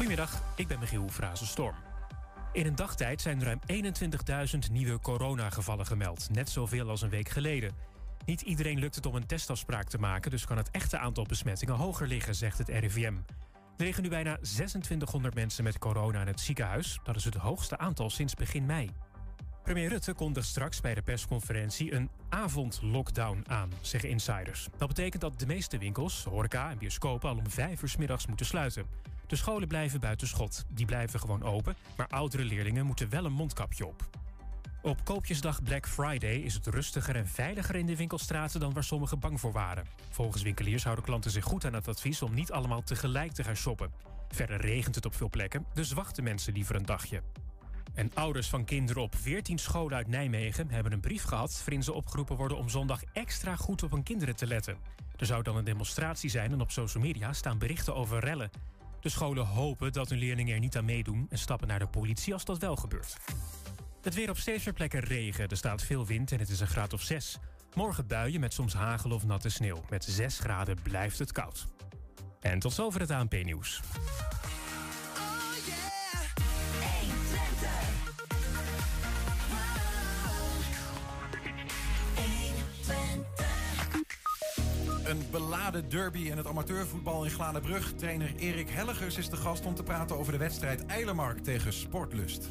Goedemiddag, 0.00 0.42
ik 0.56 0.68
ben 0.68 0.78
Michiel 0.78 1.08
Frazenstorm. 1.08 1.74
In 2.52 2.66
een 2.66 2.74
dagtijd 2.74 3.20
zijn 3.20 3.44
ruim 3.44 3.60
21.000 4.66 4.72
nieuwe 4.72 5.00
coronagevallen 5.00 5.86
gemeld. 5.86 6.28
Net 6.30 6.50
zoveel 6.50 6.88
als 6.88 7.02
een 7.02 7.08
week 7.08 7.28
geleden. 7.28 7.72
Niet 8.24 8.40
iedereen 8.40 8.78
lukt 8.78 8.94
het 8.94 9.06
om 9.06 9.14
een 9.14 9.26
testafspraak 9.26 9.88
te 9.88 9.98
maken... 9.98 10.30
dus 10.30 10.46
kan 10.46 10.56
het 10.56 10.70
echte 10.70 10.98
aantal 10.98 11.24
besmettingen 11.24 11.74
hoger 11.74 12.06
liggen, 12.06 12.34
zegt 12.34 12.58
het 12.58 12.68
RIVM. 12.68 13.14
Er 13.76 13.84
liggen 13.84 14.02
nu 14.02 14.08
bijna 14.08 14.36
2600 14.36 15.34
mensen 15.34 15.64
met 15.64 15.78
corona 15.78 16.20
in 16.20 16.26
het 16.26 16.40
ziekenhuis. 16.40 17.00
Dat 17.04 17.16
is 17.16 17.24
het 17.24 17.34
hoogste 17.34 17.78
aantal 17.78 18.10
sinds 18.10 18.34
begin 18.34 18.66
mei. 18.66 18.90
Premier 19.62 19.88
Rutte 19.88 20.12
kondigt 20.12 20.46
straks 20.46 20.80
bij 20.80 20.94
de 20.94 21.02
persconferentie 21.02 21.94
een 21.94 22.10
avondlockdown 22.28 23.44
aan, 23.46 23.72
zeggen 23.80 24.08
insiders. 24.08 24.68
Dat 24.76 24.88
betekent 24.88 25.22
dat 25.22 25.38
de 25.38 25.46
meeste 25.46 25.78
winkels, 25.78 26.24
horeca 26.24 26.70
en 26.70 26.78
bioscopen 26.78 27.28
al 27.28 27.36
om 27.36 27.50
vijf 27.50 27.82
uur 27.82 27.94
middags 27.98 28.26
moeten 28.26 28.46
sluiten. 28.46 28.86
De 29.30 29.36
scholen 29.36 29.68
blijven 29.68 30.00
buiten 30.00 30.28
schot. 30.28 30.64
Die 30.68 30.86
blijven 30.86 31.20
gewoon 31.20 31.42
open, 31.42 31.76
maar 31.96 32.08
oudere 32.08 32.44
leerlingen 32.44 32.86
moeten 32.86 33.10
wel 33.10 33.24
een 33.24 33.32
mondkapje 33.32 33.86
op. 33.86 34.08
Op 34.82 35.04
koopjesdag 35.04 35.62
Black 35.62 35.88
Friday 35.88 36.34
is 36.34 36.54
het 36.54 36.66
rustiger 36.66 37.16
en 37.16 37.26
veiliger 37.26 37.74
in 37.74 37.86
de 37.86 37.96
winkelstraten 37.96 38.60
dan 38.60 38.72
waar 38.72 38.84
sommigen 38.84 39.18
bang 39.18 39.40
voor 39.40 39.52
waren. 39.52 39.86
Volgens 40.10 40.42
winkeliers 40.42 40.84
houden 40.84 41.04
klanten 41.04 41.30
zich 41.30 41.44
goed 41.44 41.64
aan 41.64 41.72
het 41.72 41.88
advies 41.88 42.22
om 42.22 42.34
niet 42.34 42.52
allemaal 42.52 42.82
tegelijk 42.82 43.32
te 43.32 43.44
gaan 43.44 43.56
shoppen. 43.56 43.92
Verder 44.28 44.60
regent 44.60 44.94
het 44.94 45.06
op 45.06 45.14
veel 45.14 45.30
plekken, 45.30 45.66
dus 45.74 45.92
wachten 45.92 46.24
mensen 46.24 46.52
liever 46.52 46.74
een 46.74 46.86
dagje. 46.86 47.22
En 47.94 48.10
ouders 48.14 48.48
van 48.48 48.64
kinderen 48.64 49.02
op 49.02 49.14
14 49.14 49.58
scholen 49.58 49.96
uit 49.96 50.08
Nijmegen 50.08 50.70
hebben 50.70 50.92
een 50.92 51.00
brief 51.00 51.22
gehad 51.22 51.58
waarin 51.64 51.82
ze 51.82 51.92
opgeroepen 51.92 52.36
worden 52.36 52.56
om 52.56 52.68
zondag 52.68 53.02
extra 53.12 53.56
goed 53.56 53.82
op 53.82 53.90
hun 53.90 54.02
kinderen 54.02 54.36
te 54.36 54.46
letten. 54.46 54.76
Er 55.16 55.26
zou 55.26 55.42
dan 55.42 55.56
een 55.56 55.64
demonstratie 55.64 56.30
zijn 56.30 56.52
en 56.52 56.60
op 56.60 56.70
social 56.70 57.02
media 57.02 57.32
staan 57.32 57.58
berichten 57.58 57.94
over 57.94 58.18
rellen. 58.18 58.50
De 59.00 59.08
scholen 59.08 59.46
hopen 59.46 59.92
dat 59.92 60.08
hun 60.08 60.18
leerlingen 60.18 60.54
er 60.54 60.60
niet 60.60 60.76
aan 60.76 60.84
meedoen 60.84 61.26
en 61.30 61.38
stappen 61.38 61.68
naar 61.68 61.78
de 61.78 61.86
politie 61.86 62.32
als 62.32 62.44
dat 62.44 62.58
wel 62.58 62.76
gebeurt. 62.76 63.16
Het 64.02 64.14
weer 64.14 64.30
op 64.30 64.38
steeds 64.38 64.64
meer 64.64 64.74
plekken 64.74 65.00
regen. 65.00 65.48
Er 65.48 65.56
staat 65.56 65.82
veel 65.82 66.06
wind 66.06 66.32
en 66.32 66.38
het 66.38 66.48
is 66.48 66.60
een 66.60 66.66
graad 66.66 66.92
of 66.92 67.02
6. 67.02 67.38
Morgen 67.74 68.06
buien 68.06 68.40
met 68.40 68.52
soms 68.52 68.74
hagel 68.74 69.10
of 69.10 69.24
natte 69.24 69.48
sneeuw. 69.48 69.82
Met 69.90 70.04
6 70.04 70.38
graden 70.38 70.82
blijft 70.82 71.18
het 71.18 71.32
koud. 71.32 71.66
En 72.40 72.58
tot 72.58 72.72
zover 72.72 73.00
het 73.00 73.10
ANP-nieuws. 73.10 73.80
Een 85.10 85.26
beladen 85.30 85.88
derby 85.88 86.18
in 86.18 86.36
het 86.36 86.46
amateurvoetbal 86.46 87.24
in 87.24 87.30
Gladenbrug. 87.30 87.92
Trainer 87.96 88.32
Erik 88.38 88.68
Helligers 88.68 89.18
is 89.18 89.28
de 89.28 89.36
gast 89.36 89.66
om 89.66 89.74
te 89.74 89.82
praten 89.82 90.18
over 90.18 90.32
de 90.32 90.38
wedstrijd 90.38 90.86
Eilermark 90.86 91.38
tegen 91.38 91.72
Sportlust. 91.72 92.48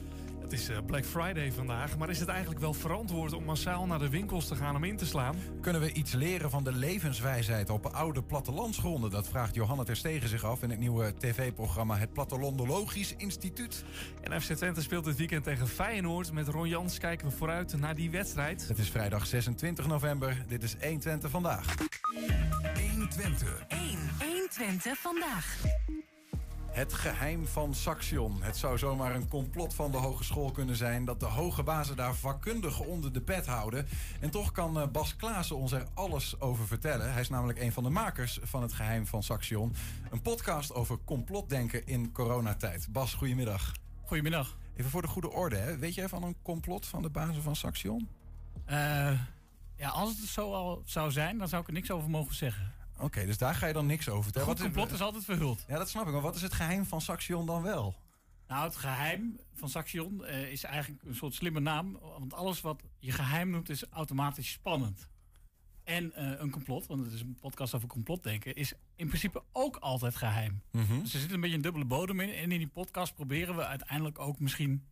Het 0.50 0.59
is 0.59 0.69
eh, 0.69 0.78
Black 0.86 1.05
Friday 1.05 1.52
vandaag, 1.52 1.97
maar 1.97 2.09
is 2.09 2.19
het 2.19 2.30
eigenlijk 2.30 2.59
wel 2.59 2.73
verantwoord 2.73 3.33
om 3.33 3.44
massaal 3.44 3.86
naar 3.86 4.00
de 4.00 4.09
winkels 4.09 4.47
te 4.47 4.55
gaan 4.55 4.75
om 4.75 4.83
in 4.83 4.97
te 4.97 5.05
slaan? 5.05 5.36
Kunnen 5.61 5.81
we 5.81 5.92
iets 5.92 6.14
leren 6.14 6.50
van 6.50 6.64
de 6.64 6.72
levenswijsheid 6.72 7.69
op 7.69 7.86
oude 7.86 8.23
plattelandsgronden? 8.23 9.09
Dat 9.09 9.27
vraagt 9.27 9.55
Johanna 9.55 9.83
Terstegen 9.83 10.30
zich 10.30 10.44
af 10.44 10.64
in 10.64 10.70
het 10.70 10.80
nieuwe 10.80 11.14
tv-programma 11.17 11.97
Het 11.97 12.14
Plattelandologisch 12.14 13.14
Instituut. 13.17 13.83
En 14.22 14.42
FC 14.42 14.53
Twente 14.53 14.81
speelt 14.81 15.05
dit 15.05 15.17
weekend 15.17 15.44
tegen 15.44 15.67
Feyenoord. 15.67 16.31
Met 16.31 16.47
Ron 16.47 16.67
Jans 16.67 16.97
kijken 16.97 17.27
we 17.27 17.36
vooruit 17.36 17.80
naar 17.80 17.95
die 17.95 18.11
wedstrijd. 18.11 18.67
Het 18.67 18.77
is 18.77 18.89
vrijdag 18.89 19.25
26 19.25 19.88
november. 19.88 20.44
Dit 20.47 20.64
is 20.64 20.77
1 20.77 21.00
Twente 21.00 21.30
vandaag. 21.30 21.75
1 22.75 23.09
Twente. 23.09 23.45
1. 23.67 24.00
1 24.20 24.50
Twente 24.50 24.94
vandaag. 24.95 25.58
Het 26.80 26.94
geheim 26.94 27.47
van 27.47 27.73
Saxion. 27.75 28.41
Het 28.41 28.58
zou 28.58 28.77
zomaar 28.77 29.16
een 29.16 29.27
complot 29.27 29.73
van 29.73 29.91
de 29.91 29.97
hogeschool 29.97 30.52
kunnen 30.52 30.75
zijn... 30.75 31.05
dat 31.05 31.19
de 31.19 31.25
hoge 31.25 31.63
bazen 31.63 31.95
daar 31.95 32.16
vakkundig 32.16 32.80
onder 32.80 33.13
de 33.13 33.21
pet 33.21 33.45
houden. 33.45 33.88
En 34.19 34.30
toch 34.30 34.52
kan 34.52 34.80
eh, 34.80 34.87
Bas 34.87 35.15
Klaassen 35.15 35.55
ons 35.55 35.71
er 35.71 35.87
alles 35.93 36.39
over 36.42 36.67
vertellen. 36.67 37.11
Hij 37.11 37.21
is 37.21 37.30
namelijk 37.30 37.59
een 37.59 37.71
van 37.71 37.83
de 37.83 37.89
makers 37.89 38.39
van 38.42 38.61
het 38.61 38.73
geheim 38.73 39.08
van 39.08 39.23
Saxion. 39.23 39.76
Een 40.11 40.21
podcast 40.21 40.73
over 40.73 40.98
complotdenken 41.05 41.87
in 41.87 42.11
coronatijd. 42.11 42.87
Bas, 42.92 43.14
goedemiddag. 43.14 43.71
Goedemiddag. 44.05 44.58
Even 44.76 44.92
voor 44.92 45.02
de 45.02 45.08
goede 45.08 45.30
orde, 45.30 45.55
hè. 45.55 45.77
weet 45.77 45.95
jij 45.95 46.09
van 46.09 46.23
een 46.23 46.36
complot 46.42 46.86
van 46.86 47.02
de 47.02 47.09
bazen 47.09 47.43
van 47.43 47.55
Saxion? 47.55 48.08
Uh, 48.70 49.11
ja, 49.76 49.89
als 49.89 50.09
het 50.09 50.30
zo 50.30 50.53
al 50.53 50.82
zou 50.86 51.11
zijn, 51.11 51.37
dan 51.37 51.48
zou 51.48 51.61
ik 51.61 51.67
er 51.67 51.73
niks 51.73 51.92
over 51.92 52.09
mogen 52.09 52.36
zeggen. 52.36 52.78
Oké, 52.99 53.26
dus 53.26 53.37
daar 53.37 53.55
ga 53.55 53.67
je 53.67 53.73
dan 53.73 53.86
niks 53.86 54.10
over 54.10 54.23
vertellen. 54.23 54.48
Wat 54.48 54.60
complot 54.60 54.92
is 54.92 55.02
altijd 55.02 55.26
verhuld. 55.26 55.65
Ja, 55.67 55.77
dat 55.77 55.89
snap 55.89 56.05
ik. 56.05 56.11
Maar 56.11 56.21
wat 56.21 56.36
is 56.36 56.42
het 56.42 56.54
geheim 56.54 56.86
van 56.86 57.02
Saxion 57.02 57.45
dan 57.45 57.61
wel? 57.61 57.95
Nou, 58.48 58.64
het 58.64 58.76
geheim 58.76 59.39
van 59.54 59.70
Saxion 59.70 60.21
uh, 60.21 60.52
is 60.52 60.64
eigenlijk 60.64 61.04
een 61.04 61.15
soort 61.15 61.33
slimme 61.33 61.59
naam. 61.59 61.99
Want 62.02 62.33
alles 62.33 62.61
wat 62.61 62.83
je 62.99 63.11
geheim 63.11 63.49
noemt 63.49 63.70
is 63.70 63.86
automatisch 63.89 64.52
spannend. 64.52 65.09
En 65.83 66.14
uh, 66.17 66.39
een 66.39 66.52
complot, 66.52 66.88
want 66.88 66.99
het 66.99 67.14
is 67.14 67.21
een 67.21 67.38
podcast 67.39 67.76
over 67.76 67.88
complotdenken, 67.88 68.55
is 68.55 68.73
in 68.95 69.08
principe 69.08 69.43
ook 69.52 69.76
altijd 69.76 70.15
geheim. 70.15 70.61
Mm 70.71 70.86
-hmm. 70.86 71.02
Dus 71.02 71.14
er 71.14 71.20
zit 71.20 71.32
een 71.32 71.42
beetje 71.42 71.55
een 71.55 71.61
dubbele 71.61 71.86
bodem 71.86 72.20
in. 72.20 72.33
En 72.33 72.52
in 72.52 72.58
die 72.58 72.67
podcast 72.67 73.15
proberen 73.15 73.55
we 73.55 73.65
uiteindelijk 73.65 74.20
ook 74.20 74.39
misschien 74.39 74.88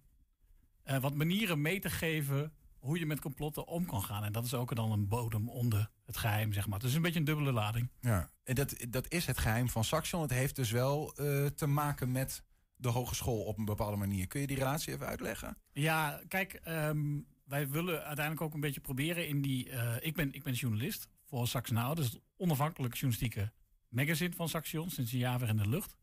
uh, 0.86 0.98
wat 0.98 1.16
manieren 1.16 1.62
mee 1.62 1.80
te 1.80 1.90
geven 1.90 2.54
hoe 2.80 3.00
je 3.00 3.06
met 3.06 3.20
complotten 3.20 3.68
om 3.68 3.86
kan 3.86 4.04
gaan. 4.04 4.24
En 4.24 4.32
dat 4.32 4.46
is 4.46 4.54
ook 4.54 4.76
dan 4.76 4.92
een 4.92 5.08
bodem 5.08 5.50
onder 5.50 5.90
het 6.06 6.18
geheim, 6.18 6.54
zeg 6.54 6.68
maar. 6.68 6.80
Het 6.80 6.88
is 6.88 6.96
een 6.96 7.02
beetje 7.02 7.20
een 7.20 7.26
dubbele 7.26 7.52
lading. 7.52 7.90
Ja, 8.02 8.30
en 8.44 8.56
dat, 8.56 8.76
dat 8.90 9.12
is 9.12 9.26
het 9.26 9.38
geheim 9.38 9.70
van 9.70 9.84
Saxion. 9.84 10.22
Het 10.22 10.32
heeft 10.32 10.56
dus 10.56 10.72
wel 10.72 11.22
uh, 11.22 11.46
te 11.46 11.68
maken 11.68 12.12
met 12.12 12.44
de 12.76 12.90
hogeschool 12.90 13.44
op 13.44 13.58
een 13.58 13.66
bepaalde 13.66 13.98
manier. 13.98 14.28
Kun 14.28 14.42
je 14.42 14.48
die 14.48 14.58
relatie 14.58 14.94
even 14.94 15.08
uitleggen? 15.08 15.58
Ja, 15.72 16.22
kijk, 16.28 16.62
um, 16.68 17.28
wij 17.46 17.70
willen 17.70 18.04
uiteindelijk 18.04 18.42
ook 18.42 18.54
een 18.54 18.60
beetje 18.60 18.82
proberen 18.82 19.28
in 19.28 19.42
die... 19.42 19.70
Uh, 19.70 19.96
ik, 20.00 20.16
ben, 20.16 20.34
ik 20.34 20.44
ben 20.44 20.54
journalist 20.54 21.10
voor 21.26 21.48
Sax 21.48 21.72
Now, 21.72 21.96
dus 21.96 22.06
het 22.06 22.22
onafhankelijk 22.38 22.94
journalistieke 22.94 23.52
magazine 23.90 24.34
van 24.34 24.50
Saxion, 24.50 24.90
sinds 24.90 25.12
een 25.12 25.20
jaar 25.20 25.40
weer 25.40 25.50
in 25.50 25.58
de 25.58 25.68
lucht. 25.68 25.96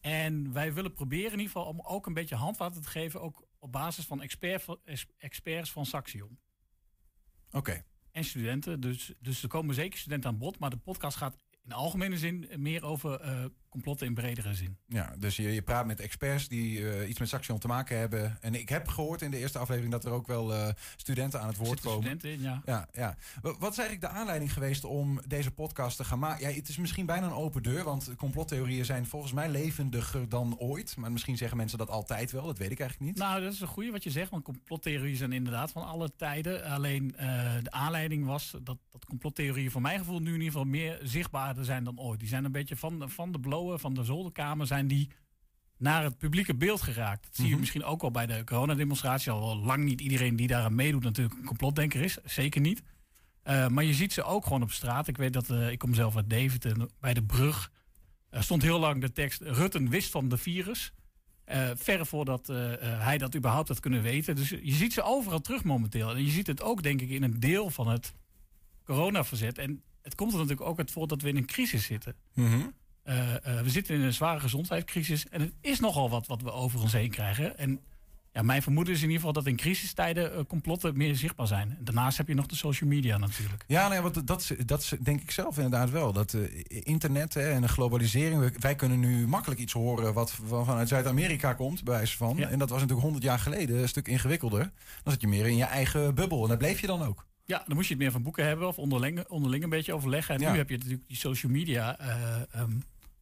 En 0.00 0.52
wij 0.52 0.74
willen 0.74 0.92
proberen 0.92 1.32
in 1.32 1.38
ieder 1.38 1.52
geval 1.52 1.64
om 1.64 1.80
ook 1.80 2.06
een 2.06 2.14
beetje 2.14 2.34
handvaten 2.34 2.82
te 2.82 2.88
geven, 2.88 3.20
ook 3.20 3.48
op 3.60 3.72
basis 3.72 4.04
van 4.06 4.22
expert, 4.22 4.66
experts 5.18 5.72
van 5.72 5.86
Saxion. 5.86 6.38
Oké. 7.46 7.56
Okay. 7.56 7.84
En 8.10 8.24
studenten, 8.24 8.80
dus, 8.80 9.12
dus 9.18 9.42
er 9.42 9.48
komen 9.48 9.74
zeker 9.74 9.98
studenten 9.98 10.30
aan 10.30 10.38
bod, 10.38 10.58
maar 10.58 10.70
de 10.70 10.76
podcast 10.76 11.16
gaat 11.16 11.36
in 11.64 11.72
algemene 11.72 12.18
zin 12.18 12.48
meer 12.56 12.84
over 12.84 13.24
uh, 13.24 13.44
complotten 13.70 14.06
in 14.06 14.14
bredere 14.14 14.54
zin. 14.54 14.76
Ja, 14.86 15.14
dus 15.18 15.36
je, 15.36 15.52
je 15.52 15.62
praat 15.62 15.86
met 15.86 16.00
experts 16.00 16.48
die 16.48 16.78
uh, 16.78 17.08
iets 17.08 17.18
met 17.18 17.28
Saxion 17.28 17.58
te 17.58 17.66
maken 17.66 17.98
hebben. 17.98 18.38
En 18.40 18.54
ik 18.54 18.68
heb 18.68 18.88
gehoord 18.88 19.22
in 19.22 19.30
de 19.30 19.36
eerste 19.38 19.58
aflevering 19.58 19.92
dat 19.92 20.04
er 20.04 20.10
ook 20.10 20.26
wel 20.26 20.52
uh, 20.52 20.68
studenten 20.96 21.40
aan 21.40 21.48
het 21.48 21.56
woord 21.56 21.80
komen. 21.80 22.02
Studenten 22.02 22.30
in, 22.30 22.40
ja. 22.40 22.62
ja. 22.64 22.88
Ja, 22.92 23.16
Wat 23.42 23.72
is 23.72 23.78
eigenlijk 23.78 24.00
de 24.00 24.18
aanleiding 24.18 24.52
geweest 24.52 24.84
om 24.84 25.20
deze 25.26 25.50
podcast 25.50 25.96
te 25.96 26.04
gaan 26.04 26.18
maken? 26.18 26.48
Ja, 26.48 26.54
het 26.54 26.68
is 26.68 26.76
misschien 26.76 27.06
bijna 27.06 27.26
een 27.26 27.32
open 27.32 27.62
deur, 27.62 27.84
want 27.84 28.14
complottheorieën 28.16 28.84
zijn 28.84 29.06
volgens 29.06 29.32
mij 29.32 29.48
levendiger 29.48 30.28
dan 30.28 30.58
ooit. 30.58 30.96
Maar 30.96 31.12
misschien 31.12 31.36
zeggen 31.36 31.56
mensen 31.56 31.78
dat 31.78 31.90
altijd 31.90 32.30
wel, 32.30 32.46
dat 32.46 32.58
weet 32.58 32.70
ik 32.70 32.80
eigenlijk 32.80 33.10
niet. 33.10 33.20
Nou, 33.20 33.42
dat 33.42 33.52
is 33.52 33.60
een 33.60 33.66
goede 33.66 33.90
wat 33.90 34.04
je 34.04 34.10
zegt, 34.10 34.30
want 34.30 34.44
complottheorieën 34.44 35.16
zijn 35.16 35.32
inderdaad 35.32 35.70
van 35.70 35.86
alle 35.86 36.10
tijden. 36.16 36.64
Alleen 36.64 37.14
de 37.62 37.70
aanleiding 37.70 38.26
was 38.26 38.50
dat, 38.62 38.78
dat 38.90 39.04
complottheorieën 39.04 39.70
voor 39.70 39.80
mijn 39.80 39.98
gevoel 39.98 40.18
nu 40.18 40.28
in 40.28 40.32
ieder 40.32 40.46
geval 40.46 40.64
meer 40.64 40.98
zichtbaarder 41.02 41.64
zijn 41.64 41.84
dan 41.84 42.00
ooit. 42.00 42.20
Die 42.20 42.28
zijn 42.28 42.44
een 42.44 42.52
beetje 42.52 42.76
van, 42.76 43.10
van 43.10 43.32
de 43.32 43.38
van 43.68 43.94
de 43.94 44.04
zolderkamer, 44.04 44.66
zijn 44.66 44.86
die 44.86 45.10
naar 45.80 46.02
het 46.02 46.18
publieke 46.18 46.54
beeld 46.54 46.82
geraakt. 46.82 47.24
Dat 47.24 47.36
zie 47.36 47.48
je 47.48 47.56
misschien 47.56 47.84
ook 47.84 48.02
al 48.02 48.10
bij 48.10 48.26
de 48.26 48.44
coronademonstratie. 48.44 49.32
Al 49.32 49.56
lang 49.56 49.84
niet 49.84 50.00
iedereen 50.00 50.36
die 50.36 50.46
daaraan 50.46 50.74
meedoet 50.74 51.02
natuurlijk 51.02 51.38
een 51.38 51.44
complotdenker 51.44 52.00
is. 52.00 52.18
Zeker 52.24 52.60
niet. 52.60 52.82
Uh, 53.44 53.68
maar 53.68 53.84
je 53.84 53.94
ziet 53.94 54.12
ze 54.12 54.22
ook 54.22 54.44
gewoon 54.44 54.62
op 54.62 54.70
straat. 54.70 55.08
Ik 55.08 55.16
weet 55.16 55.32
dat, 55.32 55.48
uh, 55.50 55.70
ik 55.70 55.78
kom 55.78 55.94
zelf 55.94 56.16
uit 56.16 56.30
Deventer, 56.30 56.88
bij 57.00 57.14
de 57.14 57.22
brug. 57.22 57.72
Er 58.30 58.42
stond 58.42 58.62
heel 58.62 58.78
lang 58.78 59.00
de 59.00 59.12
tekst, 59.12 59.40
Rutten 59.40 59.88
wist 59.88 60.10
van 60.10 60.28
de 60.28 60.38
virus. 60.38 60.92
Uh, 61.46 61.70
verre 61.74 62.06
voordat 62.06 62.46
hij 62.82 63.18
dat 63.18 63.36
überhaupt 63.36 63.68
had 63.68 63.80
kunnen 63.80 64.02
weten. 64.02 64.36
Dus 64.36 64.48
je 64.48 64.72
ziet 64.72 64.92
ze 64.92 65.02
overal 65.02 65.40
terug 65.40 65.64
momenteel. 65.64 66.10
En 66.10 66.24
je 66.24 66.30
ziet 66.30 66.46
het 66.46 66.62
ook 66.62 66.82
denk 66.82 67.00
ik 67.00 67.10
in 67.10 67.22
een 67.22 67.40
deel 67.40 67.70
van 67.70 67.88
het 67.88 68.14
coronaverzet. 68.84 69.58
En 69.58 69.82
het 70.02 70.14
komt 70.14 70.32
er 70.32 70.38
natuurlijk 70.38 70.68
ook 70.68 70.78
uit 70.78 70.90
voort 70.90 71.08
dat 71.08 71.22
we 71.22 71.28
in 71.28 71.36
een 71.36 71.46
crisis 71.46 71.84
zitten. 71.84 72.14
Mm 72.34 72.46
-hmm. 72.46 72.72
Uh, 73.10 73.16
uh, 73.16 73.60
we 73.60 73.70
zitten 73.70 73.94
in 73.94 74.00
een 74.00 74.12
zware 74.12 74.40
gezondheidscrisis. 74.40 75.28
En 75.28 75.40
het 75.40 75.52
is 75.60 75.80
nogal 75.80 76.10
wat 76.10 76.26
wat 76.26 76.42
we 76.42 76.52
over 76.52 76.80
ons 76.80 76.92
heen 76.92 77.10
krijgen. 77.10 77.58
En 77.58 77.80
ja, 78.32 78.42
mijn 78.42 78.62
vermoeden 78.62 78.92
is 78.94 78.98
in 79.00 79.06
ieder 79.06 79.18
geval 79.18 79.32
dat 79.42 79.46
in 79.46 79.56
crisistijden 79.56 80.32
uh, 80.32 80.44
complotten 80.48 80.96
meer 80.96 81.16
zichtbaar 81.16 81.46
zijn. 81.46 81.78
Daarnaast 81.80 82.16
heb 82.18 82.28
je 82.28 82.34
nog 82.34 82.46
de 82.46 82.56
social 82.56 82.88
media 82.90 83.18
natuurlijk. 83.18 83.64
Ja, 83.66 83.88
nee, 83.88 84.00
want 84.00 84.26
dat, 84.26 84.50
dat 84.66 84.92
denk 85.02 85.20
ik 85.20 85.30
zelf 85.30 85.56
inderdaad 85.56 85.90
wel. 85.90 86.12
Dat 86.12 86.36
internet 86.68 87.34
hè, 87.34 87.50
en 87.50 87.60
de 87.62 87.68
globalisering. 87.68 88.56
Wij 88.60 88.74
kunnen 88.74 89.00
nu 89.00 89.26
makkelijk 89.28 89.60
iets 89.60 89.72
horen 89.72 90.12
wat 90.14 90.38
vanuit 90.48 90.88
Zuid-Amerika 90.88 91.52
komt, 91.54 91.84
bij 91.84 91.94
wijze 91.94 92.16
van. 92.16 92.36
Ja. 92.36 92.48
En 92.48 92.58
dat 92.58 92.68
was 92.68 92.78
natuurlijk 92.78 93.04
honderd 93.04 93.24
jaar 93.24 93.38
geleden 93.38 93.78
een 93.82 93.88
stuk 93.88 94.08
ingewikkelder. 94.08 94.70
Dan 95.02 95.12
zit 95.12 95.20
je 95.20 95.28
meer 95.28 95.46
in 95.46 95.56
je 95.56 95.64
eigen 95.64 96.14
bubbel. 96.14 96.42
En 96.42 96.48
daar 96.48 96.56
bleef 96.56 96.80
je 96.80 96.86
dan 96.86 97.02
ook. 97.02 97.26
Ja, 97.44 97.62
dan 97.66 97.74
moest 97.76 97.88
je 97.88 97.94
het 97.94 98.02
meer 98.02 98.12
van 98.12 98.22
boeken 98.22 98.46
hebben 98.46 98.68
of 98.68 98.78
onderling, 98.78 99.24
onderling 99.28 99.62
een 99.64 99.70
beetje 99.70 99.92
overleggen. 99.94 100.34
En 100.34 100.40
Ja. 100.40 100.50
nu 100.52 100.56
heb 100.58 100.68
je 100.70 100.76
natuurlijk 100.76 101.08
die 101.08 101.16
social 101.16 101.52
media. 101.52 101.98
eh, 101.98 102.34
ehm, 102.50 102.70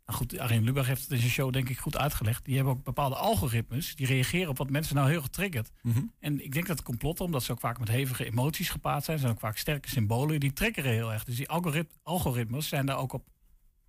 Nou 0.09 0.21
goed, 0.21 0.39
Arjen 0.39 0.65
Lubach 0.65 0.87
heeft 0.87 1.03
het 1.03 1.11
in 1.11 1.19
zijn 1.19 1.31
show 1.31 1.53
denk 1.53 1.69
ik 1.69 1.79
goed 1.79 1.97
uitgelegd. 1.97 2.45
Die 2.45 2.55
hebben 2.57 2.73
ook 2.73 2.85
bepaalde 2.85 3.15
algoritmes. 3.17 3.95
Die 3.95 4.07
reageren 4.07 4.49
op 4.49 4.59
wat 4.59 4.71
mensen 4.71 4.95
nou 4.95 5.09
heel 5.11 5.23
getriggerd. 5.23 5.71
Mhm. 5.83 6.01
En 6.21 6.45
ik 6.45 6.53
denk 6.53 6.67
dat 6.67 6.83
complotten, 6.83 7.25
omdat 7.25 7.43
ze 7.43 7.53
ook 7.53 7.61
vaak 7.61 7.79
met 7.79 7.89
hevige 7.89 8.25
emoties 8.25 8.69
gepaard 8.69 9.05
zijn, 9.05 9.19
zijn 9.19 9.33
ook 9.33 9.41
vaak 9.41 9.57
sterke 9.57 9.89
symbolen, 9.89 10.41
die 10.41 10.53
triggeren 10.53 10.93
heel 10.93 11.13
erg. 11.13 11.25
Dus 11.25 11.37
die 11.37 11.49
algorit- 11.49 11.99
algoritmes 12.03 12.69
zijn 12.69 12.87
daar 12.87 12.97
ook 12.99 13.13
op 13.13 13.27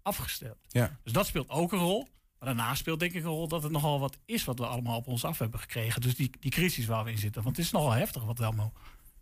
afgestemd. 0.01 0.55
Ja. 0.67 0.97
Dus 1.03 1.13
dat 1.13 1.27
speelt 1.27 1.49
ook 1.49 1.71
een 1.71 1.79
rol. 1.79 2.07
Maar 2.39 2.47
daarna 2.55 2.75
speelt 2.75 2.99
denk 2.99 3.13
ik 3.13 3.23
een 3.23 3.29
rol 3.29 3.47
dat 3.47 3.63
het 3.63 3.71
nogal 3.71 3.99
wat 3.99 4.17
is 4.25 4.43
wat 4.45 4.59
we 4.59 4.65
allemaal 4.65 4.97
op 4.97 5.07
ons 5.07 5.25
af 5.25 5.37
hebben 5.39 5.59
gekregen. 5.59 6.01
Dus 6.01 6.15
die, 6.15 6.29
die 6.39 6.51
crisis 6.51 6.85
waar 6.85 7.03
we 7.03 7.11
in 7.11 7.17
zitten. 7.17 7.43
Want 7.43 7.55
het 7.57 7.65
is 7.65 7.71
nogal 7.71 7.91
heftig 7.91 8.23
wat 8.23 8.37
we 8.37 8.45
allemaal 8.45 8.73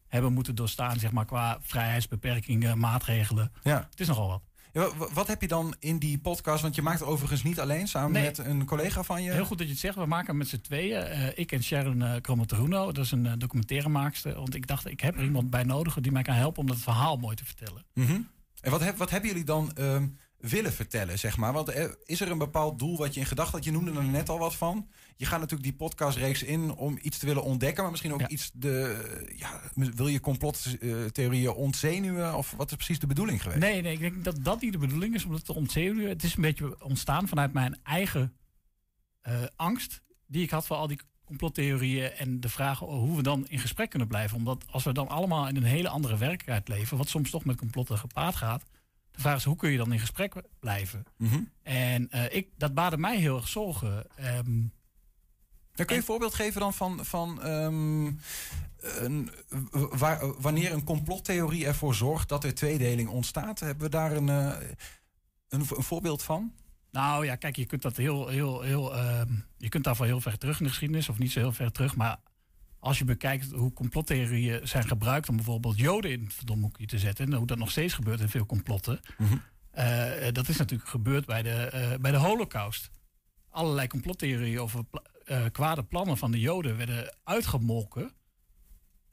hebben 0.08 0.34
moeten 0.34 0.56
doorstaan, 0.56 1.00
zeg 1.00 1.12
maar, 1.12 1.26
qua 1.26 1.58
vrijheidsbeperkingen, 1.62 2.80
maatregelen. 2.80 3.52
Ja. 3.64 3.88
Het 3.90 4.00
is 4.00 4.08
nogal 4.08 4.28
wat. 4.28 4.42
Ja, 4.74 4.90
wat 5.14 5.28
heb 5.28 5.42
je 5.42 5.48
dan 5.48 5.76
in 5.80 5.98
die 5.98 6.20
podcast? 6.20 6.62
Want 6.62 6.76
je 6.76 6.82
maakt 6.82 7.00
het 7.00 7.08
overigens 7.08 7.44
niet 7.44 7.60
alleen, 7.60 7.88
samen 7.88 8.12
Nee. 8.12 8.24
met 8.24 8.38
een 8.38 8.66
collega 8.66 9.04
van 9.04 9.24
je. 9.24 9.32
Heel 9.32 9.46
goed 9.46 9.58
dat 9.58 9.68
je 9.68 9.74
het 9.74 9.82
zegt. 9.82 9.96
We 9.96 10.06
maken 10.06 10.28
hem 10.28 10.38
met 10.38 10.48
z'n 10.48 10.62
tweeën. 10.62 11.02
Eh, 11.02 11.38
ik 11.38 11.52
en 11.52 11.64
Sharon 11.64 12.02
uh. 12.02 12.16
Dat 12.70 12.98
is 12.98 13.12
een 13.12 13.26
uh, 13.26 13.34
documentairemaakster. 13.38 14.36
Want 14.36 14.56
ik 14.56 14.68
dacht, 14.68 14.88
ik 14.88 15.00
heb 15.00 15.18
er 15.18 15.24
iemand 15.24 15.50
bij 15.50 15.64
nodig 15.64 15.98
die 16.00 16.12
mij 16.12 16.22
kan 16.22 16.36
helpen 16.36 16.62
om 16.62 16.68
dat 16.68 16.78
verhaal 16.78 17.18
mooi 17.18 17.36
te 17.36 17.46
vertellen. 17.46 17.86
Mhm. 17.94 18.22
En 18.62 18.72
wat, 18.72 18.82
heb, 18.82 18.98
wat 18.98 19.10
hebben 19.10 19.30
jullie 19.30 19.46
dan 19.46 19.72
ehm, 19.74 20.08
willen 20.38 20.74
vertellen, 20.74 21.20
zeg 21.20 21.38
maar? 21.38 21.54
Want 21.54 21.74
is 22.06 22.22
er 22.22 22.32
een 22.32 22.38
bepaald 22.38 22.80
doel 22.80 22.98
wat 22.98 23.14
je 23.14 23.20
in 23.20 23.26
gedachten 23.26 23.56
had? 23.56 23.64
Je 23.64 23.72
noemde 23.72 23.92
er 23.92 24.04
net 24.04 24.30
al 24.30 24.40
wat 24.40 24.56
van. 24.56 24.88
Je 25.18 25.26
gaat 25.26 25.40
natuurlijk 25.40 25.70
die 25.70 25.78
podcastreeks 25.78 26.44
in 26.44 26.72
om 26.76 26.98
iets 27.02 27.18
te 27.18 27.26
willen 27.26 27.44
ontdekken, 27.44 27.82
maar 27.82 27.92
misschien 27.92 28.14
ook 28.14 28.20
Ja. 28.20 28.28
iets 28.30 28.52
de. 28.54 29.32
Ja, 29.36 29.62
wil 29.76 30.08
je 30.08 30.20
complottheorieën 30.20 31.54
ontzenuwen? 31.54 32.36
Of 32.36 32.54
wat 32.58 32.70
is 32.70 32.76
precies 32.76 33.00
de 33.00 33.08
bedoeling 33.08 33.42
geweest? 33.42 33.60
Nee, 33.62 33.82
nee, 33.82 33.94
ik 33.94 34.00
denk 34.00 34.24
dat 34.24 34.38
dat 34.44 34.62
niet 34.62 34.72
de 34.72 34.78
bedoeling 34.78 35.16
is 35.16 35.26
om 35.26 35.32
dat 35.32 35.46
te 35.46 35.54
ontzenuwen. 35.54 36.10
Het 36.10 36.24
is 36.24 36.36
een 36.36 36.42
beetje 36.42 36.84
ontstaan 36.84 37.28
vanuit 37.28 37.54
mijn 37.54 37.80
eigen 37.84 38.34
eh, 39.22 39.34
angst 39.56 40.02
die 40.28 40.44
ik 40.44 40.50
had 40.50 40.66
voor 40.68 40.76
al 40.76 40.88
die 40.88 41.00
complottheorieën 41.26 42.12
en 42.12 42.40
de 42.40 42.50
vraag 42.50 42.80
hoe 42.80 43.16
we 43.16 43.24
dan 43.24 43.48
in 43.48 43.60
gesprek 43.60 43.90
kunnen 43.90 44.08
blijven. 44.08 44.38
Omdat 44.38 44.66
als 44.70 44.84
we 44.84 44.92
dan 44.94 45.08
allemaal 45.08 45.48
in 45.48 45.56
een 45.56 45.64
hele 45.64 45.90
andere 45.90 46.18
werkelijkheid 46.18 46.68
leven, 46.68 46.98
wat 46.98 47.10
soms 47.10 47.30
toch 47.30 47.46
met 47.46 47.58
complotten 47.58 47.98
gepaard 47.98 48.36
gaat, 48.36 48.64
de 49.12 49.22
vraag 49.22 49.38
is 49.38 49.44
hoe 49.44 49.56
kun 49.56 49.72
je 49.72 49.78
dan 49.78 49.94
in 49.94 50.00
gesprek 50.00 50.34
blijven? 50.60 51.04
Mhm. 51.18 51.40
En 51.64 52.10
eh, 52.10 52.36
ik, 52.36 52.48
dat 52.58 52.74
baarde 52.74 52.98
mij 52.98 53.18
heel 53.18 53.36
erg 53.36 53.48
zorgen. 53.48 54.06
Ehm, 54.16 54.62
kun 55.86 55.96
je 55.96 56.02
En- 56.02 56.08
een 56.08 56.12
voorbeeld 56.14 56.34
geven 56.34 56.62
dan 56.62 56.74
van, 56.74 57.06
van 57.06 57.42
ehm, 57.44 58.06
een, 58.82 59.30
waar, 59.72 60.42
wanneer 60.42 60.72
een 60.74 60.84
complottheorie 60.84 61.66
ervoor 61.66 61.96
zorgt 61.96 62.30
dat 62.30 62.44
er 62.44 62.54
tweedeling 62.54 63.10
ontstaat? 63.10 63.60
Hebben 63.60 63.84
we 63.84 63.90
daar 63.90 64.12
een, 64.12 64.30
eh, 64.30 64.68
een, 65.50 65.60
een 65.60 65.84
voorbeeld 65.84 66.24
van? 66.24 66.54
Nou 66.92 67.26
ja, 67.26 67.36
kijk, 67.36 67.56
je 67.56 67.66
kunt 67.66 67.82
dat 67.82 67.98
heel, 67.98 68.28
heel, 68.28 68.62
heel. 68.62 68.96
ehm, 68.96 69.34
je 69.58 69.70
kunt 69.70 69.84
daarvoor 69.84 70.06
heel 70.06 70.22
ver 70.22 70.38
terug 70.38 70.58
in 70.58 70.64
de 70.64 70.70
geschiedenis, 70.70 71.10
of 71.10 71.18
niet 71.18 71.32
zo 71.32 71.40
heel 71.40 71.52
ver 71.52 71.72
terug. 71.72 71.96
Maar 71.96 72.18
als 72.80 72.98
je 72.98 73.06
bekijkt 73.06 73.52
hoe 73.52 73.74
complottheorieën 73.74 74.68
zijn 74.68 74.88
gebruikt 74.88 75.30
om 75.30 75.36
bijvoorbeeld 75.36 75.78
Joden 75.80 76.12
in 76.12 76.24
het 76.24 76.34
verdomhoekje 76.34 76.86
te 76.86 77.00
zetten, 77.00 77.26
en 77.26 77.34
hoe 77.34 77.48
dat 77.48 77.58
nog 77.58 77.72
steeds 77.72 77.94
gebeurt 77.94 78.20
in 78.20 78.30
veel 78.30 78.46
complotten. 78.46 79.00
Mhm. 79.18 79.38
eh, 79.72 80.32
dat 80.32 80.48
is 80.48 80.58
natuurlijk 80.58 80.90
gebeurd 80.90 81.26
bij 81.26 81.42
de, 81.42 81.50
eh, 81.50 81.98
bij 82.00 82.12
de 82.12 82.18
Holocaust. 82.18 82.90
Allerlei 83.50 83.88
complottheorieën 83.88 84.60
over 84.60 84.84
eh, 85.28 85.46
kwade 85.52 85.84
plannen 85.84 86.18
van 86.18 86.32
de 86.32 86.40
Joden 86.40 86.78
werden 86.78 87.16
uitgemolken. 87.24 88.12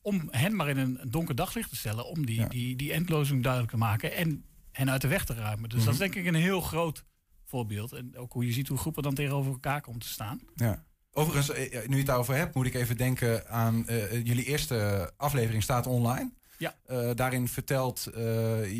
Om 0.03 0.29
hen 0.31 0.57
maar 0.57 0.69
in 0.69 0.77
een 0.79 1.01
donker 1.09 1.35
daglicht 1.35 1.69
te 1.69 1.77
stellen. 1.77 2.07
Om 2.07 2.27
die, 2.27 2.41
Ja. 2.41 2.49
die, 2.49 2.77
die 2.77 2.93
endlozing 2.93 3.43
duidelijk 3.43 3.73
te 3.73 3.79
maken. 3.79 4.13
En 4.15 4.45
hen 4.73 4.91
uit 4.91 5.01
de 5.01 5.09
weg 5.09 5.25
te 5.25 5.35
ruimen. 5.35 5.69
Dus 5.69 5.85
dat 5.85 5.95
is 5.95 6.01
Mhm. 6.01 6.11
denk 6.11 6.27
ik 6.27 6.35
een 6.35 6.41
heel 6.41 6.61
groot 6.61 7.05
voorbeeld. 7.45 7.93
En 7.93 8.17
ook 8.17 8.33
hoe 8.33 8.47
je 8.47 8.53
ziet 8.53 8.69
hoe 8.69 8.79
groepen 8.79 9.03
dan 9.03 9.15
tegenover 9.15 9.53
elkaar 9.53 9.81
komen 9.81 10.01
te 10.01 10.09
staan. 10.09 10.41
Ja. 10.55 10.85
Overigens, 11.13 11.51
eh, 11.51 11.73
nu 11.87 11.91
je 11.91 11.97
het 11.97 12.07
daarover 12.07 12.35
hebt, 12.37 12.55
moet 12.55 12.67
ik 12.67 12.75
even 12.75 12.97
denken 12.97 13.49
aan 13.49 13.89
eh, 13.89 14.13
jullie 14.25 14.45
eerste 14.45 15.11
aflevering 15.17 15.63
staat 15.63 15.87
online. 15.87 16.33
Ja. 16.59 16.75
Daarin 17.15 17.49
vertelt 17.49 18.09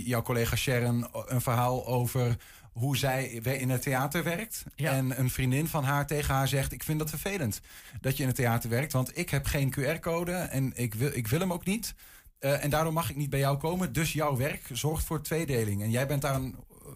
jouw 0.05 0.23
collega 0.23 0.57
Sharon 0.57 1.07
een 1.27 1.41
verhaal 1.41 1.87
over 1.87 2.37
hoe 2.75 2.97
zij 2.97 3.27
in 3.27 3.71
het 3.71 3.83
theater 3.83 4.25
werkt. 4.25 4.65
Ja. 4.75 4.91
En 4.93 5.19
een 5.19 5.31
vriendin 5.31 5.67
van 5.67 5.85
haar 5.85 6.07
tegen 6.07 6.35
haar 6.35 6.49
zegt: 6.49 6.73
Ik 6.73 6.83
vind 6.83 6.99
dat 6.99 7.11
vervelend 7.11 7.61
dat 8.01 8.17
je 8.17 8.23
in 8.23 8.29
het 8.29 8.37
theater 8.37 8.71
werkt, 8.71 8.93
want 8.93 9.19
ik 9.19 9.31
heb 9.31 9.47
geen 9.47 9.75
QR-code 9.79 10.33
en 10.33 10.73
ik 10.77 10.95
wil, 10.95 11.11
ik 11.13 11.27
wil 11.27 11.41
hem 11.41 11.53
ook 11.53 11.65
niet. 11.65 11.95
Eh, 12.39 12.65
en 12.65 12.71
daardoor 12.71 12.93
mag 12.93 13.11
ik 13.11 13.17
niet 13.17 13.31
bij 13.31 13.39
jou 13.39 13.57
komen. 13.57 13.93
Dus 13.93 14.13
jouw 14.13 14.37
werk 14.37 14.63
zorgt 14.73 15.05
voor 15.05 15.23
tweedeling. 15.23 15.83
En 15.83 15.91
jij 15.91 16.07
bent 16.07 16.23
daar 16.23 16.35
een, 16.35 16.55
eh, 16.55 16.89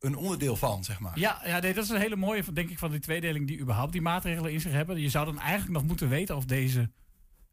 een 0.00 0.16
onderdeel 0.16 0.56
van, 0.56 0.84
zeg 0.84 1.00
maar. 1.00 1.18
Ja, 1.18 1.40
ja 1.44 1.58
nee, 1.58 1.74
dat 1.74 1.84
is 1.84 1.90
een 1.90 2.00
hele 2.00 2.16
mooie, 2.16 2.52
denk 2.52 2.70
ik, 2.70 2.78
van 2.78 2.90
die 2.90 3.00
tweedeling 3.00 3.46
die 3.46 3.60
überhaupt 3.60 3.92
die 3.92 4.02
maatregelen 4.02 4.52
in 4.52 4.60
zich 4.60 4.72
hebben. 4.72 5.00
Je 5.00 5.08
zou 5.08 5.26
dan 5.26 5.38
eigenlijk 5.38 5.72
nog 5.72 5.84
moeten 5.84 6.08
weten 6.08 6.36
of 6.36 6.44
deze 6.44 6.90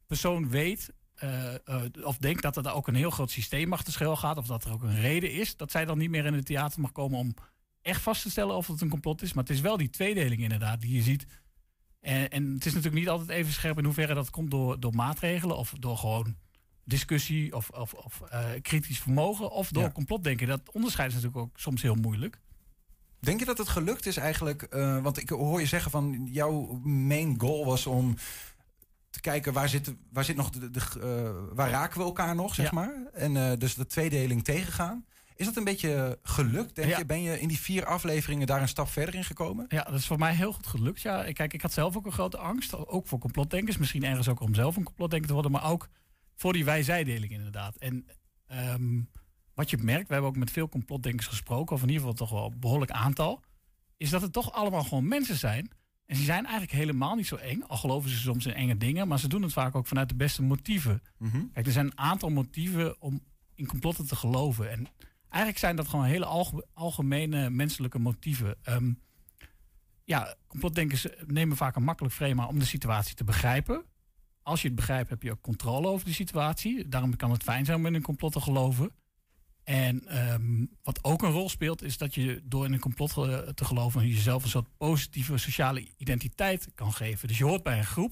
persoon 0.08 0.50
weet 0.50 0.94
eh, 1.20 1.54
eh, 1.54 1.82
of 2.04 2.18
denkt 2.18 2.42
dat 2.42 2.56
er 2.58 2.64
daar 2.64 2.76
ook 2.76 2.88
een 2.88 2.96
heel 2.96 3.10
groot 3.10 3.32
systeem 3.32 3.74
achter 3.74 3.94
schuil 3.94 4.16
gaat. 4.16 4.38
Of 4.38 4.48
dat 4.48 4.64
er 4.64 4.72
ook 4.72 4.82
een 4.82 5.00
reden 5.02 5.32
is 5.32 5.56
dat 5.56 5.72
zij 5.72 5.86
dan 5.86 5.98
niet 5.98 6.10
meer 6.10 6.26
in 6.26 6.34
het 6.34 6.46
theater 6.46 6.82
mag 6.82 6.92
komen 6.92 7.20
om 7.20 7.34
echt 7.82 8.02
vast 8.02 8.22
te 8.22 8.30
stellen 8.30 8.56
of 8.56 8.68
het 8.68 8.82
een 8.82 8.90
complot 8.90 9.22
is. 9.22 9.34
Maar 9.34 9.44
het 9.44 9.54
is 9.54 9.62
wel 9.62 9.78
die 9.78 9.90
tweedeling 9.90 10.42
inderdaad 10.42 10.82
die 10.82 10.94
je 10.96 11.02
ziet. 11.02 11.26
En, 12.00 12.30
en 12.30 12.54
het 12.54 12.66
is 12.66 12.74
natuurlijk 12.74 13.02
niet 13.02 13.10
altijd 13.10 13.30
even 13.30 13.54
scherp 13.54 13.78
in 13.78 13.84
hoeverre 13.86 14.14
dat 14.14 14.30
komt 14.30 14.52
door, 14.52 14.80
door 14.80 14.96
maatregelen 14.96 15.58
of 15.58 15.74
door 15.80 15.98
gewoon 15.98 16.36
discussie 16.84 17.56
of, 17.56 17.70
of, 17.70 17.94
of 17.94 18.22
eh, 18.22 18.46
kritisch 18.62 19.00
vermogen 19.00 19.52
of 19.52 19.70
door 19.70 19.84
Ja. 19.84 19.92
complotdenken. 19.92 20.48
Dat 20.48 20.72
onderscheid 20.72 21.10
is 21.10 21.16
natuurlijk 21.16 21.44
ook 21.44 21.60
soms 21.60 21.82
heel 21.82 21.96
moeilijk. 21.96 22.40
Denk 23.20 23.40
je 23.40 23.46
dat 23.46 23.58
het 23.58 23.68
gelukt 23.68 24.06
is 24.06 24.18
eigenlijk? 24.18 24.68
want 25.02 25.18
ik 25.22 25.30
hoor 25.30 25.60
je 25.60 25.66
zeggen 25.66 25.92
van 25.92 26.28
jouw 26.32 26.80
main 26.84 27.40
goal 27.40 27.66
was 27.66 27.86
om 27.86 28.16
te 29.10 29.22
kijken 29.22 29.54
waar 29.54 29.70
zit, 29.70 29.94
waar 30.12 30.24
zit 30.24 30.36
nog 30.36 30.50
de, 30.50 30.70
de, 30.72 30.80
eh, 31.02 31.56
waar 31.56 31.70
raken 31.70 31.98
we 32.00 32.04
elkaar 32.06 32.36
nog, 32.36 32.56
zeg 32.56 32.66
Ja. 32.66 32.72
maar. 32.74 33.06
En 33.14 33.38
eh, 33.38 33.58
dus 33.58 33.74
de 33.76 33.86
tweedeling 33.86 34.44
tegengaan. 34.44 35.06
Is 35.36 35.46
dat 35.46 35.56
een 35.58 35.64
beetje 35.64 36.20
gelukt, 36.24 36.76
denk 36.76 36.90
Ja. 36.90 36.98
je? 36.98 37.06
Ben 37.06 37.22
je 37.22 37.40
in 37.40 37.48
die 37.48 37.60
vier 37.60 37.86
afleveringen 37.86 38.48
daar 38.48 38.62
een 38.62 38.68
stap 38.68 38.88
verder 38.90 39.16
in 39.16 39.24
gekomen? 39.24 39.66
Ja, 39.70 39.84
dat 39.84 39.94
is 40.00 40.08
voor 40.08 40.18
mij 40.18 40.34
heel 40.36 40.54
goed 40.54 40.68
gelukt. 40.68 41.02
Ja, 41.02 41.24
Ik- 41.26 41.36
kijk, 41.36 41.54
ik 41.54 41.62
had 41.62 41.74
zelf 41.74 41.96
ook 41.98 42.06
een 42.06 42.12
grote 42.12 42.38
angst. 42.38 42.88
Ook 42.88 43.08
voor 43.08 43.20
complotdenkers. 43.20 43.78
Misschien 43.78 44.04
ergens 44.04 44.28
ook 44.28 44.40
om 44.40 44.54
zelf 44.54 44.76
een 44.76 44.84
complotdenker 44.84 45.28
te 45.28 45.34
worden. 45.34 45.52
Maar 45.52 45.70
ook 45.70 45.90
voor 46.36 46.54
die 46.54 46.66
wij-zij-deling 46.66 47.32
inderdaad. 47.32 47.78
En 47.78 48.06
ehm, 48.48 49.02
wat 49.54 49.70
je 49.70 49.78
merkt, 49.78 50.08
we 50.08 50.14
hebben 50.14 50.32
ook 50.32 50.38
met 50.38 50.52
veel 50.52 50.70
complotdenkers 50.70 51.28
gesproken. 51.28 51.76
Of 51.76 51.82
in 51.82 51.88
ieder 51.88 52.02
geval 52.02 52.18
toch 52.18 52.30
wel 52.30 52.52
een 52.52 52.60
behoorlijk 52.60 52.92
aantal. 52.92 53.42
Is 53.98 54.10
dat 54.10 54.22
het 54.22 54.34
toch 54.34 54.52
allemaal 54.54 54.84
gewoon 54.84 55.08
mensen 55.08 55.36
zijn. 55.36 55.72
En 56.10 56.16
ze 56.16 56.24
zijn 56.24 56.44
eigenlijk 56.44 56.72
helemaal 56.72 57.16
niet 57.16 57.28
zo 57.28 57.36
eng. 57.36 57.62
Al 57.62 57.78
geloven 57.78 58.10
ze 58.10 58.18
soms 58.18 58.46
in 58.46 58.54
enge 58.54 58.78
dingen. 58.78 59.08
Maar 59.08 59.20
ze 59.20 59.28
doen 59.28 59.42
het 59.42 59.54
vaak 59.54 59.76
ook 59.76 59.88
vanuit 59.88 60.10
de 60.10 60.16
beste 60.16 60.42
motieven. 60.44 61.02
Mhm. 61.18 61.42
Kijk, 61.54 61.66
er 61.66 61.72
zijn 61.72 61.86
een 61.86 61.98
aantal 61.98 62.30
motieven 62.30 63.02
om 63.02 63.24
in 63.56 63.66
complotten 63.68 64.08
te 64.08 64.16
geloven. 64.16 64.72
En 64.72 64.88
eigenlijk 65.30 65.58
zijn 65.58 65.76
dat 65.76 65.88
gewoon 65.88 66.06
hele 66.06 66.26
alge- 66.26 66.66
algemene 66.74 67.50
menselijke 67.50 68.00
motieven. 68.00 68.56
Ehm, 68.64 68.92
ja, 70.04 70.36
complotdenkers 70.48 71.08
nemen 71.26 71.58
vaak 71.58 71.76
een 71.76 71.84
makkelijk 71.84 72.14
frame 72.14 72.48
om 72.48 72.60
de 72.60 72.66
situatie 72.66 73.16
te 73.16 73.24
begrijpen. 73.24 73.86
Als 74.42 74.62
je 74.62 74.68
het 74.68 74.76
begrijpt, 74.76 75.10
heb 75.10 75.24
je 75.24 75.32
ook 75.32 75.42
controle 75.42 75.88
over 75.88 76.06
die 76.06 76.14
situatie. 76.14 76.88
Daarom 76.88 77.16
kan 77.16 77.32
het 77.32 77.44
fijn 77.44 77.66
zijn 77.66 77.78
om 77.78 77.86
in 77.86 77.94
een 77.94 78.02
complot 78.02 78.32
te 78.32 78.42
geloven. 78.42 78.92
En 79.70 80.08
ehm, 80.08 80.66
wat 80.84 81.04
ook 81.04 81.22
een 81.22 81.32
rol 81.32 81.50
speelt, 81.50 81.84
is 81.84 81.98
dat 81.98 82.16
je 82.16 82.42
door 82.44 82.66
in 82.66 82.74
een 82.74 82.80
complot 82.80 83.14
te 83.56 83.66
geloven 83.66 84.08
jezelf 84.08 84.44
een 84.44 84.50
soort 84.50 84.78
positieve 84.78 85.38
sociale 85.38 85.88
identiteit 85.98 86.70
kan 86.76 86.94
geven. 86.94 87.28
Dus 87.28 87.38
je 87.38 87.44
hoort 87.44 87.64
bij 87.64 87.78
een 87.78 87.86
groep, 87.86 88.12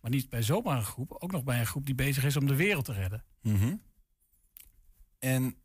maar 0.00 0.10
niet 0.10 0.28
bij 0.30 0.42
zomaar 0.42 0.76
een 0.76 0.84
groep, 0.84 1.16
ook 1.18 1.32
nog 1.32 1.44
bij 1.44 1.60
een 1.60 1.66
groep 1.66 1.86
die 1.86 1.94
bezig 1.94 2.24
is 2.24 2.36
om 2.36 2.46
de 2.46 2.56
wereld 2.56 2.84
te 2.84 2.92
redden. 2.92 3.24
Mhm. 3.42 3.74
En 5.18 5.56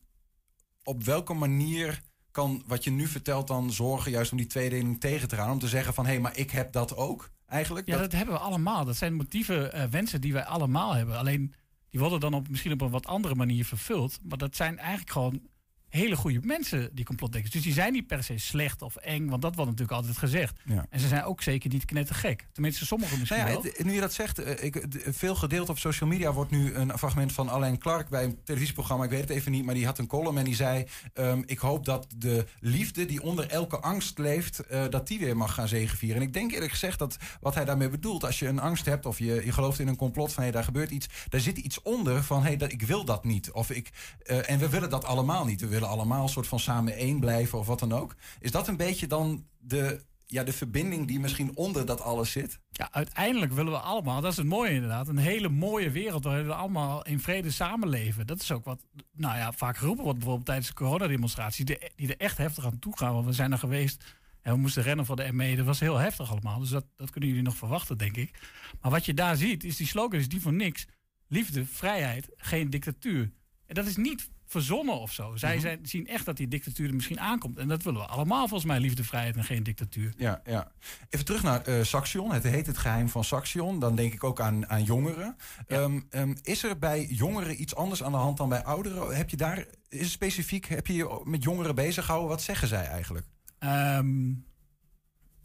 op 0.84 1.04
welke 1.04 1.34
manier 1.34 2.02
kan 2.32 2.64
wat 2.68 2.84
je 2.84 2.92
nu 2.92 3.08
vertelt 3.08 3.48
dan 3.48 3.72
zorgen 3.72 4.12
juist 4.12 4.32
om 4.32 4.38
die 4.38 4.48
tweedeling 4.48 5.00
tegen 5.00 5.28
te 5.28 5.36
gaan? 5.36 5.52
Om 5.52 5.60
te 5.60 5.68
zeggen 5.68 5.94
van 5.94 6.06
hé, 6.06 6.20
maar 6.20 6.38
ik 6.38 6.52
heb 6.52 6.72
dat 6.72 6.96
ook 6.96 7.30
eigenlijk. 7.46 7.88
Ja, 7.88 7.98
dat 7.98 8.12
hebben 8.12 8.36
we 8.36 8.42
allemaal. 8.42 8.86
Dat 8.86 8.98
zijn 8.98 9.14
motieven, 9.14 9.74
eh, 9.74 9.84
wensen 9.84 10.22
die 10.22 10.34
wij 10.34 10.46
allemaal 10.46 10.94
hebben. 10.94 11.18
Alleen 11.18 11.54
die 11.90 12.00
worden 12.00 12.20
dan 12.20 12.34
op, 12.34 12.50
misschien 12.50 12.72
op 12.72 12.82
een 12.82 12.90
wat 12.90 13.08
andere 13.08 13.36
manier 13.36 13.66
vervuld. 13.66 14.20
Maar 14.24 14.38
dat 14.38 14.56
zijn 14.56 14.78
eigenlijk 14.78 15.12
gewoon 15.12 15.42
hele 15.90 16.16
goede 16.16 16.40
mensen, 16.44 16.90
die 16.94 17.06
complotdenkers. 17.06 17.54
Dus 17.54 17.64
die 17.64 17.74
zijn 17.74 17.94
niet 17.94 18.08
per 18.08 18.24
se 18.24 18.38
slecht 18.38 18.82
of 18.82 18.96
eng, 18.96 19.28
want 19.28 19.42
dat 19.42 19.56
wordt 19.56 19.70
natuurlijk 19.72 19.98
altijd 19.98 20.18
gezegd. 20.18 20.60
Ja. 20.66 20.86
En 20.90 21.00
ze 21.00 21.08
zijn 21.08 21.24
ook 21.24 21.42
zeker 21.42 21.70
niet 21.70 21.86
knettergek. 21.86 22.48
Tenminste, 22.52 22.86
sommigen 22.86 23.20
misschien 23.20 23.40
Nou 23.40 23.50
ja, 23.52 23.56
wel. 23.62 23.72
het- 23.72 23.84
nu 23.86 23.94
je 23.94 24.00
dat 24.00 24.14
zegt, 24.14 24.40
eh, 24.40 24.64
ik, 24.64 24.86
veel 25.08 25.36
gedeeld 25.36 25.70
op 25.70 25.78
social 25.78 26.10
media 26.10 26.34
wordt 26.34 26.52
nu 26.52 26.74
een 26.74 26.98
fragment 26.98 27.32
van 27.34 27.50
Alain 27.50 27.78
Clark 27.78 28.10
bij 28.10 28.24
een 28.24 28.40
televisieprogramma, 28.44 29.04
ik 29.04 29.10
weet 29.10 29.20
het 29.22 29.30
even 29.30 29.52
niet, 29.52 29.66
maar 29.66 29.74
die 29.76 29.86
had 29.86 29.98
een 29.98 30.08
column 30.08 30.38
en 30.38 30.44
die 30.46 30.56
zei: 30.56 30.86
ehm, 31.14 31.42
Ik 31.46 31.60
hoop 31.60 31.86
dat 31.86 32.08
de 32.18 32.46
liefde 32.60 33.06
die 33.06 33.22
onder 33.22 33.48
elke 33.48 33.80
angst 33.80 34.18
leeft, 34.18 34.60
eh, 34.60 34.84
dat 34.90 35.08
die 35.08 35.20
weer 35.20 35.38
mag 35.38 35.54
gaan 35.54 35.68
zegenvieren. 35.68 36.22
En 36.22 36.28
ik 36.28 36.34
denk 36.34 36.52
eerlijk 36.52 36.72
gezegd 36.72 37.00
dat 37.00 37.18
wat 37.42 37.56
hij 37.56 37.66
daarmee 37.66 37.90
bedoelt, 37.90 38.26
als 38.26 38.40
je 38.40 38.48
een 38.48 38.60
angst 38.60 38.86
hebt 38.86 39.06
of 39.06 39.20
je, 39.20 39.42
je 39.46 39.52
gelooft 39.52 39.80
in 39.80 39.88
een 39.88 39.96
complot 39.96 40.34
van 40.34 40.44
hé, 40.44 40.52
daar 40.52 40.64
gebeurt 40.64 40.92
iets, 40.92 41.08
daar 41.30 41.42
zit 41.42 41.58
iets 41.58 41.82
onder 41.82 42.24
van 42.24 42.44
hé, 42.44 42.56
dat 42.56 42.72
ik 42.72 42.82
wil 42.82 43.06
dat 43.06 43.24
niet. 43.24 43.52
Of 43.52 43.70
ik, 43.72 43.90
eh, 44.26 44.50
en 44.50 44.60
we 44.60 44.70
willen 44.70 44.90
dat 44.90 45.06
allemaal 45.06 45.46
niet. 45.46 45.62
We 45.70 45.79
allemaal 45.88 46.28
soort 46.28 46.48
van 46.48 46.60
samen 46.60 46.96
één 46.96 47.20
blijven 47.20 47.60
of 47.60 47.68
wat 47.68 47.80
dan 47.80 47.94
ook. 47.94 48.16
Is 48.40 48.52
dat 48.52 48.68
een 48.68 48.78
beetje 48.78 49.08
dan 49.08 49.46
de, 49.58 50.02
ja, 50.26 50.44
de 50.44 50.54
verbinding 50.54 51.08
die 51.08 51.20
misschien 51.20 51.56
onder 51.56 51.86
dat 51.86 52.02
alles 52.02 52.32
zit? 52.32 52.60
Ja, 52.72 52.92
uiteindelijk 52.92 53.52
willen 53.52 53.72
we 53.72 53.80
allemaal, 53.80 54.22
dat 54.22 54.32
is 54.32 54.38
het 54.38 54.48
mooie 54.48 54.72
inderdaad, 54.72 55.08
een 55.08 55.18
hele 55.18 55.50
mooie 55.50 55.92
wereld 55.92 56.24
waarin 56.24 56.46
we 56.46 56.54
allemaal 56.54 57.06
in 57.06 57.20
vrede 57.20 57.52
samenleven. 57.52 58.28
Dat 58.28 58.42
is 58.42 58.52
ook 58.52 58.66
wat, 58.66 58.80
nou 59.12 59.38
ja, 59.38 59.52
vaak 59.52 59.78
geroepen 59.78 60.04
wordt 60.04 60.18
bijvoorbeeld 60.18 60.48
tijdens 60.48 60.68
de 60.68 60.74
coronademonstraties, 60.74 61.66
die, 61.66 61.92
die 61.96 62.08
er 62.08 62.18
echt 62.18 62.38
heftig 62.38 62.66
aan 62.66 62.80
toe 62.80 62.98
gaan. 62.98 63.14
Want 63.14 63.26
we 63.26 63.34
zijn 63.34 63.52
er 63.52 63.58
geweest 63.58 64.04
en 64.42 64.54
we 64.54 64.60
moesten 64.60 64.84
rennen 64.84 65.06
voor 65.06 65.16
de 65.16 65.34
ME. 65.34 65.56
Dat 65.56 65.66
was 65.66 65.80
heel 65.80 65.98
heftig 65.98 66.32
allemaal, 66.32 66.60
dus 66.60 66.70
dat, 66.70 66.86
dat 66.96 67.10
kunnen 67.10 67.30
jullie 67.30 67.44
nog 67.44 67.56
verwachten, 67.56 67.98
denk 67.98 68.18
ik. 68.18 68.40
Maar 68.82 68.92
wat 68.92 69.06
je 69.06 69.14
daar 69.14 69.36
ziet, 69.36 69.64
is 69.64 69.78
die 69.78 69.88
slogan 69.88 70.20
is 70.20 70.30
die 70.30 70.42
voor 70.42 70.54
niks. 70.54 70.88
Liefde, 71.28 71.66
vrijheid, 71.66 72.30
geen 72.36 72.70
dictatuur. 72.70 73.32
En 73.66 73.76
dat 73.76 73.86
is 73.86 73.96
niet 73.96 74.30
verzonnen 74.50 75.00
of 75.00 75.12
zo. 75.12 75.36
Zij 75.36 75.60
zijn, 75.60 75.80
zien 75.84 76.08
echt 76.08 76.26
dat 76.26 76.38
die 76.38 76.48
dictatuur 76.48 76.88
er 76.88 76.96
misschien 76.96 77.20
aankomt. 77.20 77.58
En 77.58 77.68
dat 77.68 77.84
willen 77.84 78.02
we 78.02 78.08
allemaal 78.08 78.48
volgens 78.48 78.70
mij, 78.70 78.80
liefde, 78.80 79.04
vrijheid 79.04 79.36
en 79.36 79.44
geen 79.44 79.64
dictatuur. 79.64 80.14
Ja, 80.18 80.42
ja. 80.46 80.72
Even 81.10 81.26
terug 81.26 81.44
naar 81.44 81.62
eh 81.62 81.84
Saxion. 81.84 82.32
Het 82.32 82.44
heet 82.44 82.68
het 82.68 82.78
geheim 82.78 83.10
van 83.10 83.24
Saxion. 83.24 83.80
Dan 83.80 83.96
denk 83.96 84.14
ik 84.14 84.24
ook 84.24 84.42
aan, 84.42 84.68
aan 84.70 84.84
jongeren. 84.84 85.36
Ehm, 85.68 86.00
ehm, 86.10 86.36
is 86.42 86.64
er 86.64 86.80
bij 86.80 87.06
jongeren 87.06 87.62
iets 87.62 87.76
anders 87.76 88.04
aan 88.04 88.12
de 88.12 88.18
hand 88.18 88.38
dan 88.38 88.50
bij 88.50 88.64
ouderen? 88.64 89.16
Heb 89.16 89.30
je 89.30 89.38
daar, 89.38 89.66
is 89.90 90.02
het 90.02 90.10
specifiek, 90.10 90.66
heb 90.66 90.88
je 90.88 90.94
je 90.94 91.22
met 91.24 91.44
jongeren 91.44 91.76
bezig 91.76 92.06
gehouden? 92.06 92.32
Wat 92.32 92.42
zeggen 92.42 92.68
zij 92.68 92.86
eigenlijk? 92.86 93.26
Ehm, 93.60 94.30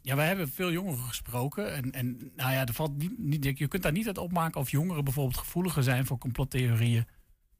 ja, 0.01 0.17
wij 0.17 0.27
hebben 0.27 0.49
veel 0.49 0.73
jongeren 0.73 1.05
gesproken. 1.05 1.75
En, 1.75 1.93
en 1.93 2.33
nou 2.37 2.53
ja, 2.53 2.67
er 2.67 2.75
valt 2.75 2.97
niet, 2.97 3.19
niet, 3.19 3.59
je 3.59 3.69
kunt 3.69 3.83
daar 3.83 3.93
niet 3.93 4.07
uit 4.07 4.19
opmaken 4.19 4.61
of 4.61 4.71
jongeren 4.71 5.05
bijvoorbeeld 5.05 5.39
gevoeliger 5.39 5.83
zijn 5.83 6.07
voor 6.07 6.19
complottheorieën 6.19 7.07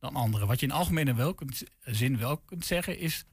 dan 0.05 0.23
anderen. 0.23 0.47
Wat 0.47 0.61
je 0.61 0.67
in 0.67 0.73
algemene 0.73 1.15
wel 1.15 1.35
kunt, 1.35 1.63
zin 1.81 2.19
wel 2.19 2.37
kunt 2.37 2.65
zeggen, 2.65 2.99
is 2.99 3.25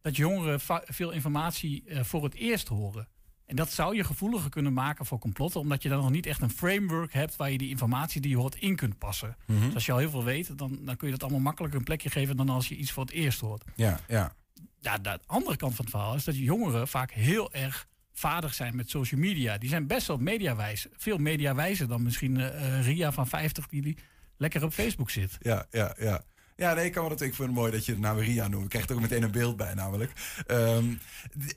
dat 0.00 0.16
jongeren 0.16 0.60
veel 0.84 1.10
informatie 1.10 1.84
eh, 1.84 2.04
voor 2.04 2.24
het 2.24 2.34
eerst 2.34 2.68
horen. 2.68 3.08
En 3.46 3.56
dat 3.56 3.70
zou 3.70 3.96
je 3.96 4.04
gevoeliger 4.04 4.50
kunnen 4.50 4.72
maken 4.72 5.06
voor 5.06 5.18
complotten, 5.18 5.60
omdat 5.60 5.82
je 5.82 5.88
dan 5.88 5.98
nog 5.98 6.10
niet 6.10 6.26
echt 6.26 6.42
een 6.42 6.50
framework 6.50 7.12
hebt 7.12 7.36
waar 7.36 7.50
je 7.50 7.58
die 7.58 7.68
informatie 7.68 8.20
die 8.20 8.30
je 8.30 8.36
hoort 8.36 8.54
in 8.54 8.76
kunt 8.76 8.98
passen. 8.98 9.36
Dus 9.46 9.74
als 9.74 9.86
je 9.86 9.92
al 9.92 9.98
heel 9.98 10.10
veel 10.10 10.24
weet, 10.24 10.58
dan, 10.58 10.78
dan 10.84 10.96
kun 10.96 11.06
je 11.06 11.12
dat 11.12 11.22
allemaal 11.22 11.40
makkelijker 11.40 11.78
een 11.78 11.84
plekje 11.84 12.10
geven 12.10 12.36
dan 12.36 12.48
als 12.48 12.68
je 12.68 12.76
iets 12.76 12.92
voor 12.92 13.04
het 13.04 13.12
eerst 13.12 13.40
hoort. 13.40 13.64
Ja, 13.74 14.00
ja. 14.08 14.34
Ja, 14.80 14.98
de 14.98 15.18
andere 15.26 15.56
kant 15.56 15.74
van 15.74 15.84
het 15.84 15.94
verhaal 15.94 16.14
is 16.14 16.24
dat 16.24 16.36
jongeren 16.36 16.88
vaak 16.88 17.10
heel 17.10 17.52
erg 17.52 17.88
vaardig 18.12 18.54
zijn 18.54 18.76
met 18.76 18.90
social 18.90 19.20
media. 19.20 19.58
Die 19.58 19.68
zijn 19.68 19.86
best 19.86 20.06
wel 20.06 20.16
mediawijs. 20.16 20.86
Veel 20.92 21.18
mediawijzer 21.18 21.88
dan 21.88 22.02
misschien 22.02 22.40
eh, 22.40 22.78
eh, 22.78 22.84
Ria 22.86 23.12
van 23.12 23.26
50 23.26 23.66
die, 23.66 23.82
die 23.82 23.98
lekker 24.44 24.64
op 24.64 24.72
Facebook 24.72 25.10
zit. 25.10 25.36
Ja, 25.40 25.66
ja, 25.70 25.94
ja. 25.98 26.22
Ja, 26.56 26.74
nee, 26.74 26.84
ik, 26.84 26.92
kan 26.92 27.02
me 27.02 27.08
dat, 27.08 27.20
ik 27.20 27.34
vind 27.34 27.48
het 27.48 27.56
mooi 27.56 27.72
dat 27.72 27.86
je 27.86 27.92
het 27.92 28.00
nou 28.00 28.24
Ria 28.24 28.48
noemt. 28.48 28.64
Ik 28.64 28.70
krijg 28.70 28.88
er 28.88 28.94
ook 28.94 29.00
meteen 29.00 29.22
een 29.22 29.30
beeld 29.30 29.56
bij 29.56 29.74
namelijk. 29.74 30.12
Ehm, 30.46 30.84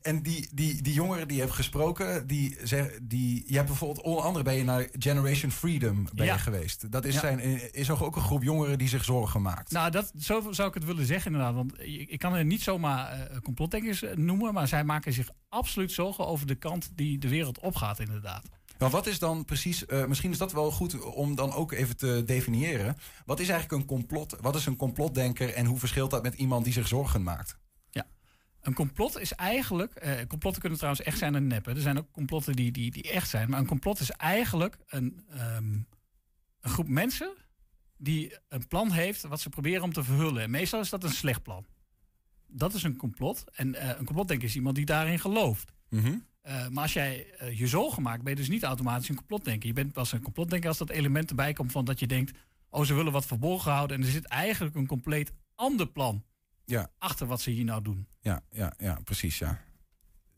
en 0.02 0.22
die, 0.22 0.50
die, 0.54 0.82
die 0.82 0.94
jongeren 0.94 1.28
die 1.28 1.38
je 1.38 1.44
hebt 1.44 1.56
gesproken, 1.56 2.28
die, 2.28 2.58
zeg, 2.64 2.90
die, 3.02 3.44
je 3.48 3.56
hebt 3.56 3.68
bijvoorbeeld 3.68 4.06
onder 4.06 4.24
andere 4.24 4.44
ben 4.44 4.54
je 4.54 4.64
naar 4.64 4.88
Generation 5.00 5.52
Freedom 5.52 6.08
ben 6.14 6.26
Ja. 6.26 6.34
je 6.34 6.40
geweest. 6.40 6.92
Dat 6.92 7.06
is, 7.06 7.14
Ja. 7.14 7.20
zijn, 7.20 7.40
is 7.74 7.90
ook 7.90 8.16
een 8.16 8.22
groep 8.22 8.44
jongeren 8.44 8.78
die 8.78 8.88
zich 8.88 9.04
zorgen 9.04 9.42
maakt. 9.42 9.72
Nou, 9.72 9.92
dat, 9.92 10.12
zo 10.20 10.52
zou 10.52 10.68
ik 10.68 10.74
het 10.74 10.86
willen 10.86 11.06
zeggen 11.06 11.32
inderdaad. 11.32 11.56
Want 11.56 11.80
ik, 11.80 12.20
kan 12.20 12.34
er 12.36 12.46
niet 12.46 12.62
zomaar 12.62 13.12
eh, 13.12 13.38
complotdenkers 13.42 14.04
eh, 14.04 14.16
noemen, 14.16 14.54
maar 14.54 14.68
zij 14.68 14.84
maken 14.84 15.14
zich 15.14 15.30
absoluut 15.50 15.92
zorgen 15.92 16.28
over 16.28 16.48
de 16.48 16.56
kant 16.56 16.92
die 16.96 17.18
de 17.18 17.30
wereld 17.30 17.60
opgaat 17.60 18.00
inderdaad. 18.00 18.44
Maar 18.78 18.90
wat 18.90 19.08
is 19.08 19.20
dan 19.20 19.46
precies, 19.46 19.86
eh, 19.86 20.06
misschien 20.06 20.32
is 20.32 20.38
dat 20.38 20.52
wel 20.52 20.72
goed 20.72 21.00
om 21.00 21.36
dan 21.36 21.54
ook 21.54 21.72
even 21.72 21.98
te 21.98 22.24
definiëren. 22.26 22.98
Wat 23.26 23.40
is 23.40 23.50
eigenlijk 23.50 23.82
een 23.82 23.88
complot? 23.88 24.36
Wat 24.42 24.56
is 24.56 24.66
een 24.66 24.76
complotdenker 24.76 25.54
en 25.54 25.66
hoe 25.66 25.80
verschilt 25.80 26.12
dat 26.12 26.24
met 26.24 26.34
iemand 26.34 26.64
die 26.64 26.74
zich 26.74 26.88
zorgen 26.88 27.24
maakt? 27.24 27.58
Een 28.68 28.74
complot 28.74 29.20
is 29.20 29.34
eigenlijk. 29.34 29.96
eh, 29.96 30.28
complotten 30.28 30.62
kunnen 30.62 30.80
trouwens 30.80 31.06
echt 31.06 31.18
zijn 31.18 31.36
en 31.36 31.48
nep. 31.48 31.66
hè. 31.66 31.72
Er 31.72 31.82
zijn 31.82 31.98
ook 31.98 32.12
complotten 32.12 32.56
die, 32.56 32.72
die, 32.72 32.92
die 32.92 33.12
echt 33.12 33.30
zijn. 33.30 33.50
Maar 33.50 33.60
een 33.60 33.66
complot 33.66 34.00
is 34.00 34.12
eigenlijk 34.12 34.78
een, 34.88 35.26
ehm, 35.30 35.74
een 36.62 36.70
groep 36.70 36.88
mensen 36.88 37.34
die 37.98 38.38
een 38.50 38.68
plan 38.68 38.92
heeft 38.92 39.22
wat 39.22 39.42
ze 39.42 39.50
proberen 39.50 39.84
om 39.84 39.94
te 39.94 40.04
verhullen. 40.04 40.42
En 40.42 40.50
meestal 40.50 40.80
is 40.80 40.90
dat 40.90 41.04
een 41.04 41.10
slecht 41.10 41.44
plan. 41.44 41.66
Dat 42.48 42.74
is 42.74 42.84
een 42.84 42.98
complot. 42.98 43.44
En 43.52 43.76
eh, 43.76 43.88
een 43.88 44.06
complotdenker 44.06 44.48
is 44.48 44.56
iemand 44.56 44.76
die 44.76 44.86
daarin 44.86 45.20
gelooft. 45.20 45.72
Eh, 46.48 46.68
maar 46.68 46.84
als 46.84 46.94
jij 46.94 47.34
eh, 47.38 47.58
je 47.60 47.68
zorgen 47.68 48.04
maakt, 48.04 48.22
ben 48.24 48.32
je 48.34 48.40
dus 48.40 48.50
niet 48.50 48.64
automatisch 48.64 49.10
een 49.10 49.16
complotdenker. 49.16 49.68
Je 49.68 49.74
bent 49.74 49.94
pas 49.94 50.12
een 50.12 50.22
complotdenker 50.22 50.70
als 50.70 50.78
dat 50.78 50.90
element 50.90 51.30
erbij 51.30 51.54
komt 51.54 51.72
van 51.72 51.86
dat 51.86 52.00
je 52.00 52.08
denkt... 52.08 52.38
oh, 52.70 52.84
ze 52.84 52.94
willen 52.94 53.12
wat 53.12 53.26
verborgen 53.26 53.72
houden 53.72 53.98
en 53.98 54.04
er 54.04 54.12
zit 54.12 54.26
eigenlijk 54.26 54.76
een 54.76 54.88
compleet 54.88 55.34
ander 55.56 55.88
plan 55.88 56.24
Ja, 56.66 56.92
achter 56.98 57.28
wat 57.28 57.42
ze 57.42 57.50
hier 57.50 57.64
nou 57.66 57.82
doen. 57.82 58.08
ja, 58.22 58.42
ja, 58.52 58.74
ja, 58.78 59.00
precies, 59.04 59.38
ja. 59.40 59.62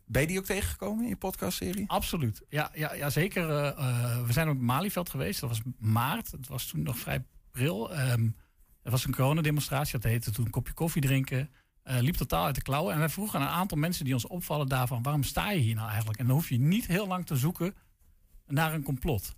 Ben 0.05 0.21
je 0.21 0.27
die 0.27 0.39
ook 0.39 0.45
tegengekomen 0.45 1.03
in 1.03 1.09
je 1.09 1.17
podcastserie? 1.17 1.89
Absoluut. 1.89 2.41
Ja, 2.49 2.71
ja, 2.73 2.93
ja 2.93 3.09
zeker. 3.09 3.49
eh, 3.49 4.25
we 4.25 4.33
zijn 4.33 4.49
op 4.49 4.57
Malieveld 4.57 5.09
geweest. 5.09 5.39
Dat 5.39 5.49
was 5.49 5.61
maart. 5.77 6.31
Het 6.31 6.47
was 6.47 6.65
toen 6.65 6.83
nog 6.83 6.97
vrij 6.97 7.25
pril. 7.51 7.93
Ehm 7.93 8.29
er 8.83 8.91
was 8.91 9.05
een 9.05 9.15
coronademonstratie. 9.15 9.99
Dat 9.99 10.11
heette 10.11 10.31
toen 10.31 10.45
een 10.45 10.51
kopje 10.51 10.73
koffie 10.73 11.01
drinken. 11.01 11.49
Eh, 11.83 11.99
liep 11.99 12.15
totaal 12.15 12.45
uit 12.45 12.55
de 12.55 12.61
klauwen. 12.61 12.93
En 12.93 12.99
wij 12.99 13.09
vroegen 13.09 13.39
aan 13.39 13.45
een 13.45 13.53
aantal 13.53 13.77
mensen 13.77 14.05
die 14.05 14.13
ons 14.13 14.27
opvallen 14.27 14.67
daarvan... 14.67 15.03
waarom 15.03 15.23
sta 15.23 15.51
je 15.51 15.59
hier 15.59 15.75
nou 15.75 15.87
eigenlijk? 15.87 16.19
En 16.19 16.25
dan 16.25 16.35
hoef 16.35 16.49
je 16.49 16.59
niet 16.59 16.87
heel 16.87 17.07
lang 17.07 17.25
te 17.25 17.35
zoeken 17.35 17.75
naar 18.47 18.73
een 18.73 18.83
complot. 18.83 19.35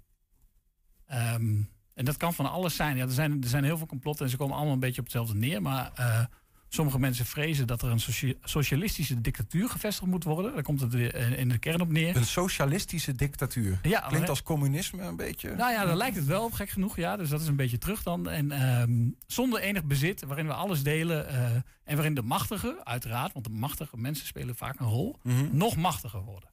Ehm, 1.05 1.61
en 1.93 2.05
dat 2.05 2.17
kan 2.17 2.33
van 2.33 2.51
alles 2.51 2.75
zijn. 2.75 2.97
Ja, 2.97 3.03
er, 3.03 3.11
zijn 3.11 3.41
er 3.43 3.49
zijn 3.49 3.63
heel 3.63 3.77
veel 3.77 3.87
complotten 3.87 4.25
en 4.25 4.31
ze 4.31 4.37
komen 4.37 4.55
allemaal 4.55 4.73
een 4.73 4.79
beetje 4.79 4.99
op 4.99 5.03
hetzelfde 5.03 5.35
neer. 5.35 5.61
Maar 5.61 5.91
eh, 5.95 6.25
sommige 6.73 6.99
mensen 6.99 7.25
vrezen 7.25 7.67
dat 7.67 7.81
er 7.81 7.89
een 7.89 7.99
socia- 7.99 8.33
socialistische 8.43 9.21
dictatuur 9.21 9.69
gevestigd 9.69 10.07
moet 10.09 10.23
worden. 10.23 10.53
Daar 10.53 10.63
komt 10.63 10.81
het 10.81 10.93
in 11.37 11.49
de 11.49 11.57
kern 11.57 11.81
op 11.81 11.91
neer. 11.91 12.15
Een 12.15 12.25
socialistische 12.25 13.15
dictatuur. 13.15 13.79
Ja, 13.83 13.99
Klinkt 13.99 14.29
als 14.29 14.43
communisme 14.43 15.03
een 15.03 15.15
beetje. 15.15 15.55
nou 15.55 15.71
ja, 15.71 15.85
daar 15.85 15.95
lijkt 15.97 16.15
het 16.15 16.25
wel 16.25 16.43
op, 16.43 16.53
gek 16.53 16.69
genoeg. 16.69 16.95
Ja, 16.95 17.17
dus 17.17 17.29
dat 17.29 17.41
is 17.41 17.47
een 17.47 17.55
beetje 17.55 17.77
terug 17.77 18.03
dan. 18.03 18.29
En 18.29 18.51
ehm, 18.51 19.09
zonder 19.27 19.59
enig 19.61 19.83
bezit, 19.83 20.21
waarin 20.23 20.47
we 20.47 20.53
alles 20.53 20.83
delen. 20.83 21.27
eh, 21.27 21.45
en 21.83 21.95
waarin 21.95 22.13
de 22.13 22.21
machtigen, 22.21 22.85
uiteraard, 22.85 23.33
want 23.33 23.45
de 23.45 23.51
machtige 23.51 23.97
mensen 23.97 24.27
spelen 24.27 24.55
vaak 24.55 24.79
een 24.79 24.87
rol, 24.87 25.15
Mhm. 25.23 25.47
nog 25.57 25.75
machtiger 25.75 26.21
worden. 26.23 26.49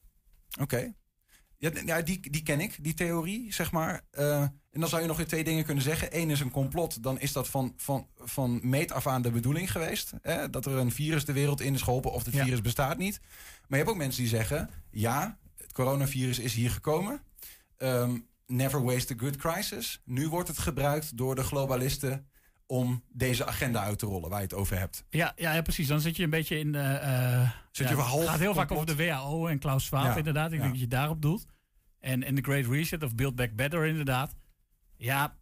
Oké. 0.61 0.93
Ja, 1.59 2.01
die, 2.01 2.29
die 2.29 2.43
ken 2.43 2.59
ik, 2.59 2.83
die 2.83 2.93
theorie, 2.93 3.53
zeg 3.53 3.71
maar. 3.71 4.01
Eh, 4.11 4.41
en 4.41 4.79
dan 4.79 4.89
zou 4.89 5.01
je 5.01 5.07
nog 5.07 5.17
weer 5.17 5.27
twee 5.27 5.43
dingen 5.43 5.65
kunnen 5.65 5.83
zeggen. 5.83 6.17
Eén 6.19 6.29
is 6.29 6.39
een 6.39 6.51
complot, 6.51 7.03
dan 7.03 7.19
is 7.19 7.31
dat 7.31 7.47
van, 7.47 7.73
van, 7.77 8.07
van 8.17 8.59
meet 8.63 8.91
af 8.91 9.07
aan 9.07 9.21
de 9.21 9.31
bedoeling 9.31 9.71
geweest. 9.71 10.11
Hè? 10.21 10.49
Dat 10.49 10.65
er 10.65 10.77
een 10.77 10.91
virus 10.91 11.25
de 11.25 11.33
wereld 11.33 11.61
in 11.61 11.73
is 11.73 11.81
geholpen 11.81 12.11
of 12.11 12.25
het 12.25 12.33
Ja. 12.33 12.43
virus 12.43 12.61
bestaat 12.61 12.97
niet. 12.97 13.19
Maar 13.21 13.67
je 13.69 13.75
hebt 13.75 13.89
ook 13.89 13.97
mensen 13.97 14.21
die 14.21 14.31
zeggen... 14.31 14.69
ja, 14.91 15.37
het 15.57 15.71
coronavirus 15.71 16.39
is 16.39 16.53
hier 16.53 16.71
gekomen. 16.71 17.21
Ehm, 17.77 18.17
never 18.47 18.83
waste 18.83 19.13
a 19.13 19.17
good 19.17 19.35
crisis. 19.35 20.01
Nu 20.05 20.27
wordt 20.27 20.47
het 20.47 20.57
gebruikt 20.57 21.17
door 21.17 21.35
de 21.35 21.43
globalisten... 21.43 22.27
om 22.71 23.03
deze 23.11 23.45
agenda 23.45 23.83
uit 23.83 23.99
te 23.99 24.05
rollen 24.05 24.29
waar 24.29 24.39
je 24.39 24.43
het 24.45 24.53
over 24.53 24.77
hebt. 24.77 25.03
Ja, 25.09 25.33
ja, 25.35 25.53
ja 25.53 25.61
precies. 25.61 25.87
Dan 25.87 25.99
zit 26.01 26.15
je 26.15 26.23
een 26.23 26.29
beetje 26.29 26.59
in 26.59 26.71
de. 26.71 26.79
eh, 26.79 27.51
Zit 27.71 27.89
ja, 27.89 27.95
je 27.95 28.01
half 28.01 28.19
Het 28.21 28.29
gaat 28.29 28.39
heel 28.39 28.53
vaak 28.53 28.71
over 28.71 28.85
de 28.85 28.95
WHO 28.95 29.47
en 29.47 29.59
Klaus 29.59 29.85
Schwab, 29.85 30.03
Ja, 30.03 30.15
inderdaad. 30.15 30.51
Ik 30.51 30.59
denk 30.59 30.71
dat 30.71 30.79
je 30.79 30.87
daarop 30.87 31.21
doelt. 31.21 31.45
En, 31.99 32.23
en 32.23 32.35
de 32.35 32.41
Great 32.41 32.65
Reset 32.65 33.03
of 33.03 33.15
Build 33.15 33.35
Back 33.35 33.55
Better, 33.55 33.85
inderdaad. 33.85 34.35
Ja, 34.97 35.35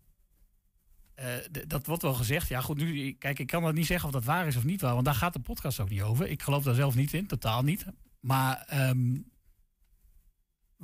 eh, 1.16 1.34
dat 1.68 1.86
wordt 1.86 2.02
wel 2.02 2.14
gezegd. 2.14 2.48
Ja, 2.48 2.62
goed, 2.62 2.78
nu, 2.78 3.12
kijk, 3.12 3.40
ik 3.40 3.48
kan 3.48 3.64
dat 3.64 3.74
niet 3.74 3.86
zeggen 3.86 4.08
of 4.08 4.14
dat 4.14 4.24
waar 4.26 4.48
is 4.48 4.56
of 4.56 4.64
niet 4.64 4.82
waar, 4.82 4.94
want 4.94 5.06
daar 5.06 5.16
gaat 5.16 5.34
de 5.34 5.40
podcast 5.40 5.80
ook 5.80 5.90
niet 5.90 6.02
over. 6.02 6.28
Ik 6.28 6.42
geloof 6.42 6.64
daar 6.64 6.76
zelf 6.76 6.96
niet 6.96 7.14
in, 7.14 7.28
totaal 7.28 7.64
niet. 7.64 7.86
Maar 8.20 8.64
ehm, 8.68 9.16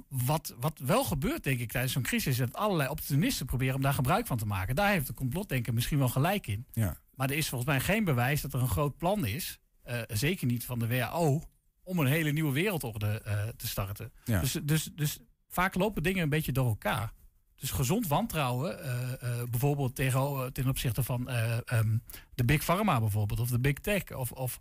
wat, 0.08 0.56
wat 0.60 0.80
wel 0.80 1.04
gebeurt, 1.04 1.44
denk 1.44 1.60
ik, 1.60 1.72
tijdens 1.72 1.94
zo'n 1.94 2.02
crisis, 2.02 2.32
is 2.32 2.38
dat 2.38 2.56
allerlei 2.56 2.90
opportunisten 2.90 3.46
proberen 3.46 3.76
om 3.76 3.82
daar 3.82 3.94
gebruik 3.94 4.28
van 4.28 4.38
te 4.38 4.46
maken. 4.46 4.76
Daar 4.76 4.92
heeft 4.92 5.08
de 5.08 5.14
complotdenker 5.14 5.74
misschien 5.74 5.98
wel 5.98 6.10
gelijk 6.10 6.48
in. 6.48 6.66
Ja. 6.72 6.98
Maar 7.16 7.30
er 7.30 7.38
is 7.38 7.50
volgens 7.50 7.70
mij 7.70 7.80
geen 7.80 8.04
bewijs 8.04 8.42
dat 8.42 8.54
er 8.54 8.62
een 8.62 8.68
groot 8.68 8.98
plan 8.98 9.26
is, 9.26 9.60
eh, 9.84 10.02
zeker 10.08 10.48
niet 10.48 10.66
van 10.66 10.80
de 10.80 10.88
WHO, 10.88 11.42
om 11.84 12.00
een 12.00 12.08
hele 12.08 12.32
nieuwe 12.32 12.52
wereldorde 12.52 13.22
eh, 13.22 13.48
te 13.48 13.68
starten. 13.68 14.12
Ja. 14.24 14.40
Dus, 14.40 14.58
dus, 14.64 14.90
dus 14.96 15.20
vaak 15.48 15.76
lopen 15.76 16.04
dingen 16.04 16.24
een 16.24 16.30
beetje 16.30 16.52
door 16.52 16.68
elkaar. 16.68 17.14
Dus 17.56 17.72
gezond 17.72 18.08
wantrouwen, 18.08 18.84
eh, 18.84 19.44
bijvoorbeeld 19.50 19.96
tegen, 19.96 20.54
ten 20.54 20.68
opzichte 20.68 21.04
van 21.04 21.30
eh, 21.30 21.58
ehm, 21.66 21.98
de 22.36 22.46
Big 22.46 22.64
Pharma 22.64 23.00
bijvoorbeeld, 23.00 23.40
of 23.40 23.50
de 23.50 23.60
Big 23.60 23.74
Tech, 23.74 24.12
of, 24.12 24.32
of 24.32 24.60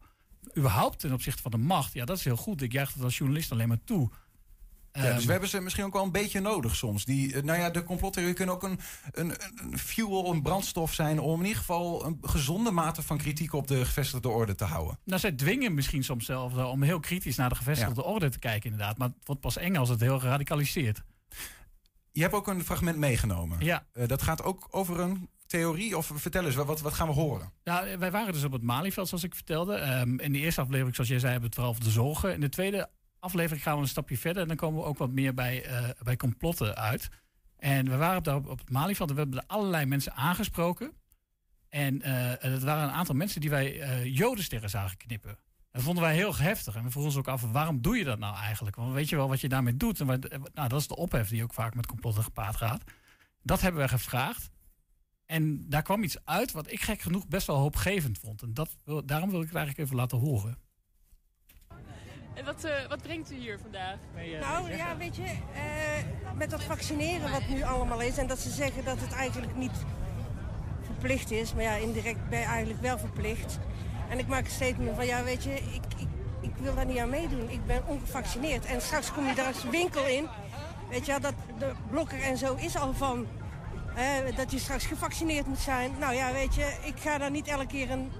überhaupt 0.56 0.98
ten 0.98 1.12
opzichte 1.12 1.42
van 1.42 1.50
de 1.50 1.56
macht. 1.56 1.92
Ja, 1.92 2.04
dat 2.04 2.16
is 2.16 2.24
heel 2.24 2.36
goed. 2.36 2.62
Ik 2.62 2.72
juich 2.72 2.92
dat 2.92 3.04
als 3.04 3.18
journalist 3.18 3.52
alleen 3.52 3.68
maar 3.68 3.84
toe. 3.84 4.10
Ja, 4.92 5.02
Ehm, 5.04 5.14
dus 5.14 5.24
we 5.24 5.30
hebben 5.30 5.48
ze 5.48 5.60
misschien 5.60 5.84
ook 5.84 5.92
wel 5.92 6.02
een 6.04 6.12
beetje 6.12 6.40
nodig 6.40 6.76
soms. 6.76 7.04
Die, 7.04 7.34
eh, 7.34 7.42
nou 7.42 7.58
ja, 7.58 7.70
de 7.70 7.84
complottheorieën 7.84 8.34
kunnen 8.36 8.54
ook 8.54 8.62
een, 8.62 8.78
een, 9.12 9.32
een 9.56 9.78
fuel, 9.78 10.32
een 10.32 10.42
brandstof 10.42 10.94
zijn... 10.94 11.20
om 11.20 11.38
in 11.40 11.46
ieder 11.46 11.58
geval 11.58 12.06
een 12.06 12.18
gezonde 12.22 12.70
mate 12.70 13.02
van 13.02 13.18
kritiek 13.18 13.52
op 13.52 13.66
de 13.66 13.84
gevestigde 13.84 14.28
orde 14.28 14.54
te 14.54 14.64
houden. 14.64 14.98
Nou, 15.04 15.20
zij 15.20 15.32
dwingen 15.32 15.74
misschien 15.74 16.04
soms 16.04 16.24
zelf 16.26 16.52
wel 16.52 16.70
om 16.70 16.82
heel 16.82 17.00
kritisch 17.00 17.36
naar 17.36 17.48
de 17.48 17.54
gevestigde 17.54 18.04
orde 18.04 18.28
te 18.28 18.38
kijken, 18.38 18.70
inderdaad. 18.70 18.98
Maar 18.98 19.08
het 19.08 19.26
wordt 19.26 19.40
pas 19.40 19.56
eng 19.56 19.76
als 19.76 19.88
het 19.88 20.00
heel 20.00 20.18
geradicaliseerd. 20.20 21.02
Je 22.12 22.22
hebt 22.22 22.34
ook 22.34 22.48
een 22.48 22.64
fragment 22.64 22.96
meegenomen. 22.96 23.64
Ja, 23.64 23.86
Eh, 23.92 24.08
dat 24.08 24.22
gaat 24.22 24.42
ook 24.42 24.68
over 24.70 25.00
een 25.00 25.28
theorie? 25.46 25.96
Of 25.96 26.10
vertel 26.14 26.44
eens, 26.44 26.54
wat, 26.54 26.80
wat 26.80 26.94
gaan 26.94 27.06
we 27.08 27.12
horen? 27.14 27.52
Ja, 27.64 27.98
wij 27.98 28.10
waren 28.10 28.32
dus 28.32 28.44
op 28.44 28.52
het 28.52 28.62
Malieveld, 28.62 29.08
zoals 29.08 29.24
ik 29.24 29.34
vertelde. 29.34 29.74
Ehm, 29.74 30.18
in 30.18 30.32
de 30.32 30.38
eerste 30.38 30.60
aflevering, 30.60 30.94
zoals 30.94 31.10
jij 31.10 31.18
zei, 31.18 31.32
hebben 31.32 31.50
we 31.50 31.56
het 31.56 31.66
vooral 31.66 31.70
over 31.72 31.84
de 31.84 32.00
zorgen. 32.00 32.34
In 32.34 32.40
de 32.40 32.48
tweede 32.48 32.88
aflevering 33.22 33.62
gaan 33.62 33.76
we 33.76 33.82
een 33.82 33.88
stapje 33.88 34.18
verder. 34.18 34.42
En 34.42 34.48
dan 34.48 34.56
komen 34.56 34.80
we 34.80 34.86
ook 34.86 34.98
wat 34.98 35.10
meer 35.10 35.34
bij, 35.34 35.64
eh, 35.64 35.88
bij 36.02 36.16
complotten 36.16 36.76
uit. 36.76 37.08
En 37.56 37.88
we 37.88 37.96
waren 37.96 38.16
op, 38.16 38.24
de, 38.24 38.50
op 38.50 38.58
het 38.58 38.70
Malieveld 38.70 39.08
en 39.08 39.14
we 39.14 39.20
hebben 39.20 39.38
er 39.38 39.46
allerlei 39.46 39.86
mensen 39.86 40.14
aangesproken. 40.14 40.92
En 41.68 41.94
uh, 41.94 42.04
waren 42.62 42.82
een 42.82 42.94
aantal 42.94 43.14
mensen 43.14 43.40
die 43.40 43.50
wij 43.50 43.76
uh, 43.76 44.16
jodensterren 44.16 44.70
zagen 44.70 44.96
knippen. 44.96 45.38
Dat 45.70 45.82
vonden 45.82 46.02
wij 46.02 46.14
heel 46.14 46.36
heftig. 46.36 46.74
En 46.74 46.84
we 46.84 46.90
vroegen 46.90 47.12
ons 47.12 47.20
ook 47.20 47.34
af, 47.34 47.52
waarom 47.52 47.80
doe 47.80 47.96
je 47.96 48.04
dat 48.04 48.18
nou 48.18 48.36
eigenlijk? 48.36 48.76
Want 48.76 48.92
weet 48.92 49.08
je 49.08 49.16
wel 49.16 49.28
wat 49.28 49.40
je 49.40 49.48
daarmee 49.48 49.76
doet? 49.76 50.00
En 50.00 50.06
nou, 50.54 50.68
dat 50.68 50.80
is 50.80 50.86
de 50.86 50.96
ophef 50.96 51.28
die 51.28 51.42
ook 51.42 51.52
vaak 51.52 51.74
met 51.74 51.86
complotten 51.86 52.22
gepaard 52.22 52.56
gaat. 52.56 52.82
Dat 53.42 53.60
hebben 53.60 53.82
we 53.82 53.88
gevraagd. 53.88 54.50
En 55.26 55.68
daar 55.68 55.82
kwam 55.82 56.02
iets 56.02 56.24
uit 56.24 56.52
wat 56.52 56.70
ik 56.70 56.80
gek 56.80 57.00
genoeg 57.00 57.28
best 57.28 57.46
wel 57.46 57.56
hoopgevend 57.56 58.18
vond. 58.18 58.42
En 58.42 58.54
dat, 58.54 58.76
daarom 59.04 59.30
wil 59.30 59.40
ik 59.40 59.46
het 59.46 59.56
eigenlijk 59.56 59.78
even 59.78 59.96
laten 59.96 60.18
horen. 60.18 60.58
En 62.34 62.44
wat, 62.44 62.64
uh, 62.64 62.70
wat 62.88 63.02
brengt 63.02 63.32
u 63.32 63.34
hier 63.34 63.58
vandaag? 63.62 63.96
nou 64.40 64.76
ja, 64.76 64.96
weet 64.96 65.16
je, 65.16 65.22
uh, 65.22 66.36
met 66.36 66.50
dat 66.50 66.62
vaccineren 66.62 67.30
wat 67.30 67.48
nu 67.48 67.62
allemaal 67.62 68.00
is... 68.00 68.18
en 68.18 68.26
dat 68.26 68.38
ze 68.38 68.50
zeggen 68.50 68.84
dat 68.84 69.00
het 69.00 69.12
eigenlijk 69.12 69.56
niet 69.56 69.84
verplicht 70.82 71.30
is... 71.30 71.54
maar 71.54 71.62
ja, 71.62 71.74
indirect 71.74 72.28
ben 72.28 72.38
je 72.38 72.44
eigenlijk 72.44 72.80
wel 72.80 72.98
verplicht. 72.98 73.58
En 74.08 74.18
ik 74.18 74.26
maak 74.26 74.44
een 74.44 74.50
statement 74.50 74.96
van, 74.96 75.06
ja, 75.06 75.24
weet 75.24 75.44
je, 75.44 75.54
ik, 75.54 75.82
ik, 75.96 76.08
ik 76.40 76.52
wil 76.56 76.74
daar 76.74 76.86
niet 76.86 76.98
aan 76.98 77.10
meedoen. 77.10 77.50
Ik 77.50 77.66
ben 77.66 77.86
ongevaccineerd. 77.86 78.64
En 78.64 78.80
straks 78.80 79.12
kom 79.12 79.26
je 79.26 79.34
daar 79.34 79.46
als 79.46 79.64
winkel 79.64 80.06
in... 80.06 80.28
Weet 80.90 81.06
je, 81.06 81.20
dat 81.20 81.34
de 81.58 81.72
blokker 81.90 82.22
en 82.22 82.36
zo 82.36 82.54
is 82.54 82.76
al 82.76 82.92
van 82.92 83.26
dat 84.36 84.50
je 84.50 84.58
straks 84.58 84.86
gevaccineerd 84.86 85.46
moet 85.46 85.58
zijn. 85.58 85.92
Nou 85.98 86.14
ja, 86.14 86.32
weet 86.32 86.54
je, 86.54 86.76
ik 86.84 87.00
ga 87.00 87.18
daar 87.18 87.30
niet 87.30 87.46
elke 87.46 87.66
keer 87.66 87.90
een, 87.90 88.12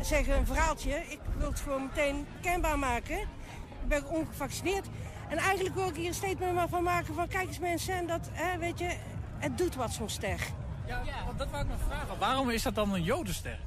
zeggen 0.00 0.36
een 0.36 0.46
verhaaltje. 0.46 0.96
Ik 1.08 1.20
wil 1.36 1.48
het 1.48 1.60
gewoon 1.60 1.82
meteen 1.82 2.26
kenbaar 2.40 2.78
maken. 2.78 3.18
Ik 3.18 3.88
ben 3.88 4.08
ongevaccineerd. 4.08 4.86
En 5.28 5.38
eigenlijk 5.38 5.74
wil 5.74 5.88
ik 5.88 5.96
hier 5.96 6.06
een 6.06 6.14
statement 6.14 6.70
van 6.70 6.82
maken 6.82 7.14
van... 7.14 7.28
kijk 7.28 7.46
eens 7.46 7.58
mensen, 7.58 7.94
en 7.94 8.06
dat, 8.06 8.28
hè, 8.32 8.58
weet 8.58 8.78
je, 8.78 8.96
het 9.38 9.58
doet 9.58 9.74
wat 9.74 9.92
zo'n 9.92 10.08
ster. 10.08 10.40
Ja, 10.86 11.02
want 11.26 11.38
dat 11.38 11.50
wou 11.50 11.62
ik 11.62 11.70
nog 11.70 11.80
vragen. 11.88 12.18
Waarom 12.18 12.50
is 12.50 12.62
dat 12.62 12.74
dan 12.74 12.94
een 12.94 13.02
jodenster? 13.02 13.58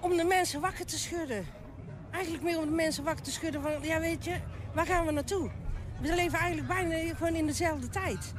Om 0.00 0.16
de 0.16 0.24
mensen 0.24 0.60
wakker 0.60 0.86
te 0.86 0.98
schudden. 0.98 1.46
Eigenlijk 2.10 2.44
meer 2.44 2.58
om 2.58 2.64
de 2.64 2.70
mensen 2.70 3.04
wakker 3.04 3.24
te 3.24 3.30
schudden 3.30 3.62
van... 3.62 3.72
ja, 3.82 4.00
weet 4.00 4.24
je, 4.24 4.36
waar 4.72 4.86
gaan 4.86 5.06
we 5.06 5.12
naartoe? 5.12 5.50
We 6.00 6.14
leven 6.14 6.38
eigenlijk 6.38 6.68
bijna 6.68 7.14
gewoon 7.14 7.34
in 7.34 7.46
dezelfde 7.46 7.88
tijd. 7.88 8.32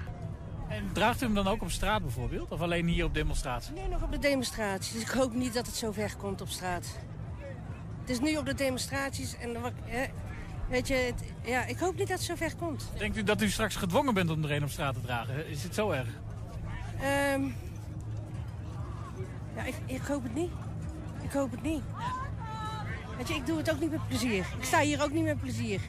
En 0.67 0.89
draagt 0.93 1.21
u 1.21 1.25
hem 1.25 1.33
dan 1.33 1.47
ook 1.47 1.61
op 1.61 1.71
straat 1.71 2.01
bijvoorbeeld? 2.01 2.51
Of 2.51 2.61
alleen 2.61 2.87
hier 2.87 3.05
op 3.05 3.13
demonstratie? 3.13 3.73
Nee, 3.73 3.87
nog 3.87 4.03
op 4.03 4.11
de 4.11 4.19
demonstraties. 4.19 4.93
Dus 4.93 5.01
ik 5.01 5.07
hoop 5.07 5.33
niet 5.33 5.53
dat 5.53 5.65
het 5.65 5.75
zo 5.75 5.91
ver 5.91 6.15
komt 6.17 6.41
op 6.41 6.49
straat. 6.49 6.85
Het 8.01 8.09
is 8.09 8.19
nu 8.19 8.37
op 8.37 8.45
de 8.45 8.53
demonstraties 8.53 9.37
en 9.37 9.57
weet 10.69 10.87
je, 10.87 10.93
het, 10.93 11.23
ja, 11.43 11.65
ik 11.65 11.77
hoop 11.77 11.95
niet 11.97 12.07
dat 12.07 12.17
het 12.17 12.27
zo 12.27 12.35
ver 12.35 12.55
komt. 12.55 12.91
Denkt 12.97 13.17
u 13.17 13.23
dat 13.23 13.41
u 13.41 13.49
straks 13.49 13.75
gedwongen 13.75 14.13
bent 14.13 14.29
om 14.29 14.43
er 14.43 14.51
een 14.51 14.63
op 14.63 14.69
straat 14.69 14.93
te 14.93 15.01
dragen? 15.01 15.47
Is 15.47 15.63
het 15.63 15.75
zo 15.75 15.91
erg? 15.91 16.09
Um, 17.33 17.55
ja, 19.55 19.63
ik, 19.63 19.75
ik 19.85 20.01
hoop 20.01 20.23
het 20.23 20.35
niet. 20.35 20.51
Ik 21.21 21.31
hoop 21.31 21.51
het 21.51 21.61
niet. 21.61 21.81
Weet 23.17 23.27
je, 23.27 23.33
ik 23.33 23.45
doe 23.45 23.57
het 23.57 23.71
ook 23.71 23.79
niet 23.79 23.91
met 23.91 24.07
plezier. 24.07 24.45
Ik 24.57 24.63
sta 24.63 24.79
hier 24.81 25.03
ook 25.03 25.11
niet 25.11 25.23
met 25.23 25.39
plezier. 25.39 25.81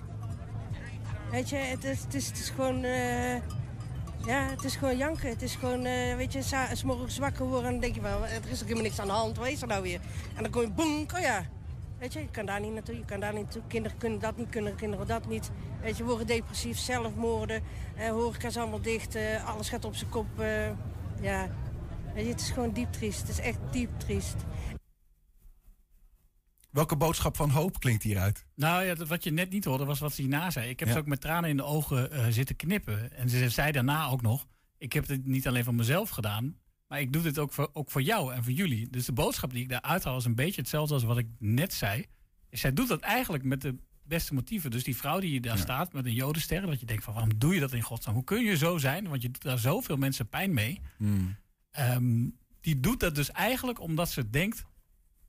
Weet 1.30 1.48
je, 1.48 1.56
het 1.56 1.84
is, 1.84 2.00
het 2.00 2.14
is, 2.14 2.26
het 2.26 2.38
is 2.38 2.48
gewoon... 2.48 2.84
Uh, 2.84 3.36
ja, 4.26 4.48
het 4.48 4.64
is 4.64 4.76
gewoon 4.76 4.96
janken. 4.96 5.28
Het 5.28 5.42
is 5.42 5.54
gewoon, 5.54 5.86
uh, 5.86 6.16
weet 6.16 6.32
je, 6.32 6.42
s 6.72 6.82
morgens 6.82 7.18
wakker 7.18 7.46
worden 7.46 7.64
en 7.64 7.72
dan 7.72 7.80
denk 7.80 7.94
je 7.94 8.00
van, 8.00 8.10
er 8.10 8.50
is 8.50 8.60
ook 8.60 8.62
helemaal 8.62 8.82
niks 8.82 9.00
aan 9.00 9.06
de 9.06 9.12
hand. 9.12 9.36
Wat 9.36 9.48
is 9.48 9.62
er 9.62 9.68
nou 9.68 9.82
weer? 9.82 10.00
En 10.36 10.42
dan 10.42 10.52
kom 10.52 10.62
je, 10.62 10.70
boem, 10.70 11.06
oh 11.14 11.20
ja. 11.20 11.46
Weet 11.98 12.12
je, 12.12 12.20
je 12.20 12.28
kan 12.30 12.46
daar 12.46 12.60
niet 12.60 12.72
naartoe, 12.72 12.96
je 12.96 13.04
kan 13.04 13.20
daar 13.20 13.32
niet 13.32 13.42
naartoe. 13.42 13.62
Kinderen 13.66 13.98
kunnen 13.98 14.18
dat 14.18 14.36
niet, 14.36 14.48
kunnen 14.48 14.74
kinderen 14.74 15.06
dat 15.06 15.26
niet. 15.26 15.50
Weet 15.80 15.96
je, 15.96 16.04
worden 16.04 16.26
depressief, 16.26 16.78
zelfmoorden. 16.78 17.62
Uh, 17.98 18.08
horeca 18.08 18.48
is 18.48 18.56
allemaal 18.56 18.80
dicht, 18.80 19.16
uh, 19.16 19.48
alles 19.48 19.68
gaat 19.68 19.84
op 19.84 19.94
zijn 19.94 20.10
kop. 20.10 20.26
Ja, 21.20 21.48
het 22.14 22.40
is 22.40 22.50
gewoon 22.50 22.72
diep 22.72 22.92
triest. 22.92 23.20
Het 23.20 23.28
is 23.28 23.40
echt 23.40 23.58
diep 23.70 23.90
triest. 23.96 24.36
Welke 26.78 26.96
boodschap 26.96 27.36
van 27.36 27.50
hoop 27.50 27.80
klinkt 27.80 28.02
hieruit? 28.02 28.44
Nou 28.54 28.84
ja, 28.84 28.94
wat 28.94 29.24
je 29.24 29.30
net 29.30 29.50
niet 29.50 29.64
hoorde 29.64 29.84
was 29.84 29.98
wat 29.98 30.12
ze 30.12 30.20
hierna 30.20 30.50
zei. 30.50 30.68
Ik 30.68 30.80
heb 30.80 30.88
ze 30.88 30.98
ook 30.98 31.06
met 31.06 31.20
tranen 31.20 31.50
in 31.50 31.56
de 31.56 31.62
ogen 31.62 32.12
uh, 32.12 32.26
zitten 32.28 32.56
knippen. 32.56 33.12
En 33.12 33.28
ze 33.28 33.48
zei 33.48 33.72
daarna 33.72 34.06
ook 34.06 34.22
nog... 34.22 34.46
ik 34.78 34.92
heb 34.92 35.08
het 35.08 35.26
niet 35.26 35.46
alleen 35.46 35.64
voor 35.64 35.74
mezelf 35.74 36.10
gedaan... 36.10 36.56
maar 36.88 37.00
ik 37.00 37.12
doe 37.12 37.22
dit 37.22 37.38
ook 37.38 37.52
voor, 37.52 37.70
ook 37.72 37.90
voor 37.90 38.02
jou 38.02 38.34
en 38.34 38.44
voor 38.44 38.52
jullie. 38.52 38.90
Dus 38.90 39.04
de 39.04 39.12
boodschap 39.12 39.50
die 39.50 39.62
ik 39.62 39.68
daar 39.68 39.80
uithaal 39.80 40.16
is 40.16 40.24
een 40.24 40.34
beetje 40.34 40.60
hetzelfde 40.60 40.94
als 40.94 41.02
wat 41.02 41.18
ik 41.18 41.26
net 41.38 41.74
zei. 41.74 42.04
Zij 42.50 42.72
doet 42.72 42.88
dat 42.88 43.00
eigenlijk 43.00 43.44
met 43.44 43.60
de 43.60 43.76
beste 44.02 44.34
motieven. 44.34 44.70
Dus 44.70 44.84
die 44.84 44.96
vrouw 44.96 45.20
die 45.20 45.40
daar 45.40 45.58
staat 45.58 45.92
met 45.92 46.06
een 46.06 46.14
jodenster... 46.14 46.66
dat 46.66 46.80
je 46.80 46.86
denkt 46.86 47.04
van 47.04 47.12
waarom 47.14 47.38
doe 47.38 47.54
je 47.54 47.60
dat 47.60 47.72
in 47.72 47.82
godsnaam? 47.82 48.14
Hoe 48.14 48.24
kun 48.24 48.44
je 48.44 48.56
zo 48.56 48.78
zijn? 48.78 49.08
Want 49.08 49.22
je 49.22 49.30
doet 49.30 49.42
daar 49.42 49.58
zoveel 49.58 49.96
mensen 49.96 50.28
pijn 50.28 50.54
mee. 50.54 50.80
Hmm. 50.96 51.36
Um, 51.78 52.38
die 52.60 52.80
doet 52.80 53.00
dat 53.00 53.14
dus 53.14 53.30
eigenlijk 53.30 53.80
omdat 53.80 54.10
ze 54.10 54.30
denkt 54.30 54.64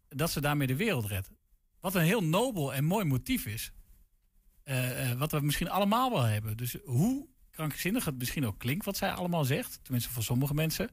dat 0.10 0.32
ze 0.32 0.42
daarmee 0.42 0.68
de 0.68 0.76
wereld 0.76 1.06
redt. 1.06 1.38
Wat 1.80 1.96
een 1.96 2.02
heel 2.02 2.24
nobel 2.24 2.74
en 2.74 2.84
mooi 2.84 3.06
motief 3.06 3.46
is. 3.46 3.72
Uh, 4.65 5.12
uh, 5.12 5.18
wat 5.18 5.32
we 5.32 5.39
misschien 5.39 5.70
allemaal 5.70 6.12
wel 6.12 6.24
hebben. 6.24 6.58
Dus 6.58 6.78
hoe 6.84 7.28
krankzinnig 7.52 8.06
het 8.06 8.18
misschien 8.18 8.46
ook 8.46 8.60
klinkt 8.60 8.86
wat 8.86 8.98
zij 8.98 9.12
allemaal 9.12 9.46
zegt. 9.46 9.80
Tenminste 9.84 10.12
voor 10.12 10.24
sommige 10.24 10.54
mensen. 10.54 10.89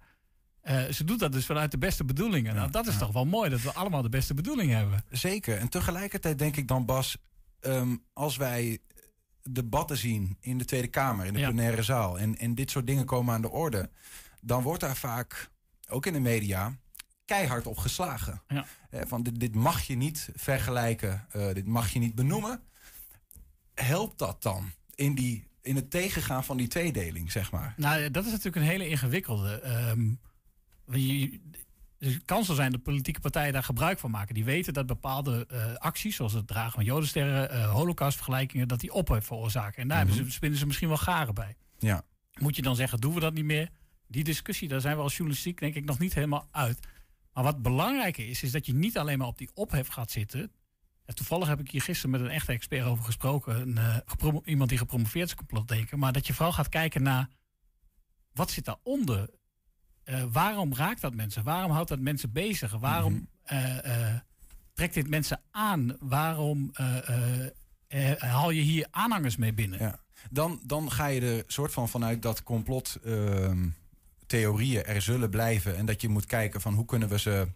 Uh, 0.63 0.85
ze 0.85 1.05
doet 1.05 1.19
dat 1.19 1.33
dus 1.33 1.47
vanuit 1.47 1.71
de 1.71 1.79
beste 1.79 2.05
bedoelingen. 2.05 2.53
Ja, 2.53 2.59
nou, 2.59 2.71
dat 2.71 2.87
is 2.87 2.93
ja. 2.93 2.99
toch 2.99 3.13
wel 3.13 3.25
mooi 3.25 3.51
dat 3.51 3.63
we 3.63 3.73
allemaal 3.73 4.03
de 4.03 4.09
beste 4.09 4.35
bedoelingen 4.35 4.77
hebben. 4.77 5.05
Zeker. 5.11 5.59
En 5.59 5.69
tegelijkertijd 5.69 6.39
denk 6.39 6.57
ik 6.57 6.69
dan, 6.69 6.85
Bas, 6.85 7.17
um, 7.61 8.03
als 8.13 8.37
wij 8.37 8.79
debatten 9.43 9.97
zien 9.97 10.37
in 10.41 10.59
de 10.59 10.65
Tweede 10.65 10.89
Kamer, 10.89 11.27
in 11.27 11.33
de 11.33 11.39
ja. 11.39 11.47
plenaire 11.47 11.83
zaal, 11.83 12.19
en, 12.19 12.39
en 12.39 12.55
dit 12.55 12.71
soort 12.71 12.87
dingen 12.87 13.05
komen 13.05 13.35
aan 13.35 13.43
de 13.43 13.51
orde, 13.51 13.91
dan 14.41 14.63
wordt 14.63 14.81
daar 14.81 14.97
vaak, 14.97 15.51
ook 15.89 16.07
in 16.07 16.13
de 16.13 16.21
media, 16.21 16.77
keihard 17.27 17.67
op 17.67 17.77
geslagen. 17.77 18.43
Ja. 18.49 18.67
Uh, 18.91 19.01
van 19.07 19.23
dit, 19.23 19.41
dit, 19.41 19.55
mag 19.55 19.83
je 19.83 19.97
niet 19.97 20.31
vergelijken, 20.35 21.27
uh, 21.37 21.53
dit 21.53 21.67
mag 21.67 21.91
je 21.91 21.99
niet 21.99 22.15
benoemen. 22.15 22.61
Helpt 23.75 24.19
dat 24.19 24.43
dan 24.43 24.71
in, 24.95 25.15
die, 25.15 25.49
in 25.63 25.77
het 25.77 25.91
tegengaan 25.91 26.45
van 26.45 26.57
die 26.57 26.69
tweedeling, 26.69 27.33
zeg 27.33 27.51
maar? 27.51 27.75
Nou, 27.77 28.11
dat 28.11 28.25
is 28.25 28.31
natuurlijk 28.31 28.57
een 28.57 28.71
hele 28.71 28.89
ingewikkelde. 28.89 29.63
Um, 29.91 30.21
je, 30.91 31.41
het 31.99 32.25
kan 32.25 32.45
zo 32.45 32.55
zijn 32.55 32.73
dat 32.73 32.83
politieke 32.83 33.21
partijen 33.21 33.53
daar 33.53 33.63
gebruik 33.63 33.99
van 33.99 34.11
maken. 34.11 34.35
Die 34.35 34.45
weten 34.45 34.73
dat 34.73 34.87
bepaalde 34.87 35.47
uh, 35.53 35.75
acties, 35.75 36.17
zoals 36.17 36.33
het 36.33 36.47
dragen 36.47 36.73
van 36.73 36.85
jodensterren, 36.85 37.55
uh, 37.55 37.71
holocaustvergelijkingen, 37.73 38.69
dat 38.69 38.81
die 38.81 38.93
ophef 38.93 39.27
veroorzaken. 39.27 39.83
En 39.83 39.89
daar 39.89 39.97
mm 39.97 40.03
-hmm. 40.03 40.13
hebben 40.13 40.33
ze, 40.33 40.37
spinnen 40.37 40.59
ze 40.59 40.67
misschien 40.67 40.89
wel 40.89 40.97
garen 40.97 41.35
bij. 41.35 41.57
Ja. 41.79 42.05
Moet 42.33 42.57
je 42.57 42.63
dan 42.63 42.77
zeggen, 42.77 43.01
doen 43.01 43.15
we 43.15 43.21
dat 43.21 43.35
niet 43.35 43.45
meer? 43.45 43.71
Die 44.07 44.25
discussie, 44.25 44.69
daar 44.69 44.81
zijn 44.81 44.97
we 44.97 45.03
als 45.03 45.17
journalistiek 45.17 45.59
denk 45.61 45.75
ik 45.75 45.85
nog 45.85 45.99
niet 45.99 46.15
helemaal 46.15 46.49
uit. 46.51 46.79
Maar 47.37 47.45
wat 47.45 47.63
belangrijker 47.63 48.29
is, 48.29 48.43
is 48.43 48.53
dat 48.53 48.67
je 48.67 48.75
niet 48.75 48.99
alleen 48.99 49.19
maar 49.19 49.27
op 49.27 49.39
die 49.39 49.51
ophef 49.55 49.89
gaat 49.89 50.11
zitten. 50.11 50.53
En 51.05 51.15
toevallig 51.15 51.49
heb 51.49 51.61
ik 51.61 51.71
hier 51.71 51.83
gisteren 51.83 52.11
met 52.11 52.21
een 52.21 52.31
echte 52.31 52.53
expert 52.53 52.87
over 52.87 53.05
gesproken. 53.05 53.61
Een, 53.61 54.03
uh, 54.25 54.37
iemand 54.45 54.69
die 54.69 54.79
gepromoveerd 54.79 55.29
is 55.29 55.35
complotdenker. 55.35 55.99
Maar 55.99 56.13
dat 56.13 56.27
je 56.27 56.35
vooral 56.35 56.53
gaat 56.53 56.69
kijken 56.69 57.03
naar 57.03 57.29
wat 58.33 58.51
zit 58.51 58.65
daaronder. 58.65 59.31
Uh, 60.05 60.25
waarom 60.33 60.75
raakt 60.75 61.01
dat 61.01 61.15
mensen? 61.15 61.45
Waarom 61.45 61.71
houdt 61.71 61.89
dat 61.89 62.01
mensen 62.01 62.33
bezig? 62.33 62.73
Waarom 62.73 63.13
mm 63.13 63.29
-hmm. 63.43 63.59
uh, 63.87 64.15
trekt 64.75 64.95
dit 64.95 65.09
mensen 65.09 65.41
aan? 65.51 65.97
Waarom 66.01 66.71
haal 68.19 68.51
je 68.51 68.63
hier 68.63 68.87
aanhangers 68.91 69.37
mee 69.37 69.53
binnen? 69.53 69.79
Ja. 69.79 69.99
Dan, 70.31 70.61
dan 70.65 70.91
ga 70.91 71.07
je 71.07 71.21
er 71.21 71.45
soort 71.47 71.73
van 71.73 71.89
vanuit 71.89 72.23
dat 72.23 72.43
complot 72.43 72.99
ehm, 73.05 73.69
theorieën 74.27 74.85
er 74.85 75.03
zullen 75.03 75.31
blijven. 75.31 75.77
En 75.77 75.87
dat 75.87 76.01
je 76.01 76.09
moet 76.09 76.27
kijken 76.27 76.61
van 76.61 76.75
hoe 76.75 76.85
kunnen 76.85 77.09
we 77.09 77.19
ze. 77.19 77.49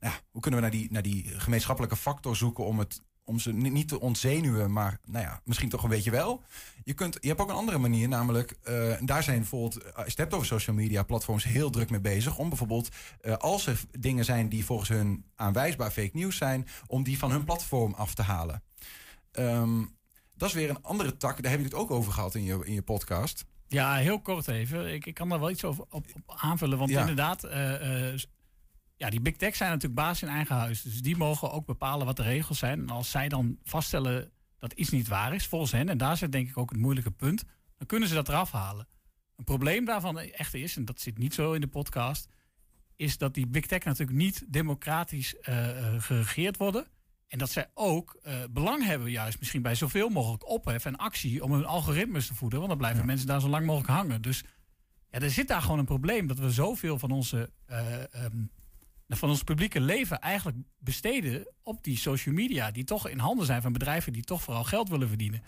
Ja, 0.00 0.12
hoe 0.30 0.40
kunnen 0.40 0.60
we 0.60 0.66
naar 0.66 0.76
die, 0.76 0.88
naar 0.90 1.02
die 1.02 1.24
gemeenschappelijke 1.40 1.96
factor 1.96 2.36
zoeken 2.36 2.64
om, 2.64 2.78
het, 2.78 3.02
om 3.24 3.38
ze 3.38 3.52
niet 3.52 3.88
te 3.88 4.00
ontzenuwen, 4.00 4.72
maar 4.72 4.98
nou 5.04 5.24
ja, 5.24 5.40
misschien 5.44 5.68
toch 5.68 5.82
een 5.82 5.88
beetje 5.88 6.10
wel. 6.10 6.42
Je, 6.84 6.94
kunt, 6.94 7.16
je 7.20 7.28
hebt 7.28 7.40
ook 7.40 7.48
een 7.48 7.54
andere 7.54 7.78
manier, 7.78 8.08
namelijk, 8.08 8.56
uh, 8.64 8.94
daar 9.00 9.22
zijn 9.22 9.38
bijvoorbeeld, 9.38 9.94
als 9.94 10.06
je 10.06 10.20
hebt 10.20 10.34
over 10.34 10.46
social 10.46 10.76
media 10.76 11.02
platforms, 11.02 11.44
heel 11.44 11.70
druk 11.70 11.90
mee 11.90 12.00
bezig. 12.00 12.38
Om 12.38 12.48
bijvoorbeeld, 12.48 12.88
uh, 13.22 13.36
als 13.36 13.66
er 13.66 13.80
dingen 13.98 14.24
zijn 14.24 14.48
die 14.48 14.64
volgens 14.64 14.88
hun 14.88 15.24
aanwijsbaar 15.34 15.90
fake 15.90 16.10
news 16.12 16.36
zijn, 16.36 16.68
om 16.86 17.02
die 17.02 17.18
van 17.18 17.30
hun 17.30 17.44
platform 17.44 17.94
af 17.94 18.14
te 18.14 18.22
halen. 18.22 18.62
Um, 19.32 19.98
dat 20.36 20.48
is 20.48 20.54
weer 20.54 20.70
een 20.70 20.82
andere 20.82 21.16
tak, 21.16 21.42
daar 21.42 21.50
heb 21.50 21.60
je 21.60 21.66
het 21.66 21.74
ook 21.74 21.90
over 21.90 22.12
gehad 22.12 22.34
in 22.34 22.44
je, 22.44 22.60
in 22.64 22.72
je 22.72 22.82
podcast. 22.82 23.44
Ja, 23.70 23.94
heel 23.94 24.20
kort 24.20 24.48
even. 24.48 24.94
Ik, 24.94 25.06
ik 25.06 25.14
kan 25.14 25.28
daar 25.28 25.40
wel 25.40 25.50
iets 25.50 25.64
over 25.64 25.84
op, 25.90 26.06
op 26.14 26.22
aanvullen. 26.26 26.78
Want 26.78 26.90
ja. 26.90 27.00
inderdaad, 27.00 27.44
uh, 27.44 28.10
uh, 28.12 28.18
ja, 28.96 29.10
die 29.10 29.20
big 29.20 29.36
tech 29.36 29.56
zijn 29.56 29.70
natuurlijk 29.70 30.00
baas 30.00 30.22
in 30.22 30.28
eigen 30.28 30.56
huis. 30.56 30.82
Dus 30.82 31.02
die 31.02 31.16
mogen 31.16 31.52
ook 31.52 31.66
bepalen 31.66 32.06
wat 32.06 32.16
de 32.16 32.22
regels 32.22 32.58
zijn. 32.58 32.80
En 32.80 32.90
als 32.90 33.10
zij 33.10 33.28
dan 33.28 33.58
vaststellen 33.64 34.30
dat 34.58 34.72
iets 34.72 34.90
niet 34.90 35.08
waar 35.08 35.34
is, 35.34 35.46
volgens 35.46 35.72
hen, 35.72 35.88
en 35.88 35.98
daar 35.98 36.16
zit 36.16 36.32
denk 36.32 36.48
ik 36.48 36.58
ook 36.58 36.70
het 36.70 36.78
moeilijke 36.78 37.10
punt, 37.10 37.44
dan 37.78 37.86
kunnen 37.86 38.08
ze 38.08 38.14
dat 38.14 38.28
eraf 38.28 38.52
halen. 38.52 38.88
Een 39.36 39.44
probleem 39.44 39.84
daarvan 39.84 40.18
echt 40.18 40.54
is, 40.54 40.76
en 40.76 40.84
dat 40.84 41.00
zit 41.00 41.18
niet 41.18 41.34
zo 41.34 41.52
in 41.52 41.60
de 41.60 41.66
podcast, 41.66 42.28
is 42.96 43.18
dat 43.18 43.34
die 43.34 43.46
big 43.46 43.66
tech 43.66 43.84
natuurlijk 43.84 44.18
niet 44.18 44.44
democratisch 44.48 45.38
eh, 45.38 45.94
eh, 45.94 46.02
geregeerd 46.02 46.56
worden. 46.56 46.86
En 47.30 47.38
dat 47.38 47.50
zij 47.50 47.70
ook 47.74 48.18
eh, 48.22 48.34
belang 48.50 48.84
hebben, 48.84 49.10
juist 49.10 49.38
misschien 49.38 49.62
bij 49.62 49.74
zoveel 49.74 50.08
mogelijk 50.08 50.48
ophef 50.48 50.84
en 50.84 50.96
actie 50.96 51.44
om 51.44 51.52
hun 51.52 51.64
algoritmes 51.64 52.26
te 52.26 52.34
voeden. 52.34 52.58
Want 52.58 52.70
dan 52.70 52.78
blijven 52.78 53.06
mensen 53.06 53.26
daar 53.26 53.40
zo 53.40 53.48
lang 53.48 53.66
mogelijk 53.66 53.90
hangen. 53.90 54.22
Dus 54.22 54.44
ja, 55.10 55.18
er 55.18 55.30
zit 55.30 55.48
daar 55.48 55.62
gewoon 55.62 55.78
een 55.78 55.84
probleem 55.84 56.26
dat 56.26 56.38
we 56.38 56.50
zoveel 56.50 56.98
van 56.98 57.10
onze, 57.10 57.50
eh, 57.66 58.14
ehm, 58.14 58.44
van 59.08 59.28
ons 59.28 59.42
publieke 59.42 59.80
leven 59.80 60.20
eigenlijk 60.20 60.58
besteden 60.78 61.48
op 61.62 61.84
die 61.84 61.96
social 61.96 62.34
media. 62.34 62.70
Die 62.70 62.84
toch 62.84 63.08
in 63.08 63.18
handen 63.18 63.46
zijn 63.46 63.62
van 63.62 63.72
bedrijven 63.72 64.12
die 64.12 64.24
toch 64.24 64.42
vooral 64.42 64.64
geld 64.64 64.88
willen 64.88 65.08
verdienen. 65.08 65.42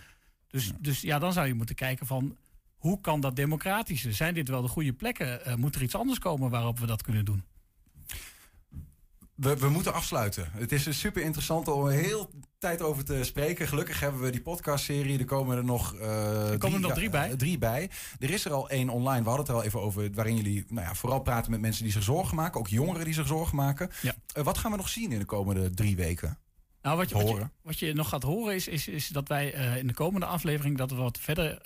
Dus 0.48 0.72
dus 0.78 1.00
ja, 1.00 1.18
dan 1.18 1.32
zou 1.32 1.46
je 1.46 1.54
moeten 1.54 1.74
kijken 1.74 2.06
van 2.06 2.36
hoe 2.76 3.00
kan 3.00 3.20
dat 3.20 3.36
democratische? 3.36 4.12
Zijn 4.12 4.34
dit 4.34 4.48
wel 4.48 4.62
de 4.62 4.68
goede 4.68 4.92
plekken? 4.92 5.44
Eh, 5.44 5.54
moet 5.54 5.74
er 5.74 5.82
iets 5.82 5.94
anders 5.94 6.18
komen 6.18 6.50
waarop 6.50 6.78
we 6.78 6.86
dat 6.86 7.02
kunnen 7.02 7.24
doen? 7.24 7.44
We, 9.42 9.56
we 9.56 9.68
moeten 9.68 9.94
afsluiten. 9.94 10.48
Het 10.52 10.72
is 10.72 10.98
super 10.98 11.22
interessant 11.22 11.68
om 11.68 11.88
heel 11.88 12.30
tijd 12.58 12.82
over 12.82 13.04
te 13.04 13.24
spreken. 13.24 13.68
Gelukkig 13.68 14.00
hebben 14.00 14.20
we 14.20 14.30
die 14.30 14.40
podcastserie. 14.42 15.18
Er 15.18 15.24
komen 15.24 15.56
er 15.56 15.64
nog, 15.64 15.94
eh, 15.94 16.50
er 16.50 16.58
komen 16.58 16.76
er 16.76 16.88
nog 16.88 16.92
drie 16.92 17.10
bij. 17.10 17.30
eh, 17.30 17.36
drie 17.36 17.58
bij. 17.58 17.90
Er 18.18 18.30
is 18.30 18.44
er 18.44 18.52
al 18.52 18.68
één 18.68 18.88
online. 18.88 19.22
We 19.22 19.28
hadden 19.28 19.38
het 19.38 19.48
er 19.48 19.54
al 19.54 19.62
even 19.62 19.80
over. 19.80 20.10
Waarin 20.14 20.36
jullie 20.36 20.64
nou 20.68 20.86
ja, 20.86 20.94
vooral 20.94 21.20
praten 21.20 21.50
met 21.50 21.60
mensen 21.60 21.82
die 21.82 21.92
zich 21.92 22.02
zorgen 22.02 22.36
maken. 22.36 22.60
Ook 22.60 22.68
jongeren 22.68 23.04
die 23.04 23.14
zich 23.14 23.26
zorgen 23.26 23.56
maken. 23.56 23.90
Ja. 24.02 24.14
Eh, 24.34 24.44
wat 24.44 24.58
gaan 24.58 24.70
we 24.70 24.76
nog 24.76 24.88
zien 24.88 25.12
in 25.12 25.18
de 25.18 25.24
komende 25.24 25.70
drie 25.70 25.96
weken? 25.96 26.38
Nou, 26.82 26.96
wat 26.96 27.08
je, 27.08 27.14
wat 27.14 27.24
je, 27.24 27.30
Horen. 27.30 27.52
wat 27.62 27.78
je 27.78 27.94
nog 27.94 28.08
gaat 28.08 28.22
horen 28.22 28.54
is, 28.54 28.68
is, 28.68 28.88
is 28.88 29.08
dat 29.08 29.28
wij 29.28 29.50
in 29.78 29.86
de 29.86 29.94
komende 29.94 30.26
aflevering 30.26 30.76
dat 30.76 30.90
we 30.90 30.96
wat 30.96 31.18
verder 31.18 31.58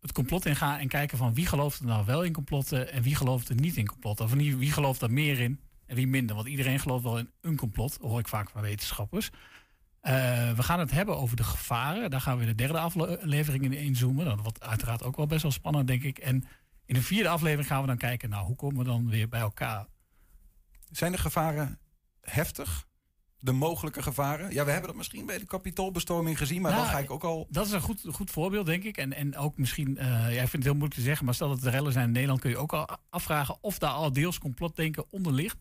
het 0.00 0.12
complot 0.12 0.46
ingaan 0.46 0.78
en 0.78 0.88
kijken 0.88 1.18
van 1.18 1.34
wie 1.34 1.46
gelooft 1.46 1.80
er 1.80 1.86
nou 1.86 2.04
wel 2.06 2.22
in 2.22 2.32
complotten 2.32 2.92
en 2.92 3.02
wie 3.02 3.14
gelooft 3.14 3.48
er 3.48 3.54
niet 3.54 3.76
in 3.76 3.86
complotten. 3.86 4.24
Of 4.24 4.34
niet, 4.34 4.58
wie 4.58 4.72
gelooft 4.72 5.02
er 5.02 5.12
meer 5.12 5.40
in 5.40 5.60
en 5.92 5.98
wie 5.98 6.06
minder. 6.06 6.36
Want 6.36 6.48
iedereen 6.48 6.78
gelooft 6.78 7.04
wel 7.04 7.18
in 7.18 7.30
een 7.40 7.56
complot, 7.56 7.98
hoor 8.00 8.18
ik 8.18 8.28
vaak 8.28 8.50
van 8.50 8.62
wetenschappers. 8.62 9.30
Eh, 10.00 10.12
we 10.52 10.62
gaan 10.62 10.78
het 10.78 10.90
hebben 10.90 11.16
over 11.16 11.36
de 11.36 11.44
gevaren. 11.44 12.10
Daar 12.10 12.20
gaan 12.20 12.36
we 12.36 12.42
in 12.42 12.48
de 12.48 12.54
derde 12.54 12.78
aflevering 12.78 13.64
in 13.64 13.72
inzoomen. 13.72 14.24
Dat 14.24 14.40
wordt 14.40 14.62
uiteraard 14.62 15.02
ook 15.02 15.16
wel 15.16 15.26
best 15.26 15.42
wel 15.42 15.50
spannend, 15.50 15.86
denk 15.86 16.02
ik. 16.02 16.18
En 16.18 16.44
in 16.86 16.94
de 16.94 17.02
vierde 17.02 17.28
aflevering 17.28 17.66
gaan 17.66 17.80
we 17.80 17.86
dan 17.86 17.96
kijken, 17.96 18.28
nou, 18.30 18.46
hoe 18.46 18.56
komen 18.56 18.78
we 18.78 18.84
dan 18.84 19.08
weer 19.08 19.28
bij 19.28 19.40
elkaar? 19.40 19.86
Zijn 20.90 21.12
de 21.12 21.18
gevaren 21.18 21.78
heftig? 22.20 22.86
De 23.38 23.52
mogelijke 23.52 24.02
gevaren? 24.02 24.52
Ja, 24.52 24.64
we 24.64 24.70
hebben 24.70 24.88
dat 24.88 24.96
misschien 24.96 25.26
bij 25.26 25.38
de 25.38 25.46
kapitoolbestorming 25.46 26.38
gezien. 26.38 26.62
Maar 26.62 26.70
Nou, 26.72 26.82
dan 26.82 26.92
ga 26.92 26.98
ik 26.98 27.10
ook 27.10 27.24
al... 27.24 27.46
Dat 27.50 27.66
is 27.66 27.72
een 27.72 27.80
goed, 27.80 28.04
goed 28.10 28.30
voorbeeld, 28.30 28.66
denk 28.66 28.84
ik. 28.84 28.96
En, 28.96 29.12
en 29.12 29.36
ook 29.36 29.58
misschien, 29.58 29.98
eh 29.98 30.08
ja, 30.08 30.28
ik 30.28 30.36
vind 30.36 30.52
het 30.52 30.62
heel 30.62 30.72
moeilijk 30.72 30.94
te 30.94 31.00
zeggen, 31.00 31.24
maar 31.24 31.34
stel 31.34 31.48
dat 31.48 31.60
de 31.60 31.70
rellen 31.70 31.92
zijn 31.92 32.06
in 32.06 32.12
Nederland, 32.12 32.40
kun 32.40 32.50
je 32.50 32.56
ook 32.56 32.72
al 32.72 32.88
afvragen 33.10 33.56
of 33.60 33.78
daar 33.78 33.90
al 33.90 34.12
deels 34.12 34.38
complotdenken 34.38 35.04
onder 35.10 35.32
ligt. 35.32 35.56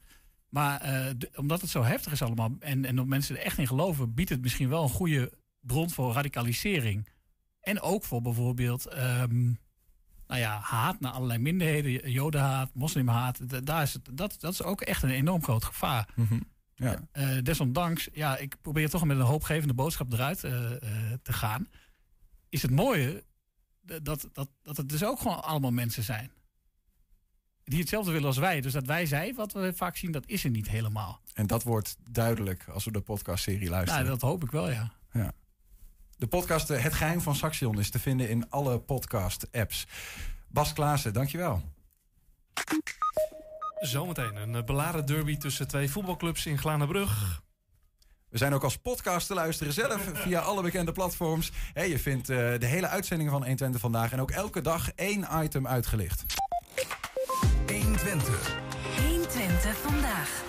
Maar 0.52 0.82
eh, 0.82 1.06
de- 1.18 1.30
omdat 1.36 1.62
het 1.62 1.70
zo 1.70 1.84
heftig 1.84 2.12
is 2.12 2.22
allemaal 2.22 2.56
en, 2.60 2.86
en 2.86 2.96
dat 2.96 3.06
mensen 3.06 3.38
er 3.38 3.44
echt 3.44 3.58
in 3.58 3.68
geloven, 3.68 4.14
biedt 4.14 4.30
het 4.30 4.42
misschien 4.42 4.70
wel 4.70 4.84
een 4.84 4.90
goede 4.90 5.32
bron 5.60 5.90
voor 5.90 6.14
radicalisering. 6.14 7.08
En 7.62 7.82
ook 7.82 8.04
voor 8.04 8.22
bijvoorbeeld 8.22 8.86
ehm, 8.86 9.44
nou 10.28 10.40
ja, 10.44 10.60
haat 10.60 11.00
naar 11.00 11.12
allerlei 11.12 11.40
minderheden, 11.40 12.12
jodenhaat, 12.12 12.70
moslimhaat. 12.74 13.66
Daar 13.66 13.82
is 13.82 13.94
het, 13.94 14.10
dat, 14.14 14.36
dat 14.40 14.54
is 14.54 14.64
ook 14.64 14.82
echt 14.82 15.04
een 15.04 15.10
enorm 15.10 15.44
groot 15.44 15.64
gevaar. 15.66 16.10
Mhm. 16.16 16.40
Ja. 16.76 17.08
Eh, 17.12 17.38
desondanks, 17.44 18.10
ja, 18.14 18.38
ik 18.38 18.56
probeer 18.62 18.90
toch 18.90 19.06
met 19.06 19.18
een 19.18 19.24
hoopgevende 19.24 19.74
boodschap 19.74 20.14
eruit 20.14 20.44
eh, 20.44 20.72
eh, 20.76 21.14
te 21.24 21.34
gaan. 21.34 21.68
Is 22.50 22.62
het 22.62 22.72
mooie 22.72 23.24
dat, 23.82 24.30
dat, 24.34 24.50
dat 24.62 24.78
het 24.78 24.90
dus 24.90 25.04
ook 25.04 25.20
gewoon 25.20 25.44
allemaal 25.44 25.72
mensen 25.72 26.04
zijn. 26.04 26.32
Die 27.64 27.80
hetzelfde 27.80 28.12
willen 28.12 28.28
als 28.28 28.38
wij. 28.38 28.62
Dus 28.62 28.74
dat 28.74 28.86
wij 28.86 29.06
zij, 29.06 29.34
wat 29.34 29.54
we 29.54 29.74
vaak 29.76 29.98
zien, 29.98 30.12
dat 30.12 30.24
is 30.26 30.44
er 30.44 30.50
niet 30.50 30.70
helemaal. 30.70 31.22
En 31.34 31.48
dat 31.48 31.64
wordt 31.64 31.98
duidelijk 32.10 32.66
als 32.74 32.86
we 32.86 32.92
de 32.92 33.02
podcastserie 33.02 33.70
luisteren. 33.70 34.06
Nou, 34.06 34.20
dat 34.20 34.30
hoop 34.30 34.44
ik 34.44 34.52
wel, 34.52 34.70
ja. 34.70 34.92
De 36.22 36.28
podcast 36.28 36.70
eh, 36.70 36.84
Het 36.84 36.94
Geheim 36.94 37.22
van 37.22 37.36
Saxion 37.36 37.80
is 37.80 37.90
te 37.90 38.00
vinden 38.00 38.30
in 38.30 38.50
alle 38.50 38.80
podcast-apps. 38.80 39.88
Bas 40.48 40.74
Klaassen, 40.74 41.14
dankjewel. 41.14 41.62
Zometeen 43.80 44.36
een 44.36 44.56
eh, 44.56 44.64
beladen 44.64 45.06
derby 45.06 45.38
tussen 45.38 45.68
twee 45.68 45.90
voetbalclubs 45.90 46.46
in 46.46 46.58
Glanenbrug. 46.58 47.42
We 48.30 48.38
zijn 48.38 48.54
ook 48.54 48.64
als 48.64 48.78
podcast 48.78 49.28
te 49.28 49.34
luisteren 49.34 49.74
zelf 49.74 50.10
via 50.14 50.40
alle 50.40 50.62
bekende 50.62 50.92
platforms. 50.92 51.52
Hey, 51.74 51.90
je 51.90 52.00
vindt 52.00 52.30
eh, 52.30 52.38
de 52.38 52.66
hele 52.66 52.88
uitzendingen 52.88 53.32
van 53.32 53.42
120 53.42 53.82
vandaag 53.82 54.12
en 54.12 54.22
ook 54.22 54.32
elke 54.32 54.62
dag 54.62 54.92
één 54.92 55.28
item 55.44 55.68
uitgelicht. 55.68 56.24
120. 58.02 58.56
120 58.98 59.78
vandaag. 59.78 60.44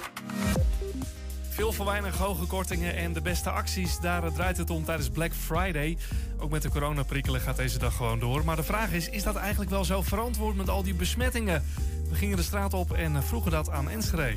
Veel 1.49 1.73
voor 1.73 1.87
weinig 1.87 2.19
hoge 2.19 2.47
kortingen 2.47 2.97
en 2.97 3.13
de 3.13 3.21
beste 3.21 3.51
acties. 3.51 3.99
Daar 4.01 4.33
draait 4.33 4.57
het 4.57 4.71
om 4.71 4.85
tijdens 4.85 5.09
Black 5.09 5.33
Friday. 5.33 5.99
Ook 6.39 6.51
met 6.51 6.63
de 6.63 6.71
coronaprikkelen 6.71 7.41
gaat 7.41 7.57
deze 7.57 7.79
dag 7.79 7.97
gewoon 7.97 8.19
door. 8.19 8.45
Maar 8.45 8.57
de 8.57 8.63
vraag 8.63 8.93
is, 8.93 9.09
is 9.09 9.23
dat 9.23 9.37
eigenlijk 9.37 9.71
wel 9.71 9.85
zo 9.85 10.03
verantwoord 10.03 10.57
met 10.57 10.69
al 10.69 10.83
die 10.83 10.95
besmettingen? 10.95 11.65
We 12.09 12.15
gingen 12.15 12.37
de 12.37 12.43
straat 12.43 12.75
op 12.75 12.93
en 12.93 13.23
vroegen 13.23 13.51
dat 13.51 13.71
aan 13.71 13.91
Enschede. 13.91 14.37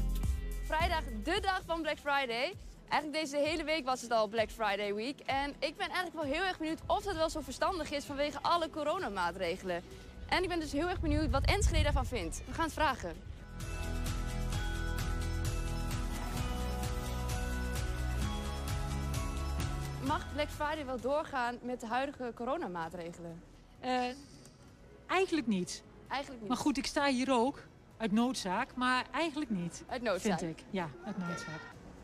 Vrijdag, 0.68 1.04
de 1.24 1.40
dag 1.42 1.62
van 1.66 1.82
Black 1.82 1.98
Friday. 1.98 2.54
Eigenlijk 2.90 3.24
deze 3.24 3.38
hele 3.38 3.64
week 3.64 3.86
was 3.86 4.02
het 4.02 4.12
al 4.12 4.28
Black 4.28 4.50
Friday 4.50 4.94
week. 4.94 5.20
En 5.26 5.54
ik 5.60 5.78
ben 5.78 5.90
eigenlijk 5.90 6.14
wel 6.14 6.34
heel 6.34 6.44
erg 6.44 6.58
benieuwd 6.58 6.80
of 6.86 7.04
dat 7.04 7.16
wel 7.16 7.30
zo 7.30 7.42
verstandig 7.42 7.92
is 7.92 8.06
vanwege 8.06 8.38
alle 8.42 8.70
coronamaatregelen. 8.70 9.84
En 10.30 10.44
ik 10.44 10.50
ben 10.50 10.60
dus 10.60 10.72
heel 10.72 10.90
erg 10.90 11.00
benieuwd 11.02 11.32
wat 11.32 11.46
Enschede 11.46 11.84
daarvan 11.84 12.06
vindt. 12.06 12.42
We 12.46 12.54
gaan 12.54 12.64
het 12.66 12.74
vragen. 12.74 13.16
Mag 20.08 20.34
Black 20.34 20.50
Friday 20.50 20.86
wel 20.86 21.00
doorgaan 21.02 21.58
met 21.62 21.80
de 21.80 21.88
huidige 21.88 22.32
coronamaatregelen? 22.36 23.42
Eh, 23.80 24.04
eigenlijk 25.08 25.48
niet. 25.48 25.84
Eigenlijk 26.08 26.40
niet. 26.42 26.50
Maar 26.50 26.60
goed, 26.60 26.78
ik 26.78 26.86
sta 26.86 27.08
hier 27.08 27.32
ook 27.34 27.64
uit 27.98 28.12
noodzaak, 28.12 28.76
maar 28.76 29.06
eigenlijk 29.12 29.52
niet. 29.52 29.84
Uit 29.88 30.02
noodzaak. 30.02 30.40
Vind 30.40 30.60
ik. 30.60 30.66
Ja, 30.70 30.90
uit 31.06 31.18
noodzaak. 31.18 31.62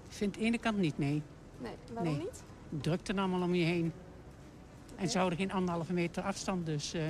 Ik 0.08 0.18
vind 0.18 0.34
de 0.34 0.40
ene 0.40 0.58
kant 0.58 0.78
niet, 0.78 0.98
nee. 0.98 1.22
Nee, 1.58 1.74
waarom 1.94 2.14
Nee. 2.14 2.22
niet? 2.24 2.44
Drukt 2.82 3.08
er 3.10 3.18
allemaal 3.18 3.42
om 3.42 3.54
je 3.56 3.64
heen. 3.66 3.94
En 4.96 5.10
ze 5.10 5.18
houden 5.18 5.40
geen 5.40 5.52
anderhalve 5.52 5.94
meter 5.94 6.24
afstand, 6.24 6.66
dus 6.66 6.94
eh, 6.94 7.04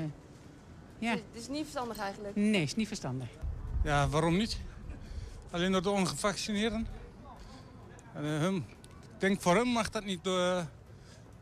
ja. 1.02 1.12
Het 1.12 1.22
is 1.42 1.48
niet 1.48 1.62
verstandig 1.62 1.98
eigenlijk. 1.98 2.36
Nee, 2.36 2.62
is 2.62 2.76
niet 2.76 2.88
verstandig. 2.88 3.28
Ja, 3.84 4.08
waarom 4.08 4.38
niet? 4.38 4.58
Alleen 5.52 5.72
door 5.72 5.82
de 5.82 5.90
ongevaccineerden. 5.90 6.88
En, 8.14 8.24
eh, 8.24 8.40
hun, 8.40 8.56
ik 8.56 9.20
denk 9.20 9.42
voor 9.42 9.56
hem 9.56 9.68
mag 9.68 9.90
dat 9.90 10.04
niet, 10.04 10.24
door, 10.24 10.66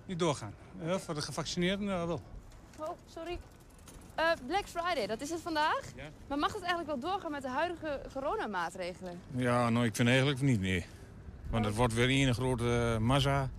niet 0.05 0.19
doorgaan. 0.19 0.53
Ja, 0.81 0.99
voor 0.99 1.13
de 1.13 1.21
gevaccineerden 1.21 1.87
wel. 1.87 2.21
Oh, 2.77 2.89
sorry. 3.13 3.39
Eh, 4.15 4.31
Black 4.47 4.67
Friday, 4.67 5.07
dat 5.07 5.21
is 5.21 5.29
het 5.29 5.41
vandaag. 5.41 5.81
Ja. 5.95 6.03
Maar 6.27 6.37
mag 6.37 6.53
het 6.53 6.61
eigenlijk 6.61 6.89
wel 6.89 7.11
doorgaan 7.11 7.31
met 7.31 7.41
de 7.41 7.49
huidige 7.49 8.01
coronamaatregelen? 8.13 9.21
Ja, 9.35 9.69
nou, 9.69 9.85
ik 9.85 9.95
vind 9.95 10.07
eigenlijk 10.07 10.41
niet, 10.41 10.59
nee. 10.59 10.85
Want 11.49 11.65
het 11.65 11.75
wordt 11.75 11.93
weer 11.93 12.27
een 12.27 12.33
grote 12.33 12.97
massa. 12.99 13.49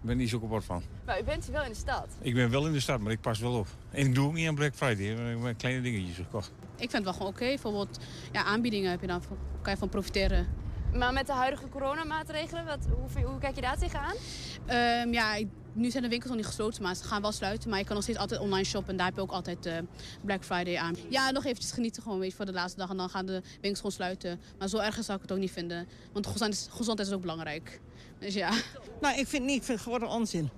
Ik 0.00 0.06
ben 0.06 0.16
niet 0.16 0.28
zo 0.28 0.38
kapot 0.38 0.64
van. 0.64 0.82
Maar 1.04 1.20
u 1.20 1.24
bent 1.24 1.44
hier 1.44 1.52
wel 1.52 1.64
in 1.64 1.70
de 1.70 1.76
stad. 1.76 2.06
Ik 2.20 2.34
ben 2.34 2.50
wel 2.50 2.66
in 2.66 2.72
de 2.72 2.80
stad, 2.80 3.00
maar 3.00 3.12
ik 3.12 3.20
pas 3.20 3.38
wel 3.38 3.52
op. 3.52 3.66
En 3.90 4.06
ik 4.06 4.14
doe 4.14 4.26
ook 4.26 4.34
niet 4.34 4.48
aan 4.48 4.54
Black 4.54 4.74
Friday. 4.74 5.06
Ik 5.06 5.42
heb 5.42 5.58
kleine 5.58 5.80
dingetjes 5.80 6.16
gekocht. 6.16 6.52
Ik 6.74 6.90
vind 6.90 6.92
het 6.92 7.04
wel 7.04 7.12
gewoon 7.12 7.28
oké. 7.28 7.44
Bijvoorbeeld 7.44 7.98
ja, 8.32 8.44
aanbiedingen 8.44 8.90
heb 8.90 9.00
je 9.00 9.06
dan, 9.06 9.22
kan 9.62 9.72
je 9.72 9.78
van 9.78 9.88
profiteren. 9.88 10.46
Maar 10.94 11.12
met 11.12 11.26
de 11.26 11.32
huidige 11.32 11.68
coronamaatregelen, 11.68 12.64
wat, 12.64 12.86
hoe, 13.14 13.24
hoe 13.24 13.38
kijk 13.38 13.54
je 13.54 13.60
daar 13.60 13.78
tegenaan? 13.78 14.14
Ehm 14.66 15.12
ja, 15.12 15.38
nu 15.72 15.90
zijn 15.90 16.02
de 16.02 16.08
winkels 16.08 16.28
nog 16.30 16.38
niet 16.38 16.46
gesloten, 16.46 16.82
maar 16.82 16.94
ze 16.94 17.04
gaan 17.04 17.22
wel 17.22 17.32
sluiten. 17.32 17.70
Maar 17.70 17.78
je 17.78 17.84
kan 17.84 17.94
nog 17.94 18.02
steeds 18.02 18.18
altijd 18.18 18.40
online 18.40 18.64
shoppen 18.64 18.90
en 18.90 18.96
daar 18.96 19.06
heb 19.06 19.14
je 19.14 19.22
ook 19.22 19.30
altijd 19.30 19.66
eh, 19.66 19.78
Black 20.24 20.44
Friday 20.44 20.76
aan. 20.76 20.94
Ja, 21.08 21.30
nog 21.30 21.44
eventjes 21.44 21.72
genieten 21.72 22.02
gewoon, 22.02 22.18
weet 22.18 22.30
je, 22.30 22.36
voor 22.36 22.46
de 22.46 22.52
laatste 22.52 22.78
dag. 22.78 22.90
En 22.90 22.96
dan 22.96 23.08
gaan 23.10 23.26
de 23.26 23.42
winkels 23.50 23.76
gewoon 23.76 23.92
sluiten. 23.92 24.40
Maar 24.58 24.68
zo 24.68 24.78
erg 24.78 24.94
zou 25.04 25.16
ik 25.16 25.22
het 25.22 25.32
ook 25.32 25.38
niet 25.38 25.50
vinden. 25.50 25.88
Want 26.12 26.26
gezondheid 26.26 26.66
is, 26.66 26.68
gezondheid 26.70 27.08
is 27.08 27.14
ook 27.14 27.20
belangrijk. 27.20 27.80
Dus 28.20 28.34
ja. 28.34 28.50
Nou, 29.00 29.18
ik 29.18 29.26
vind 29.26 29.44
niet, 29.44 29.56
ik 29.56 29.62
vind 29.62 29.84
het 29.84 29.92
gewoon 29.92 30.10
onzin. 30.10 30.50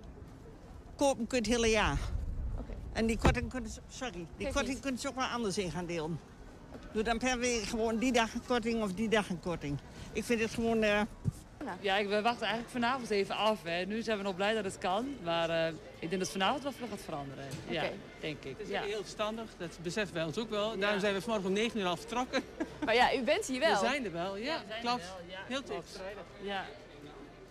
Kopen 0.97 1.27
kunt 1.27 1.47
het 1.47 1.55
hele 1.55 1.69
jaar. 1.71 1.99
En 2.93 3.07
die 3.07 3.19
korting 3.19 3.51
kunnen 3.51 3.71
ze, 3.71 3.81
sorry, 3.89 4.27
die 4.37 4.53
korting 4.53 4.81
kunnen 4.81 5.01
ze 5.01 5.09
ook 5.09 5.15
wel 5.15 5.25
anders 5.25 5.59
in 5.59 5.71
gaan 5.71 5.87
delen. 5.87 6.21
Doe 6.93 7.03
dan 7.03 7.19
per 7.19 7.39
week 7.39 7.63
gewoon 7.63 7.99
die 7.99 8.13
dag 8.13 8.35
een 8.35 8.47
korting 8.47 8.83
of 8.83 8.93
die 8.93 9.09
dag 9.09 9.29
een 9.29 9.41
korting. 9.41 9.79
Ik 10.13 10.25
vind 10.25 10.41
het 10.41 10.51
gewoon, 10.51 10.83
eh, 10.83 11.01
Ja, 11.81 11.97
ik, 11.97 12.09
we 12.09 12.23
wachten 12.23 12.43
eigenlijk 12.47 12.73
vanavond 12.73 13.11
even 13.11 13.37
af. 13.37 13.63
Hè. 13.63 13.85
Nu 13.85 14.03
zijn 14.03 14.17
we 14.19 14.23
nog 14.23 14.35
blij 14.37 14.55
dat 14.55 14.65
het 14.65 14.79
kan. 14.79 15.07
Maar 15.25 15.51
eh, 15.51 15.73
ik 15.99 16.09
denk 16.11 16.23
dat 16.23 16.31
vanavond 16.31 16.63
wel 16.63 16.73
veel 16.73 16.87
gaat 16.89 17.01
veranderen. 17.05 17.45
Ja, 17.69 17.85
denk 18.21 18.45
ik. 18.45 18.57
Het 18.59 18.67
is 18.67 18.69
Ja. 18.73 18.83
heel 18.83 19.01
verstandig, 19.01 19.45
dat 19.59 19.79
beseffen 19.83 20.15
wij 20.15 20.25
ons 20.25 20.39
ook 20.39 20.51
wel. 20.51 20.79
Daarom 20.79 21.01
zijn 21.01 21.15
we 21.15 21.21
vanmorgen 21.21 21.49
om 21.49 21.55
9 21.55 21.81
uur 21.81 21.87
al 21.87 21.97
vertrokken. 21.97 22.43
Maar 22.85 22.95
ja, 22.95 23.15
u 23.15 23.23
bent 23.23 23.47
hier 23.47 23.61
wel. 23.61 23.81
We 23.81 23.87
zijn 23.87 24.05
er 24.05 24.13
wel, 24.13 24.37
ja, 24.37 24.59
we 24.59 24.65
zijn 24.69 24.71
er 24.71 24.81
klopt. 24.81 25.03
wel, 25.03 25.17
ja, 25.29 25.39
heel 25.47 25.63
klopt. 25.63 25.69
tegenstrijdig. 25.69 26.23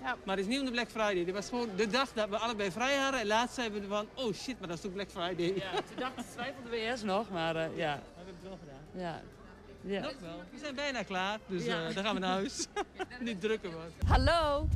Ja. 0.01 0.15
Maar 0.25 0.35
het 0.37 0.45
is 0.45 0.51
niet 0.51 0.59
om 0.59 0.65
de 0.65 0.71
Black 0.71 0.89
Friday. 0.89 1.25
Dit 1.25 1.33
was 1.33 1.49
gewoon 1.49 1.69
de 1.75 1.87
dag 1.87 2.13
dat 2.13 2.29
we 2.29 2.37
allebei 2.37 2.71
vrij 2.71 2.97
hadden. 2.97 3.19
En 3.19 3.27
laatst 3.27 3.55
zeiden 3.55 3.81
we 3.81 3.87
van, 3.87 4.07
oh 4.15 4.33
shit, 4.33 4.59
maar 4.59 4.67
dat 4.67 4.77
is 4.77 4.83
toch 4.83 4.93
Black 4.93 5.09
Friday. 5.09 5.53
Ja, 5.55 5.71
toen 5.71 5.95
dacht, 5.99 6.13
twijfelde 6.31 6.69
we 6.69 6.75
eerst 6.77 7.03
nog, 7.03 7.29
maar 7.29 7.55
eh, 7.55 7.77
ja. 7.77 7.95
We 7.95 8.01
hebben 8.15 8.33
het 8.39 8.43
wel 8.49 8.57
gedaan. 8.61 9.01
ja. 9.03 9.21
Ja. 9.83 10.01
Nog 10.01 10.13
wel. 10.21 10.41
We 10.51 10.57
zijn 10.59 10.75
bijna 10.75 11.03
klaar, 11.03 11.39
dus 11.47 11.65
Ja. 11.65 11.87
eh, 11.87 11.95
dan 11.95 12.03
gaan 12.03 12.13
we 12.13 12.19
naar 12.19 12.31
huis. 12.31 12.67
Niet 13.19 13.41
drukken, 13.41 13.71
man. 13.71 14.07
Hallo. 14.07 14.67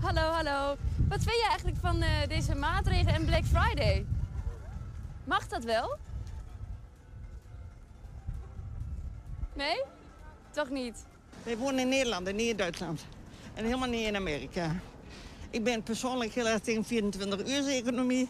Hallo, 0.00 0.20
hallo. 0.20 0.76
Wat 1.08 1.22
vind 1.22 1.36
jij 1.36 1.46
eigenlijk 1.48 1.78
van 1.80 2.02
eh, 2.02 2.26
deze 2.28 2.54
maatregelen 2.54 3.14
en 3.14 3.24
Black 3.24 3.44
Friday? 3.44 4.06
Mag 5.24 5.46
dat 5.48 5.64
wel? 5.64 5.96
Nee? 9.54 9.82
Toch 10.50 10.70
niet? 10.70 11.04
Wij 11.42 11.56
wonen 11.56 11.78
in 11.80 11.88
Nederland 11.88 12.26
en 12.26 12.36
niet 12.36 12.50
in 12.50 12.56
Duitsland. 12.56 13.06
En 13.54 13.64
helemaal 13.64 13.88
niet 13.88 14.06
in 14.06 14.16
Amerika. 14.16 14.76
Ik 15.50 15.64
ben 15.64 15.82
persoonlijk 15.82 16.32
heel 16.32 16.46
erg 16.46 16.60
tegen 16.60 16.84
24-uurs-economie. 16.84 18.28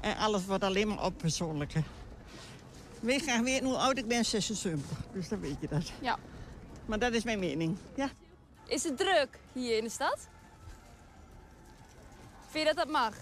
En 0.00 0.16
alles 0.16 0.44
wordt 0.46 0.64
alleen 0.64 0.88
maar 0.88 1.04
op 1.04 1.18
persoonlijke. 1.18 1.82
Wil 3.00 3.14
je 3.14 3.20
graag 3.20 3.40
weten 3.40 3.66
hoe 3.66 3.76
oud 3.76 3.98
ik 3.98 4.06
ben? 4.08 4.24
76. 4.24 4.98
Dus 5.12 5.28
dan 5.28 5.40
weet 5.40 5.56
je 5.60 5.68
dat. 5.68 5.92
Ja. 6.00 6.18
Maar 6.86 6.98
dat 6.98 7.12
is 7.12 7.24
mijn 7.24 7.38
mening. 7.38 7.76
Ja. 7.94 8.08
Is 8.66 8.84
het 8.84 8.96
druk 8.98 9.38
hier 9.52 9.76
in 9.76 9.84
de 9.84 9.90
stad? 9.90 10.28
Vind 12.48 12.68
je 12.68 12.74
dat 12.74 12.84
dat 12.84 12.92
mag? 12.92 13.14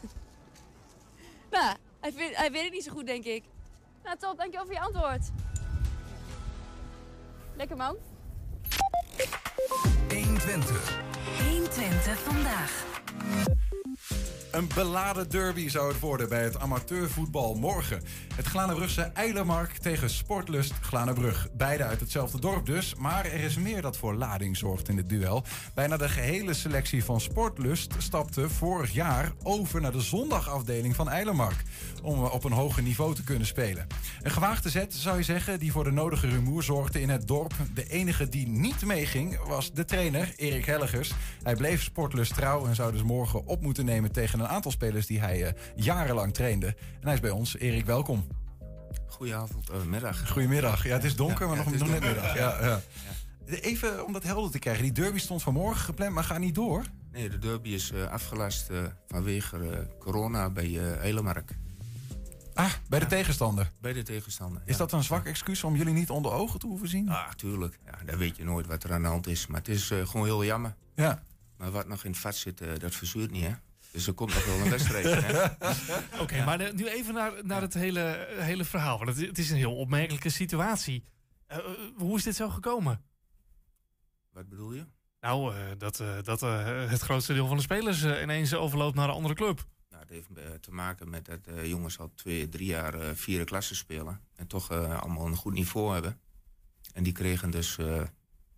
nou, 1.50 1.76
hij, 2.00 2.12
vindt- 2.12 2.36
hij 2.36 2.50
weet 2.52 2.64
het 2.64 2.72
niet 2.72 2.84
zo 2.84 2.92
goed, 2.92 3.06
denk 3.06 3.24
ik. 3.24 3.44
Nou, 4.04 4.16
top. 4.18 4.36
Dankjewel 4.38 4.64
voor 4.66 4.74
je 4.74 4.80
antwoord. 4.80 5.30
Lekker, 7.56 7.76
man. 7.76 7.96
120. 10.08 10.76
120 11.38 12.16
vandaag. 12.24 12.70
Een 14.56 14.68
beladen 14.74 15.30
derby 15.30 15.68
zou 15.68 15.88
het 15.88 16.00
worden 16.00 16.28
bij 16.28 16.42
het 16.42 16.58
amateurvoetbal 16.58 17.54
morgen. 17.54 18.02
Het 18.34 18.46
Glanenbrugse 18.46 19.02
Eilermark 19.02 19.72
tegen 19.72 20.10
Sportlust 20.10 20.72
Glanenbrug. 20.80 21.48
Beide 21.52 21.84
uit 21.84 22.00
hetzelfde 22.00 22.40
dorp 22.40 22.66
dus, 22.66 22.94
maar 22.94 23.24
er 23.24 23.40
is 23.40 23.56
meer 23.56 23.82
dat 23.82 23.96
voor 23.96 24.14
lading 24.14 24.56
zorgt 24.56 24.88
in 24.88 24.96
het 24.96 25.08
duel. 25.08 25.44
Bijna 25.74 25.96
de 25.96 26.08
gehele 26.08 26.54
selectie 26.54 27.04
van 27.04 27.20
Sportlust 27.20 27.94
stapte 27.98 28.48
vorig 28.48 28.92
jaar 28.92 29.32
over 29.42 29.80
naar 29.80 29.92
de 29.92 30.00
zondagafdeling 30.00 30.96
van 30.96 31.08
Eilermark. 31.08 31.62
Om 32.02 32.24
op 32.24 32.44
een 32.44 32.52
hoger 32.52 32.82
niveau 32.82 33.14
te 33.14 33.24
kunnen 33.24 33.46
spelen. 33.46 33.86
Een 34.22 34.30
gewaagde 34.30 34.70
zet 34.70 34.94
zou 34.94 35.16
je 35.16 35.22
zeggen, 35.22 35.58
die 35.58 35.72
voor 35.72 35.84
de 35.84 35.90
nodige 35.92 36.28
rumoer 36.28 36.62
zorgde 36.62 37.00
in 37.00 37.08
het 37.08 37.26
dorp. 37.28 37.52
De 37.74 37.88
enige 37.88 38.28
die 38.28 38.48
niet 38.48 38.84
meeging 38.84 39.38
was 39.46 39.72
de 39.72 39.84
trainer, 39.84 40.32
Erik 40.36 40.64
Helligers. 40.64 41.12
Hij 41.42 41.56
bleef 41.56 41.82
Sportlust 41.82 42.34
trouw 42.34 42.66
en 42.66 42.74
zou 42.74 42.92
dus 42.92 43.02
morgen 43.02 43.46
op 43.46 43.62
moeten 43.62 43.84
nemen 43.84 44.12
tegen 44.12 44.40
een 44.40 44.44
aantal 44.48 44.70
spelers 44.70 45.06
die 45.06 45.20
hij 45.20 45.46
eh, 45.46 45.52
jarenlang 45.76 46.34
trainde. 46.34 46.66
En 46.66 47.00
hij 47.00 47.14
is 47.14 47.20
bij 47.20 47.30
ons. 47.30 47.56
Erik, 47.56 47.86
welkom. 47.86 48.26
Goedenavond, 49.06 49.70
eh, 49.70 49.82
middag. 49.82 50.30
Goedemiddag. 50.30 50.84
Ja, 50.84 50.92
het 50.92 51.04
is 51.04 51.16
donker, 51.16 51.40
Ja, 51.40 51.46
maar 51.46 51.56
ja, 51.56 51.70
nog, 51.70 51.78
nog 51.78 51.88
net 51.88 52.00
middag. 52.00 52.36
Ja, 52.36 52.64
ja. 52.64 52.80
Even 53.46 54.06
om 54.06 54.12
dat 54.12 54.22
helder 54.22 54.50
te 54.50 54.58
krijgen. 54.58 54.82
Die 54.82 54.92
derby 54.92 55.18
stond 55.18 55.42
vanmorgen 55.42 55.84
gepland, 55.84 56.14
maar 56.14 56.24
gaat 56.24 56.38
niet 56.38 56.54
door. 56.54 56.84
Nee, 57.12 57.28
de 57.28 57.38
derby 57.38 57.68
is 57.68 57.90
eh, 57.90 58.10
afgelast 58.10 58.70
vanwege 59.06 59.88
corona 59.98 60.50
bij 60.50 60.68
uh, 60.68 61.04
Elemark. 61.04 61.56
Ah, 62.54 62.72
bij 62.88 62.98
de 62.98 63.06
tegenstander. 63.06 63.70
Bij 63.80 63.92
de 63.92 64.02
tegenstander. 64.02 64.62
Is 64.64 64.76
dat 64.76 64.92
een 64.92 65.02
zwak 65.02 65.26
excuus 65.26 65.64
om 65.64 65.76
jullie 65.76 65.94
niet 65.94 66.10
onder 66.10 66.32
ogen 66.32 66.58
te 66.58 66.66
hoeven 66.66 66.88
zien? 66.88 67.08
Ah, 67.08 67.30
tuurlijk. 67.30 67.78
Ja, 67.84 67.98
dan 68.06 68.18
weet 68.18 68.36
je 68.36 68.44
nooit 68.44 68.66
wat 68.66 68.84
er 68.84 68.92
aan 68.92 69.02
de 69.02 69.08
hand 69.08 69.26
is. 69.26 69.46
Maar 69.46 69.58
het 69.58 69.68
is 69.68 69.86
gewoon 69.86 70.26
heel 70.26 70.44
jammer. 70.44 70.74
Ja. 70.94 71.22
Maar 71.56 71.70
wat 71.70 71.88
nog 71.88 72.04
in 72.04 72.10
het 72.10 72.20
vat 72.20 72.36
zit, 72.36 72.62
dat 72.78 72.94
verzuurt 72.94 73.30
niet, 73.30 73.44
hè? 73.44 73.52
Dus 73.96 74.06
er 74.06 74.14
komt 74.14 74.34
nog 74.34 74.44
wel 74.44 74.60
een 74.60 74.70
wedstrijd. 74.70 75.56
Oké, 76.22 76.44
maar 76.44 76.60
eh, 76.60 76.72
nu 76.72 76.88
even 76.88 77.14
naar, 77.14 77.32
naar 77.42 77.60
het 77.60 77.74
hele, 77.74 78.26
hele 78.38 78.64
verhaal. 78.64 78.98
Want 78.98 79.16
het, 79.16 79.26
het 79.26 79.38
is 79.38 79.50
een 79.50 79.56
heel 79.56 79.76
opmerkelijke 79.76 80.28
situatie. 80.28 81.04
Eh, 81.46 81.58
eh, 81.58 81.64
hoe 81.96 82.16
is 82.16 82.22
dit 82.22 82.36
zo 82.36 82.48
gekomen? 82.48 83.04
Wat 84.30 84.48
bedoel 84.48 84.72
je? 84.72 84.86
Nou, 85.20 85.54
dat, 85.76 86.02
dat 86.22 86.40
het 86.90 87.00
grootste 87.00 87.34
deel 87.34 87.46
van 87.46 87.56
de 87.56 87.62
spelers 87.62 88.04
ineens 88.04 88.54
overloopt 88.54 88.94
naar 88.94 89.08
een 89.08 89.14
andere 89.14 89.34
club. 89.34 89.66
Nou, 89.90 90.02
het 90.02 90.10
heeft 90.10 90.62
te 90.62 90.70
maken 90.70 91.10
met 91.10 91.24
dat 91.24 91.40
jongens 91.62 91.98
al 91.98 92.12
twee, 92.14 92.48
drie 92.48 92.66
jaar 92.66 93.14
vierde 93.14 93.44
klasse 93.44 93.74
spelen. 93.74 94.20
En 94.34 94.46
toch 94.46 94.70
allemaal 94.70 95.26
een 95.26 95.36
goed 95.36 95.52
niveau 95.52 95.92
hebben. 95.92 96.20
En 96.92 97.02
die 97.02 97.12
kregen 97.12 97.50
dus 97.50 97.76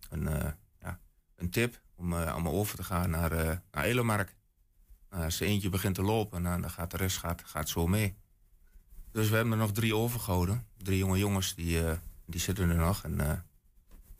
een, 0.08 0.54
ja, 0.80 1.00
een 1.36 1.50
tip 1.50 1.80
om 1.94 2.12
allemaal 2.12 2.52
over 2.52 2.76
te 2.76 2.84
gaan 2.84 3.10
naar, 3.10 3.62
naar 3.70 3.84
Elemark. 3.84 4.36
Nou, 5.10 5.24
als 5.24 5.40
er 5.40 5.46
eentje 5.46 5.68
begint 5.68 5.94
te 5.94 6.02
lopen, 6.02 6.42
nou, 6.42 6.60
dan 6.60 6.70
gaat 6.70 6.90
de 6.90 6.96
rest 6.96 7.16
gaat, 7.16 7.42
gaat 7.44 7.68
zo 7.68 7.86
mee. 7.86 8.16
Dus 9.12 9.28
we 9.28 9.34
hebben 9.34 9.52
er 9.52 9.58
nog 9.58 9.72
drie 9.72 9.96
overgehouden. 9.96 10.66
Drie 10.76 10.98
jonge 10.98 11.18
jongens, 11.18 11.54
die, 11.54 11.84
eh, 11.84 11.96
die 12.26 12.40
zitten 12.40 12.70
er 12.70 12.76
nog. 12.76 13.04
En 13.04 13.20
eh, 13.20 13.32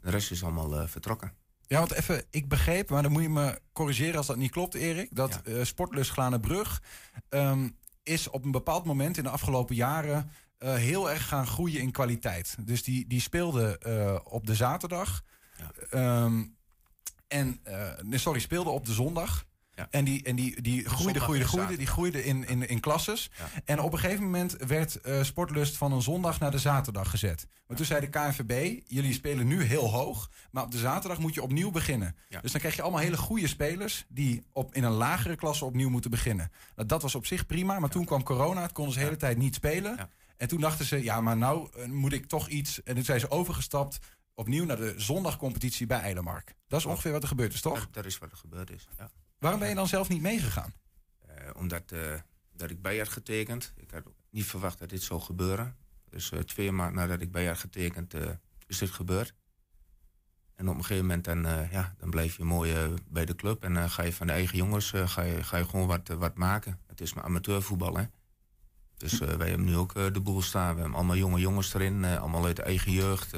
de 0.01 0.11
rest 0.11 0.31
is 0.31 0.43
allemaal 0.43 0.81
eh, 0.81 0.89
vertrokken. 0.89 1.33
Ja, 1.67 1.79
want 1.79 1.93
even, 1.93 2.25
ik 2.31 2.49
begreep, 2.49 2.91
maar 2.91 3.03
dan 3.03 3.13
moet 3.13 3.23
je 3.23 3.29
me 3.29 3.61
corrigeren 3.73 4.17
als 4.17 4.27
dat 4.27 4.37
niet 4.37 4.51
klopt, 4.51 4.75
Erik. 4.75 5.09
Dat 5.17 5.43
eh 5.43 5.65
Sportlust 5.65 6.11
Glanenbrug 6.11 6.83
ehm, 7.29 7.69
is 8.03 8.31
op 8.31 8.45
een 8.45 8.51
bepaald 8.51 8.85
moment 8.85 9.17
in 9.17 9.23
de 9.23 9.29
afgelopen 9.29 9.75
jaren 9.75 10.31
heel 10.59 11.11
erg 11.11 11.29
gaan 11.29 11.47
groeien 11.47 11.81
in 11.81 11.91
kwaliteit. 11.91 12.57
Dus 12.61 12.83
die, 12.83 13.07
die 13.07 13.21
speelde 13.21 13.81
op 14.25 14.47
de 14.47 14.55
zaterdag. 14.55 15.25
Ehm, 15.91 16.45
en, 17.27 17.61
nee, 18.03 18.19
sorry, 18.19 18.41
speelde 18.41 18.71
op 18.71 18.87
de 18.87 18.93
zondag. 18.93 19.47
En 19.91 20.05
die, 20.05 20.23
en 20.23 20.37
die, 20.37 20.63
die 20.63 20.89
groeide, 20.89 21.21
groeide, 21.21 21.45
groeide. 21.45 21.77
Die 21.77 21.87
groeide 21.87 22.25
in, 22.25 22.49
in, 22.49 22.69
in 22.69 22.81
klasses. 22.81 23.31
En 23.65 23.81
op 23.81 23.93
een 23.93 23.99
gegeven 23.99 24.25
moment 24.25 24.57
werd 24.67 25.01
eh, 25.01 25.23
Sportlust 25.23 25.77
van 25.77 25.93
een 25.93 26.03
zondag 26.03 26.41
naar 26.41 26.51
de 26.51 26.59
zaterdag 26.59 27.11
gezet. 27.11 27.47
Maar 27.67 27.77
toen 27.77 27.87
zei 27.87 28.01
de 28.01 28.09
KNVB, 28.09 28.81
jullie 28.87 29.13
spelen 29.13 29.47
nu 29.47 29.63
heel 29.63 29.91
hoog. 29.91 30.31
Maar 30.51 30.65
op 30.65 30.71
de 30.71 30.79
zaterdag 30.79 31.19
moet 31.19 31.35
je 31.35 31.43
opnieuw 31.43 31.71
beginnen. 31.71 32.17
Dus 32.41 32.53
dan 32.53 32.61
krijg 32.61 32.77
je 32.77 32.83
allemaal 32.83 33.01
hele 33.01 33.17
goede 33.17 33.49
spelers... 33.49 34.05
die 34.09 34.43
op, 34.53 34.75
in 34.75 34.85
een 34.85 34.93
lagere 34.93 35.37
klasse 35.37 35.65
opnieuw 35.65 35.89
moeten 35.89 36.11
beginnen. 36.11 36.53
Nou, 36.77 36.89
dat 36.89 37.03
was 37.03 37.15
op 37.15 37.27
zich 37.27 37.47
prima, 37.47 37.79
maar 37.79 37.91
toen 37.91 38.05
kwam 38.05 38.23
corona. 38.23 38.63
Het 38.63 38.73
konden 38.73 38.93
ze 38.93 38.99
de 38.99 39.05
hele 39.05 39.17
tijd 39.17 39.37
niet 39.37 39.55
spelen. 39.55 40.11
En 40.37 40.49
toen 40.49 40.61
dachten 40.61 40.85
ze, 40.85 41.03
ja, 41.03 41.21
maar 41.21 41.37
nou 41.37 41.69
eh, 41.77 41.87
moet 41.87 42.13
ik 42.13 42.27
toch 42.27 42.49
iets... 42.49 42.83
En 42.83 42.95
toen 42.95 43.05
zijn 43.05 43.21
ze 43.21 43.31
overgestapt 43.31 43.99
opnieuw 44.35 44.65
naar 44.65 44.77
de 44.77 44.95
zondagcompetitie 44.97 45.87
bij 45.87 46.01
Eilermark. 46.01 46.55
Dat 46.67 46.79
is 46.79 46.87
ongeveer 46.87 47.13
wat 47.13 47.23
er 47.23 47.29
gebeurd 47.29 47.55
is, 47.55 47.61
toch? 47.61 47.79
Dat, 47.81 47.95
dat 47.95 48.05
is 48.05 48.19
wat 48.19 48.31
er 48.31 48.37
gebeurd 48.37 48.71
is, 48.71 48.89
ja. 48.99 49.11
Waarom 49.39 49.61
ben 49.61 49.69
je 49.69 49.75
dan 49.75 49.89
zelf 49.89 50.09
niet 50.09 50.23
meegegaan? 50.23 50.75
Eh, 51.27 51.51
omdat 51.57 51.93
eh, 51.93 52.15
dat 52.53 52.71
ik 52.71 52.83
bij 52.83 52.99
had 52.99 53.09
getekend. 53.09 53.73
Ik 53.77 53.91
had 53.91 54.03
niet 54.31 54.45
verwacht 54.45 54.79
dat 54.79 54.89
dit 54.89 55.03
zou 55.03 55.21
gebeuren. 55.21 55.77
Dus 56.11 56.31
eh, 56.31 56.39
twee 56.39 56.73
maanden 56.73 56.97
nadat 56.97 57.21
ik 57.21 57.33
bij 57.33 57.47
had 57.47 57.59
getekend, 57.59 58.15
is 58.67 58.79
dit 58.79 58.91
gebeurd. 58.91 59.35
En 60.55 60.69
op 60.69 60.75
een 60.75 60.85
gegeven 60.85 61.07
moment 61.07 61.25
dan, 61.25 61.43
ja, 61.71 61.95
dan 61.99 62.11
blijf 62.11 62.37
je 62.37 62.45
mooi 62.45 62.95
bij 63.09 63.25
de 63.25 63.35
club. 63.35 63.65
En 63.65 63.75
dan 63.75 63.91
ga 63.91 64.03
je 64.03 64.13
van 64.13 64.27
de 64.27 64.33
eigen 64.33 64.57
jongens 64.57 64.93
ga 64.95 65.23
je, 65.23 65.45
ga 65.45 65.57
je 65.57 65.65
gewoon 65.65 65.87
wat, 65.87 66.09
wat 66.09 66.35
maken. 66.35 66.81
Het 66.87 67.01
is 67.01 67.15
maar 67.15 67.25
amateurvoetbal, 67.25 67.97
hè. 67.97 68.05
Dus 68.97 69.19
wij 69.19 69.49
hebben 69.49 69.67
nu 69.67 69.77
ook 69.77 69.95
de 69.95 70.21
boel 70.21 70.43
staan. 70.43 70.75
We 70.75 70.81
hebben 70.81 70.99
allemaal 70.99 71.17
jonge 71.17 71.41
jongens 71.41 71.75
erin, 71.75 72.05
allemaal 72.05 72.45
uit 72.45 72.57
de 72.57 72.63
eigen 72.63 72.93
jeugd. 72.93 73.37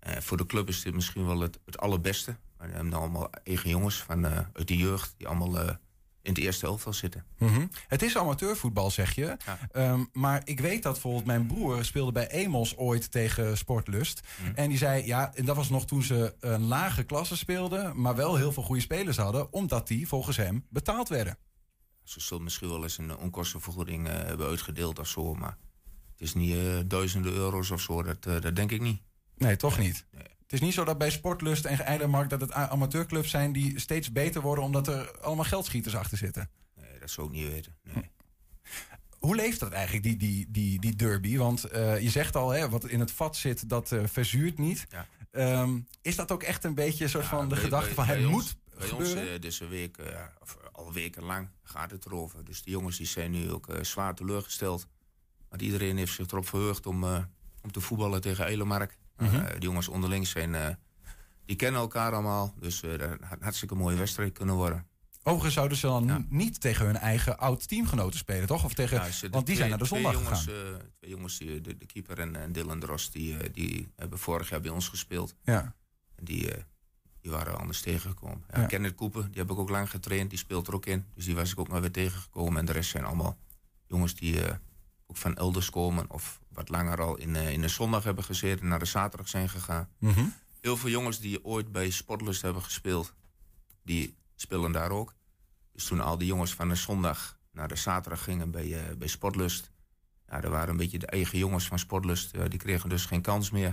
voor 0.00 0.36
de 0.36 0.46
club 0.46 0.68
is 0.68 0.82
dit 0.82 0.94
misschien 0.94 1.26
wel 1.26 1.40
het, 1.40 1.58
het 1.64 1.78
allerbeste. 1.78 2.36
Maar 2.64 2.72
we 2.72 2.78
hebben 2.82 3.00
allemaal 3.00 3.30
eigen 3.30 3.70
jongens 3.70 3.96
van, 3.96 4.24
eh, 4.24 4.38
uit 4.52 4.68
de 4.68 4.76
jeugd... 4.76 5.14
die 5.16 5.26
allemaal 5.26 5.58
eh, 5.60 5.74
in 6.22 6.32
het 6.32 6.38
eerste 6.38 6.66
elftal 6.66 6.92
zitten. 6.92 7.24
Mhm. 7.38 7.66
Het 7.88 8.02
is 8.02 8.16
amateurvoetbal, 8.16 8.90
zeg 8.90 9.14
je. 9.14 9.36
Ehm, 9.72 10.04
maar 10.12 10.42
ik 10.44 10.60
weet 10.60 10.82
dat 10.82 10.92
bijvoorbeeld 10.92 11.24
mijn 11.24 11.46
broer 11.46 11.84
speelde 11.84 12.12
bij 12.12 12.28
Emos 12.28 12.76
ooit 12.76 13.10
tegen 13.10 13.56
Sportlust. 13.56 14.20
En 14.54 14.68
die 14.68 14.78
zei, 14.78 15.06
ja, 15.06 15.34
en 15.34 15.44
dat 15.44 15.56
was 15.56 15.70
nog 15.70 15.86
toen 15.86 16.02
ze 16.02 16.34
een 16.40 16.66
lage 16.66 17.02
klasse 17.02 17.36
speelden... 17.36 18.00
maar 18.00 18.16
wel 18.16 18.36
heel 18.36 18.52
veel 18.52 18.62
goede 18.62 18.80
spelers 18.80 19.16
hadden... 19.16 19.52
omdat 19.52 19.88
die 19.88 20.08
volgens 20.08 20.36
hem 20.36 20.66
betaald 20.68 21.08
werden. 21.08 21.38
Ze 22.02 22.20
zullen 22.20 22.42
misschien 22.42 22.68
wel 22.68 22.82
eens 22.82 22.98
een 22.98 23.16
onkostenvergoeding 23.16 24.08
eh, 24.08 24.14
hebben 24.14 24.46
uitgedeeld 24.46 24.98
of 24.98 25.08
zo. 25.08 25.34
Maar 25.34 25.58
het 26.10 26.20
is 26.20 26.34
niet 26.34 26.54
eh, 26.56 26.78
duizenden 26.86 27.32
euro's 27.32 27.70
of 27.70 27.80
zo. 27.80 28.02
Dat, 28.02 28.26
eh, 28.26 28.40
dat 28.40 28.56
denk 28.56 28.70
ik 28.70 28.80
niet. 28.80 29.00
Nee, 29.36 29.56
toch 29.56 29.78
niet? 29.78 30.06
Het 30.44 30.52
is 30.52 30.60
niet 30.60 30.74
zo 30.74 30.84
dat 30.84 30.98
bij 30.98 31.10
Sportlust 31.10 31.64
en 31.64 31.78
Eilermark... 31.78 32.30
dat 32.30 32.40
het 32.40 32.52
amateurclubs 32.52 33.30
zijn 33.30 33.52
die 33.52 33.78
steeds 33.80 34.12
beter 34.12 34.42
worden... 34.42 34.64
omdat 34.64 34.88
er 34.88 35.18
allemaal 35.20 35.44
geldschieters 35.44 35.96
achter 35.96 36.18
zitten. 36.18 36.50
Nee, 36.80 36.98
dat 36.98 37.10
zou 37.10 37.26
ik 37.26 37.32
niet 37.32 37.48
weten. 37.52 37.76
Nee. 37.82 38.10
Hoe 39.18 39.34
leeft 39.34 39.60
dat 39.60 39.72
eigenlijk, 39.72 40.02
die, 40.04 40.16
die, 40.16 40.46
die, 40.50 40.80
die 40.80 40.96
derby? 40.96 41.36
Want 41.36 41.64
eh, 41.64 42.00
je 42.00 42.10
zegt 42.10 42.36
al, 42.36 42.50
hè, 42.50 42.68
wat 42.68 42.84
in 42.88 43.00
het 43.00 43.10
vat 43.10 43.36
zit, 43.36 43.68
dat 43.68 43.92
eh, 43.92 44.00
verzuurt 44.06 44.58
niet. 44.58 44.86
Ehm, 45.30 45.78
is 46.02 46.16
dat 46.16 46.32
ook 46.32 46.42
echt 46.42 46.64
een 46.64 46.74
beetje 46.74 47.04
een 47.04 47.10
soort 47.10 47.24
van 47.24 47.48
de 47.48 47.54
Bij- 47.54 47.64
gedachte 47.64 47.86
bij- 47.86 47.94
van... 47.94 48.06
het 48.06 48.16
bij 48.16 48.26
ons- 48.26 48.34
moet 48.34 48.78
Bij 48.78 48.88
gebeuren? 48.88 49.30
ons 49.32 49.40
deze 49.40 49.66
week, 49.66 49.96
eh, 49.96 50.20
of 50.42 50.58
al 50.72 50.92
wekenlang 50.92 51.48
gaat 51.62 51.90
het 51.90 52.06
erover. 52.06 52.44
Dus 52.44 52.62
de 52.62 52.70
jongens 52.70 52.96
die 52.96 53.06
zijn 53.06 53.30
nu 53.30 53.50
ook 53.50 53.66
zwaar 53.80 54.14
teleurgesteld. 54.14 54.86
Want 55.48 55.62
iedereen 55.62 55.96
heeft 55.96 56.12
zich 56.14 56.26
erop 56.26 56.48
verheugd 56.48 56.86
om, 56.86 57.04
om 57.62 57.70
te 57.72 57.80
voetballen 57.80 58.20
tegen 58.20 58.46
Elemark. 58.46 58.96
Mhm. 59.16 59.34
Eh, 59.34 59.46
de 59.52 59.58
jongens 59.66 59.88
onderling 59.88 60.26
zijn... 60.26 60.54
eh, 60.54 60.68
die 61.44 61.56
kennen 61.56 61.80
elkaar 61.80 62.12
allemaal. 62.12 62.54
Dus 62.58 62.82
eh 62.82 62.90
dat 62.98 63.08
had 63.08 63.18
een 63.20 63.42
hartstikke 63.42 63.74
mooie 63.74 63.96
wedstrijd 63.96 64.32
kunnen 64.32 64.54
worden. 64.54 64.86
Overigens 65.22 65.54
zouden 65.54 65.76
ze 65.78 65.86
dan 65.86 66.26
niet 66.28 66.60
tegen 66.60 66.86
hun 66.86 66.96
eigen 66.96 67.38
oud-teamgenoten 67.38 68.18
spelen, 68.18 68.46
toch? 68.46 68.64
Of 68.64 68.74
tegen, 68.74 68.96
Ja, 68.96 69.10
ze- 69.10 69.28
want 69.28 69.32
die 69.32 69.42
twee- 69.44 69.56
zijn 69.56 69.68
naar 69.68 69.78
de 69.78 69.84
twee 69.84 70.02
zondag 70.02 70.20
jongens, 70.22 70.42
gegaan. 70.44 70.78
twee 70.98 71.10
jongens, 71.10 71.38
die, 71.38 71.60
de, 71.60 71.76
de 71.76 71.86
keeper 71.86 72.18
en, 72.18 72.36
en 72.36 72.52
Dylan 72.52 72.78
Drost, 72.80 73.12
die, 73.12 73.50
die 73.50 73.92
hebben 73.96 74.18
vorig 74.18 74.48
jaar 74.48 74.60
bij 74.60 74.70
ons 74.70 74.88
gespeeld. 74.88 75.34
Ja. 75.42 75.74
En 76.14 76.24
die, 76.24 76.50
die 77.20 77.30
waren 77.30 77.58
anders 77.58 77.80
tegengekomen. 77.80 78.44
Ja, 78.52 78.60
Ja. 78.60 78.66
Kenneth 78.66 78.94
Cooper, 78.94 79.22
die 79.30 79.40
heb 79.40 79.50
ik 79.50 79.58
ook 79.58 79.68
lang 79.70 79.90
getraind, 79.90 80.30
die 80.30 80.38
speelt 80.38 80.66
er 80.68 80.74
ook 80.74 80.86
in. 80.86 81.04
Dus 81.14 81.24
die 81.24 81.34
was 81.34 81.50
ik 81.52 81.58
ook 81.58 81.68
maar 81.68 81.80
weer 81.80 81.90
tegengekomen. 81.92 82.58
En 82.58 82.64
de 82.64 82.72
rest 82.72 82.90
zijn 82.90 83.04
allemaal 83.04 83.38
jongens 83.86 84.14
die 84.14 84.40
ook 85.06 85.16
van 85.16 85.36
elders 85.36 85.70
komen... 85.70 86.10
of 86.10 86.40
wat 86.54 86.68
langer 86.68 87.00
al 87.00 87.16
in, 87.16 87.36
eh, 87.36 87.50
in 87.50 87.60
de 87.60 87.68
zondag 87.68 88.04
hebben 88.04 88.24
gezeten 88.24 88.60
en 88.60 88.68
naar 88.68 88.78
de 88.78 88.84
zaterdag 88.84 89.28
zijn 89.28 89.48
gegaan. 89.48 89.88
Mhm. 89.98 90.24
Heel 90.60 90.76
veel 90.76 90.90
jongens 90.90 91.18
die 91.20 91.44
ooit 91.44 91.72
bij 91.72 91.90
Sportlust 91.90 92.42
hebben 92.42 92.62
gespeeld, 92.62 93.14
die 93.82 94.16
spelen 94.34 94.72
daar 94.72 94.90
ook. 94.90 95.14
Dus 95.72 95.84
toen 95.84 96.00
al 96.00 96.18
die 96.18 96.26
jongens 96.26 96.54
van 96.54 96.68
de 96.68 96.74
zondag 96.74 97.38
naar 97.52 97.68
de 97.68 97.76
zaterdag 97.76 98.24
gingen 98.24 98.50
bij, 98.50 98.72
eh, 98.88 98.96
bij 98.96 99.08
Sportlust... 99.08 99.72
Ja, 100.28 100.42
er 100.42 100.50
waren 100.50 100.68
een 100.68 100.76
beetje 100.76 100.98
de 100.98 101.06
eigen 101.06 101.38
jongens 101.38 101.66
van 101.66 101.78
Sportlust. 101.78 102.32
eh, 102.34 102.44
die 102.48 102.58
kregen 102.58 102.88
dus 102.88 103.06
geen 103.06 103.22
kans 103.22 103.50
meer. 103.50 103.68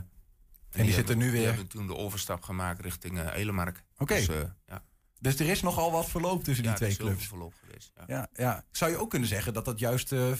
En, 0.72 0.84
die 0.84 0.94
zitten 0.94 0.96
hebben, 0.96 1.18
nu 1.18 1.32
weer- 1.32 1.40
Die 1.40 1.48
hebben 1.48 1.68
toen 1.68 1.88
de 1.88 1.96
overstap 1.96 2.42
gemaakt 2.44 2.82
richting 2.82 3.20
eh 3.20 3.36
Elemark. 3.38 3.84
Oké. 3.98 4.14
Dus, 4.16 4.26
ja. 4.66 4.84
Dus 5.22 5.40
er 5.40 5.50
is 5.50 5.62
nogal 5.62 5.92
wat 5.92 6.10
verloop 6.10 6.44
tussen 6.44 6.64
die 6.64 6.74
Ja, 6.74 6.80
er 6.80 6.86
twee 6.86 6.96
clubs. 6.98 7.28
verloop 7.28 7.54
geweest. 7.60 7.92
Ja. 7.96 8.04
Ja, 8.08 8.28
ja. 8.34 8.64
Zou 8.72 8.92
je 8.92 8.98
ook 8.98 9.10
kunnen 9.10 9.28
zeggen 9.28 9.54
dat 9.54 9.66
dat 9.66 9.80
juist 9.80 10.12
eh, 10.12 10.32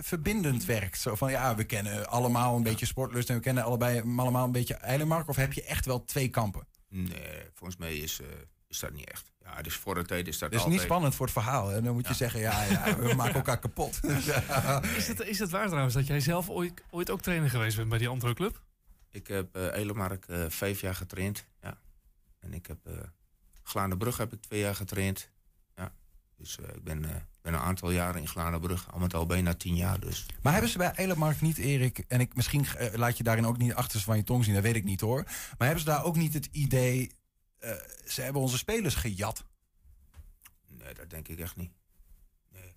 verbindend 0.00 0.64
werkt? 0.64 1.00
Zo 1.00 1.14
van 1.14 1.30
ja, 1.30 1.54
we 1.54 1.64
kennen 1.64 2.08
allemaal 2.08 2.56
een 2.56 2.62
beetje 2.62 2.86
sportlust 2.86 3.28
en 3.28 3.34
we 3.36 3.40
kennen 3.40 3.64
allebei 3.64 4.00
allemaal 4.16 4.44
een 4.44 4.52
beetje 4.52 4.74
Eilenmark. 4.74 5.28
Of 5.28 5.36
heb 5.36 5.52
je 5.52 5.64
echt 5.64 5.86
wel 5.86 6.04
twee 6.04 6.28
kampen? 6.28 6.66
Nee, 6.88 7.42
volgens 7.54 7.78
mij 7.78 7.96
is, 7.96 8.20
eh, 8.20 8.26
is 8.68 8.78
dat 8.78 8.92
niet 8.92 9.10
echt. 9.10 9.30
Ja, 9.44 9.62
dus 9.62 9.74
voor 9.74 9.94
de 9.94 10.04
tijd 10.04 10.28
is 10.28 10.38
dat 10.38 10.50
Dat 10.50 10.58
is 10.58 10.64
altijd... 10.64 10.80
niet 10.80 10.90
spannend 10.90 11.14
voor 11.14 11.26
het 11.26 11.34
verhaal. 11.34 11.68
Hè? 11.68 11.82
Dan 11.82 11.94
moet 11.94 12.08
je 12.08 12.14
zeggen, 12.14 12.40
ja, 12.40 12.62
ja, 12.62 12.96
we 12.98 13.14
maken 13.22 13.34
elkaar 13.34 13.58
kapot. 13.58 14.00
Is 14.96 15.08
het, 15.08 15.20
is 15.20 15.38
het 15.38 15.50
waar 15.50 15.66
trouwens 15.66 15.94
dat 15.94 16.06
jij 16.06 16.20
zelf 16.20 16.48
ooit, 16.48 16.82
ooit 16.90 17.10
ook 17.10 17.20
trainer 17.22 17.50
geweest 17.50 17.76
bent 17.76 17.88
bij 17.88 17.98
die 17.98 18.08
andere 18.08 18.34
club? 18.34 18.62
Ik 19.10 19.26
heb 19.26 19.56
eh 19.56 19.66
Elemark 19.80 20.24
eh, 20.26 20.44
vijf 20.48 20.80
jaar 20.80 20.94
getraind. 20.94 21.46
Ja. 21.62 21.78
En 22.40 22.54
ik 22.54 22.66
heb 22.66 22.78
Glanenbrug 23.70 24.16
heb 24.16 24.32
ik 24.32 24.40
twee 24.40 24.60
jaar 24.60 24.74
getraind. 24.74 25.30
Ja. 25.76 25.92
Dus 26.36 26.58
eh, 26.58 26.74
ik 26.74 26.84
ben, 26.84 27.04
eh, 27.04 27.16
ben 27.42 27.54
een 27.54 27.60
aantal 27.60 27.90
jaren 27.90 28.20
in 28.20 28.28
Glanenbrug. 28.28 28.92
Al 28.92 28.98
met 28.98 29.14
al 29.14 29.26
bijna 29.26 29.54
tien 29.54 29.76
jaar 29.76 30.00
dus. 30.00 30.26
Maar 30.42 30.52
hebben 30.52 30.70
ze 30.70 30.78
bij 30.78 30.92
Eilenmark 30.92 31.40
niet, 31.40 31.58
Erik, 31.58 31.98
en 31.98 32.20
ik, 32.20 32.34
misschien 32.34 32.66
eh, 32.66 32.94
laat 32.94 33.16
je 33.16 33.22
daarin 33.22 33.46
ook 33.46 33.58
niet 33.58 33.74
achter 33.74 34.00
van 34.00 34.16
je 34.16 34.24
tong 34.24 34.44
zien, 34.44 34.54
dat 34.54 34.62
weet 34.62 34.76
ik 34.76 34.84
niet 34.84 35.00
hoor. 35.00 35.22
Maar 35.24 35.66
hebben 35.68 35.78
ze 35.78 35.84
daar 35.84 36.04
ook 36.04 36.16
niet 36.16 36.34
het 36.34 36.48
idee, 36.52 37.10
ze 38.06 38.22
hebben 38.22 38.42
onze 38.42 38.58
spelers 38.58 38.94
gejat? 38.94 39.44
Nee, 40.66 40.94
dat 40.94 41.10
denk 41.10 41.28
ik 41.28 41.38
echt 41.38 41.56
niet. 41.56 41.72
Nee. 42.52 42.74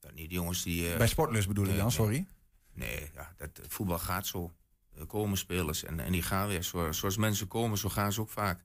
Dat 0.00 0.14
niet. 0.14 0.28
Die 0.28 0.38
jongens 0.38 0.62
die... 0.62 0.96
Bij 0.96 1.08
Sportlust 1.08 1.48
bedoel 1.48 1.64
ik 1.64 1.70
nee, 1.70 1.78
dan, 1.78 1.86
nee. 1.86 1.96
sorry. 1.96 2.26
Nee, 2.72 3.10
ja, 3.14 3.34
dat, 3.36 3.60
voetbal 3.68 3.98
gaat 3.98 4.26
zo. 4.26 4.52
Er 4.98 5.06
komen 5.06 5.38
spelers 5.38 5.84
en, 5.84 6.00
en 6.00 6.12
die 6.12 6.22
gaan 6.22 6.48
weer. 6.48 6.62
Zo, 6.62 6.92
zoals 6.92 7.16
mensen 7.16 7.48
komen, 7.48 7.78
zo 7.78 7.88
gaan 7.88 8.12
ze 8.12 8.20
ook 8.20 8.30
vaak. 8.30 8.64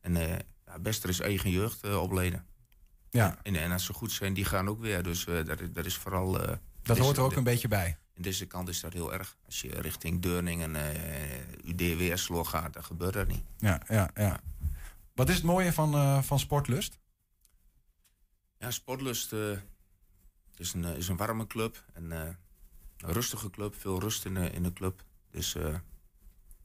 En 0.00 0.16
eh 0.16 0.38
ja, 0.66 0.78
best 0.78 1.02
er 1.02 1.08
is 1.08 1.20
eigen 1.20 1.50
jeugd 1.50 1.82
eh, 1.84 2.02
opleiden. 2.02 2.46
Ja. 3.10 3.38
En, 3.42 3.56
en 3.56 3.72
als 3.72 3.84
ze 3.84 3.92
goed 3.92 4.12
zijn, 4.12 4.34
die 4.34 4.44
gaan 4.44 4.68
ook 4.68 4.80
weer. 4.80 5.02
Dus 5.02 5.26
eh, 5.26 5.44
dat, 5.44 5.60
is- 5.60 5.72
dat 5.72 5.84
is 5.84 5.96
vooral... 5.96 6.40
eh, 6.40 6.46
Dat 6.48 6.58
deze- 6.82 7.02
hoort 7.02 7.16
er 7.16 7.22
ook 7.22 7.30
de- 7.30 7.36
een 7.36 7.44
beetje 7.44 7.68
bij. 7.68 7.98
In 8.14 8.22
deze 8.22 8.46
kant 8.46 8.68
is 8.68 8.80
dat 8.80 8.92
heel 8.92 9.12
erg. 9.12 9.36
Als 9.46 9.60
je 9.60 9.80
richting 9.80 10.22
Deurning 10.22 10.62
en 10.62 10.76
eh 10.76 11.64
UDWSlo 11.64 12.44
gaat, 12.44 12.72
dan 12.72 12.84
gebeurt 12.84 13.12
dat 13.12 13.26
niet. 13.26 13.42
Ja, 13.58 13.82
ja, 13.88 14.10
ja. 14.14 14.40
Wat 15.14 15.28
is 15.28 15.34
het 15.34 15.44
mooie 15.44 15.72
van, 15.72 15.94
eh, 15.94 16.22
van 16.22 16.38
Sportlust? 16.38 16.98
Ja, 18.58 18.70
Sportlust 18.70 19.32
eh, 19.32 19.58
is, 20.56 20.72
een, 20.72 20.84
eh, 20.84 20.96
is 20.96 21.08
een 21.08 21.16
warme 21.16 21.46
club. 21.46 21.84
En, 21.92 22.12
eh, 22.12 22.20
een 22.96 23.12
rustige 23.12 23.50
club, 23.50 23.74
veel 23.74 24.00
rust 24.00 24.24
in 24.24 24.34
de, 24.34 24.50
in 24.50 24.62
de 24.62 24.72
club. 24.72 25.04
Dus 25.30 25.54
eh, 25.54 25.74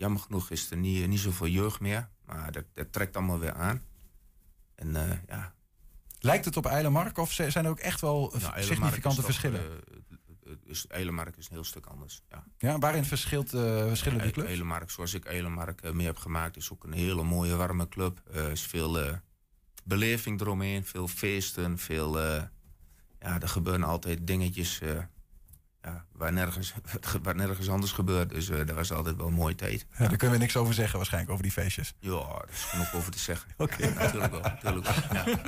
jammer 0.01 0.21
genoeg 0.21 0.49
is 0.49 0.71
er 0.71 0.77
niet, 0.77 1.07
niet 1.07 1.19
zoveel 1.19 1.47
jeugd 1.47 1.79
meer. 1.79 2.09
Maar 2.25 2.51
dat, 2.51 2.65
dat 2.73 2.91
trekt 2.93 3.15
allemaal 3.15 3.39
weer 3.39 3.53
aan. 3.53 3.81
En 4.75 4.95
eh, 4.95 5.17
ja, 5.27 5.53
Lijkt 6.19 6.45
het 6.45 6.57
op 6.57 6.65
Eilenmark 6.65 7.17
of 7.17 7.31
zijn 7.31 7.65
er 7.65 7.69
ook 7.69 7.79
echt 7.79 8.01
wel 8.01 8.33
nou, 8.41 8.63
significante 8.63 9.15
toch, 9.15 9.25
verschillen? 9.25 9.83
eh, 10.45 10.51
is, 10.63 10.87
Eilenmark 10.87 11.37
is 11.37 11.45
een 11.45 11.53
heel 11.53 11.63
stuk 11.63 11.85
anders. 11.85 12.21
Ja. 12.29 12.43
ja, 12.57 12.79
waarin 12.79 13.05
verschilt, 13.05 13.53
eh, 13.53 13.87
verschillen 13.87 14.21
die 14.21 14.31
clubs? 14.31 14.49
Eilenmark, 14.49 14.89
zoals 14.89 15.13
ik 15.13 15.25
Eilenmark 15.25 15.93
mee 15.93 16.05
heb 16.05 16.17
gemaakt, 16.17 16.57
is 16.57 16.71
ook 16.71 16.83
een 16.83 16.93
hele 16.93 17.23
mooie, 17.23 17.55
warme 17.55 17.87
club. 17.87 18.21
Er 18.33 18.51
is 18.51 18.61
veel 18.61 19.19
beleving 19.83 20.41
eromheen, 20.41 20.85
veel 20.85 21.07
feesten, 21.07 21.77
veel... 21.77 22.19
ja, 22.19 22.51
er 23.19 23.47
gebeuren 23.47 23.83
altijd 23.83 24.27
dingetjes 24.27 24.81
ja, 25.81 26.05
waar, 26.11 26.33
nergens, 26.33 26.73
waar 27.23 27.35
nergens 27.35 27.69
anders 27.69 27.91
gebeurt. 27.91 28.29
Dus 28.29 28.49
eh, 28.49 28.57
dat 28.57 28.75
was 28.75 28.91
altijd 28.91 29.15
wel 29.15 29.27
een 29.27 29.33
mooie 29.33 29.55
tijd. 29.55 29.85
Ja, 29.91 30.07
daar 30.07 30.17
kunnen 30.17 30.37
we 30.37 30.43
niks 30.43 30.57
over 30.57 30.73
zeggen 30.73 30.97
waarschijnlijk, 30.97 31.31
over 31.31 31.43
die 31.43 31.53
feestjes. 31.53 31.93
Ja, 31.99 32.11
er 32.11 32.49
is 32.51 32.63
genoeg 32.63 32.93
over 32.93 33.11
te 33.11 33.19
zeggen. 33.19 33.51
Oké. 33.57 33.85
Ja, 33.85 33.93
natuurlijk 33.93 34.31
wel. 34.31 34.41
Natuurlijk 34.41 34.85
wel. 34.85 35.25
Ja, 35.25 35.39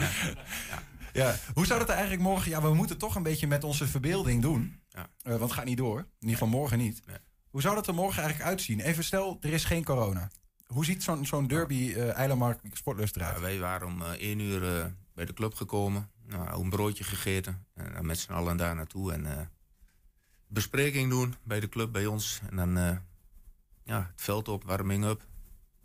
ja. 1.13 1.35
Hoe 1.53 1.65
zou 1.65 1.79
dat 1.79 1.87
er 1.87 1.93
eigenlijk 1.93 2.23
morgen... 2.23 2.51
Ja, 2.51 2.61
we 2.61 2.73
moeten 2.73 2.97
toch 2.97 3.15
een 3.15 3.23
beetje 3.23 3.47
met 3.47 3.63
onze 3.63 3.87
verbeelding 3.87 4.41
doen. 4.41 4.79
Ja. 4.89 5.09
Eh, 5.21 5.29
want 5.29 5.41
het 5.41 5.51
gaat 5.51 5.65
niet 5.65 5.77
door. 5.77 5.97
In 5.97 6.07
ieder 6.19 6.37
geval 6.37 6.59
morgen 6.59 6.77
niet. 6.77 7.01
Hoe 7.49 7.61
zou 7.61 7.75
dat 7.75 7.87
er 7.87 7.93
morgen 7.93 8.21
eigenlijk 8.21 8.49
uitzien? 8.49 8.79
Even 8.79 9.03
stel, 9.03 9.37
er 9.41 9.53
is 9.53 9.65
geen 9.65 9.83
corona. 9.83 10.29
Hoe 10.65 10.85
ziet 10.85 11.03
zo'n 11.03 11.25
zo'n 11.25 11.47
derby 11.47 11.93
Eilenmark 11.93 12.59
Sportlust 12.71 13.15
eruit? 13.15 13.35
Ja, 13.35 13.41
wij 13.41 13.59
waren 13.59 13.87
om 13.87 14.01
één 14.01 14.39
uur 14.39 14.93
bij 15.13 15.25
de 15.25 15.33
club 15.33 15.53
gekomen. 15.53 16.09
Nou, 16.27 16.63
een 16.63 16.69
broodje 16.69 17.03
gegeten. 17.03 17.65
En 17.73 18.05
met 18.05 18.19
z'n 18.19 18.31
allen 18.31 18.57
daar 18.57 18.75
naartoe. 18.75 19.13
En 19.13 19.51
bespreking 20.53 21.09
doen 21.09 21.35
bij 21.43 21.59
de 21.59 21.69
club, 21.69 21.91
bij 21.91 22.05
ons. 22.05 22.41
En 22.49 22.55
dan 22.55 22.77
eh, 22.77 22.97
ja, 23.83 24.09
het 24.11 24.21
veld 24.21 24.47
op, 24.47 24.63
warming 24.63 25.05
up. 25.05 25.25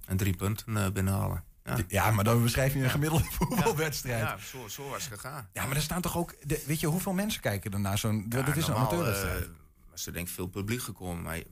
En 0.07 0.17
drie 0.17 0.37
punten 0.37 0.77
eh, 0.77 0.91
binnenhalen. 0.91 1.45
Ja. 1.65 1.79
Ja, 1.89 2.11
maar 2.11 2.25
dan 2.25 2.43
beschrijf 2.43 2.75
je 2.75 2.83
een 2.83 2.91
gemiddelde 2.91 3.25
voetbalwedstrijd. 3.39 4.21
Ja, 4.21 4.39
zo, 4.39 4.69
zo 4.69 4.89
was 4.89 5.05
het 5.05 5.13
gegaan. 5.13 5.49
Ja, 5.53 5.67
maar 5.67 5.77
er 5.77 5.83
staan 5.83 6.01
toch 6.01 6.17
ook... 6.17 6.35
De, 6.49 6.63
weet 6.67 6.81
je, 6.81 6.87
hoeveel 6.87 7.13
mensen 7.13 7.41
kijken 7.41 7.73
er 7.73 7.81
naar 7.81 7.99
zo'n... 7.99 8.27
Ja, 8.29 8.43
dat 8.43 8.57
is 8.57 8.67
een 8.69 8.75
amateurwedstrijd. 8.75 9.43
eh, 9.45 9.49
was 9.91 10.07
er 10.07 10.13
denk 10.13 10.29
ik 10.29 10.35
veel 10.35 10.47
publiek 10.47 10.83
gekomen. 10.83 11.23
Maar 11.23 11.43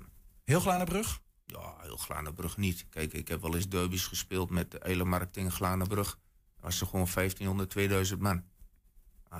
Heel 0.45 0.61
Glanenbrug? 0.61 1.21
Ja, 1.47 1.75
heel 1.81 1.97
Glanenbrug 1.97 2.57
niet. 2.57 2.87
Kijk, 2.91 3.13
ik 3.13 3.29
heb 3.29 3.41
wel 3.43 3.55
eens 3.55 3.69
derbies 3.69 4.07
gespeeld 4.07 4.51
met 4.51 4.71
de 4.71 4.79
Eilenmarkt 4.79 5.33
tegen 5.33 5.53
Glanenbrug. 5.53 6.11
Dan 6.11 6.65
was 6.65 6.81
er 6.81 6.87
gewoon 6.87 7.09
1500, 7.15 7.71
2000 7.71 8.21
man. 8.21 8.45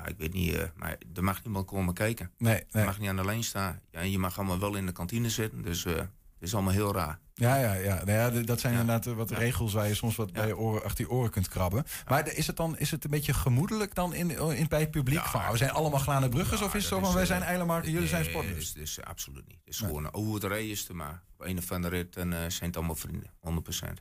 Ah, 0.03 0.09
ik 0.09 0.15
weet 0.19 0.33
niet, 0.33 0.55
eh, 0.55 0.63
maar 0.75 0.97
er 1.15 1.25
mag 1.25 1.43
niemand 1.45 1.67
komen 1.67 1.95
kijken. 1.95 2.31
Nee, 2.39 2.65
Je 2.71 2.85
mag 2.85 2.99
niet 2.99 3.09
aan 3.09 3.17
de 3.17 3.25
lijn 3.25 3.45
staan. 3.45 3.81
Ja, 3.91 4.01
en 4.01 4.11
je 4.11 4.19
mag 4.19 4.39
allemaal 4.39 4.59
wel 4.59 4.75
in 4.77 4.87
de 4.87 4.93
kantine 4.93 5.31
zitten. 5.31 5.63
Dus 5.63 5.85
eh, 5.85 5.95
het 5.95 6.09
is 6.41 6.55
allemaal 6.55 6.73
heel 6.73 6.93
raar. 6.95 7.19
Ja, 7.35 7.57
ja, 7.57 7.73
ja. 7.73 7.95
Nou 8.05 8.11
ja 8.11 8.43
dat 8.43 8.61
zijn 8.61 8.73
inderdaad 8.73 9.07
eh, 9.07 9.13
wat 9.13 9.29
Ja. 9.29 9.37
regels 9.39 9.73
waar 9.73 9.89
je 9.89 9.95
soms 9.95 10.17
wat 10.17 10.33
bij 10.33 10.47
je 10.47 10.57
oren, 10.57 10.83
achter 10.85 11.05
je 11.05 11.11
oren 11.11 11.31
kunt 11.31 11.49
krabben. 11.49 11.85
Maar 12.09 12.33
is 12.35 12.47
het 12.47 12.57
dan 12.57 12.79
is 12.79 12.91
het 12.91 13.05
een 13.05 13.11
beetje 13.11 13.35
gemoedelijk 13.35 13.95
dan 13.95 14.15
in, 14.15 14.31
in, 14.57 14.69
bij 14.69 14.81
het 14.81 14.91
publiek? 14.91 15.21
van, 15.25 15.41
oh, 15.41 15.51
we 15.51 15.57
zijn 15.57 15.71
allemaal 15.71 16.01
Glanenbruggers 16.01 16.63
of 16.63 16.75
is 16.75 16.83
het 16.83 16.93
zo 16.93 17.01
van, 17.01 17.15
wij 17.15 17.27
zijn 17.27 17.43
Eilenmark 17.43 17.85
en 17.85 17.91
jullie 17.91 18.09
zijn 18.09 18.23
Nee, 18.23 18.31
sportlust? 18.31 18.75
Het 18.75 18.83
is, 18.83 18.99
is 18.99 19.05
absoluut 19.05 19.47
niet. 19.49 19.59
Het 19.65 19.75
is 19.75 19.79
gewoon, 19.79 20.15
oh, 20.15 20.35
het 20.35 20.45
rijden 20.45 20.71
is 20.71 20.89
maar. 20.89 21.23
Op 21.39 21.47
een 21.47 21.59
of 21.59 21.73
andere 21.73 21.97
rit 21.97 22.17
en, 22.17 22.31
zijn 22.53 22.69
het 22.69 22.77
allemaal 22.77 22.95
vrienden. 22.95 23.31
100%. 23.41 23.93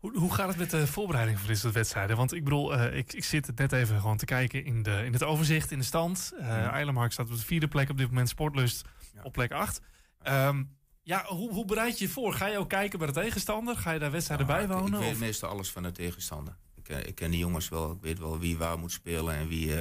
Hoe, 0.00 0.18
hoe 0.18 0.34
gaat 0.34 0.48
het 0.48 0.56
met 0.56 0.70
de 0.70 0.86
voorbereiding 0.86 1.38
van 1.38 1.48
dit 1.48 1.58
soort 1.58 1.74
wedstrijden? 1.74 2.16
Want 2.16 2.32
ik 2.32 2.44
bedoel, 2.44 2.74
eh, 2.74 2.96
ik, 2.96 3.12
ik 3.12 3.24
zit 3.24 3.56
net 3.56 3.72
even 3.72 4.00
gewoon 4.00 4.16
te 4.16 4.24
kijken 4.24 4.64
in, 4.64 4.82
de, 4.82 5.04
in 5.04 5.12
het 5.12 5.22
overzicht, 5.22 5.70
in 5.70 5.78
de 5.78 5.84
stand. 5.84 6.32
Uh. 6.38 6.66
Eilenmark 6.66 7.12
staat 7.12 7.26
op 7.26 7.36
de 7.36 7.44
vierde 7.44 7.68
plek 7.68 7.90
op 7.90 7.96
dit 7.96 8.08
moment, 8.08 8.28
Sportlust 8.28 8.84
op 9.22 9.32
plek 9.32 9.52
acht. 9.52 9.80
Ehm, 10.22 10.64
ja, 11.02 11.24
hoe, 11.26 11.52
hoe 11.52 11.64
bereid 11.64 11.98
je 11.98 12.04
je 12.04 12.10
voor? 12.10 12.32
Ga 12.32 12.46
je 12.46 12.58
ook 12.58 12.68
kijken 12.68 12.98
bij 12.98 13.08
de 13.08 13.12
tegenstander? 13.14 13.76
Ga 13.76 13.90
je 13.90 13.98
daar 13.98 14.10
wedstrijden 14.10 14.46
Nou, 14.46 14.58
bijwonen? 14.58 14.88
Ik, 14.88 14.94
ik 14.94 15.00
weet 15.00 15.12
of? 15.12 15.18
meestal 15.20 15.48
alles 15.48 15.70
van 15.70 15.82
de 15.82 15.92
tegenstander. 15.92 16.56
Ik, 16.74 16.88
eh, 16.88 17.06
ik 17.06 17.14
ken 17.14 17.30
die 17.30 17.40
jongens 17.40 17.68
wel. 17.68 17.92
Ik 17.92 18.00
weet 18.00 18.18
wel 18.18 18.38
wie 18.38 18.58
waar 18.58 18.78
moet 18.78 18.92
spelen 18.92 19.34
en 19.34 19.48
wie 19.48 19.74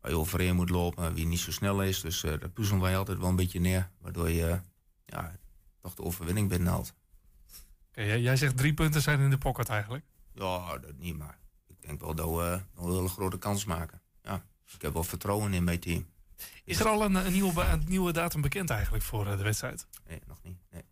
waar 0.00 0.10
je 0.10 0.16
overheen 0.16 0.56
moet 0.56 0.70
lopen 0.70 1.04
en 1.04 1.14
wie 1.14 1.26
niet 1.26 1.38
zo 1.40 1.52
snel 1.52 1.82
is. 1.82 2.00
Dus 2.00 2.24
eh 2.24 2.30
daar 2.40 2.48
puzzelen 2.48 2.82
wij 2.82 2.96
altijd 2.96 3.18
wel 3.18 3.28
een 3.28 3.36
beetje 3.36 3.60
neer. 3.60 3.90
Waardoor 4.00 4.30
je 4.30 4.60
ja, 5.04 5.32
toch 5.80 5.94
de 5.94 6.02
overwinning 6.02 6.48
binnenhaalt. 6.48 6.94
Jij, 8.04 8.20
jij 8.20 8.36
zegt 8.36 8.56
drie 8.56 8.74
punten 8.74 9.02
zijn 9.02 9.20
in 9.20 9.30
de 9.30 9.38
pocket 9.38 9.68
eigenlijk. 9.68 10.04
Ja, 10.32 10.78
dat 10.78 10.96
niet, 10.96 11.16
maar 11.16 11.38
ik 11.66 11.82
denk 11.82 12.00
wel 12.00 12.14
dat 12.14 12.30
we 12.30 12.42
eh, 12.42 12.84
een 12.84 12.92
hele 12.92 13.08
grote 13.08 13.38
kans 13.38 13.64
maken. 13.64 14.00
Ja, 14.22 14.44
ik 14.74 14.82
heb 14.82 14.92
wel 14.92 15.04
vertrouwen 15.04 15.52
in 15.52 15.64
mijn 15.64 15.80
team. 15.80 16.06
Is 16.64 16.80
er 16.80 16.88
al 16.88 17.04
een, 17.04 17.14
een, 17.14 17.32
nieuwe, 17.32 17.62
een 17.62 17.84
nieuwe 17.86 18.12
datum 18.12 18.40
bekend 18.40 18.70
eigenlijk 18.70 19.04
voor 19.04 19.26
eh, 19.26 19.36
de 19.36 19.42
wedstrijd? 19.42 19.86
Nee, 20.08 20.20
nog 20.26 20.38
niet. 20.42 20.58
Nee. 20.70 20.82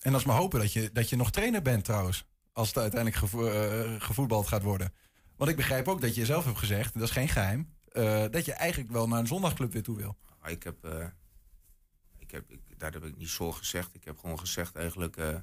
En 0.00 0.12
dat 0.12 0.20
is 0.20 0.26
maar 0.26 0.36
hopen 0.36 0.60
dat 0.60 0.72
je, 0.72 0.90
dat 0.92 1.08
je 1.08 1.16
nog 1.16 1.30
trainer 1.30 1.62
bent 1.62 1.84
trouwens. 1.84 2.24
Als 2.52 2.68
het 2.68 2.78
uiteindelijk 2.78 3.20
gevo 3.20 3.46
eh, 3.46 4.00
gevoetbald 4.00 4.46
gaat 4.46 4.62
worden. 4.62 4.92
Want 5.36 5.50
ik 5.50 5.56
begrijp 5.56 5.88
ook 5.88 6.00
dat 6.00 6.14
je 6.14 6.24
zelf 6.24 6.44
hebt 6.44 6.58
gezegd, 6.58 6.94
dat 6.94 7.02
is 7.02 7.10
geen 7.10 7.28
geheim, 7.28 7.74
eh, 7.92 8.24
dat 8.30 8.44
je 8.44 8.52
eigenlijk 8.52 8.92
wel 8.92 9.08
naar 9.08 9.18
een 9.18 9.26
zondagclub 9.26 9.72
weer 9.72 9.82
toe 9.82 9.96
wil. 9.96 10.16
Maar 10.40 10.50
ik 10.50 10.62
heb, 10.62 10.84
eh, 10.84 11.06
ik 12.18 12.30
heb 12.30 12.50
ik, 12.50 12.60
daar 12.76 12.92
heb 12.92 13.04
ik 13.04 13.16
niet 13.16 13.28
zo 13.28 13.52
gezegd. 13.52 13.94
Ik 13.94 14.04
heb 14.04 14.18
gewoon 14.18 14.38
gezegd 14.38 14.76
eigenlijk, 14.76 15.16
eh, 15.16 15.36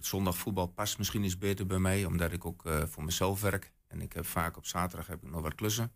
het 0.00 0.08
zondagvoetbal 0.08 0.66
past 0.66 0.98
misschien 0.98 1.24
iets 1.24 1.38
beter 1.38 1.66
bij 1.66 1.78
mij, 1.78 2.04
omdat 2.04 2.32
ik 2.32 2.44
ook 2.44 2.66
eh, 2.66 2.82
voor 2.86 3.04
mezelf 3.04 3.40
werk. 3.40 3.72
En 3.88 4.00
ik 4.00 4.12
heb 4.12 4.26
vaak 4.26 4.56
op 4.56 4.66
zaterdag 4.66 5.06
heb 5.06 5.22
ik 5.22 5.30
nog 5.30 5.40
wat 5.40 5.54
klussen. 5.54 5.92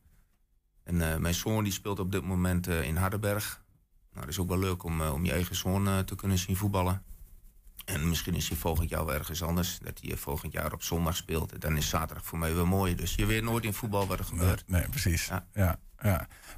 En 0.82 1.12
eh, 1.12 1.16
mijn 1.16 1.34
zoon 1.34 1.64
die 1.64 1.72
speelt 1.72 1.98
op 1.98 2.12
dit 2.12 2.24
moment 2.24 2.66
eh, 2.66 2.82
in 2.82 2.96
Hardenberg. 2.96 3.62
Nou, 4.12 4.26
dat 4.26 4.34
is 4.34 4.40
ook 4.40 4.48
wel 4.48 4.58
leuk 4.58 4.82
om, 4.82 5.00
om 5.00 5.24
je 5.24 5.32
eigen 5.32 5.56
zoon 5.56 6.04
te 6.04 6.14
kunnen 6.14 6.38
zien 6.38 6.56
voetballen. 6.56 7.02
En 7.84 8.08
misschien 8.08 8.34
is 8.34 8.48
hij 8.48 8.56
volgend 8.56 8.88
jaar 8.88 9.04
wel 9.04 9.14
ergens 9.14 9.42
anders. 9.42 9.78
Dat 9.78 10.00
hij 10.02 10.16
volgend 10.16 10.52
jaar 10.52 10.72
op 10.72 10.82
zondag 10.82 11.16
speelt. 11.16 11.52
En 11.52 11.60
dan 11.60 11.76
is 11.76 11.88
zaterdag 11.88 12.24
voor 12.24 12.38
mij 12.38 12.54
wel 12.54 12.66
mooi. 12.66 12.94
Dus 12.94 13.14
je 13.14 13.26
weet 13.26 13.42
nooit 13.42 13.64
in 13.64 13.74
voetbal 13.74 14.06
wat 14.06 14.18
er 14.18 14.24
gebeurt. 14.24 14.64
Nee, 14.66 14.88
precies. 14.88 15.26
Ja. 15.26 15.46
Ja, 15.52 15.80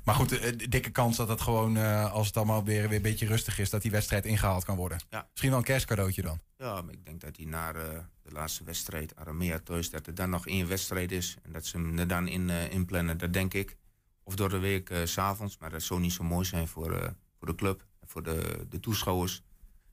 Maar 0.05 0.14
goed, 0.14 0.39
eh, 0.39 0.53
dikke 0.68 0.91
kans 0.91 1.16
dat 1.16 1.28
het 1.28 1.41
gewoon, 1.41 1.76
eh, 1.76 2.12
als 2.12 2.26
het 2.26 2.37
allemaal 2.37 2.64
weer, 2.64 2.89
weer 2.89 2.97
een 2.97 3.03
beetje 3.03 3.26
rustig 3.26 3.59
is, 3.59 3.70
dat 3.70 3.82
die 3.82 3.91
wedstrijd 3.91 4.24
ingehaald 4.24 4.64
kan 4.64 4.76
worden. 4.76 4.99
Ja. 5.11 5.26
Misschien 5.30 5.51
wel 5.51 5.59
een 5.59 5.64
kerstcadeautje 5.64 6.22
dan. 6.22 6.41
Ja, 6.59 6.82
maar 6.82 6.95
ik 6.95 7.05
denk 7.05 7.20
dat 7.20 7.37
hij 7.37 7.47
na 7.47 7.72
eh, 7.72 7.99
de 8.22 8.32
laatste 8.32 8.64
wedstrijd, 8.64 9.16
Aramea 9.16 9.59
thuis, 9.59 9.91
dat 9.91 10.07
er 10.07 10.14
dan 10.14 10.30
nog 10.30 10.47
één 10.47 10.68
wedstrijd 10.68 11.12
is. 11.12 11.37
En 11.43 11.53
dat 11.53 11.66
ze 11.66 11.76
hem 11.76 11.99
er 11.99 12.09
dan 12.09 12.28
in 12.28 12.51
eh, 12.51 12.72
inplannen, 12.72 13.18
dat 13.18 13.32
denk 13.32 13.55
ik. 13.55 13.76
Of 14.22 14.34
door 14.34 14.49
de 14.49 14.59
week 14.59 14.91
s 15.05 15.12
s'avonds, 15.12 15.59
maar 15.59 15.70
dat 15.70 15.82
zou 15.82 16.01
niet 16.01 16.12
zo 16.12 16.24
mooi 16.24 16.45
zijn 16.45 16.68
voor, 16.68 17.14
voor 17.39 17.47
de 17.49 17.55
club 17.55 17.87
en 18.01 18.09
voor 18.09 18.22
de, 18.22 18.66
de 18.68 18.80
toeschouwers. 18.80 19.43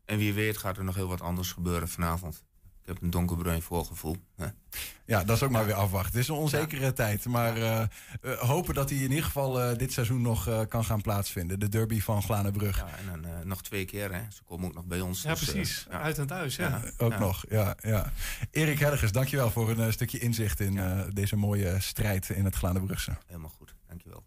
En 0.06 0.18
wie 0.18 0.34
weet 0.34 0.58
gaat 0.58 0.78
er 0.78 0.84
nog 0.84 0.96
heel 0.96 1.08
wat 1.08 1.22
anders 1.22 1.52
gebeuren 1.52 1.88
vanavond. 1.88 2.44
Ik 2.86 2.90
heb 2.90 3.02
een 3.02 3.10
donkerbruin 3.10 3.62
voorgevoel. 3.62 4.18
hè. 4.36 4.46
Ja, 5.06 5.24
dat 5.24 5.36
is 5.36 5.44
ook 5.44 5.50
maar 5.52 5.66
weer 5.66 5.74
afwachten. 5.76 6.12
Het 6.12 6.22
is 6.22 6.28
een 6.28 6.36
onzekere 6.36 6.94
tijd. 6.94 7.26
Maar 7.26 7.58
eh, 7.58 7.82
eh, 7.82 7.88
hopen 8.40 8.74
dat 8.74 8.90
hij 8.90 8.98
in 9.00 9.10
ieder 9.10 9.24
geval 9.26 9.62
eh, 9.62 9.78
dit 9.78 9.92
seizoen 9.94 10.22
nog 10.22 10.48
eh, 10.48 10.62
kan 10.70 10.86
gaan 10.86 11.02
plaatsvinden. 11.02 11.60
De 11.60 11.70
derby 11.70 12.02
van 12.02 12.24
Glanenbrug. 12.24 12.78
Ja, 12.78 12.88
en 12.98 13.22
dan 13.22 13.48
nog 13.48 13.62
twee 13.64 13.86
keer, 13.86 14.14
hè. 14.14 14.22
Ze 14.32 14.44
komen 14.44 14.68
ook 14.68 14.74
nog 14.74 14.86
bij 14.86 15.02
ons. 15.02 15.22
Ja, 15.22 15.30
dus, 15.34 15.44
precies. 15.44 15.86
Uit 15.90 16.18
en 16.18 16.28
thuis, 16.28 16.56
ja. 16.56 16.82
Ook 16.98 17.12
Ja. 17.12 17.20
nog, 17.20 17.46
ja, 17.50 17.76
ja. 17.82 18.12
Erik 18.52 18.80
Helgers, 18.80 19.12
dankjewel 19.12 19.52
voor 19.52 19.70
een 19.70 19.94
stukje 19.94 20.20
inzicht 20.20 20.60
in 20.60 20.78
eh, 20.78 21.02
deze 21.14 21.36
mooie 21.36 21.76
strijd 21.80 22.30
in 22.30 22.46
het 22.46 22.56
Glanenbrugse. 22.56 23.18
Helemaal 23.28 23.52
goed, 23.58 23.76
dankjewel. 23.88 24.24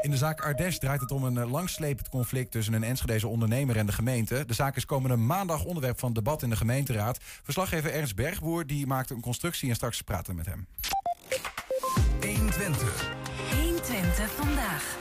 In 0.00 0.10
de 0.10 0.16
zaak 0.16 0.40
Ardes 0.40 0.78
draait 0.78 1.00
het 1.00 1.10
om 1.10 1.24
een 1.24 1.38
eh, 1.38 1.50
langslepend 1.50 2.08
conflict 2.08 2.50
tussen 2.50 2.74
een 2.74 2.84
Enschedeze 2.84 3.28
ondernemer 3.28 3.76
en 3.76 3.86
de 3.86 3.92
gemeente. 3.92 4.44
De 4.46 4.54
zaak 4.54 4.76
is 4.76 4.86
komende 4.86 5.16
maandag 5.16 5.64
onderwerp 5.64 5.98
van 5.98 6.12
debat 6.12 6.42
in 6.42 6.50
de 6.50 6.56
gemeenteraad. 6.56 7.18
Verslaggever 7.42 7.92
Ernst 7.92 8.16
Bergboer 8.16 8.66
die 8.66 8.86
maakte 8.86 9.14
een 9.14 9.20
constructie 9.20 9.68
en 9.68 9.74
straks 9.74 10.02
praten 10.02 10.30
we 10.30 10.36
met 10.36 10.46
hem. 10.46 10.66
120. 12.20 13.10
120 13.50 14.30
vandaag. 14.30 14.96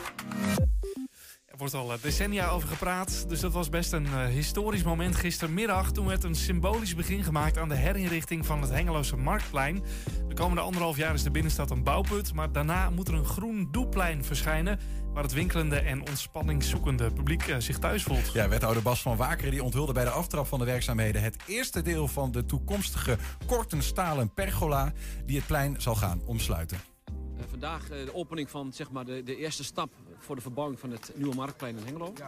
Er 1.56 1.62
wordt 1.62 1.76
al 1.76 1.94
eh, 1.94 2.02
decennia 2.02 2.50
over 2.50 2.68
gepraat, 2.68 3.30
dus 3.30 3.40
dat 3.40 3.54
was 3.54 3.70
best 3.70 3.94
een 3.94 4.06
eh, 4.06 4.26
historisch 4.26 4.84
moment 4.84 5.16
gistermiddag. 5.16 5.92
Toen 5.92 6.08
werd 6.08 6.24
een 6.24 6.36
symbolisch 6.36 6.96
begin 6.96 7.24
gemaakt 7.24 7.58
aan 7.58 7.70
de 7.70 7.76
herinrichting 7.76 8.46
van 8.46 8.62
het 8.62 8.70
Hengeloze 8.70 9.16
Marktplein. 9.16 9.84
De 10.28 10.34
komende 10.34 10.62
anderhalf 10.62 10.98
jaar 10.98 11.14
is 11.14 11.24
de 11.24 11.32
binnenstad 11.32 11.72
een 11.72 11.84
bouwput, 11.84 12.34
maar 12.34 12.52
daarna 12.52 12.90
moet 12.90 13.08
er 13.08 13.14
een 13.14 13.26
groen 13.26 13.68
doeplein 13.72 14.24
verschijnen. 14.24 14.80
Waar 15.14 15.24
het 15.24 15.34
winkelende 15.34 15.80
en 15.80 16.08
ontspanningszoekende 16.08 17.12
publiek 17.12 17.48
eh, 17.48 17.56
zich 17.60 17.80
thuis 17.80 18.04
voelt. 18.04 18.34
Ja, 18.34 18.50
wethouder 18.50 18.84
Bas 18.84 19.02
van 19.02 19.18
Wakeren 19.18 19.52
die 19.52 19.64
onthulde 19.64 19.94
bij 19.94 20.04
de 20.04 20.10
aftrap 20.10 20.48
van 20.48 20.60
de 20.60 20.66
werkzaamheden 20.66 21.22
het 21.22 21.38
eerste 21.48 21.82
deel 21.82 22.08
van 22.08 22.32
de 22.32 22.46
toekomstige 22.46 23.18
kortenstalen 23.46 24.34
pergola 24.34 24.94
die 25.26 25.38
het 25.38 25.48
plein 25.48 25.82
zal 25.82 25.96
gaan 25.96 26.22
omsluiten. 26.26 26.95
Eh, 27.38 27.46
vandaag 27.50 27.90
eh, 27.90 28.06
de 28.06 28.14
opening 28.14 28.50
van 28.50 28.74
zeg 28.74 28.92
maar, 28.92 29.06
de, 29.06 29.24
de 29.24 29.36
eerste 29.36 29.64
stap 29.64 29.90
voor 30.18 30.36
de 30.36 30.42
verbouwing 30.42 30.80
van 30.80 30.92
het 30.92 31.12
nieuwe 31.16 31.36
marktplein 31.36 31.78
in 31.78 31.86
Hengelo. 31.86 32.14
Eh, 32.14 32.20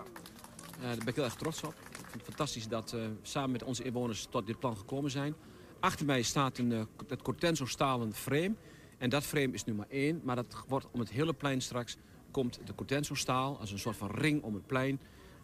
daar 0.81 0.97
ben 0.97 1.07
ik 1.07 1.15
heel 1.15 1.23
erg 1.23 1.35
trots 1.35 1.63
op. 1.63 1.73
Ik 1.89 1.95
vind 1.95 2.13
het 2.13 2.23
fantastisch 2.23 2.67
dat 2.67 2.91
we 2.91 3.09
samen 3.21 3.51
met 3.51 3.63
onze 3.63 3.83
inwoners 3.83 4.27
tot 4.29 4.45
dit 4.45 4.59
plan 4.59 4.77
gekomen 4.77 5.11
zijn. 5.11 5.35
Achter 5.79 6.05
mij 6.05 6.21
staat 6.21 6.57
een, 6.57 6.87
het 7.07 7.21
Cortenso 7.21 7.65
stalen 7.65 8.13
frame. 8.13 8.55
En 8.97 9.09
dat 9.09 9.23
frame 9.23 9.53
is 9.53 9.63
nu 9.63 9.73
maar 9.73 9.89
één. 9.89 10.21
Maar 10.23 10.35
dat 10.35 10.63
wordt 10.67 10.87
om 10.91 10.99
het 10.99 11.09
hele 11.09 11.33
plein 11.33 11.61
straks 11.61 11.97
komt 12.31 12.59
de 12.65 12.75
Cortenso 12.75 13.13
staal 13.13 13.59
als 13.59 13.71
een 13.71 13.79
soort 13.79 13.97
van 13.97 14.11
ring 14.11 14.43
om 14.43 14.53
het 14.53 14.65
plein. 14.65 14.99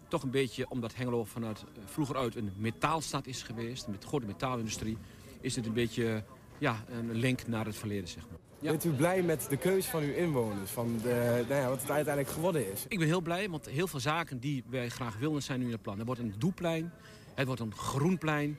Toch 0.07 0.23
een 0.23 0.31
beetje 0.31 0.69
omdat 0.69 0.95
Hengelo 0.95 1.23
vanuit 1.23 1.63
vroeger 1.85 2.15
uit 2.15 2.35
een 2.35 2.51
metaalstad 2.57 3.27
is 3.27 3.43
geweest. 3.43 3.87
Met 3.87 4.01
de 4.01 4.07
grote 4.07 4.25
metaalindustrie. 4.25 4.97
Is 5.41 5.55
het 5.55 5.65
een 5.65 5.73
beetje 5.73 6.23
ja, 6.57 6.83
een 6.87 7.13
link 7.13 7.47
naar 7.47 7.65
het 7.65 7.75
verleden 7.75 8.07
zeg 8.07 8.23
maar. 8.29 8.42
Bent 8.71 8.83
u 8.85 8.89
blij 8.89 9.21
met 9.21 9.45
de 9.49 9.57
keuze 9.57 9.89
van 9.89 10.03
uw 10.03 10.13
inwoners? 10.13 10.71
Van 10.71 10.99
de, 11.03 11.43
nou 11.49 11.61
ja, 11.61 11.69
wat 11.69 11.81
het 11.81 11.91
uiteindelijk 11.91 12.33
geworden 12.35 12.71
is? 12.71 12.85
Ik 12.87 12.97
ben 12.99 13.07
heel 13.07 13.21
blij, 13.21 13.49
want 13.49 13.69
heel 13.69 13.87
veel 13.87 13.99
zaken 13.99 14.39
die 14.39 14.63
wij 14.69 14.89
graag 14.89 15.17
willen 15.17 15.43
zijn 15.43 15.59
nu 15.59 15.65
in 15.65 15.71
het 15.71 15.81
plan. 15.81 15.99
Er 15.99 16.05
wordt 16.05 16.21
een 16.21 16.33
doeplein, 16.37 16.91
het 17.35 17.45
wordt 17.45 17.61
een 17.61 17.75
groenplein. 17.75 18.57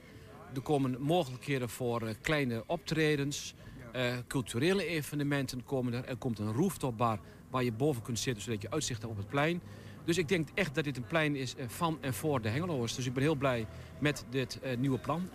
Er 0.55 0.61
komen 0.61 1.01
mogelijkheden 1.01 1.69
voor 1.69 2.03
eh, 2.03 2.15
kleine 2.21 2.63
optredens. 2.67 3.55
eh, 3.93 4.17
culturele 4.27 4.87
evenementen 4.87 5.65
komen 5.65 5.93
er. 5.93 6.05
Er 6.05 6.17
komt 6.17 6.39
een 6.39 6.53
rooftopbar 6.53 7.19
waar 7.51 7.65
je 7.65 7.73
boven 7.73 8.03
kunt 8.03 8.19
zitten 8.19 8.43
zodat 8.43 8.63
je 8.63 8.71
uitzicht 8.71 9.01
hebt 9.01 9.13
op 9.13 9.19
het 9.19 9.29
plein. 9.29 9.61
Dus 10.05 10.19
ik 10.19 10.29
denk 10.29 10.49
echt 10.55 10.75
dat 10.75 10.85
dit 10.85 10.97
een 10.97 11.07
plein 11.07 11.37
is 11.37 11.57
eh, 11.57 11.65
van 11.69 11.99
en 12.01 12.15
voor 12.15 12.41
de 12.41 12.49
Hengeloers. 12.49 12.95
Dus 12.95 13.07
ik 13.07 13.13
ben 13.13 13.23
heel 13.23 13.35
blij 13.35 13.67
met 13.99 14.25
dit 14.31 14.61
nieuwe 14.79 14.99
plan. 14.99 15.29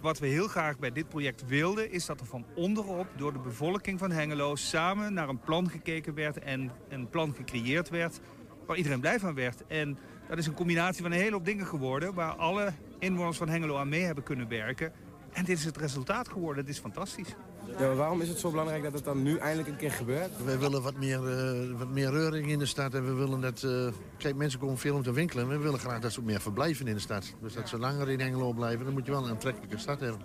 Wat 0.00 0.18
we 0.18 0.26
heel 0.26 0.48
graag 0.48 0.78
bij 0.78 0.92
dit 0.92 1.08
project 1.08 1.46
wilden, 1.46 1.90
is 1.90 2.06
dat 2.06 2.20
er 2.20 2.26
van 2.26 2.46
onderop 2.54 3.06
door 3.16 3.32
de 3.32 3.38
bevolking 3.38 3.98
van 3.98 4.10
Hengelo 4.10 4.54
samen 4.54 5.12
naar 5.12 5.28
een 5.28 5.40
plan 5.40 5.70
gekeken 5.70 6.14
werd 6.14 6.38
en 6.38 6.70
een 6.88 7.08
plan 7.08 7.34
gecreëerd 7.34 7.88
werd 7.88 8.20
waar 8.66 8.76
iedereen 8.76 9.00
blij 9.00 9.18
van 9.18 9.34
werd. 9.34 9.66
En 9.66 9.98
dat 10.28 10.38
is 10.38 10.46
een 10.46 10.54
combinatie 10.54 11.02
van 11.02 11.12
een 11.12 11.18
hele 11.18 11.32
hoop 11.32 11.44
dingen 11.44 11.66
geworden 11.66 12.14
waar 12.14 12.34
alle 12.34 12.72
inwoners 12.98 13.36
van 13.36 13.48
Hengelo 13.48 13.76
aan 13.76 13.88
mee 13.88 14.02
hebben 14.02 14.24
kunnen 14.24 14.48
werken. 14.48 14.92
En 15.32 15.44
dit 15.44 15.58
is 15.58 15.64
het 15.64 15.76
resultaat 15.76 16.28
geworden. 16.28 16.64
Het 16.64 16.72
is 16.72 16.80
fantastisch. 16.80 17.34
Ja, 17.78 17.94
waarom 17.94 18.20
is 18.20 18.28
het 18.28 18.38
zo 18.38 18.50
belangrijk 18.50 18.82
dat 18.82 18.92
het 18.92 19.04
dan 19.04 19.22
nu 19.22 19.36
eindelijk 19.36 19.68
een 19.68 19.76
keer 19.76 19.90
gebeurt? 19.90 20.44
Wij 20.44 20.58
willen 20.58 20.82
wat 20.82 20.96
meer, 20.96 21.28
eh, 21.28 21.78
wat 21.78 21.88
meer 21.88 22.10
reuring 22.10 22.50
in 22.50 22.58
de 22.58 22.66
stad. 22.66 22.94
En 22.94 23.04
we 23.04 23.12
willen 23.12 23.40
dat... 23.40 23.62
eh, 23.62 23.86
kijk, 24.18 24.34
mensen 24.36 24.60
komen 24.60 24.78
veel 24.78 24.94
om 24.94 25.02
te 25.02 25.12
winkelen. 25.12 25.44
En 25.44 25.50
we 25.50 25.58
willen 25.58 25.78
graag 25.78 26.00
dat 26.00 26.12
ze 26.12 26.20
ook 26.20 26.26
meer 26.26 26.40
verblijven 26.40 26.86
in 26.86 26.94
de 26.94 27.00
stad. 27.00 27.34
Dus 27.40 27.54
dat 27.54 27.68
ze 27.68 27.78
langer 27.78 28.08
in 28.08 28.20
Engelo 28.20 28.52
blijven. 28.52 28.84
Dan 28.84 28.94
moet 28.94 29.06
je 29.06 29.12
wel 29.12 29.24
een 29.24 29.30
aantrekkelijke 29.30 29.78
stad 29.78 30.00
hebben. 30.00 30.20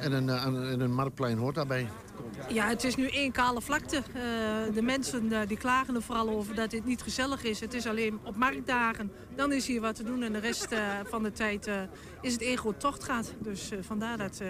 En 0.00 0.12
een, 0.12 0.28
eh, 0.28 0.42
een, 0.46 0.64
en 0.64 0.80
een 0.80 0.92
marktplein 0.92 1.38
hoort 1.38 1.54
daarbij. 1.54 1.88
Ja, 2.48 2.68
het 2.68 2.84
is 2.84 2.96
nu 2.96 3.08
één 3.08 3.32
kale 3.32 3.60
vlakte. 3.60 4.02
De 4.74 4.82
mensen 4.82 5.46
die 5.48 5.56
klagen 5.56 5.94
er 5.94 6.02
vooral 6.02 6.28
over 6.28 6.54
dat 6.54 6.70
dit 6.70 6.84
niet 6.84 7.02
gezellig 7.02 7.44
is. 7.44 7.60
Het 7.60 7.74
is 7.74 7.86
alleen 7.86 8.18
op 8.24 8.36
marktdagen. 8.36 9.12
Dan 9.36 9.52
is 9.52 9.66
hier 9.66 9.80
wat 9.80 9.94
te 9.94 10.02
doen 10.02 10.22
en 10.22 10.32
de 10.32 10.38
rest 10.38 10.68
van 11.04 11.22
de 11.22 11.32
tijd 11.32 11.70
is 12.20 12.32
het 12.32 12.42
één 12.42 12.58
groot 12.58 12.80
tochtgaat. 12.80 13.34
Dus 13.38 13.70
vandaar 13.80 14.16
dat 14.18 14.40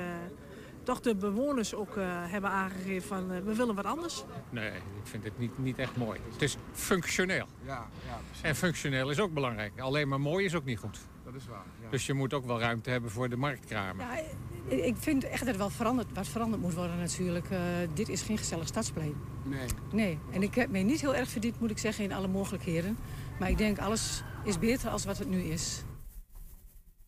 toch 0.84 1.00
de 1.00 1.14
bewoners 1.14 1.74
ook 1.74 1.96
eh, 1.96 2.04
hebben 2.08 2.50
aangegeven 2.50 3.08
van 3.08 3.32
eh, 3.32 3.40
we 3.44 3.54
willen 3.54 3.74
wat 3.74 3.84
anders. 3.84 4.24
Nee, 4.50 4.70
ik 4.70 5.06
vind 5.06 5.24
het 5.24 5.38
niet, 5.38 5.58
niet 5.58 5.78
echt 5.78 5.96
mooi. 5.96 6.20
Het 6.32 6.42
is 6.42 6.56
functioneel. 6.72 7.46
Ja, 7.66 7.88
ja, 8.06 8.18
En 8.42 8.56
functioneel 8.56 9.10
is 9.10 9.20
ook 9.20 9.34
belangrijk. 9.34 9.80
Alleen 9.80 10.08
maar 10.08 10.20
mooi 10.20 10.44
is 10.44 10.54
ook 10.54 10.64
niet 10.64 10.78
goed. 10.78 10.98
Dat 11.24 11.34
is 11.34 11.46
waar. 11.46 11.64
Ja. 11.82 11.90
Dus 11.90 12.06
je 12.06 12.14
moet 12.14 12.34
ook 12.34 12.46
wel 12.46 12.60
ruimte 12.60 12.90
hebben 12.90 13.10
voor 13.10 13.28
de 13.28 13.36
marktkramen. 13.36 14.06
Ja, 14.06 14.22
ik 14.68 14.96
vind 14.98 15.24
echt 15.24 15.44
dat 15.44 15.48
er 15.54 15.58
wel 15.58 15.70
veranderd, 15.70 16.12
wat 16.12 16.28
veranderd 16.28 16.62
moet 16.62 16.74
worden 16.74 16.98
natuurlijk. 16.98 17.50
Eh, 17.50 17.58
dit 17.94 18.08
is 18.08 18.22
geen 18.22 18.38
gezellig 18.38 18.66
stadsplein. 18.66 19.14
Nee. 19.44 19.66
Nee, 19.92 20.18
en 20.32 20.42
ik 20.42 20.54
heb 20.54 20.70
me 20.70 20.78
niet 20.78 21.00
heel 21.00 21.14
erg 21.14 21.28
verdiept, 21.28 21.60
moet 21.60 21.70
ik 21.70 21.78
zeggen, 21.78 22.04
in 22.04 22.12
alle 22.12 22.28
mogelijkheden. 22.28 22.98
Maar 23.38 23.50
ik 23.50 23.58
denk, 23.58 23.78
alles 23.78 24.22
is 24.44 24.58
beter 24.58 24.90
als 24.90 25.04
wat 25.04 25.18
het 25.18 25.28
nu 25.28 25.42
is. 25.42 25.84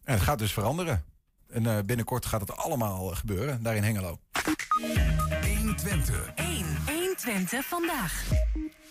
En 0.04 0.14
het 0.14 0.22
gaat 0.22 0.38
dus 0.38 0.52
veranderen. 0.52 1.04
En 1.57 1.66
eh, 1.66 1.84
binnenkort 1.86 2.26
gaat 2.26 2.40
het 2.40 2.57
allemaal 2.57 3.11
eh, 3.11 3.16
gebeuren, 3.16 3.62
daar 3.62 3.76
in 3.76 3.82
Hengelo. 3.82 4.18
120. 5.57 6.32
1. 6.34 6.66
120 6.86 7.66
vandaag. 7.66 8.24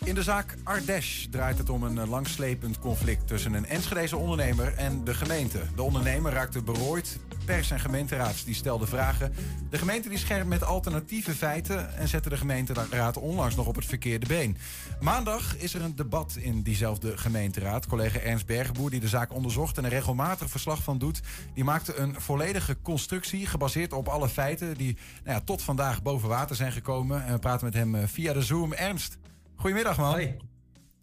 In 0.04 0.16
de 0.16 0.24
zaak 0.24 0.56
Ardesh 0.64 1.26
draait 1.26 1.58
het 1.58 1.70
om 1.70 1.84
een 1.84 1.98
eh, 1.98 2.10
langslepend 2.10 2.80
conflict 2.80 3.28
tussen 3.28 3.54
een 3.54 3.66
Enschedeze 3.66 4.18
ondernemer 4.18 4.74
en 4.74 5.04
de 5.04 5.14
gemeente. 5.14 5.62
De 5.76 5.82
ondernemer 5.82 6.32
raakte 6.32 6.64
berooid. 6.64 7.20
Pers 7.46 7.72
en 7.72 7.80
gemeenteraads 7.80 8.46
die 8.46 8.56
stelden 8.56 8.88
vragen. 8.88 9.34
De 9.70 9.78
gemeente 9.78 10.10
die 10.10 10.18
schermt 10.18 10.50
met 10.50 10.64
alternatieve 10.64 11.32
feiten 11.32 11.98
en 11.98 12.08
zette 12.08 12.30
de 12.30 12.38
gemeenteraad 12.38 13.18
onlangs 13.18 13.56
nog 13.56 13.68
op 13.68 13.76
het 13.76 13.86
verkeerde 13.86 14.26
been. 14.26 14.58
Maandag 15.02 15.58
is 15.58 15.74
er 15.74 15.82
een 15.82 15.96
debat 15.96 16.36
in 16.36 16.62
diezelfde 16.62 17.18
gemeenteraad. 17.18 17.88
Collega 17.88 18.20
Ernst 18.20 18.46
Bergboer, 18.46 18.90
die 18.90 19.00
de 19.00 19.08
zaak 19.08 19.34
onderzocht 19.34 19.78
en 19.78 19.84
er 19.84 19.90
regelmatig 19.90 20.50
verslag 20.50 20.84
van 20.84 20.98
doet, 20.98 21.22
die 21.54 21.64
maakte 21.64 21.96
een 21.96 22.22
volledige 22.22 22.78
constructie 22.82 23.46
gebaseerd 23.46 23.94
op 23.94 24.08
alle 24.08 24.30
feiten 24.30 24.78
die 24.78 24.98
nou 25.24 25.38
ja, 25.38 25.44
tot 25.44 25.62
vandaag 25.62 26.02
boven 26.02 26.30
water 26.30 26.56
zijn 26.56 26.72
gekomen. 26.72 27.26
En 27.26 27.34
we 27.34 27.40
praten 27.40 27.66
met 27.66 27.74
hem 27.74 27.96
eh, 27.96 28.08
via 28.08 28.34
de 28.34 28.42
Zoom. 28.42 28.74
Ernst, 28.74 29.18
goedemiddag 29.56 29.98
man. 29.98 30.12
Hoi. 30.12 30.38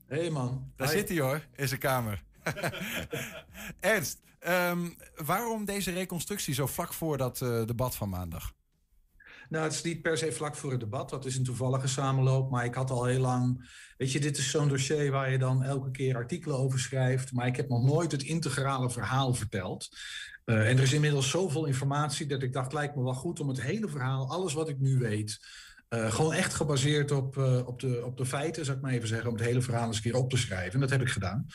Hey 0.08 0.30
man. 0.30 0.72
Daar 0.76 0.88
zit 0.88 1.08
hij 1.08 1.18
hoor, 1.18 1.40
in 1.56 1.68
zijn 1.68 1.80
kamer. 1.80 2.22
Ernst, 3.80 4.20
ehm, 4.38 4.88
waarom 5.14 5.64
deze 5.64 5.90
reconstructie 5.90 6.54
zo 6.54 6.66
vlak 6.66 6.92
voor 6.92 7.16
dat 7.16 7.40
eh, 7.40 7.64
debat 7.64 7.96
van 7.96 8.08
maandag? 8.08 8.52
Nou, 9.48 9.64
het 9.64 9.72
is 9.72 9.82
niet 9.82 10.02
per 10.02 10.18
se 10.18 10.32
vlak 10.32 10.56
voor 10.56 10.70
het 10.70 10.80
debat. 10.80 11.10
Dat 11.10 11.24
is 11.24 11.36
een 11.36 11.44
toevallige 11.44 11.88
samenloop. 11.88 12.50
Maar 12.50 12.64
ik 12.64 12.74
had 12.74 12.90
al 12.90 13.04
heel 13.04 13.20
lang. 13.20 13.70
Weet 13.96 14.12
je, 14.12 14.20
dit 14.20 14.38
is 14.38 14.50
zo'n 14.50 14.68
dossier 14.68 15.10
waar 15.10 15.30
je 15.30 15.38
dan 15.38 15.62
elke 15.62 15.90
keer 15.90 16.16
artikelen 16.16 16.58
over 16.58 16.78
schrijft. 16.78 17.32
Maar 17.32 17.46
ik 17.46 17.56
heb 17.56 17.68
nog 17.68 17.82
nooit 17.84 18.12
het 18.12 18.22
integrale 18.22 18.90
verhaal 18.90 19.34
verteld. 19.34 19.88
Eh, 20.44 20.68
en 20.68 20.76
er 20.76 20.82
is 20.82 20.92
inmiddels 20.92 21.30
zoveel 21.30 21.66
informatie 21.66 22.26
dat 22.26 22.42
ik 22.42 22.52
dacht, 22.52 22.72
lijkt 22.72 22.96
me 22.96 23.02
wel 23.02 23.14
goed 23.14 23.40
om 23.40 23.48
het 23.48 23.62
hele 23.62 23.88
verhaal, 23.88 24.30
alles 24.30 24.52
wat 24.52 24.68
ik 24.68 24.78
nu 24.78 24.98
weet, 24.98 25.40
Eh, 25.92 26.12
gewoon 26.12 26.32
echt 26.32 26.54
gebaseerd 26.54 27.10
op, 27.10 27.36
op, 27.66 27.80
de, 27.80 28.04
op 28.04 28.16
de 28.16 28.26
feiten, 28.26 28.64
zou 28.64 28.76
ik 28.76 28.82
maar 28.82 28.92
even 28.92 29.08
zeggen, 29.08 29.28
om 29.28 29.34
het 29.36 29.44
hele 29.44 29.62
verhaal 29.62 29.86
eens 29.86 29.96
een 29.96 30.02
keer 30.02 30.16
op 30.16 30.30
te 30.30 30.36
schrijven. 30.36 30.72
En 30.72 30.80
dat 30.80 30.90
heb 30.90 31.00
ik 31.00 31.08
gedaan. 31.08 31.46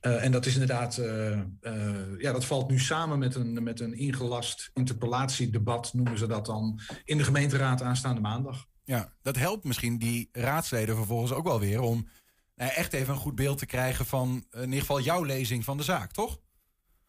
Eh, 0.00 0.24
en 0.24 0.32
dat 0.32 0.46
is 0.46 0.52
inderdaad, 0.52 0.98
eh, 0.98 1.32
eh, 1.60 2.18
ja, 2.18 2.32
dat 2.32 2.44
valt 2.44 2.70
nu 2.70 2.78
samen 2.78 3.18
met 3.18 3.34
een, 3.34 3.62
met 3.62 3.80
een 3.80 3.94
ingelast 3.94 4.70
interpellatiedebat, 4.74 5.92
noemen 5.94 6.18
ze 6.18 6.26
dat 6.26 6.46
dan, 6.46 6.80
in 7.04 7.18
de 7.18 7.24
gemeenteraad 7.24 7.82
aanstaande 7.82 8.20
maandag. 8.20 8.66
Ja, 8.84 9.12
dat 9.22 9.36
helpt 9.36 9.64
misschien 9.64 9.98
die 9.98 10.28
raadsleden 10.32 10.96
vervolgens 10.96 11.32
ook 11.32 11.44
wel 11.44 11.60
weer 11.60 11.80
om 11.80 12.08
echt 12.54 12.92
even 12.92 13.14
een 13.14 13.20
goed 13.20 13.34
beeld 13.34 13.58
te 13.58 13.66
krijgen 13.66 14.06
van 14.06 14.44
in 14.50 14.64
ieder 14.64 14.80
geval 14.80 15.00
jouw 15.00 15.22
lezing 15.22 15.64
van 15.64 15.76
de 15.76 15.82
zaak, 15.82 16.12
toch? 16.12 16.40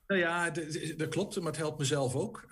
Nou 0.07 0.23
ja, 0.23 0.49
dat 0.97 1.09
klopt, 1.09 1.35
maar 1.35 1.51
het 1.51 1.57
helpt 1.57 1.79
mezelf 1.79 2.15
ook. 2.15 2.45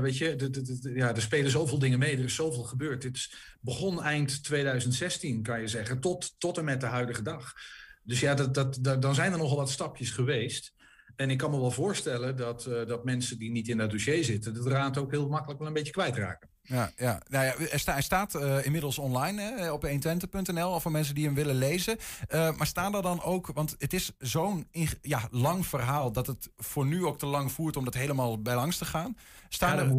Weet 0.00 0.18
je, 0.18 0.36
d- 0.36 0.52
d- 0.52 0.82
d- 0.82 0.90
ja, 0.94 1.14
er 1.14 1.22
spelen 1.22 1.50
zoveel 1.50 1.78
dingen 1.78 1.98
mee, 1.98 2.16
er 2.16 2.24
is 2.24 2.34
zoveel 2.34 2.62
gebeurd. 2.62 3.02
Dit 3.02 3.34
begon 3.60 4.02
eind 4.02 4.44
2016, 4.44 5.42
kan 5.42 5.60
je 5.60 5.68
zeggen, 5.68 6.00
tot, 6.00 6.34
tot 6.38 6.58
en 6.58 6.64
met 6.64 6.80
de 6.80 6.86
huidige 6.86 7.22
dag. 7.22 7.54
Dus 8.02 8.20
ja, 8.20 8.34
dat, 8.34 8.54
dat, 8.54 8.78
dat- 8.80 9.02
dan 9.02 9.14
zijn 9.14 9.32
er 9.32 9.38
nogal 9.38 9.56
wat 9.56 9.70
stapjes 9.70 10.10
geweest. 10.10 10.72
En 11.16 11.30
ik 11.30 11.38
kan 11.38 11.50
me 11.50 11.60
wel 11.60 11.70
voorstellen 11.70 12.36
dat, 12.36 12.66
eh, 12.66 12.86
dat 12.86 13.04
mensen 13.04 13.38
die 13.38 13.50
niet 13.50 13.68
in 13.68 13.76
dat 13.76 13.90
dossier 13.90 14.24
zitten, 14.24 14.54
de 14.54 14.62
draad 14.62 14.98
ook 14.98 15.10
heel 15.10 15.28
makkelijk 15.28 15.58
wel 15.58 15.68
een 15.68 15.74
beetje 15.74 15.92
kwijtraken. 15.92 16.48
Ja, 16.62 16.92
ja. 16.96 17.22
Nou 17.28 17.44
ja 17.44 17.54
er, 17.70 17.78
sta- 17.78 17.92
hij 17.92 18.02
staat 18.02 18.34
eh, 18.34 18.64
inmiddels 18.64 18.98
online 18.98 19.40
hè, 19.42 19.70
op 19.72 19.86
120.nl 19.86 20.80
voor 20.80 20.90
mensen 20.90 21.14
die 21.14 21.24
hem 21.24 21.34
willen 21.34 21.54
lezen. 21.54 21.96
Eh, 22.28 22.56
maar 22.56 22.66
staan 22.66 22.94
er 22.94 23.02
dan 23.02 23.22
ook, 23.22 23.46
want 23.54 23.74
het 23.78 23.92
is 23.92 24.12
zo'n 24.18 24.68
ja, 25.00 25.28
lang 25.30 25.66
verhaal 25.66 26.12
dat 26.12 26.26
het 26.26 26.50
voor 26.56 26.86
nu 26.86 27.04
ook 27.04 27.18
te 27.18 27.26
lang 27.26 27.52
voert 27.52 27.76
om 27.76 27.84
dat 27.84 27.94
helemaal 27.94 28.42
bij 28.42 28.54
langs 28.54 28.76
te 28.78 28.84
gaan. 28.84 29.16
Staan 29.48 29.76
Ja, 29.76 29.82
er, 29.82 29.96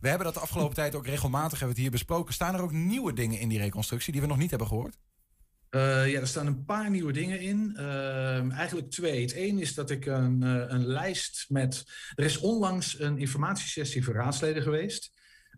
we 0.00 0.08
hebben 0.08 0.24
dat 0.26 0.34
de 0.34 0.40
afgelopen 0.40 0.74
tijd 0.74 0.94
ook 0.94 1.06
regelmatig 1.06 1.50
hebben 1.58 1.66
we 1.68 1.72
het 1.74 1.82
hier 1.82 1.90
besproken. 1.90 2.34
Staan 2.34 2.54
er 2.54 2.62
ook 2.62 2.72
nieuwe 2.72 3.12
dingen 3.12 3.38
in 3.38 3.48
die 3.48 3.58
reconstructie 3.58 4.12
die 4.12 4.20
we 4.20 4.26
nog 4.26 4.38
niet 4.38 4.50
hebben 4.50 4.68
gehoord? 4.68 4.98
Eh, 5.74 6.10
ja, 6.10 6.20
er 6.20 6.26
staan 6.26 6.46
een 6.46 6.64
paar 6.64 6.90
nieuwe 6.90 7.12
dingen 7.12 7.40
in. 7.40 7.76
Ehm, 7.76 8.50
eigenlijk 8.50 8.90
twee. 8.90 9.20
Het 9.20 9.32
één 9.32 9.58
is 9.58 9.74
dat 9.74 9.90
ik 9.90 10.06
een, 10.06 10.42
eh, 10.42 10.64
een 10.66 10.86
lijst 10.86 11.46
met. 11.48 11.84
Er 12.14 12.24
is 12.24 12.38
onlangs 12.38 13.00
een 13.00 13.18
informatiesessie 13.18 14.04
voor 14.04 14.14
raadsleden 14.14 14.62
geweest. 14.62 15.12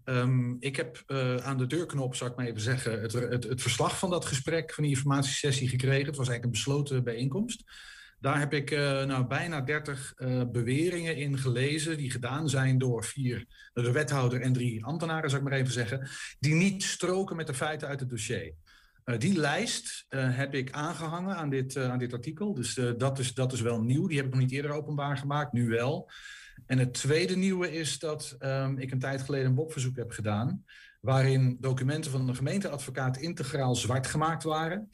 Ehm, 0.04 0.54
ik 0.58 0.76
heb 0.76 1.02
eh, 1.06 1.36
aan 1.36 1.58
de 1.58 1.66
deurknop, 1.66 2.14
zou 2.14 2.30
ik 2.30 2.36
maar 2.36 2.46
even 2.46 2.60
zeggen, 2.60 3.00
het, 3.00 3.12
het, 3.12 3.44
het 3.44 3.62
verslag 3.62 3.98
van 3.98 4.10
dat 4.10 4.24
gesprek, 4.24 4.74
van 4.74 4.84
die 4.84 4.92
informatiesessie 4.92 5.68
gekregen. 5.68 6.06
Het 6.06 6.16
was 6.16 6.28
eigenlijk 6.28 6.44
een 6.44 6.50
besloten 6.50 7.04
bijeenkomst. 7.04 7.64
Daar 8.20 8.38
heb 8.38 8.52
ik 8.52 8.70
nou, 8.70 9.26
bijna 9.26 9.60
30 9.60 10.12
eh, 10.16 10.42
beweringen 10.52 11.16
in 11.16 11.38
gelezen 11.38 11.96
die 11.96 12.10
gedaan 12.10 12.48
zijn 12.48 12.78
door 12.78 13.04
vier, 13.04 13.46
de 13.72 13.92
wethouder 13.92 14.40
en 14.40 14.52
drie 14.52 14.84
ambtenaren, 14.84 15.30
zou 15.30 15.42
ik 15.42 15.48
maar 15.48 15.58
even 15.58 15.72
zeggen, 15.72 16.08
die 16.38 16.54
niet 16.54 16.82
stroken 16.82 17.36
met 17.36 17.46
de 17.46 17.54
feiten 17.54 17.88
uit 17.88 18.00
het 18.00 18.08
dossier. 18.08 18.54
Eh, 19.06 19.18
die 19.18 19.38
lijst 19.38 20.06
eh, 20.08 20.36
heb 20.36 20.54
ik 20.54 20.70
aangehangen 20.70 21.36
aan 21.36 21.50
dit, 21.50 21.76
eh, 21.76 21.90
aan 21.90 21.98
dit 21.98 22.12
artikel. 22.12 22.54
Dus 22.54 22.80
dat, 22.96 23.18
is, 23.18 23.34
dat 23.34 23.52
is 23.52 23.60
wel 23.60 23.80
nieuw. 23.80 24.06
Die 24.06 24.16
heb 24.16 24.26
ik 24.26 24.32
nog 24.32 24.40
niet 24.40 24.52
eerder 24.52 24.70
openbaar 24.70 25.16
gemaakt, 25.16 25.52
nu 25.52 25.68
wel. 25.68 26.10
En 26.66 26.78
het 26.78 26.94
tweede 26.94 27.36
nieuwe 27.36 27.72
is 27.72 27.98
dat 27.98 28.36
ehm, 28.38 28.78
ik 28.78 28.90
een 28.90 28.98
tijd 28.98 29.22
geleden 29.22 29.46
een 29.46 29.54
BOP-verzoek 29.54 29.96
heb 29.96 30.10
gedaan. 30.10 30.64
Waarin 31.00 31.56
documenten 31.60 32.10
van 32.10 32.26
de 32.26 32.34
gemeenteadvocaat 32.34 33.16
integraal 33.16 33.74
zwart 33.74 34.06
gemaakt 34.06 34.42
waren. 34.42 34.90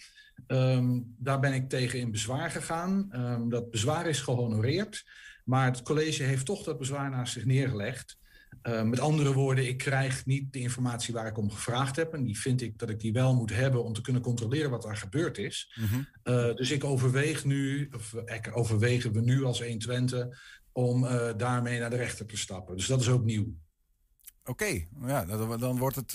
Ehm, 0.46 1.00
daar 1.04 1.40
ben 1.40 1.52
ik 1.52 1.68
tegen 1.68 1.98
in 1.98 2.10
bezwaar 2.10 2.50
gegaan. 2.50 3.06
Ehm, 3.10 3.48
dat 3.48 3.70
bezwaar 3.70 4.06
is 4.06 4.20
gehonoreerd. 4.20 5.04
Maar 5.44 5.64
het 5.64 5.82
college 5.82 6.22
heeft 6.22 6.46
toch 6.46 6.62
dat 6.62 6.78
bezwaar 6.78 7.10
naast 7.10 7.32
zich 7.32 7.44
neergelegd. 7.44 8.18
Uh, 8.62 8.82
met 8.82 9.00
andere 9.00 9.32
woorden, 9.32 9.68
ik 9.68 9.78
krijg 9.78 10.26
niet 10.26 10.52
de 10.52 10.58
informatie 10.58 11.14
waar 11.14 11.26
ik 11.26 11.38
om 11.38 11.50
gevraagd 11.50 11.96
heb. 11.96 12.14
En 12.14 12.24
die 12.24 12.40
vind 12.40 12.62
ik 12.62 12.78
dat 12.78 12.88
ik 12.88 13.00
die 13.00 13.12
wel 13.12 13.34
moet 13.34 13.54
hebben 13.54 13.84
om 13.84 13.92
te 13.92 14.00
kunnen 14.00 14.22
controleren 14.22 14.70
wat 14.70 14.84
er 14.84 14.96
gebeurd 14.96 15.38
is. 15.38 15.78
Uh, 16.24 16.54
dus 16.54 16.70
ik 16.70 16.84
overweeg 16.84 17.44
nu, 17.44 17.88
of 17.94 18.14
ik 18.14 18.50
overwegen 18.56 19.12
we 19.12 19.20
nu 19.20 19.44
als 19.44 19.60
120, 19.60 20.26
om 20.72 21.04
uh, 21.04 21.30
daarmee 21.36 21.80
naar 21.80 21.90
de 21.90 21.96
rechter 21.96 22.26
te 22.26 22.36
stappen. 22.36 22.76
Dus 22.76 22.86
dat 22.86 23.00
is 23.00 23.08
ook 23.08 23.24
nieuw. 23.24 23.54
Oké, 24.44 24.50
okay. 24.50 24.88
ja, 25.06 25.24
dan, 25.24 25.60
dan, 25.60 25.78
wordt 25.78 25.96
het 25.96 26.12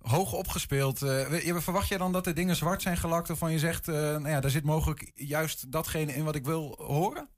hoog 0.00 0.32
opgespeeld. 0.32 0.98
Verwacht 0.98 1.88
jij 1.88 1.98
dan 1.98 2.12
dat 2.12 2.24
de 2.24 2.32
dingen 2.32 2.56
zwart 2.56 2.82
zijn 2.82 2.96
gelakt 2.96 3.28
waarvan 3.28 3.52
je 3.52 3.58
zegt, 3.58 3.86
nou 3.86 4.28
ja, 4.28 4.40
daar 4.40 4.50
zit 4.50 4.64
mogelijk 4.64 5.10
juist 5.14 5.72
datgene 5.72 6.14
in 6.14 6.24
wat 6.24 6.34
ik 6.34 6.44
wil 6.44 6.74
horen? 6.78 7.28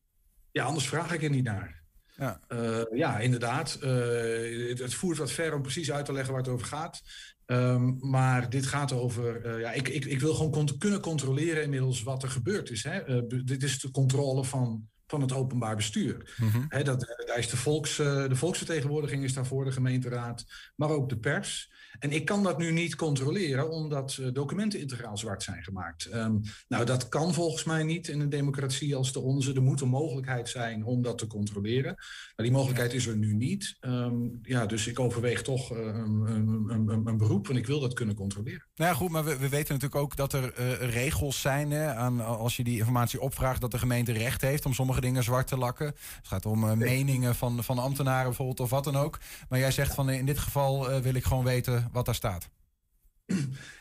Ja, 0.52 0.64
anders 0.64 0.88
vraag 0.88 1.12
ik 1.12 1.22
er 1.22 1.30
niet 1.30 1.44
naar. 1.44 1.83
Ja, 2.16 2.40
uh, 2.48 2.82
ja 2.92 3.18
inderdaad. 3.18 3.78
Uh, 3.82 4.68
het, 4.68 4.78
het, 4.78 4.94
voert 4.94 5.18
wat 5.18 5.30
ver 5.30 5.54
om 5.54 5.62
precies 5.62 5.92
uit 5.92 6.04
te 6.04 6.12
leggen 6.12 6.32
waar 6.32 6.42
het 6.42 6.52
over 6.52 6.66
gaat. 6.66 7.02
Um, 7.46 7.96
maar 8.00 8.50
dit 8.50 8.66
gaat 8.66 8.92
over. 8.92 9.46
Uh, 9.46 9.60
ja, 9.60 9.72
ik, 9.72 9.88
ik, 9.88 10.04
ik 10.04 10.20
wil 10.20 10.34
gewoon 10.34 10.50
cont 10.50 10.78
kunnen 10.78 11.00
controleren 11.00 11.62
inmiddels 11.62 12.02
wat 12.02 12.22
er 12.22 12.28
gebeurd 12.28 12.70
is. 12.70 12.82
Hè. 12.82 13.26
dit 13.44 13.62
is 13.62 13.80
de 13.80 13.90
controle 13.90 14.44
van, 14.44 14.88
van 15.06 15.20
het 15.20 15.32
openbaar 15.32 15.76
bestuur. 15.76 16.34
Mm 16.36 16.48
-hmm. 16.48 16.64
Hè, 16.68 16.82
dat, 16.82 17.00
daar 17.26 17.38
is 17.38 17.48
de, 17.48 17.56
volks, 17.56 17.96
de 17.96 18.36
volksvertegenwoordiging 18.36 19.24
is 19.24 19.34
daarvoor, 19.34 19.64
de 19.64 19.72
gemeenteraad, 19.72 20.44
maar 20.76 20.90
ook 20.90 21.08
de 21.08 21.18
pers. 21.18 21.72
En 21.98 22.12
ik 22.12 22.24
kan 22.24 22.42
dat 22.42 22.58
nu 22.58 22.72
niet 22.72 22.96
controleren, 22.96 23.70
omdat 23.70 24.18
uh, 24.20 24.28
documenten 24.32 24.80
integraal 24.80 25.16
zwart 25.16 25.42
zijn 25.42 25.62
gemaakt. 25.62 26.14
Um, 26.14 26.40
nou, 26.68 26.84
dat 26.84 27.08
kan 27.08 27.34
volgens 27.34 27.64
mij 27.64 27.82
niet 27.82 28.08
in 28.08 28.20
een 28.20 28.28
democratie 28.28 28.96
als 28.96 29.12
de 29.12 29.20
onze. 29.20 29.54
Er 29.54 29.62
moet 29.62 29.80
een 29.80 29.88
mogelijkheid 29.88 30.48
zijn 30.48 30.84
om 30.84 31.02
dat 31.02 31.18
te 31.18 31.26
controleren. 31.26 31.94
Maar 32.36 32.46
die 32.46 32.50
mogelijkheid 32.50 32.92
is 32.92 33.06
er 33.06 33.16
nu 33.16 33.34
niet. 33.34 33.76
Um, 33.80 34.38
ja, 34.42 34.66
dus 34.66 34.86
ik 34.86 35.00
overweeg 35.00 35.42
toch 35.42 35.72
uh, 35.72 35.78
een, 35.78 37.16
beroep, 37.16 37.48
en 37.48 37.56
ik 37.56 37.66
wil 37.66 37.80
dat 37.80 37.92
kunnen 37.92 38.14
controleren. 38.14 38.66
Nou 38.74 38.90
ja, 38.90 38.96
goed, 38.96 39.10
maar 39.10 39.24
we, 39.24 39.38
we 39.38 39.48
weten 39.48 39.74
natuurlijk 39.74 40.02
ook 40.02 40.16
dat 40.16 40.32
er 40.32 40.54
uh, 40.58 40.72
regels 40.90 41.40
zijn. 41.40 41.70
Hè, 41.70 41.94
aan, 41.94 42.20
als 42.20 42.56
je 42.56 42.64
die 42.64 42.78
informatie 42.78 43.20
opvraagt, 43.20 43.60
dat 43.60 43.70
de 43.70 43.78
gemeente 43.78 44.12
recht 44.12 44.40
heeft 44.40 44.66
om 44.66 44.72
sommige 44.72 45.00
dingen 45.00 45.22
zwart 45.22 45.46
te 45.46 45.56
lakken. 45.56 45.86
Het 45.86 46.28
gaat 46.28 46.46
om 46.46 46.78
meningen 46.78 47.34
van, 47.34 47.64
van 47.64 47.78
ambtenaren 47.78 48.24
bijvoorbeeld, 48.24 48.60
of 48.60 48.70
wat 48.70 48.84
dan 48.84 48.96
ook. 48.96 49.18
Maar 49.48 49.58
jij 49.58 49.70
zegt 49.70 49.94
van 49.94 50.10
in 50.10 50.26
dit 50.26 50.38
geval 50.38 51.00
wil 51.00 51.14
ik 51.14 51.24
gewoon 51.24 51.44
weten 51.44 51.83
wat 51.92 52.04
daar 52.04 52.14
staat. 52.14 52.48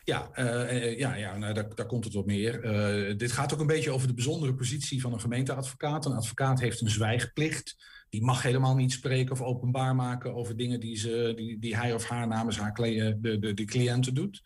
Ja, 0.04 0.30
uh, 0.36 1.00
ja, 1.00 1.16
ja 1.16 1.38
nou, 1.38 1.54
daar, 1.54 1.76
daar, 1.76 1.86
komt 1.86 2.04
het 2.04 2.16
op 2.16 2.26
neer. 2.26 2.64
Uh, 2.64 3.18
dit 3.18 3.32
gaat 3.32 3.54
ook 3.54 3.60
een 3.60 3.68
beetje 3.68 3.92
over 3.92 4.08
de 4.08 4.14
bijzondere 4.14 4.54
positie 4.54 5.02
van 5.02 5.14
een 5.14 5.20
gemeenteadvocaat. 5.20 6.06
Een 6.06 6.16
advocaat 6.16 6.60
heeft 6.60 6.82
een 6.82 6.90
zwijgplicht. 6.90 7.76
Die 8.10 8.24
mag 8.24 8.42
helemaal 8.42 8.76
niet 8.76 8.92
spreken 8.92 9.32
of 9.32 9.42
openbaar 9.42 9.96
maken 9.96 10.36
over 10.36 10.58
dingen 10.58 10.80
die, 10.80 10.98
ze, 10.98 11.34
die, 11.36 11.60
die 11.60 11.76
hij 11.76 11.94
of 11.94 12.08
haar 12.08 12.28
namens 12.28 12.58
haar 12.58 12.74
de, 12.74 13.54
de, 13.54 13.66
cliënten 13.66 14.14
doet. 14.14 14.42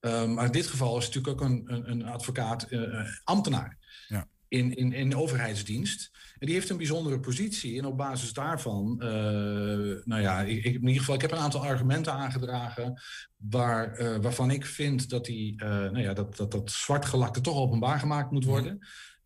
Maar 0.00 0.44
in 0.44 0.52
dit 0.52 0.66
geval 0.66 0.98
is 0.98 1.04
het 1.04 1.14
natuurlijk 1.14 1.42
ook 1.42 1.48
een, 1.48 1.62
een, 1.66 1.90
een 1.90 2.04
advocaat, 2.04 2.68
ambtenaar. 3.24 3.77
In, 4.48 4.76
in, 4.76 4.92
in 4.92 5.16
overheidsdienst. 5.16 6.10
En 6.38 6.46
die 6.46 6.54
heeft 6.54 6.70
een 6.70 6.76
bijzondere 6.76 7.20
positie. 7.20 7.78
En 7.78 7.84
op 7.84 7.96
basis 7.96 8.32
daarvan, 8.32 8.94
uh, 9.02 9.08
nou 10.04 10.20
ja, 10.20 10.40
ik, 10.40 10.64
ik, 10.64 10.74
in 10.74 10.86
ieder 10.86 10.98
geval, 10.98 11.14
ik 11.14 11.20
heb 11.20 11.30
een 11.30 11.38
aantal 11.38 11.64
argumenten 11.64 12.12
aangedragen. 12.12 13.00
Waar, 13.36 14.00
uh, 14.00 14.16
waarvan 14.16 14.50
ik 14.50 14.66
vind 14.66 15.10
dat, 15.10 15.24
die, 15.24 15.62
uh, 15.62 15.68
nou 15.68 16.00
ja, 16.00 16.12
dat, 16.12 16.36
dat, 16.36 16.50
dat 16.50 16.70
zwartgelakte 16.70 17.40
toch 17.40 17.56
openbaar 17.56 17.98
gemaakt 17.98 18.30
moet 18.30 18.44
worden. 18.44 18.78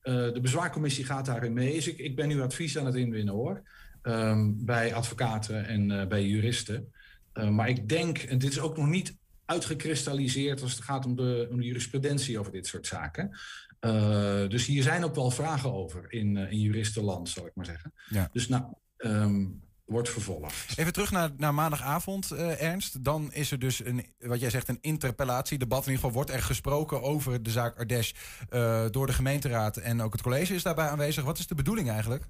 de 0.02 0.38
bezwaarcommissie 0.42 1.04
gaat 1.04 1.26
daarin 1.26 1.52
mee. 1.52 1.74
Dus 1.74 1.88
ik, 1.88 1.98
ik 1.98 2.16
ben 2.16 2.28
nu 2.28 2.40
advies 2.40 2.78
aan 2.78 2.86
het 2.86 2.94
inwinnen 2.94 3.34
hoor. 3.34 3.62
Um, 4.02 4.64
bij 4.64 4.94
advocaten 4.94 5.66
en 5.66 6.08
bij 6.08 6.26
juristen. 6.26 6.92
maar 7.50 7.68
ik 7.68 7.88
denk, 7.88 8.18
en 8.18 8.38
dit 8.38 8.50
is 8.50 8.60
ook 8.60 8.76
nog 8.76 8.86
niet 8.86 9.16
uitgekristalliseerd 9.44 10.62
als 10.62 10.72
het 10.72 10.84
gaat 10.84 11.06
om 11.06 11.16
de, 11.16 11.48
om 11.50 11.56
de 11.56 11.66
jurisprudentie 11.66 12.38
over 12.38 12.52
dit 12.52 12.66
soort 12.66 12.86
zaken. 12.86 13.30
Uh, 13.86 14.48
dus 14.48 14.66
hier 14.66 14.82
zijn 14.82 15.04
ook 15.04 15.14
wel 15.14 15.30
vragen 15.30 15.72
over 15.72 16.12
in, 16.12 16.36
uh, 16.36 16.52
in 16.52 16.60
juristenland, 16.60 17.28
zal 17.28 17.46
ik 17.46 17.52
maar 17.54 17.64
zeggen. 17.64 17.92
Ja. 18.08 18.28
Dus 18.32 18.48
nou, 18.48 18.64
um, 18.98 19.62
wordt 19.84 20.08
vervolgd. 20.08 20.78
Even 20.78 20.92
terug 20.92 21.10
naar, 21.10 21.30
naar 21.36 21.54
maandagavond, 21.54 22.30
uh, 22.32 22.62
Ernst. 22.62 23.04
Dan 23.04 23.32
is 23.32 23.50
er 23.50 23.58
dus, 23.58 23.84
een, 23.84 24.06
wat 24.18 24.40
jij 24.40 24.50
zegt, 24.50 24.68
een 24.68 24.78
interpellatiedebat. 24.80 25.86
In 25.86 25.92
ieder 25.92 26.04
geval 26.04 26.16
wordt 26.16 26.30
er 26.30 26.42
gesproken 26.42 27.02
over 27.02 27.42
de 27.42 27.50
zaak 27.50 27.78
Ardesh 27.78 28.12
door 28.90 29.06
de 29.06 29.12
gemeenteraad. 29.12 29.76
En 29.76 30.02
ook 30.02 30.12
het 30.12 30.22
college 30.22 30.54
is 30.54 30.62
daarbij 30.62 30.88
aanwezig. 30.88 31.24
Wat 31.24 31.38
is 31.38 31.46
de 31.46 31.54
bedoeling 31.54 31.90
eigenlijk? 31.90 32.24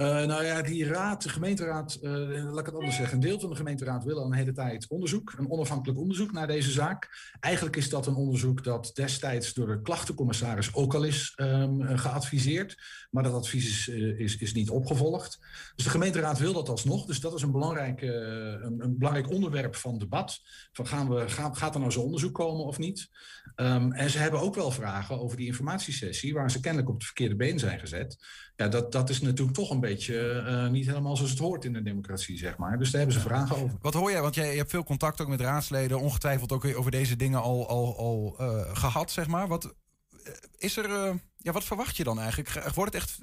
Uh, 0.00 0.24
nou 0.24 0.44
ja, 0.44 0.62
die 0.62 0.86
raad, 0.86 1.22
de 1.22 1.28
gemeenteraad, 1.28 1.98
uh, 2.02 2.10
laat 2.44 2.58
ik 2.58 2.66
het 2.66 2.74
anders 2.74 2.96
zeggen. 2.96 3.14
Een 3.14 3.22
deel 3.22 3.40
van 3.40 3.50
de 3.50 3.56
gemeenteraad 3.56 4.04
wil 4.04 4.18
al 4.18 4.26
een 4.26 4.32
hele 4.32 4.52
tijd 4.52 4.88
onderzoek, 4.88 5.34
een 5.36 5.50
onafhankelijk 5.50 5.98
onderzoek 5.98 6.32
naar 6.32 6.46
deze 6.46 6.70
zaak. 6.70 7.32
Eigenlijk 7.40 7.76
is 7.76 7.88
dat 7.88 8.06
een 8.06 8.14
onderzoek 8.14 8.64
dat 8.64 8.90
destijds 8.94 9.54
door 9.54 9.66
de 9.66 9.82
klachtencommissaris 9.82 10.74
ook 10.74 10.94
al 10.94 11.02
is 11.02 11.32
um, 11.36 11.98
geadviseerd. 11.98 12.76
Maar 13.10 13.22
dat 13.22 13.32
advies 13.32 13.88
is, 13.88 14.36
is, 14.36 14.52
niet 14.52 14.70
opgevolgd. 14.70 15.38
Dus 15.74 15.84
de 15.84 15.90
gemeenteraad 15.90 16.38
wil 16.38 16.52
dat 16.52 16.68
alsnog. 16.68 17.06
Dus 17.06 17.20
dat 17.20 17.34
is 17.34 17.42
een 17.42 17.52
belangrijk, 17.52 18.02
een, 18.02 18.80
een, 18.80 18.98
belangrijk 18.98 19.30
onderwerp 19.30 19.76
van 19.76 19.98
debat. 19.98 20.40
Van 20.72 20.86
gaan 20.86 21.08
we, 21.08 21.28
gaat 21.28 21.74
er 21.74 21.80
nou 21.80 21.92
zo'n 21.92 22.04
onderzoek 22.04 22.34
komen 22.34 22.64
of 22.64 22.78
niet? 22.78 23.08
Um, 23.56 23.92
en 23.92 24.10
ze 24.10 24.18
hebben 24.18 24.40
ook 24.40 24.54
wel 24.54 24.70
vragen 24.70 25.20
over 25.20 25.36
die 25.36 25.46
informatiesessie, 25.46 26.34
waar 26.34 26.50
ze 26.50 26.60
kennelijk 26.60 26.88
op 26.88 26.94
het 26.94 27.04
verkeerde 27.04 27.36
been 27.36 27.58
zijn 27.58 27.80
gezet. 27.80 28.16
Ja, 28.60 28.68
dat, 28.68 28.92
dat 28.92 29.10
is 29.10 29.20
natuurlijk 29.20 29.56
toch 29.56 29.70
een 29.70 29.80
beetje 29.80 30.30
eh, 30.30 30.68
niet 30.68 30.86
helemaal 30.86 31.16
zoals 31.16 31.30
het 31.30 31.40
hoort 31.40 31.64
in 31.64 31.74
een 31.74 31.84
democratie, 31.84 32.38
zeg 32.38 32.56
maar. 32.56 32.78
Dus 32.78 32.90
daar 32.90 33.00
hebben 33.00 33.20
ze 33.20 33.26
vragen 33.26 33.56
over. 33.56 33.78
Wat 33.80 33.94
hoor 33.94 34.10
jij? 34.10 34.20
Want 34.20 34.34
jij, 34.34 34.50
je 34.50 34.56
hebt 34.56 34.70
veel 34.70 34.84
contact 34.84 35.20
ook 35.20 35.28
met 35.28 35.40
raadsleden, 35.40 36.00
ongetwijfeld 36.00 36.52
ook 36.52 36.64
over 36.64 36.90
deze 36.90 37.16
dingen 37.16 37.40
al, 37.40 37.68
al, 37.68 37.98
al 37.98 38.34
eh, 38.38 38.76
gehad, 38.76 39.10
zeg 39.10 39.26
maar. 39.26 39.48
Wat, 39.48 39.64
eh, 39.64 40.32
is 40.56 40.76
er, 40.76 41.20
ja, 41.36 41.52
wat 41.52 41.64
verwacht 41.64 41.96
je 41.96 42.04
dan 42.04 42.20
eigenlijk? 42.20 42.74
Wordt 42.74 42.92
het 42.92 43.02
echt, 43.02 43.20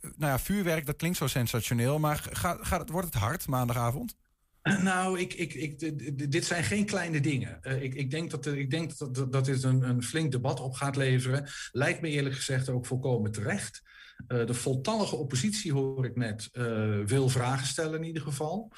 nou 0.00 0.32
ja, 0.32 0.38
vuurwerk, 0.38 0.86
dat 0.86 0.96
klinkt 0.96 1.16
zo 1.16 1.26
sensationeel, 1.26 1.98
maar 1.98 2.28
gaat, 2.30 2.58
gaat 2.60 2.80
het, 2.80 2.90
wordt 2.90 3.14
het 3.14 3.22
hard 3.22 3.46
maandagavond? 3.46 4.16
Nou, 4.64 5.18
ik, 5.20 5.34
ik, 5.34 5.54
ik, 5.54 6.30
dit 6.30 6.44
zijn 6.44 6.64
geen 6.64 6.84
kleine 6.84 7.20
dingen. 7.20 7.62
Eh, 7.62 7.82
ik, 7.82 7.94
ik 7.94 8.10
denk 8.10 8.30
dat, 8.30 8.46
ik 8.46 8.70
denk 8.70 8.98
dat, 8.98 9.14
dat, 9.14 9.32
dat 9.32 9.44
dit 9.44 9.62
een, 9.62 9.82
een 9.82 10.02
flink 10.02 10.32
debat 10.32 10.60
op 10.60 10.74
gaat 10.74 10.96
leveren. 10.96 11.46
Lijkt 11.72 12.00
me 12.00 12.08
eerlijk 12.08 12.34
gezegd 12.34 12.68
ook 12.68 12.86
volkomen 12.86 13.32
terecht. 13.32 13.82
Eh, 14.26 14.46
de 14.46 14.54
voltallige 14.54 15.16
oppositie, 15.16 15.72
hoor 15.72 16.04
ik 16.04 16.16
net, 16.16 16.48
eh, 16.52 16.98
wil 17.06 17.28
vragen 17.28 17.66
stellen 17.66 18.00
in 18.00 18.06
ieder 18.06 18.22
geval. 18.22 18.72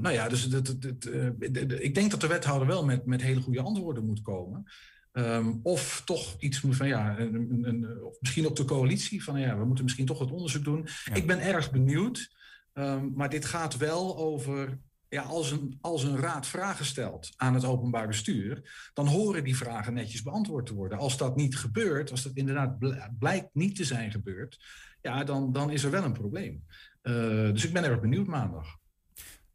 Nou 0.00 0.10
ja, 0.10 0.28
dus 0.28 0.48
dat- 0.48 0.66
dat- 0.66 0.82
dat, 0.82 1.02
de- 1.02 1.66
de- 1.66 1.82
ik 1.82 1.94
denk 1.94 2.10
dat 2.10 2.20
de 2.20 2.26
wethouder 2.26 2.66
wel 2.68 2.84
met, 2.84 3.06
met 3.06 3.22
hele 3.22 3.40
goede 3.40 3.60
antwoorden 3.60 4.04
moet 4.06 4.22
komen. 4.22 4.64
Ehm, 5.12 5.52
of 5.62 6.02
toch 6.04 6.36
iets 6.38 6.60
moet 6.60 6.76
van 6.76 6.88
ja, 6.88 7.18
een, 7.18 7.58
een, 7.64 7.86
misschien 8.20 8.46
op 8.46 8.56
de 8.56 8.64
coalitie 8.64 9.24
van 9.24 9.40
ja, 9.40 9.58
we 9.58 9.64
moeten 9.64 9.84
misschien 9.84 10.06
toch 10.06 10.18
wat 10.18 10.30
onderzoek 10.30 10.64
doen. 10.64 10.88
Ik 11.14 11.26
ben 11.26 11.40
erg 11.40 11.70
benieuwd. 11.70 12.36
Ehm, 12.78 13.08
maar 13.14 13.28
dit 13.28 13.44
gaat 13.44 13.76
wel 13.76 14.16
over, 14.16 14.78
ja, 15.08 15.22
als 15.22 15.50
een, 15.50 15.78
als 15.80 16.02
een 16.02 16.16
raad 16.18 16.46
vragen 16.46 16.84
stelt 16.84 17.30
aan 17.36 17.54
het 17.54 17.64
openbaar 17.64 18.06
bestuur, 18.06 18.70
dan 18.94 19.06
horen 19.06 19.44
die 19.44 19.56
vragen 19.56 19.94
netjes 19.94 20.22
beantwoord 20.22 20.66
te 20.66 20.74
worden. 20.74 20.98
Als 20.98 21.16
dat 21.16 21.36
niet 21.36 21.56
gebeurt, 21.56 22.10
als 22.10 22.22
dat 22.22 22.32
inderdaad 22.34 22.78
bl- 22.78 22.94
blijkt 23.18 23.48
niet 23.52 23.76
te 23.76 23.84
zijn 23.84 24.10
gebeurd, 24.10 24.58
ja, 25.02 25.24
dan, 25.24 25.52
dan 25.52 25.70
is 25.70 25.82
er 25.84 25.90
wel 25.90 26.04
een 26.04 26.12
probleem. 26.12 26.64
Eh, 27.02 27.12
dus 27.52 27.64
ik 27.64 27.72
ben 27.72 27.84
erg 27.84 28.00
benieuwd 28.00 28.26
maandag. 28.26 28.66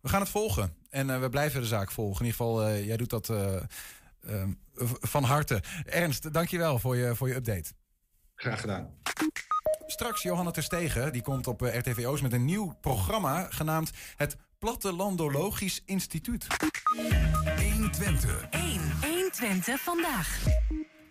We 0.02 0.10
gaan 0.10 0.22
het 0.22 0.30
volgen 0.30 0.76
en 0.90 1.10
eh, 1.10 1.20
we 1.20 1.30
blijven 1.30 1.62
de 1.62 1.68
zaak 1.68 1.92
volgen. 1.92 2.26
In 2.26 2.32
ieder 2.32 2.46
geval, 2.46 2.68
eh, 2.68 2.86
jij 2.86 2.98
doet 2.98 3.10
dat 3.10 3.30
eh, 3.30 3.56
eh, 4.20 4.48
v- 4.74 4.94
van 5.00 5.24
harte. 5.24 5.64
Ernst, 5.86 6.34
dankjewel 6.34 6.80
voor 6.80 6.96
je, 6.96 7.16
voor 7.16 7.28
je 7.28 7.36
update. 7.36 7.72
Graag 8.36 8.62
gedaan. 8.62 8.90
Straks 9.94 10.22
Johanna 10.22 10.52
Terstegen, 10.52 11.12
die 11.12 11.22
komt 11.22 11.48
op 11.48 11.62
eh, 11.62 11.78
RTVO's 11.78 12.22
met 12.22 12.34
een 12.34 12.46
nieuw 12.46 12.74
programma 12.82 13.48
genaamd 13.50 13.92
het 14.16 14.38
Plattelandologisch 14.60 15.82
Instituut. 15.86 16.48
120. 17.74 18.48
1. 18.50 18.82
120 19.02 19.82
vandaag. 19.82 20.40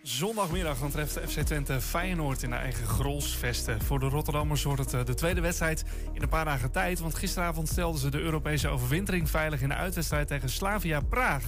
Zondagmiddag 0.03 0.79
dan 0.79 0.91
treft 0.91 1.13
FC 1.13 1.41
Twente 1.41 1.81
Feyenoord 1.81 2.43
in 2.43 2.51
de 2.51 2.57
eigen 2.57 2.87
Grolsvesten. 2.87 3.83
Voor 3.83 3.99
de 4.01 4.09
Rotterdammers 4.09 4.63
wordt 4.63 4.81
het 4.81 4.95
eh, 4.95 5.05
de 5.05 5.15
tweede 5.15 5.41
wedstrijd 5.41 5.85
in 6.13 6.23
een 6.23 6.29
paar 6.29 6.45
dagen 6.45 6.71
tijd. 6.71 6.99
Want 6.99 7.15
gisteravond 7.15 7.69
stelden 7.69 8.01
ze 8.01 8.11
de 8.11 8.21
Europese 8.21 8.69
overwintering 8.69 9.31
veilig 9.31 9.61
in 9.61 9.69
de 9.69 9.75
uitwedstrijd 9.75 10.29
tegen 10.29 10.49
Slavia 10.49 11.01
Praag. 11.01 11.45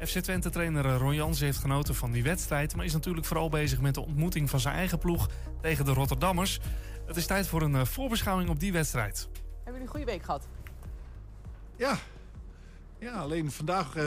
FC 0.00 0.18
Twente-trainer 0.18 0.96
Ron 0.96 1.14
Jans 1.14 1.40
heeft 1.40 1.58
genoten 1.58 1.94
van 1.94 2.10
die 2.12 2.22
wedstrijd... 2.22 2.76
maar 2.76 2.84
is 2.84 2.92
natuurlijk 2.92 3.26
vooral 3.26 3.48
bezig 3.48 3.80
met 3.80 3.94
de 3.94 4.00
ontmoeting 4.00 4.50
van 4.50 4.60
zijn 4.60 4.74
eigen 4.74 4.98
ploeg 4.98 5.28
tegen 5.60 5.84
de 5.84 5.92
Rotterdammers. 5.92 6.60
Het 7.06 7.16
is 7.16 7.26
tijd 7.26 7.46
voor 7.46 7.62
een 7.62 7.74
eh, 7.74 7.84
voorbeschouwing 7.84 8.48
op 8.50 8.60
die 8.60 8.72
wedstrijd. 8.72 9.28
Hebben 9.32 9.62
jullie 9.64 9.80
een 9.80 9.88
goede 9.88 10.04
week 10.06 10.22
gehad? 10.22 10.48
Ja. 11.76 11.98
Ja, 12.98 13.12
alleen 13.12 13.50
vandaag, 13.50 13.96
eh, 13.96 14.06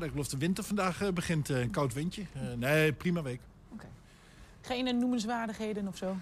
ik 0.00 0.10
geloof 0.10 0.28
de 0.28 0.36
winter 0.38 0.64
vandaag 0.64 1.02
eh, 1.02 1.12
begint. 1.12 1.50
eh, 1.50 1.60
een 1.60 1.70
koud 1.70 1.92
windje. 1.94 2.22
Eh, 2.32 2.40
nee, 2.56 2.92
prima 2.92 3.22
week. 3.22 3.40
Geen 4.60 4.86
eh, 4.86 4.94
noemenswaardigheden 4.94 5.88
of 5.88 5.96
zo? 5.96 6.16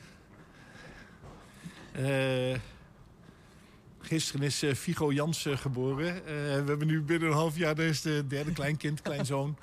Eh, 1.92 2.58
gisteren 4.00 4.42
is 4.46 4.62
eh, 4.62 4.74
Figo 4.74 5.12
Jans 5.12 5.46
eh, 5.46 5.56
geboren. 5.56 6.14
Eh, 6.14 6.22
we 6.34 6.64
hebben 6.66 6.86
nu 6.86 7.02
binnen 7.02 7.28
een 7.28 7.34
half 7.34 7.56
jaar 7.56 7.74
dus 7.74 8.00
de 8.02 8.26
derde 8.26 8.52
kleinkind, 8.52 9.02
kleinzoon. 9.02 9.56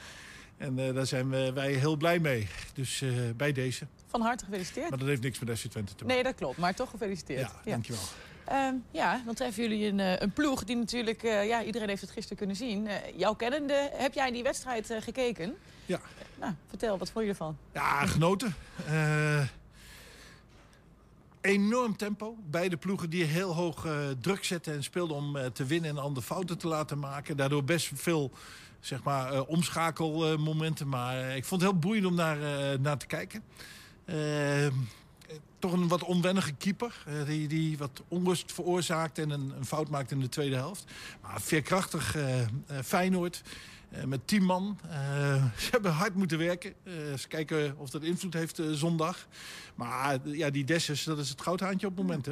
En 0.57 0.79
eh, 0.87 0.93
daar 0.93 1.05
zijn 1.05 1.29
we, 1.29 1.51
wij 1.53 1.71
heel 1.73 1.95
blij 1.95 2.19
mee. 2.19 2.47
Dus 2.73 3.01
eh, 3.01 3.09
bij 3.35 3.51
deze. 3.51 3.85
Van 4.07 4.21
harte 4.21 4.45
gefeliciteerd. 4.45 4.89
Maar 4.89 4.99
dat 4.99 5.07
heeft 5.07 5.21
niks 5.21 5.39
met 5.39 5.59
FC 5.59 5.65
Twente 5.65 5.95
te 5.95 6.03
maken. 6.03 6.15
Nee, 6.15 6.23
dat 6.23 6.35
klopt. 6.35 6.57
Maar 6.57 6.73
toch 6.75 6.89
gefeliciteerd. 6.89 7.39
Ja, 7.65 7.71
dankjewel. 7.71 8.01
Ehm, 8.45 8.73
ja, 8.91 9.21
dan 9.25 9.33
treffen 9.33 9.63
jullie 9.63 9.87
een, 9.87 9.99
eh, 9.99 10.13
een 10.19 10.31
ploeg 10.31 10.63
die 10.63 10.75
natuurlijk... 10.75 11.23
eh, 11.23 11.47
ja, 11.47 11.63
iedereen 11.63 11.87
heeft 11.89 12.01
het 12.01 12.11
gisteren 12.11 12.37
kunnen 12.37 12.55
zien. 12.55 12.87
Eh, 12.87 12.95
jouw 13.17 13.33
kennende, 13.33 13.89
heb 13.93 14.13
jij 14.13 14.31
die 14.31 14.43
wedstrijd 14.43 14.89
eh, 14.89 15.01
gekeken? 15.01 15.55
Ja. 15.85 15.99
Nou, 16.39 16.53
vertel, 16.69 16.97
wat 16.97 17.11
vond 17.11 17.25
je 17.25 17.31
ervan? 17.31 17.57
Ja, 17.73 18.05
genoten. 18.05 18.55
Enorm 21.45 21.97
tempo. 21.97 22.37
Beide 22.49 22.77
ploegen 22.77 23.09
die 23.09 23.23
heel 23.23 23.53
hoog 23.53 23.85
eh, 23.85 23.93
druk 24.21 24.43
zetten 24.43 24.73
en 24.73 24.83
speelden 24.83 25.17
om 25.17 25.35
eh, 25.35 25.45
te 25.45 25.65
winnen 25.65 25.89
en 25.89 25.97
andere 25.97 26.25
fouten 26.25 26.57
te 26.57 26.67
laten 26.67 26.99
maken. 26.99 27.37
Daardoor 27.37 27.63
best 27.63 27.91
veel 27.93 28.31
zeg 28.79 29.03
maar, 29.03 29.33
eh, 29.33 29.49
omschakelmomenten. 29.49 30.87
maar 30.87 31.35
ik 31.35 31.45
vond 31.45 31.61
het 31.61 31.71
heel 31.71 31.79
boeiend 31.79 32.05
om 32.05 32.15
naar, 32.15 32.41
eh, 32.41 32.79
naar 32.79 32.97
te 32.97 33.05
kijken. 33.05 33.43
Toch 35.59 35.71
een 35.71 35.87
wat 35.87 36.03
onwennige 36.03 36.53
keeper. 36.53 37.03
die, 37.25 37.47
die 37.47 37.77
wat 37.77 38.03
onrust 38.07 38.51
veroorzaakt 38.51 39.17
en 39.17 39.29
een, 39.29 39.53
een 39.57 39.65
fout 39.65 39.89
maakt 39.89 40.11
in 40.11 40.19
de 40.19 40.29
tweede 40.29 40.55
helft. 40.55 40.83
Maar 41.21 41.41
veerkrachtig 41.41 42.15
Feyenoord. 42.83 43.41
Eh, 43.89 44.03
met 44.03 44.27
tien 44.27 44.43
man. 44.43 44.79
Eh, 44.89 45.43
ze 45.63 45.67
hebben 45.71 45.91
hard 45.91 46.15
moeten 46.15 46.37
werken. 46.37 46.73
Eh, 46.83 47.11
eens 47.11 47.27
kijken 47.27 47.75
of 47.77 47.89
dat 47.89 48.03
invloed 48.03 48.33
heeft 48.33 48.59
eh, 48.59 48.65
zondag. 48.71 49.27
Maar 49.75 50.19
eh, 50.25 50.35
ja, 50.37 50.49
die 50.49 50.63
Dessus, 50.63 51.03
dat 51.03 51.17
is 51.17 51.29
het 51.29 51.41
goudhaantje 51.41 51.87
op 51.87 51.97
het 51.97 52.05
moment. 52.05 52.25
Hè? 52.25 52.31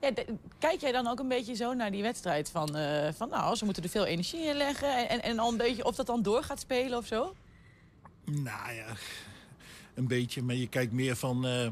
Ja, 0.00 0.10
de- 0.10 0.26
kijk 0.58 0.80
jij 0.80 0.92
dan 0.92 1.06
ook 1.06 1.18
een 1.18 1.28
beetje 1.28 1.54
zo 1.54 1.72
naar 1.74 1.90
die 1.90 2.02
wedstrijd? 2.02 2.50
Van, 2.50 2.76
eh, 2.76 3.12
van 3.12 3.28
nou, 3.28 3.56
ze 3.56 3.64
moeten 3.64 3.82
er 3.82 3.88
veel 3.88 4.04
energie 4.06 4.44
in 4.46 4.56
leggen. 4.56 4.96
En, 4.96 5.08
en, 5.08 5.22
en 5.22 5.38
al 5.38 5.50
een 5.50 5.56
beetje 5.56 5.84
of 5.84 5.94
dat 5.94 6.06
dan 6.06 6.22
door 6.22 6.42
gaat 6.42 6.60
spelen 6.60 6.98
of 6.98 7.06
zo? 7.06 7.34
Nou 8.24 8.72
ja, 8.72 8.86
een 9.94 10.06
beetje. 10.06 10.42
Maar 10.42 10.54
je 10.54 10.68
kijkt 10.68 10.92
meer 10.92 11.16
van... 11.16 11.46
eh, 11.46 11.68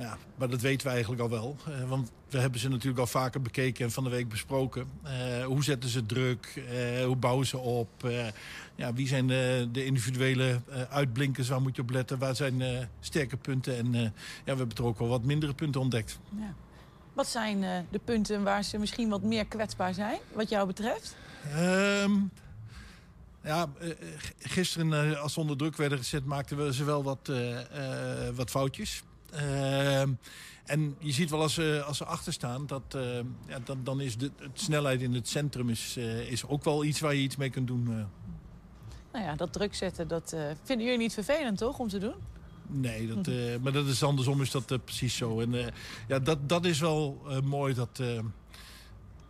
ja, 0.00 0.18
maar 0.36 0.48
dat 0.48 0.60
weten 0.60 0.86
we 0.86 0.92
eigenlijk 0.92 1.22
al 1.22 1.30
wel. 1.30 1.56
Eh, 1.66 1.88
want 1.88 2.10
we 2.28 2.38
hebben 2.38 2.60
ze 2.60 2.68
natuurlijk 2.68 3.00
al 3.00 3.06
vaker 3.06 3.42
bekeken 3.42 3.84
en 3.84 3.90
van 3.90 4.04
de 4.04 4.10
week 4.10 4.28
besproken. 4.28 4.88
Eh, 5.02 5.44
hoe 5.44 5.64
zetten 5.64 5.90
ze 5.90 6.06
druk? 6.06 6.62
Eh, 6.68 7.04
hoe 7.04 7.16
bouwen 7.16 7.46
ze 7.46 7.58
op? 7.58 7.88
Ja, 8.74 8.92
wie 8.92 9.06
zijn 9.06 9.26
de, 9.26 9.68
de 9.72 9.84
individuele 9.84 10.60
uitblinkers? 10.90 11.48
Waar 11.48 11.62
moet 11.62 11.76
je 11.76 11.82
op 11.82 11.90
letten? 11.90 12.18
Waar 12.18 12.36
zijn 12.36 12.88
sterke 13.00 13.36
punten? 13.36 13.76
En 13.76 13.92
ja, 13.92 14.10
we 14.44 14.56
hebben 14.56 14.76
er 14.76 14.84
ook 14.84 14.98
wel 14.98 15.08
wat 15.08 15.22
mindere 15.22 15.54
punten 15.54 15.80
ontdekt. 15.80 16.18
Ja. 16.38 16.54
Wat 17.12 17.26
zijn 17.26 17.86
de 17.90 18.00
punten 18.04 18.42
waar 18.42 18.64
ze 18.64 18.78
misschien 18.78 19.08
wat 19.08 19.22
meer 19.22 19.46
kwetsbaar 19.46 19.94
zijn, 19.94 20.18
wat 20.32 20.48
jou 20.48 20.66
betreft? 20.66 21.16
Ehm, 21.54 22.12
ja, 23.42 23.66
gisteren 24.38 25.20
als 25.20 25.32
ze 25.32 25.40
onder 25.40 25.56
druk 25.56 25.76
werden 25.76 25.98
gezet... 25.98 26.24
maakten 26.24 26.64
we 26.64 26.74
ze 26.74 26.84
wel 26.84 27.02
wat, 27.02 27.32
wat 28.34 28.50
foutjes. 28.50 29.02
Ehm, 29.32 30.12
en 30.64 30.96
je 30.98 31.12
ziet 31.12 31.30
wel 31.30 31.40
als 31.40 31.54
ze, 31.54 31.82
als 31.86 31.96
ze 31.96 32.04
achter 32.04 32.32
staan... 32.32 32.66
Dat, 32.66 32.82
eh, 32.94 33.16
ja, 33.46 33.58
dan, 33.64 33.80
dan 33.84 34.00
is 34.00 34.16
de 34.16 34.30
het 34.38 34.60
snelheid 34.60 35.00
in 35.02 35.14
het 35.14 35.28
centrum 35.28 35.68
is, 35.68 35.96
eh, 35.96 36.30
is 36.30 36.46
ook 36.46 36.64
wel 36.64 36.84
iets 36.84 37.00
waar 37.00 37.14
je 37.14 37.22
iets 37.22 37.36
mee 37.36 37.50
kunt 37.50 37.66
doen. 37.66 37.86
eh. 37.88 38.04
Nou 39.12 39.24
ja, 39.24 39.34
dat 39.34 39.52
druk 39.52 39.74
zetten, 39.74 40.08
dat 40.08 40.32
eh, 40.32 40.42
vinden 40.62 40.86
jullie 40.86 41.00
niet 41.00 41.14
vervelend, 41.14 41.58
toch, 41.58 41.78
om 41.78 41.88
te 41.88 41.98
doen? 41.98 42.14
Nee, 42.66 43.06
dat, 43.06 43.26
eh, 43.26 43.34
maar 43.62 43.72
dat 43.72 43.86
is 43.86 44.02
andersom 44.02 44.40
is 44.42 44.50
dat 44.50 44.84
precies 44.84 45.16
zo. 45.16 45.40
En 45.40 45.72
ja, 46.08 46.18
dat, 46.18 46.48
dat 46.48 46.64
is 46.64 46.80
wel 46.80 47.22
mooi. 47.44 47.74
Dat, 47.74 47.98
eh, 48.00 48.18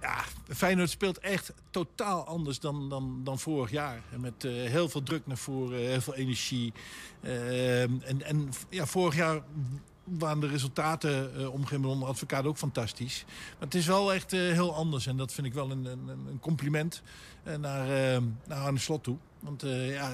ja, 0.01 0.25
Feyenoord 0.49 0.91
speelt 0.91 1.19
echt 1.19 1.53
totaal 1.71 2.27
anders 2.27 2.61
dan, 2.61 2.89
dan, 2.89 3.21
dan 3.25 3.39
vorig 3.39 3.71
jaar. 3.71 4.03
Met 4.19 4.43
heel 4.43 4.89
veel 4.89 5.03
druk 5.03 5.27
naar 5.27 5.37
voren, 5.37 5.79
heel 5.79 6.01
veel 6.01 6.15
energie. 6.15 6.73
En 7.21 8.23
en 8.23 8.49
ja, 8.69 8.87
vorig 8.87 9.17
jaar 9.17 9.43
waren 10.19 10.41
de 10.41 10.47
resultaten 10.47 11.31
uh, 11.37 11.53
omgeven 11.53 11.85
onder 11.85 12.09
advocaat 12.09 12.45
ook 12.45 12.57
fantastisch. 12.57 13.25
Maar 13.27 13.69
het 13.69 13.75
is 13.75 13.87
wel 13.87 14.13
echt 14.13 14.33
uh, 14.33 14.41
heel 14.41 14.75
anders. 14.75 15.07
En 15.07 15.17
dat 15.17 15.33
vind 15.33 15.47
ik 15.47 15.55
wel 15.55 15.71
een, 15.71 15.85
een, 15.85 16.09
een 16.09 16.39
compliment 16.41 17.03
uh, 17.45 17.57
naar, 17.57 17.87
naar 18.47 18.59
Arne 18.59 18.79
Slot 18.79 19.03
toe. 19.03 19.17
Want 19.41 19.63
ja, 19.89 20.13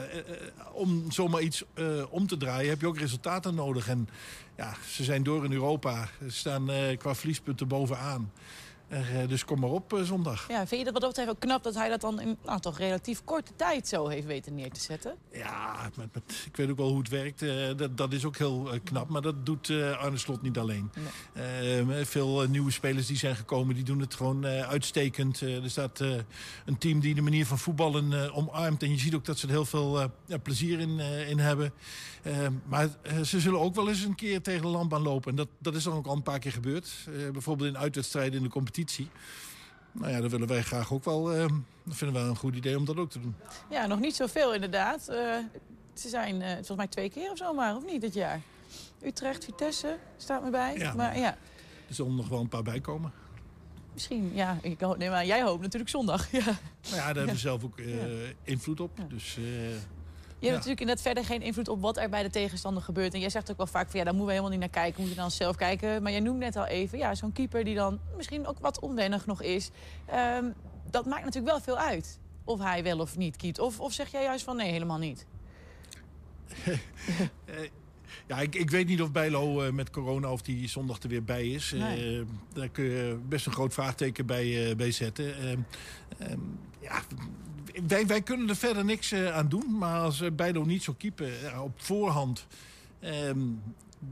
om 0.73 1.11
zomaar 1.11 1.41
iets 1.41 1.65
om 2.11 2.27
te 2.27 2.37
draaien 2.37 2.69
heb 2.69 2.81
je 2.81 2.87
ook 2.87 2.99
resultaten 2.99 3.55
nodig. 3.55 3.89
En 3.89 4.09
ja, 4.57 4.75
ze 4.89 5.05
zijn 5.05 5.23
door 5.23 5.45
in 5.45 5.53
Europa. 5.53 6.09
Ze 6.21 6.31
staan 6.31 6.69
qua 6.99 7.15
verliespunten 7.15 7.69
bovenaan. 7.69 8.33
Eh, 8.89 9.01
dus 9.29 9.45
kom 9.45 9.61
maar 9.61 9.71
op 9.71 9.93
eh, 9.93 10.03
zondag. 10.03 10.49
Ja, 10.49 10.67
vind 10.67 10.71
je 10.71 10.85
dat 10.85 10.93
wat 10.93 11.03
dat 11.03 11.11
betreft 11.11 11.31
ook 11.31 11.41
knap 11.41 11.63
dat 11.63 11.75
hij 11.75 11.89
dat 11.89 12.01
dan 12.01 12.21
in 12.21 12.37
nou, 12.45 12.61
toch 12.61 12.79
relatief 12.79 13.25
korte 13.25 13.53
tijd 13.57 13.89
zo 13.89 14.09
heeft 14.09 14.27
weten 14.27 14.55
neer 14.55 14.71
te 14.71 14.81
zetten? 14.81 15.15
Ja, 15.33 15.91
met, 15.97 16.15
met- 16.15 16.45
ik 16.47 16.57
weet 16.57 16.71
ook 16.71 16.77
wel 16.77 16.89
hoe 16.89 16.99
het 16.99 17.09
werkt. 17.09 17.43
Eh, 17.43 17.51
dat, 17.77 17.97
dat 17.97 18.13
is 18.13 18.25
ook 18.25 18.37
heel 18.37 18.71
knap. 18.85 19.09
Maar 19.09 19.23
dat 19.23 19.47
doet 19.47 19.71
Arne 19.99 20.17
Slot 20.19 20.43
niet 20.43 20.59
alleen. 20.59 20.91
Eh, 21.33 21.43
veel 22.03 22.49
nieuwe 22.49 22.71
spelers 22.71 23.07
die 23.07 23.17
zijn 23.17 23.37
gekomen, 23.37 23.75
die 23.75 23.85
doen 23.85 24.01
het 24.01 24.15
gewoon 24.15 24.47
uitstekend. 24.47 25.41
Er 25.41 25.71
staat 25.71 26.01
een 26.65 26.79
team 26.79 27.01
die 27.01 27.15
de 27.15 27.23
manier 27.23 27.47
van 27.47 27.59
voetballen 27.59 28.33
omarmt. 28.35 28.83
En 28.83 28.91
je 28.91 28.99
ziet 28.99 29.15
ook 29.15 29.25
dat 29.25 29.39
ze 29.39 29.47
er 29.47 29.53
heel 29.53 29.65
veel 29.65 30.11
plezier 30.43 30.81
in, 30.81 30.99
in 31.29 31.39
hebben. 31.39 31.73
Eh, 32.23 32.47
maar 32.67 32.89
ze 33.25 33.41
zullen 33.41 33.61
ook 33.61 33.75
wel 33.75 33.89
eens 33.89 34.03
een 34.03 34.15
keer 34.15 34.43
tegen 34.43 34.63
de 34.63 34.69
landbaan 34.69 35.03
lopen. 35.03 35.31
En 35.31 35.37
dat, 35.37 35.49
dat 35.59 35.75
is 35.75 35.83
dan 35.85 35.93
ook 35.95 36.07
al 36.07 36.17
een 36.17 36.23
paar 36.23 36.39
keer 36.39 36.53
gebeurd. 36.53 36.93
Bijvoorbeeld 37.33 37.69
in 37.69 37.79
uitwedstrijden 37.79 38.37
in 38.37 38.43
de 38.43 38.49
competitie. 38.49 38.75
Nou 39.93 40.13
ja, 40.13 40.21
dat 40.21 40.31
willen 40.31 40.49
wij 40.49 40.63
graag 40.63 40.93
ook 40.93 41.05
wel. 41.05 41.33
eh, 41.35 41.47
dat 41.85 41.97
vinden 41.97 42.23
we 42.23 42.29
een 42.29 42.37
goed 42.37 42.55
idee 42.57 42.77
om 42.79 42.85
dat 42.85 42.97
ook 42.97 43.11
te 43.11 43.21
doen. 43.21 43.35
Ja, 43.71 43.87
nog 43.87 43.99
niet 44.01 44.15
zoveel 44.17 44.55
inderdaad. 44.55 45.09
Eh, 45.09 45.17
ze 45.95 46.09
zijn 46.09 46.43
eh, 46.43 46.53
volgens 46.55 46.77
mij 46.77 46.87
twee 46.87 47.11
keer 47.11 47.31
of 47.31 47.37
zo 47.39 47.53
maar, 47.55 47.77
of 47.77 47.85
niet, 47.85 48.01
dit 48.01 48.15
jaar? 48.15 48.41
Utrecht, 49.05 49.45
Vitesse 49.45 49.99
staat 50.17 50.43
me 50.45 50.51
bij. 50.51 50.79
Ja. 50.79 50.95
Maar 50.95 51.19
ja, 51.19 51.37
Er 51.89 51.95
zullen 51.95 52.15
nog 52.15 52.29
wel 52.29 52.41
een 52.41 52.49
paar 52.49 52.63
bij 52.63 52.81
komen. 52.81 53.13
misschien, 53.93 54.35
ja. 54.35 54.59
Ik 54.63 54.81
hoop, 54.81 54.97
nee, 54.97 55.11
maar 55.11 55.27
jij 55.27 55.43
hoopt 55.43 55.63
natuurlijk 55.63 55.91
zondag. 55.91 56.31
Ja. 56.33 56.45
Nou 56.45 56.57
ja, 56.83 56.97
daar 56.97 57.05
hebben 57.07 57.25
we 57.25 57.31
Ja. 57.33 57.37
zelf 57.37 57.65
ook 57.65 57.79
invloed 58.43 58.81
op. 58.81 58.91
Dus, 59.09 59.39
hebt 60.51 60.67
natuurlijk 60.67 60.81
inderdaad 60.81 61.05
verder 61.05 61.25
geen 61.25 61.43
invloed 61.43 61.69
op 61.69 61.81
wat 61.81 61.97
er 61.97 62.09
bij 62.09 62.23
de 62.23 62.31
tegenstander 62.31 62.83
gebeurt. 62.83 63.15
En 63.15 63.21
jij 63.21 63.31
zegt 63.31 63.51
ook 63.51 63.57
wel 63.57 63.67
vaak 63.67 63.91
van 63.91 63.99
ja, 63.99 64.05
daar 64.05 64.15
moeten 64.15 64.35
we 64.35 64.41
helemaal 64.41 64.59
niet 64.59 64.73
naar 64.73 64.83
kijken. 64.83 65.01
Moeten 65.01 65.17
we 65.17 65.23
dan 65.23 65.31
zelf 65.31 65.57
kijken. 65.57 66.03
Maar 66.03 66.13
jij 66.13 66.21
noemt 66.21 66.39
net 66.39 66.57
al 66.57 66.67
even, 66.67 66.99
ja, 66.99 67.15
zo'n 67.15 67.33
keeper 67.33 67.65
die 67.65 67.75
dan 67.75 67.99
misschien 68.17 68.47
ook 68.47 68.59
wat 68.59 68.81
onwennig 68.81 69.27
nog 69.27 69.43
is. 69.43 69.71
Ehm, 70.07 70.45
dat 70.91 71.07
maakt 71.07 71.25
natuurlijk 71.25 71.53
wel 71.53 71.61
veel 71.61 71.79
uit. 71.79 72.19
Of 72.45 72.61
hij 72.61 72.83
wel 72.83 72.99
of 72.99 73.17
niet 73.17 73.37
keept. 73.37 73.59
Of, 73.59 73.81
of 73.81 73.93
zeg 73.93 74.11
jij 74.11 74.23
juist 74.23 74.45
van 74.45 74.57
nee, 74.57 74.71
helemaal 74.71 74.99
niet. 74.99 75.27
ja, 78.27 78.41
ik, 78.41 78.55
ik 78.55 78.71
weet 78.71 78.87
niet 78.87 79.03
of 79.03 79.13
Bijlo 79.13 79.63
eh, 79.63 79.73
met 79.73 79.91
corona 79.91 80.33
of 80.33 80.43
die 80.43 80.69
zondag 80.69 81.03
er 81.03 81.09
weer 81.09 81.25
bij 81.25 81.49
is. 81.49 81.73
Eh, 81.73 82.21
daar 82.53 82.69
kun 82.69 82.85
je 82.85 83.19
best 83.29 83.47
een 83.47 83.53
groot 83.53 83.75
vraagteken 83.75 84.27
bij, 84.27 84.71
eh, 84.71 84.77
bij 84.77 84.91
zetten. 84.91 85.37
Ehm, 85.37 85.59
ehm, 86.19 86.41
ja, 86.81 87.03
wij, 87.87 88.07
wij 88.07 88.23
kunnen 88.23 88.49
er 88.49 88.57
verder 88.57 88.85
niks 88.85 89.13
eh, 89.13 89.37
aan 89.37 89.49
doen. 89.49 89.79
Maar 89.79 90.01
als 90.01 90.21
eh, 90.21 90.31
Bijlo 90.33 90.65
niet 90.65 90.83
zou 90.83 90.97
keepen 90.97 91.41
ja, 91.41 91.63
op 91.63 91.73
voorhand... 91.77 92.47
ehm, 93.01 93.39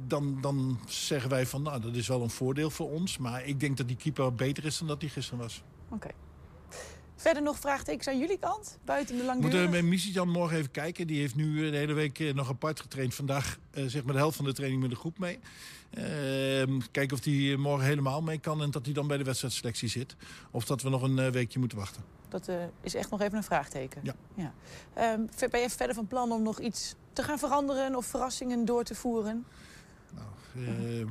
dan, 0.07 0.39
dan 0.41 0.79
zeggen 0.87 1.31
wij 1.31 1.47
van, 1.47 1.63
nou, 1.63 1.81
dat 1.81 1.95
is 1.95 2.09
wel 2.09 2.23
een 2.23 2.31
voordeel 2.31 2.71
voor 2.71 2.91
ons. 2.91 3.19
Maar 3.19 3.47
ik 3.47 3.61
denk 3.61 3.77
dat 3.77 3.89
die 3.89 3.97
keeper 3.97 4.35
beter 4.35 4.65
is 4.65 4.79
dan 4.79 4.89
dat 4.89 5.01
hij 5.01 5.11
gisteren 5.11 5.41
was. 5.41 5.63
Oké. 5.89 6.09
Verder 7.25 7.43
nog 7.43 7.59
vraagtekens 7.59 8.09
aan 8.09 8.19
jullie 8.19 8.39
kant? 8.39 8.79
Buiten 8.85 9.15
de 9.15 9.21
We 9.21 9.27
langdurige? 9.27 9.59
moeten 9.59 9.77
met 9.77 9.91
Misitjan 9.91 10.29
morgen 10.29 10.57
even 10.57 10.71
kijken. 10.71 11.07
Die 11.07 11.21
heeft 11.21 11.35
nu 11.35 11.65
eh, 11.65 11.71
de 11.71 11.77
hele 11.77 11.93
week 11.93 12.19
eh, 12.19 12.35
nog 12.35 12.49
apart 12.49 12.81
getraind. 12.81 13.15
Vandaag 13.15 13.59
eh, 13.71 13.85
zeg 13.87 14.05
maar 14.05 14.13
de 14.13 14.19
helft 14.19 14.37
van 14.37 14.45
de 14.45 14.53
training 14.53 14.83
met 14.83 14.91
de 14.91 14.97
groep 14.97 15.19
mee. 15.19 15.39
Ehm, 15.91 16.81
kijken 16.91 17.17
of 17.17 17.25
hij 17.25 17.57
morgen 17.57 17.87
helemaal 17.87 18.23
mee 18.23 18.39
kan 18.39 18.63
en 18.63 18.71
dat 18.71 18.85
hij 18.85 18.95
dan 18.95 19.07
bij 19.07 19.17
de 19.17 19.25
wedstrijdselectie 19.25 19.89
zit. 19.89 20.17
Of 20.51 20.65
dat 20.65 20.83
we 20.83 20.89
nog 20.89 21.03
een 21.03 21.31
weekje 21.31 21.59
moeten 21.59 21.79
wachten. 21.79 22.03
Dat 22.29 22.51
is 22.81 22.95
echt 22.95 23.11
nog 23.11 23.21
even 23.21 23.37
een 23.37 23.45
vraagteken. 23.45 24.01
Ja. 24.05 24.15
ja. 24.35 24.55
Ehm, 24.95 25.51
ben 25.51 25.61
je 25.61 25.71
verder 25.71 25.95
van 25.95 26.07
plan 26.07 26.33
om 26.33 26.43
nog 26.43 26.61
iets 26.61 26.95
te 27.13 27.23
gaan 27.23 27.39
veranderen 27.39 27.97
of 27.97 28.07
verrassingen 28.07 28.65
door 28.65 28.85
te 28.85 28.95
voeren? 28.95 29.47
Ehm, 30.55 31.07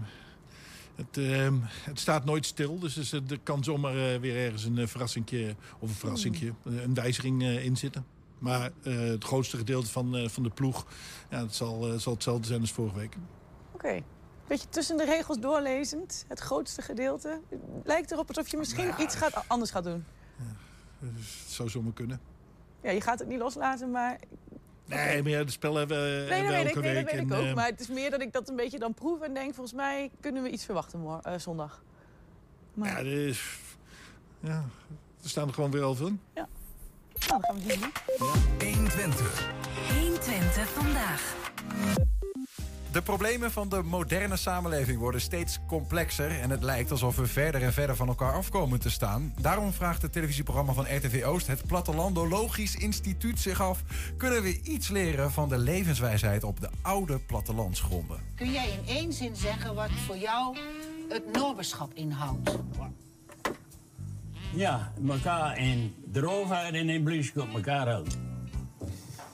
het, 0.95 1.17
ehm, 1.17 1.55
het 1.63 1.99
staat 1.99 2.25
nooit 2.25 2.45
stil, 2.45 2.79
dus, 2.79 3.11
er 3.11 3.39
kan 3.43 3.63
zomaar 3.63 4.13
eh, 4.13 4.19
weer 4.19 4.35
ergens 4.35 4.63
een 4.63 4.77
eh, 4.77 4.87
verrassingje 4.87 5.55
of 5.79 5.89
een 5.89 5.95
verrassingje, 5.95 6.53
eh, 6.65 6.81
een 6.81 6.93
wijziging 6.93 7.41
eh, 7.41 7.65
in 7.65 7.77
zitten. 7.77 8.05
Maar 8.39 8.71
het 8.81 9.23
grootste 9.23 9.57
gedeelte 9.57 9.91
van, 9.91 10.29
van 10.29 10.43
de 10.43 10.49
ploeg, 10.49 10.85
ja, 11.29 11.41
het 11.41 11.55
zal, 11.55 11.99
zal 11.99 12.13
hetzelfde 12.13 12.47
zijn 12.47 12.61
als 12.61 12.71
vorige 12.71 12.95
week. 12.97 13.17
Oké. 13.71 14.03
Beetje 14.47 14.69
tussen 14.69 14.97
de 14.97 15.05
regels 15.05 15.39
doorlezend, 15.39 16.25
het 16.27 16.39
grootste 16.39 16.81
gedeelte. 16.81 17.41
Lijkt 17.83 18.11
erop 18.11 18.27
alsof 18.27 18.47
je 18.47 18.57
misschien 18.57 18.93
iets 18.99 19.15
gaat, 19.15 19.43
anders 19.47 19.71
gaat 19.71 19.83
doen. 19.83 20.05
Dus 20.99 21.39
het 21.43 21.51
zou 21.51 21.69
zomaar 21.69 21.93
kunnen. 21.93 22.19
Ja, 22.81 22.91
je 22.91 23.01
gaat 23.01 23.19
het 23.19 23.27
niet 23.27 23.39
loslaten, 23.39 23.91
maar... 23.91 24.19
Nee, 24.85 25.21
maar 25.21 25.31
ja, 25.31 25.37
het 25.37 25.51
spel 25.51 25.75
hebben 25.75 25.97
we, 26.03 26.25
Nee, 26.29 26.43
ik, 26.43 26.49
elke 26.67 26.79
nee, 26.79 26.93
dat 26.93 27.03
week. 27.03 27.11
weet 27.11 27.21
ik 27.31 27.33
ook. 27.33 27.43
eh, 27.45 27.53
Maar 27.53 27.65
het 27.65 27.79
is 27.79 27.87
meer 27.87 28.09
dat 28.11 28.21
ik 28.21 28.33
dat 28.33 28.49
een 28.49 28.55
beetje 28.55 28.79
dan 28.79 28.93
proef 28.93 29.21
en 29.21 29.33
denk... 29.33 29.53
volgens 29.53 29.75
mij 29.75 30.11
kunnen 30.19 30.43
we 30.43 30.49
iets 30.49 30.65
verwachten 30.65 30.99
morgen, 30.99 31.23
eh, 31.33 31.39
zondag. 31.39 31.83
Maar, 32.73 32.89
Ja, 32.89 32.97
er, 32.97 33.27
is, 33.27 33.57
ja, 34.39 34.65
er 35.23 35.29
staan 35.29 35.47
er 35.47 35.53
gewoon 35.53 35.71
weer 35.71 35.83
al 35.83 35.95
van. 35.95 36.19
Nou, 36.35 36.47
dan 37.13 37.41
gaan 37.43 37.55
we 37.55 37.61
het 37.73 37.79
doen. 37.79 37.91
120. 38.69 39.49
120 39.99 40.69
vandaag. 40.69 41.35
De 42.93 43.01
problemen 43.01 43.51
van 43.51 43.69
de 43.69 43.83
moderne 43.83 44.37
samenleving 44.37 44.99
worden 44.99 45.21
steeds 45.21 45.59
complexer... 45.67 46.39
en 46.41 46.49
het 46.49 46.63
lijkt 46.63 46.91
alsof 46.91 47.15
we 47.15 47.27
verder 47.27 47.61
en 47.61 47.73
verder 47.73 47.95
van 47.95 48.07
elkaar 48.07 48.33
afkomen 48.33 48.79
te 48.79 48.89
staan. 48.89 49.33
Daarom 49.41 49.73
vraagt 49.73 50.01
het 50.01 50.11
televisieprogramma 50.11 50.73
van 50.73 50.95
RTV 50.95 51.23
Oost... 51.25 51.47
het 51.47 51.67
Plattelandologisch 51.67 52.75
Instituut 52.75 53.39
zich 53.39 53.61
af... 53.61 53.83
kunnen 54.17 54.41
we 54.41 54.61
iets 54.61 54.87
leren 54.87 55.31
van 55.31 55.49
de 55.49 55.57
levenswijsheid 55.57 56.43
op 56.43 56.59
de 56.59 56.69
oude 56.81 57.19
plattelandsgronden? 57.19 58.19
Kun 58.35 58.51
jij 58.51 58.69
in 58.69 58.95
één 58.95 59.13
zin 59.13 59.35
zeggen 59.35 59.75
wat 59.75 59.91
voor 60.05 60.17
jou 60.17 60.57
het 61.09 61.31
noberschap 61.31 61.93
inhoudt? 61.93 62.57
Ja, 64.55 64.91
elkaar 65.07 65.57
in 65.57 65.95
droefheid 66.11 66.73
en 66.73 66.89
in 66.89 67.03
blijdschap 67.03 67.53
elkaar 67.53 67.87
helpen. 67.87 68.31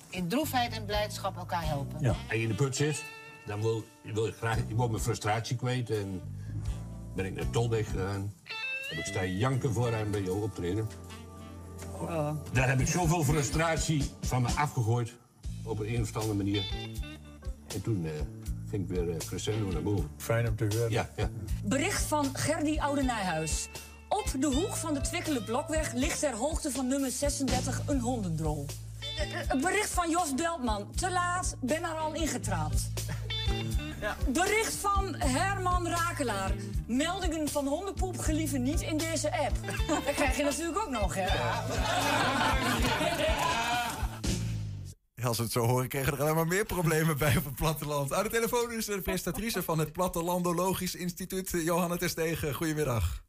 In 0.10 0.28
droefheid 0.28 0.74
en 0.74 0.86
blijdschap 0.86 1.38
elkaar 1.38 1.66
helpen. 1.66 1.98
Ja. 2.02 2.10
Als 2.10 2.18
je 2.30 2.42
in 2.42 2.48
de 2.48 2.56
put 2.56 2.76
zit, 2.76 3.04
dan 3.50 3.62
wil, 3.62 3.84
wil 4.04 4.26
je 4.26 4.32
graag... 4.32 4.58
Ik 4.58 4.76
wil 4.76 4.90
mijn 4.90 5.02
frustratie 5.02 5.56
kwijt 5.56 5.90
en 5.90 6.22
ben 7.16 7.26
ik 7.26 7.36
naar 7.36 7.50
Tolweg 7.50 7.90
gegaan. 7.90 8.34
Heb 8.90 8.98
ik 8.98 9.06
sta 9.06 9.26
janken 9.26 9.74
vooraan 9.74 10.12
bij 10.12 10.22
jou 10.22 10.42
optreden. 10.42 10.88
Daar 12.52 12.70
heb 12.70 12.80
ik 12.80 12.88
zoveel 12.88 13.24
frustratie 13.24 14.04
van 14.22 14.42
me 14.42 14.48
afgegooid. 14.48 15.14
Op 15.64 15.80
een, 15.80 15.94
een 15.94 16.02
of 16.02 16.16
andere 16.16 16.34
manier. 16.34 16.66
En 17.68 17.82
toen 17.82 18.06
eh, 18.06 18.12
ging 18.70 18.90
ik 18.90 18.96
weer 18.96 19.10
eh, 19.10 19.18
crescendo 19.18 19.72
naar 19.72 19.84
boven. 19.84 20.10
Fijn 20.18 20.48
om 20.48 20.56
te 20.56 20.68
horen. 20.70 20.92
Ja, 20.92 21.10
ja. 21.16 21.30
Bericht 21.64 22.04
van 22.04 22.36
Gerdy 22.36 22.80
Oude 22.80 23.04
Nijhuis. 23.04 23.70
Op 24.10 24.34
de 24.40 24.48
hoek 24.48 24.76
van 24.76 24.94
de 24.94 25.02
Twikkele 25.02 25.44
Blokweg 25.44 25.94
ligt 25.94 26.20
ter 26.20 26.36
hoogte 26.36 26.72
van 26.72 26.88
nummer 26.88 27.12
36 27.12 27.82
een 27.86 28.00
hondendrol. 28.00 28.66
Bericht 29.62 29.90
van 29.90 30.10
Jos 30.10 30.36
Beltman. 30.36 30.92
Te 30.96 31.12
laat, 31.12 31.56
ben 31.62 31.84
er 31.84 31.96
al 31.98 32.14
ingetrapt. 32.14 32.90
Bericht 34.28 34.74
van 34.74 35.16
Herman 35.18 35.88
Rakelaar. 35.88 36.52
Meldingen 36.88 37.50
van 37.50 37.68
hondenpoep 37.68 38.18
gelieven 38.18 38.64
niet 38.64 38.82
in 38.82 38.98
deze 38.98 39.32
app. 39.40 39.56
Dat 40.06 40.14
krijg 40.16 40.38
je 40.38 40.44
natuurlijk 40.44 40.80
ook 40.80 40.90
nog, 40.90 41.16
hè? 41.16 41.26
Ja, 45.16 45.28
Als 45.28 45.38
we 45.38 45.44
het 45.44 45.52
zo 45.52 45.66
horen, 45.66 45.88
kregen 45.88 46.14
er 46.14 46.22
alleen 46.22 46.36
maar 46.36 46.48
meer 46.48 46.66
problemen 46.66 47.18
bij 47.18 47.38
op 47.38 47.46
het 47.46 47.56
platteland. 47.56 48.14
Aan 48.14 48.24
de 48.24 48.30
telefoon 48.30 48.72
is 48.72 48.86
de 48.86 49.02
presentatrice 49.02 49.64
van 49.64 49.80
het 49.80 49.92
Plattelandologisch 49.92 50.96
Instituut, 50.96 51.50
Johanna 51.50 51.98
Terstegen. 51.98 52.54
Goedemiddag. 52.54 53.24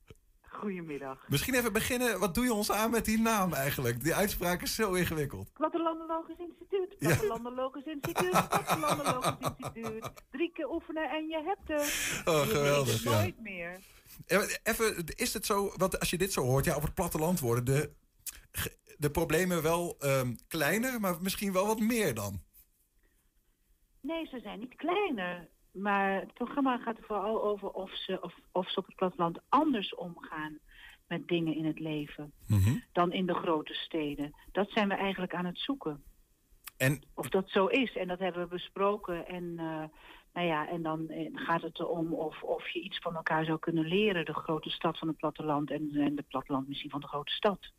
Goedemiddag. 0.60 1.28
Misschien 1.28 1.54
even 1.54 1.72
beginnen, 1.72 2.18
wat 2.18 2.34
doe 2.34 2.44
je 2.44 2.52
ons 2.52 2.70
aan 2.70 2.90
met 2.90 3.04
die 3.04 3.18
naam 3.18 3.52
eigenlijk? 3.52 4.02
Die 4.02 4.14
uitspraak 4.14 4.62
is 4.62 4.74
zo 4.74 4.92
ingewikkeld. 4.92 5.52
Plattelandologisch 5.52 6.38
Instituut, 6.38 6.98
Plattelandologisch 6.98 7.84
Instituut, 7.84 8.48
Plattelandologisch 8.48 9.36
Instituut. 9.58 10.10
Drie 10.30 10.52
keer 10.52 10.70
oefenen 10.70 11.10
en 11.10 11.26
je 11.28 11.42
hebt 11.44 11.68
het. 11.68 12.22
Oh, 12.24 12.34
Je 12.34 12.44
weet 12.44 12.56
geweldig, 12.56 12.92
het 12.92 13.02
ja. 13.02 13.20
nooit 13.20 13.40
meer. 13.40 13.78
Even, 14.62 15.04
is 15.06 15.34
het 15.34 15.46
zo, 15.46 15.72
want 15.76 15.98
als 16.00 16.10
je 16.10 16.18
dit 16.18 16.32
zo 16.32 16.42
hoort, 16.42 16.64
ja, 16.64 16.76
op 16.76 16.82
het 16.82 16.94
platteland 16.94 17.40
worden 17.40 17.64
de, 17.64 17.90
de 18.98 19.10
problemen 19.10 19.62
wel 19.62 19.96
ehm, 19.98 20.34
kleiner, 20.48 21.00
maar 21.00 21.22
misschien 21.22 21.52
wel 21.52 21.66
wat 21.66 21.80
meer 21.80 22.14
dan. 22.14 22.42
Nee, 24.00 24.26
ze 24.26 24.40
zijn 24.42 24.58
niet 24.58 24.74
kleiner. 24.76 25.48
Maar 25.72 26.20
het 26.20 26.34
programma 26.34 26.78
gaat 26.78 26.96
er 26.96 27.04
vooral 27.04 27.42
over 27.42 27.70
of 27.70 27.90
ze, 27.96 28.22
of, 28.22 28.34
of 28.52 28.70
ze 28.70 28.78
op 28.78 28.86
het 28.86 28.96
platteland 28.96 29.38
anders 29.48 29.94
omgaan 29.94 30.58
met 31.06 31.28
dingen 31.28 31.54
in 31.54 31.64
het 31.64 31.78
leven 31.78 32.32
dan 32.92 33.12
in 33.12 33.26
de 33.26 33.34
grote 33.34 33.74
steden. 33.74 34.34
Dat 34.52 34.70
zijn 34.70 34.88
we 34.88 34.94
eigenlijk 34.94 35.34
aan 35.34 35.44
het 35.44 35.58
zoeken. 35.58 36.02
En 36.76 37.02
Of 37.14 37.28
dat 37.28 37.50
zo 37.50 37.66
is. 37.66 37.96
En 37.96 38.08
dat 38.08 38.18
hebben 38.18 38.42
we 38.42 38.48
besproken. 38.48 39.26
En, 39.26 39.54
eh, 39.58 39.84
nou 40.32 40.46
ja, 40.46 40.68
en 40.68 40.82
dan 40.82 41.08
eh, 41.08 41.30
gaat 41.32 41.62
het 41.62 41.78
erom 41.78 42.14
of, 42.14 42.42
of 42.42 42.68
je 42.68 42.80
iets 42.80 42.98
van 42.98 43.16
elkaar 43.16 43.44
zou 43.44 43.58
kunnen 43.58 43.86
leren. 43.86 44.24
De 44.24 44.34
grote 44.34 44.70
stad 44.70 44.98
van 44.98 45.08
het 45.08 45.16
platteland 45.16 45.70
en, 45.70 45.90
en 45.94 46.14
de 46.14 46.24
platteland 46.28 46.68
misschien 46.68 46.90
van 46.90 47.00
de 47.00 47.08
grote 47.08 47.32
stad. 47.32 47.72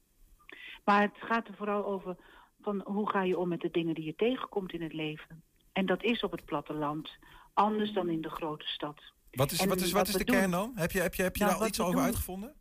Maar 0.83 1.01
het 1.01 1.17
gaat 1.19 1.47
er 1.47 1.55
vooral 1.55 1.85
over 1.85 2.17
van 2.61 2.81
hoe 2.85 3.09
ga 3.09 3.23
je 3.23 3.37
om 3.37 3.47
met 3.47 3.61
de 3.61 3.71
dingen 3.71 3.95
die 3.95 4.05
je 4.05 4.15
tegenkomt 4.15 4.73
in 4.73 4.81
het 4.81 4.93
leven. 4.93 5.43
En 5.71 5.85
dat 5.85 6.03
is 6.03 6.23
op 6.23 6.31
het 6.31 6.45
platteland 6.45 7.17
anders 7.54 7.93
dan 7.93 8.10
in 8.10 8.22
de 8.22 8.30
grote 8.30 8.66
stad. 8.66 9.02
Wat 9.32 9.52
is, 9.52 9.60
En 9.62 9.68
wat 9.70 9.80
is, 9.82 9.91
wat 9.91 10.08
is 10.08 10.14
de 10.14 10.24
doen- 10.24 10.36
kern 10.36 10.52
dan? 10.52 10.72
Heb 10.76 10.91
je, 10.91 10.99
heb 11.02 11.14
je, 11.14 11.24
heb 11.24 11.36
je 11.36 11.43
Nou, 11.43 11.52
daar 11.52 11.62
al 11.62 11.66
wat 11.68 11.76
iets 11.78 11.80
over 11.82 11.95
doen- 11.95 12.04
uitgevonden? 12.04 12.54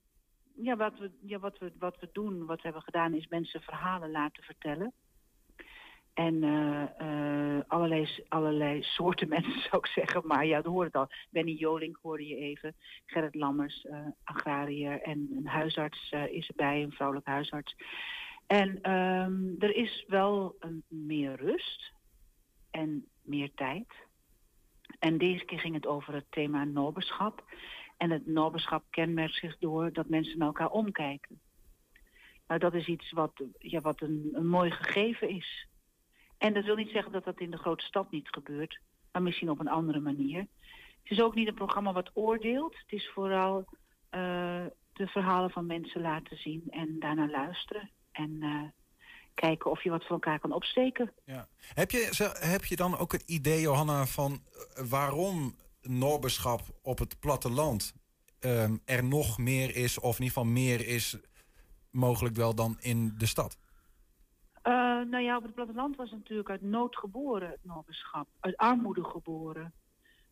ja, 0.55 0.77
wat, 0.77 0.99
we, 0.99 1.11
ja 1.21 1.39
wat, 1.39 1.59
we, 1.59 1.73
wat 1.79 1.97
we 2.01 2.09
doen, 2.13 2.47
wat 2.47 2.57
we 2.57 2.63
hebben 2.63 2.83
gedaan, 2.83 3.15
is 3.15 3.27
mensen 3.29 3.61
verhalen 3.61 4.11
laten 4.11 4.43
vertellen. 4.43 4.93
En 6.15 6.43
eh, 6.45 6.83
eh, 7.57 7.63
allerlei, 7.67 8.09
allerlei 8.29 8.83
soorten 8.97 9.29
mensen 9.29 9.61
zou 9.61 9.77
ik 9.77 9.87
zeggen. 9.87 10.23
Maar 10.27 10.47
ja, 10.47 10.57
dat 10.63 10.73
hoort 10.73 10.87
het 10.87 10.97
al. 10.97 11.09
Benny 11.31 11.53
Joling 11.53 11.99
hoorde 12.03 12.27
je 12.27 12.37
even. 12.37 12.77
Gerrit 13.07 13.35
Lammers, 13.35 13.85
eh, 13.85 14.07
agrariër. 14.25 15.01
En 15.03 15.29
een 15.37 15.47
huisarts 15.47 16.13
is 16.31 16.49
erbij, 16.49 16.83
een 16.83 16.93
vrouwelijk 16.93 17.27
huisarts. 17.27 17.75
En 18.47 18.81
ehm, 18.83 19.55
er 19.59 19.75
is 19.77 20.05
wel 20.09 20.57
een, 20.59 20.83
meer 20.89 21.37
rust 21.37 21.93
en 22.71 23.07
meer 23.23 23.51
tijd. 23.55 23.87
En 24.99 25.19
deze 25.19 25.45
keer 25.45 25.59
ging 25.59 25.75
het 25.75 25.87
over 25.87 26.15
het 26.15 26.27
thema 26.31 26.65
noberschap. 26.65 27.45
En 27.97 28.11
het 28.11 28.27
noberschap 28.27 28.85
kenmerkt 28.91 29.35
zich 29.35 29.59
door 29.59 29.93
dat 29.93 30.09
mensen 30.09 30.39
naar 30.39 30.47
elkaar 30.47 30.71
omkijken. 30.71 31.41
Nou, 32.47 32.61
dat 32.61 32.75
is 32.75 32.87
iets 32.87 33.11
wat, 33.11 33.43
ja, 33.59 33.81
wat 33.81 34.01
een, 34.01 34.31
een 34.33 34.47
mooi 34.47 34.71
gegeven 34.71 35.29
is. 35.29 35.69
En 36.39 36.55
dat 36.55 36.65
wil 36.65 36.77
niet 36.77 36.91
zeggen 36.91 37.13
dat 37.13 37.25
dat 37.25 37.41
in 37.41 37.51
de 37.51 37.59
grote 37.59 37.85
stad 37.85 38.11
niet 38.11 38.29
gebeurt, 38.29 38.81
maar 39.13 39.23
misschien 39.23 39.51
op 39.51 39.61
een 39.61 39.69
andere 39.69 40.01
manier. 40.01 40.47
Het 41.03 41.19
is 41.19 41.21
ook 41.21 41.35
niet 41.35 41.49
een 41.49 41.55
programma 41.55 41.93
wat 41.93 42.11
oordeelt. 42.15 42.79
Het 42.79 42.93
is 42.93 43.09
vooral 43.09 43.65
eh, 44.11 44.65
de 44.93 45.07
verhalen 45.07 45.51
van 45.51 45.67
mensen 45.67 46.01
laten 46.01 46.37
zien 46.37 46.65
en 46.71 46.99
daarna 46.99 47.29
luisteren. 47.29 47.91
En 48.13 48.37
eh, 48.43 48.63
kijken 49.41 49.71
of 49.71 49.83
je 49.83 49.91
wat 49.91 50.03
voor 50.03 50.11
elkaar 50.11 50.39
kan 50.41 50.53
opsteken. 50.53 51.13
Ja. 51.25 51.49
Heb, 51.75 51.91
je, 51.91 52.33
heb 52.39 52.65
je 52.65 52.77
dan 52.77 52.99
ook 52.99 53.13
een 53.13 53.23
idee, 53.27 53.61
Johanna, 53.61 54.07
van 54.07 54.33
eh, 54.33 54.85
waarom 54.85 55.55
noberschap 55.83 56.61
op 56.83 56.99
het 56.99 57.21
platteland 57.21 57.95
ehm, 58.39 58.77
er 58.85 59.05
nog 59.05 59.39
meer 59.39 59.77
is, 59.77 59.99
of 59.99 60.19
in 60.19 60.25
ieder 60.25 60.39
geval 60.39 60.53
meer 60.53 60.87
is 60.87 61.17
mogelijk 61.91 62.37
wel 62.37 62.55
dan 62.55 62.77
in 62.81 63.15
de 63.19 63.27
stad? 63.27 63.59
Eh, 64.63 64.73
nou 65.13 65.19
ja, 65.19 65.37
op 65.37 65.43
het 65.43 65.55
platteland 65.55 65.97
was 65.97 66.11
het 66.11 66.19
natuurlijk 66.19 66.51
uit 66.51 66.63
nood 66.63 66.97
geboren, 66.97 67.51
het 67.51 67.65
noberschap. 67.65 68.29
Uit 68.41 68.57
armoede 68.57 69.05
geboren. 69.05 69.73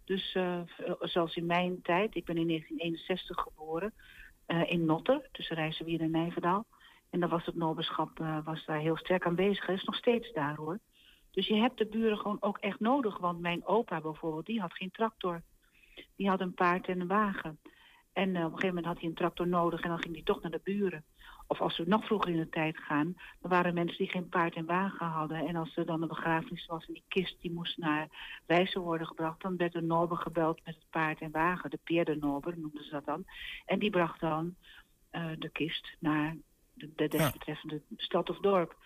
Dus 0.04 0.30
v- 0.32 0.36
eh, 0.36 0.92
zoals 1.00 1.36
in 1.36 1.46
mijn 1.46 1.82
tijd, 1.82 2.14
ik 2.14 2.24
ben 2.24 2.36
in 2.36 2.46
1961 2.46 3.36
geboren, 3.42 3.94
in 4.66 4.84
Notter, 4.84 5.28
tussen 5.32 5.56
Rijsselwier 5.56 6.00
en 6.00 6.10
Nijverdal. 6.10 6.66
En 7.10 7.20
dan 7.20 7.28
was 7.28 7.46
het 7.46 7.54
noberschap 7.54 8.20
eh, 8.20 8.38
was 8.44 8.64
daar 8.64 8.78
heel 8.78 8.96
sterk 8.96 9.26
aanwezig. 9.26 9.66
Het 9.66 9.78
is 9.78 9.84
nog 9.84 9.96
steeds 9.96 10.32
daar 10.32 10.56
hoor. 10.56 10.78
Dus 11.30 11.46
je 11.46 11.54
hebt 11.54 11.78
de 11.78 11.86
buren 11.86 12.18
gewoon 12.18 12.42
ook 12.42 12.58
echt 12.58 12.80
nodig. 12.80 13.18
Want 13.18 13.40
mijn 13.40 13.66
opa 13.66 14.00
bijvoorbeeld, 14.00 14.46
die 14.46 14.60
had 14.60 14.72
geen 14.74 14.90
tractor. 14.90 15.42
Die 16.16 16.28
had 16.28 16.40
een 16.40 16.54
paard 16.54 16.86
en 16.86 17.00
een 17.00 17.06
wagen. 17.06 17.58
En 18.12 18.36
eh, 18.36 18.44
op 18.44 18.52
een 18.52 18.58
gegeven 18.58 18.66
moment 18.66 18.86
had 18.86 18.98
hij 18.98 19.08
een 19.08 19.14
tractor 19.14 19.48
nodig 19.48 19.80
en 19.80 19.88
dan 19.88 20.02
ging 20.02 20.14
hij 20.14 20.24
toch 20.24 20.42
naar 20.42 20.50
de 20.50 20.60
buren. 20.64 21.04
Of 21.46 21.60
als 21.60 21.78
we 21.78 21.84
nog 21.86 22.06
vroeger 22.06 22.30
in 22.30 22.36
de 22.36 22.48
tijd 22.48 22.78
gaan, 22.78 23.14
dan 23.40 23.50
waren 23.50 23.74
mensen 23.74 23.98
die 23.98 24.08
geen 24.08 24.28
paard 24.28 24.54
en 24.54 24.66
wagen 24.66 25.06
hadden. 25.06 25.46
En 25.46 25.56
als 25.56 25.76
er 25.76 25.86
dan 25.86 26.02
een 26.02 26.08
begrafenis 26.08 26.66
was 26.66 26.86
en 26.86 26.92
die 26.92 27.04
kist 27.08 27.40
die 27.40 27.52
moest 27.52 27.78
naar 27.78 28.08
Rijssen 28.46 28.80
worden 28.80 29.06
gebracht, 29.06 29.42
dan 29.42 29.56
werd 29.56 29.72
de 29.72 29.82
Norber 29.82 30.16
gebeld 30.16 30.60
met 30.64 30.74
het 30.74 30.90
paard 30.90 31.20
en 31.20 31.30
wagen. 31.30 31.70
De 31.70 31.78
Peer 31.84 32.04
de 32.04 32.16
Norber 32.16 32.58
noemden 32.58 32.84
ze 32.84 32.90
dat 32.90 33.04
dan. 33.04 33.24
En 33.64 33.78
die 33.78 33.90
bracht 33.90 34.20
dan 34.20 34.54
eh, 35.10 35.30
de 35.38 35.48
kist 35.48 35.96
naar 35.98 36.36
de, 36.78 36.92
de 36.96 37.08
desbetreffende 37.08 37.82
stad 37.96 38.30
of 38.30 38.38
dorp. 38.38 38.76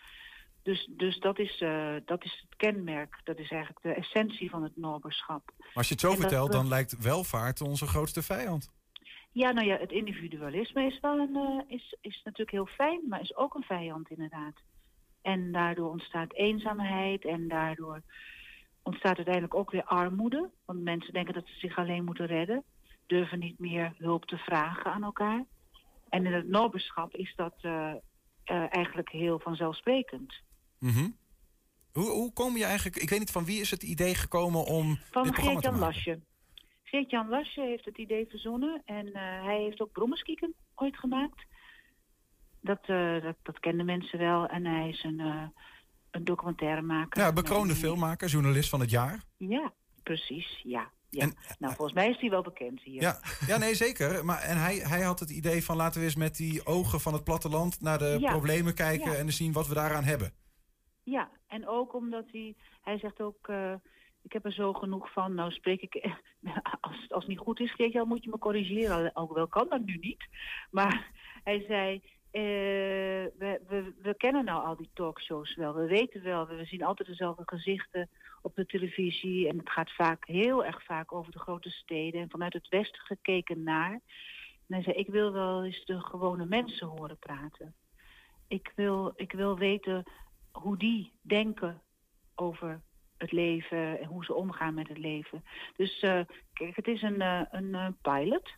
Dus, 0.62 0.88
dus 0.90 1.18
dat, 1.18 1.38
is, 1.38 1.60
eh, 1.60 1.94
dat 2.04 2.24
is 2.24 2.44
het 2.46 2.56
kenmerk. 2.56 3.20
Dat 3.24 3.38
is 3.38 3.50
eigenlijk 3.50 3.82
de 3.82 3.94
essentie 3.94 4.50
van 4.50 4.62
het 4.62 4.76
Norberschap. 4.76 5.42
Maar 5.58 5.70
als 5.74 5.86
je 5.88 5.92
het 5.92 6.02
zo 6.02 6.10
En 6.10 6.16
vertelt, 6.16 6.48
we- 6.48 6.54
dan 6.54 6.68
lijkt 6.68 6.98
welvaart 7.02 7.60
onze 7.60 7.86
grootste 7.86 8.22
vijand. 8.22 8.70
Ja, 9.32 9.50
nou 9.52 9.66
ja, 9.66 9.76
het 9.76 9.90
individualisme 9.92 10.86
is 10.86 11.00
wel 11.00 11.18
een, 11.18 11.36
eh, 11.36 11.74
is, 11.76 11.96
is 12.00 12.20
natuurlijk 12.24 12.50
heel 12.50 12.66
fijn, 12.66 13.00
maar 13.08 13.20
is 13.20 13.36
ook 13.36 13.54
een 13.54 13.62
vijand 13.62 14.10
inderdaad. 14.10 14.54
En 15.22 15.52
daardoor 15.52 15.90
ontstaat 15.90 16.32
eenzaamheid 16.34 17.24
en 17.24 17.48
daardoor 17.48 18.02
ontstaat 18.82 19.16
uiteindelijk 19.16 19.54
ook 19.54 19.70
weer 19.70 19.84
armoede. 19.84 20.50
Want 20.64 20.82
mensen 20.82 21.12
denken 21.12 21.34
dat 21.34 21.46
ze 21.46 21.58
zich 21.58 21.76
alleen 21.78 22.04
moeten 22.04 22.26
redden, 22.26 22.64
durven 23.06 23.38
niet 23.38 23.58
meer 23.58 23.94
hulp 23.98 24.24
te 24.24 24.36
vragen 24.36 24.92
aan 24.92 25.02
elkaar. 25.02 25.44
En 26.12 26.26
in 26.26 26.32
het 26.32 26.48
noberschap 26.48 27.14
is 27.14 27.32
dat 27.36 27.54
eh, 27.60 27.90
eh, 28.44 28.74
eigenlijk 28.74 29.08
heel 29.08 29.38
vanzelfsprekend. 29.38 30.34
Mhm. 30.78 31.08
Hoe, 31.92 32.10
hoe 32.10 32.32
kom 32.32 32.56
je 32.56 32.64
eigenlijk... 32.64 32.96
Ik 32.96 33.10
weet 33.10 33.18
niet 33.18 33.30
van 33.30 33.44
wie 33.44 33.60
is 33.60 33.70
het 33.70 33.82
idee 33.82 34.14
gekomen 34.14 34.64
om 34.64 34.98
Van 35.10 35.34
Geert-Jan? 35.34 35.78
Lasje. 35.78 36.20
Geert-Jan 36.82 37.28
Lasje 37.28 37.60
heeft 37.60 37.84
het 37.84 37.98
idee 37.98 38.26
verzonnen 38.26 38.82
en 38.84 39.06
eh, 39.06 39.44
hij 39.44 39.60
heeft 39.60 39.80
ook 39.80 39.92
Brommerskieken 39.92 40.54
ooit 40.74 40.96
gemaakt. 40.96 41.44
Dat, 42.60 42.86
dat, 43.22 43.36
dat 43.42 43.60
kenden 43.60 43.86
mensen 43.86 44.18
wel 44.18 44.46
en 44.46 44.66
hij 44.66 44.88
is 44.88 45.02
een, 45.02 45.18
een 46.10 46.24
documentairemaker. 46.24 47.22
Ja, 47.22 47.32
bekroonde 47.32 47.74
filmmaker, 47.74 48.28
journalist 48.28 48.68
van 48.68 48.80
het 48.80 48.90
jaar. 48.90 49.22
Ja, 49.36 49.72
precies, 50.02 50.60
ja. 50.62 50.90
Ja. 51.20 51.30
nou, 51.58 51.74
volgens 51.74 51.92
mij 51.96 52.08
is 52.10 52.20
hij 52.20 52.30
wel 52.30 52.42
bekend 52.42 52.82
hier. 52.82 53.02
Ja, 53.02 53.20
ja 53.50 53.56
nee, 53.58 53.74
zeker. 53.74 54.24
Maar, 54.24 54.40
en 54.42 54.56
hij, 54.56 54.74
hij 54.76 55.00
had 55.02 55.20
het 55.20 55.30
idee 55.30 55.64
van 55.64 55.76
laten 55.76 56.00
we 56.00 56.06
eens 56.06 56.16
met 56.16 56.36
die 56.36 56.66
ogen 56.66 57.00
van 57.00 57.12
het 57.12 57.24
platteland 57.24 57.80
naar 57.80 57.98
de 57.98 58.16
Ja. 58.20 58.30
problemen 58.30 58.74
kijken 58.74 59.10
Ja. 59.12 59.16
en 59.18 59.32
zien 59.32 59.52
wat 59.52 59.68
we 59.68 59.74
daaraan 59.74 60.04
hebben. 60.04 60.32
Ja, 61.02 61.30
en 61.46 61.68
ook 61.68 61.94
omdat 61.94 62.24
hij, 62.32 62.54
hij 62.82 62.98
zegt 62.98 63.20
ook, 63.20 63.48
eh, 63.48 63.74
ik 64.22 64.32
heb 64.32 64.44
er 64.44 64.52
zo 64.52 64.72
genoeg 64.72 65.12
van, 65.12 65.34
nou 65.34 65.50
spreek 65.50 65.80
ik, 65.80 65.94
als, 66.80 66.96
als 67.08 67.22
het 67.24 67.26
niet 67.28 67.38
goed 67.38 67.60
is, 67.60 67.74
Geert-Jan, 67.74 68.08
moet 68.08 68.24
je 68.24 68.30
me 68.30 68.38
corrigeren, 68.38 69.12
al- 69.12 69.22
ook 69.22 69.34
wel 69.34 69.48
kan 69.48 69.66
dat 69.68 69.84
nu 69.84 69.96
niet. 70.00 70.24
Maar 70.70 71.10
hij 71.44 71.64
zei, 71.68 72.02
eh, 72.30 72.42
we, 73.38 73.60
we, 73.68 73.94
we 74.02 74.14
kennen 74.16 74.44
nou 74.44 74.64
al 74.66 74.76
die 74.76 74.90
talkshows 74.94 75.54
wel, 75.56 75.74
we 75.74 75.86
weten 75.86 76.22
wel, 76.22 76.46
we 76.46 76.64
zien 76.64 76.84
altijd 76.84 77.08
dezelfde 77.08 77.42
gezichten 77.46 78.08
op 78.42 78.54
de 78.54 78.66
televisie 78.66 79.48
en 79.48 79.58
het 79.58 79.70
gaat 79.70 79.90
vaak, 79.94 80.26
heel 80.26 80.64
erg 80.64 80.84
vaak 80.84 81.12
over 81.12 81.32
de 81.32 81.38
grote 81.38 81.70
steden 81.70 82.20
en 82.20 82.30
vanuit 82.30 82.52
het 82.52 82.68
westen 82.68 83.00
gekeken 83.00 83.62
naar. 83.62 83.92
En 83.92 84.74
hij 84.74 84.82
zei, 84.82 84.96
ik 84.96 85.08
wil 85.08 85.32
wel 85.32 85.64
eens 85.64 85.84
de 85.84 86.00
gewone 86.00 86.46
mensen 86.46 86.86
horen 86.86 87.18
praten. 87.18 87.74
Ik 88.48 88.72
wil, 88.74 89.12
ik 89.16 89.32
wil 89.32 89.58
weten 89.58 90.04
hoe 90.52 90.76
die 90.76 91.12
denken 91.22 91.82
over 92.34 92.82
het 93.16 93.32
leven 93.32 94.00
en 94.00 94.06
hoe 94.06 94.24
ze 94.24 94.34
omgaan 94.34 94.74
met 94.74 94.88
het 94.88 94.98
leven. 94.98 95.44
Dus 95.76 96.00
eh, 96.00 96.20
kijk, 96.52 96.76
het 96.76 96.86
is 96.86 97.02
een, 97.02 97.20
eh, 97.20 97.42
een 97.50 97.74
eh, 97.74 97.88
pilot. 98.02 98.50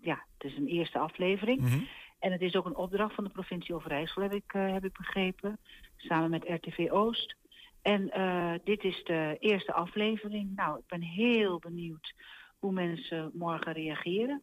Ja, 0.00 0.24
het 0.38 0.52
is 0.52 0.56
een 0.56 0.66
eerste 0.66 0.98
aflevering. 0.98 1.88
En 2.18 2.32
het 2.32 2.40
is 2.40 2.54
ook 2.54 2.66
een 2.66 2.76
opdracht 2.76 3.14
van 3.14 3.24
de 3.24 3.30
provincie 3.30 3.74
Overijssel, 3.74 4.22
heb 4.22 4.32
ik, 4.32 4.52
heb 4.52 4.84
ik 4.84 4.92
begrepen. 4.92 5.58
Samen 5.96 6.30
met 6.30 6.44
RTV 6.48 6.88
Oost. 6.90 7.36
En 7.84 8.10
eh, 8.10 8.52
dit 8.64 8.84
is 8.84 9.04
de 9.04 9.36
eerste 9.40 9.72
aflevering. 9.72 10.56
Nou, 10.56 10.78
ik 10.78 10.86
ben 10.86 11.02
heel 11.02 11.58
benieuwd 11.58 12.14
hoe 12.58 12.72
mensen 12.72 13.30
morgen 13.34 13.72
reageren. 13.72 14.42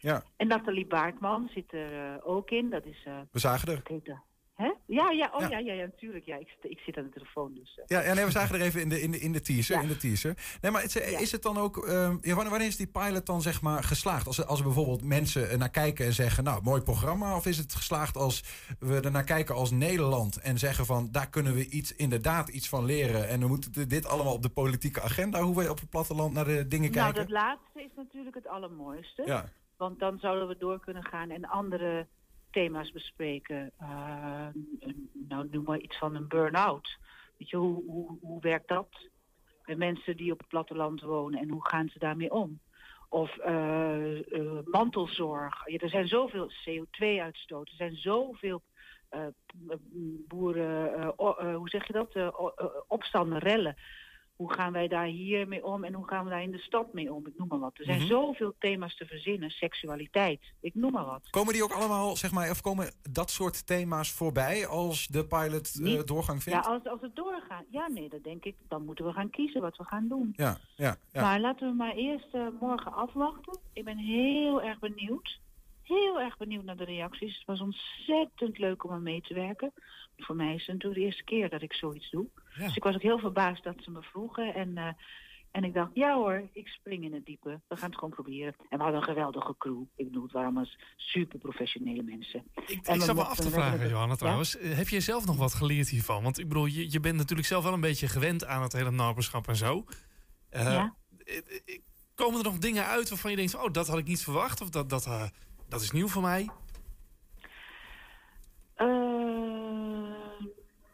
Ja, 0.00 0.22
En 0.36 0.46
Nathalie 0.46 0.86
Baartman 0.86 1.48
zit 1.54 1.72
er 1.72 1.92
eh, 1.92 2.28
ook 2.28 2.50
in. 2.50 2.70
Dat 2.70 2.84
is... 2.84 3.02
eh, 3.04 3.18
we 3.30 3.38
zagen 3.38 3.68
er. 3.72 3.82
Hè? 4.58 4.72
Ja, 4.86 5.10
ja, 5.10 5.30
oh 5.34 5.40
Ja. 5.40 5.48
ja, 5.48 5.58
ja, 5.58 5.72
ja, 5.72 5.84
natuurlijk. 5.84 6.24
Ja, 6.24 6.36
ik, 6.36 6.48
zit- 6.48 6.70
ik 6.70 6.78
zit 6.78 6.96
aan 6.96 7.04
de 7.04 7.10
telefoon, 7.10 7.54
dus... 7.54 7.76
eh. 7.78 7.84
Ja, 7.86 8.00
ja 8.02 8.14
nee, 8.14 8.24
we 8.24 8.30
zagen 8.30 8.54
er 8.54 8.60
even 8.60 8.80
in 8.80 8.88
de, 8.88 9.00
in 9.00 9.10
de, 9.10 9.18
in 9.20 9.32
de 9.32 9.40
teaser. 9.40 9.82
In 9.82 9.88
de 9.88 9.96
teaser. 9.96 10.36
Nee, 10.60 10.70
maar 10.70 10.84
is, 10.84 10.96
is 10.96 11.32
het 11.32 11.42
dan 11.42 11.56
ook. 11.58 11.86
ehm, 11.86 12.16
ja, 12.20 12.34
wanneer, 12.34 12.60
is 12.66 12.76
die 12.76 12.86
pilot 12.86 13.26
dan 13.26 13.42
zeg 13.42 13.62
maar 13.62 13.82
geslaagd? 13.84 14.26
Als, 14.26 14.46
als 14.46 14.58
er 14.58 14.64
bijvoorbeeld 14.64 15.04
mensen 15.04 15.58
naar 15.58 15.70
kijken 15.70 16.06
en 16.06 16.12
zeggen: 16.12 16.44
Nou, 16.44 16.62
mooi 16.62 16.82
programma. 16.82 17.36
Of 17.36 17.46
is 17.46 17.58
het 17.58 17.74
geslaagd 17.74 18.16
als 18.16 18.42
we 18.78 19.00
er 19.00 19.10
naar 19.10 19.24
kijken 19.24 19.54
als 19.54 19.70
Nederland 19.70 20.36
en 20.40 20.58
zeggen 20.58 20.86
van 20.86 21.08
daar 21.12 21.28
kunnen 21.30 21.54
we 21.54 21.68
iets, 21.68 21.92
inderdaad 21.96 22.48
iets 22.48 22.68
van 22.68 22.84
leren. 22.84 23.28
En 23.28 23.40
we 23.40 23.46
moeten 23.46 23.88
dit 23.88 24.06
allemaal 24.06 24.32
op 24.34 24.42
de 24.42 24.48
politieke 24.48 25.00
agenda, 25.02 25.40
hoe 25.42 25.56
we 25.56 25.70
op 25.70 25.80
het 25.80 25.90
platteland 25.90 26.32
naar 26.32 26.44
de 26.44 26.68
dingen 26.68 26.92
Nou, 26.92 27.12
kijken. 27.12 27.20
dat 27.32 27.42
laatste 27.42 27.82
is 27.82 27.90
natuurlijk 27.96 28.34
het 28.34 28.46
allermooiste. 28.48 29.22
Ja. 29.26 29.44
Want 29.76 29.98
dan 29.98 30.18
zouden 30.18 30.48
we 30.48 30.56
door 30.58 30.80
kunnen 30.80 31.04
gaan 31.04 31.30
en 31.30 31.44
andere 31.44 32.06
thema's 32.50 32.92
bespreken. 32.92 33.70
Eh, 33.78 34.46
nou, 35.28 35.48
noem 35.50 35.64
maar 35.64 35.78
iets 35.78 35.98
van 35.98 36.14
een 36.14 36.28
burn-out. 36.28 36.98
Weet 37.38 37.50
je, 37.50 37.56
hoe, 37.56 38.18
hoe, 38.20 38.40
werkt 38.40 38.68
dat? 38.68 38.88
Bij 39.64 39.76
mensen 39.76 40.16
die 40.16 40.32
op 40.32 40.38
het 40.38 40.48
platteland 40.48 41.00
wonen 41.00 41.40
en 41.40 41.48
hoe 41.48 41.68
gaan 41.68 41.88
ze 41.88 41.98
daarmee 41.98 42.30
om? 42.30 42.60
Of 43.08 43.36
eh, 43.36 44.32
eh, 44.32 44.58
mantelzorg. 44.64 45.66
Er 45.66 45.88
zijn 45.88 46.08
zoveel 46.08 46.50
CO2-uitstoot. 46.50 47.68
Er 47.68 47.76
zijn 47.76 47.96
zoveel 47.96 48.62
boeren, 50.28 51.14
hoe 51.54 51.68
zeg 51.68 51.86
je 51.86 51.92
dat? 51.92 52.32
Opstanden, 52.86 53.38
rellen. 53.38 53.76
Hoe 54.38 54.52
gaan 54.52 54.72
wij 54.72 54.88
daar 54.88 55.06
hier 55.06 55.48
mee 55.48 55.64
om 55.64 55.84
en 55.84 55.92
hoe 55.94 56.08
gaan 56.08 56.24
we 56.24 56.30
daar 56.30 56.42
in 56.42 56.50
de 56.50 56.58
stad 56.58 56.92
mee 56.92 57.12
om? 57.12 57.26
Ik 57.26 57.32
noem 57.38 57.48
maar 57.48 57.58
wat. 57.58 57.78
Er 57.78 57.84
zijn 57.84 57.98
Mhm. 57.98 58.06
zoveel 58.06 58.54
thema's 58.58 58.96
te 58.96 59.06
verzinnen. 59.06 59.50
Seksualiteit, 59.50 60.40
ik 60.60 60.74
noem 60.74 60.92
maar 60.92 61.04
wat. 61.04 61.30
Komen 61.30 61.52
die 61.52 61.62
ook 61.62 61.72
allemaal, 61.72 62.16
zeg 62.16 62.32
maar, 62.32 62.50
of 62.50 62.60
komen 62.60 62.92
dat 63.10 63.30
soort 63.30 63.66
thema's 63.66 64.12
voorbij 64.12 64.66
als 64.66 65.06
de 65.06 65.26
pilot 65.26 65.80
eh, 65.84 66.02
doorgang 66.04 66.42
vindt? 66.42 66.64
Ja, 66.64 66.70
als, 66.72 66.84
als 66.86 67.00
het 67.00 67.16
doorgaat. 67.16 67.64
Ja, 67.70 67.88
nee, 67.88 68.08
dan 68.08 68.20
denk 68.22 68.44
ik, 68.44 68.56
dan 68.68 68.84
moeten 68.84 69.04
we 69.04 69.12
gaan 69.12 69.30
kiezen 69.30 69.60
wat 69.60 69.76
we 69.76 69.84
gaan 69.84 70.08
doen. 70.08 70.32
ja, 70.36 70.58
ja. 70.76 70.96
ja. 71.12 71.22
Maar 71.22 71.40
laten 71.40 71.68
we 71.68 71.74
maar 71.74 71.94
eerst 71.94 72.28
eh, 72.34 72.46
morgen 72.60 72.92
afwachten. 72.92 73.58
Ik 73.72 73.84
ben 73.84 73.98
heel 73.98 74.62
erg 74.62 74.78
benieuwd. 74.78 75.38
heel 75.82 76.20
erg 76.20 76.36
benieuwd 76.36 76.64
naar 76.64 76.76
de 76.76 76.84
reacties. 76.84 77.36
Het 77.36 77.46
was 77.46 77.60
ontzettend 77.60 78.58
leuk 78.58 78.84
om 78.84 78.90
aan 78.90 79.02
mee 79.02 79.20
te 79.20 79.34
werken. 79.34 79.72
Voor 80.16 80.36
mij 80.36 80.54
is 80.54 80.60
het 80.66 80.68
natuurlijk 80.74 81.00
de 81.00 81.06
eerste 81.06 81.24
keer 81.24 81.48
dat 81.48 81.62
ik 81.62 81.72
zoiets 81.72 82.10
doe. 82.10 82.26
Dus 82.66 82.76
ik 82.76 82.82
was 82.82 82.94
ook 82.94 83.02
heel 83.02 83.18
verbaasd 83.18 83.64
dat 83.64 83.74
ze 83.78 83.90
me 83.90 84.02
vroegen. 84.02 84.54
En, 84.54 84.76
eh, 84.78 84.88
en 85.50 85.64
ik 85.64 85.74
dacht, 85.74 85.90
ja 85.94 86.14
hoor, 86.14 86.48
ik 86.52 86.68
spring 86.68 87.04
in 87.04 87.14
het 87.14 87.24
diepe. 87.26 87.60
We 87.68 87.76
gaan 87.76 87.88
het 87.88 87.98
gewoon 87.98 88.14
proberen. 88.14 88.54
En 88.68 88.76
we 88.78 88.82
hadden 88.82 89.00
een 89.00 89.06
geweldige 89.08 89.54
crew. 89.58 89.82
Ik 89.96 90.04
bedoel, 90.06 90.22
het 90.22 90.32
waren 90.32 90.48
allemaal 90.48 90.70
super 90.96 91.38
professionele 91.38 92.02
mensen. 92.02 92.42
Ik, 92.66 92.86
En 92.86 92.94
ik 92.94 93.02
zat 93.02 93.14
me 93.16 93.24
af 93.24 93.36
te 93.36 93.50
vragen, 93.50 93.88
Johanna, 93.88 94.14
trouwens. 94.14 94.56
Eh, 94.58 94.76
Heb 94.76 94.88
jij 94.88 95.00
zelf 95.00 95.26
nog 95.26 95.36
wat 95.36 95.54
geleerd 95.54 95.88
hiervan? 95.88 96.22
Want 96.22 96.38
ik 96.38 96.48
bedoel, 96.48 96.66
je, 96.66 96.90
je 96.92 97.00
bent 97.00 97.16
natuurlijk 97.16 97.48
zelf 97.48 97.64
wel 97.64 97.72
een 97.72 97.80
beetje 97.80 98.08
gewend 98.08 98.44
aan 98.46 98.62
het 98.62 98.72
hele 98.72 98.90
naberschap 98.90 99.48
en 99.48 99.56
zo. 99.56 99.84
Eh, 100.50 100.62
Ja. 100.64 100.94
Komen 102.14 102.38
er 102.38 102.44
nog 102.44 102.58
dingen 102.58 102.84
uit 102.86 103.08
waarvan 103.08 103.30
je 103.30 103.36
denkt, 103.36 103.54
oh, 103.54 103.72
dat 103.72 103.86
had 103.88 103.98
ik 103.98 104.06
niet 104.06 104.22
verwacht? 104.22 104.60
Of 104.60 104.70
dat, 104.70 104.90
dat, 104.90 105.08
dat 105.68 105.80
is 105.80 105.90
nieuw 105.90 106.08
voor 106.08 106.22
mij? 106.22 106.48
Eh, 108.74 108.86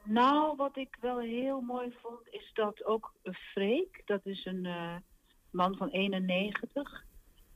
nou, 0.05 0.57
wat 0.57 0.77
ik 0.77 0.97
wel 1.01 1.19
heel 1.19 1.61
mooi 1.61 1.95
vond, 2.03 2.29
is 2.31 2.51
dat 2.55 2.85
ook 2.85 3.13
Freek, 3.23 4.03
dat 4.05 4.27
is 4.27 4.45
een 4.45 4.67
eh, 4.67 4.97
man 5.51 5.77
van 5.77 5.89
91, 5.89 7.05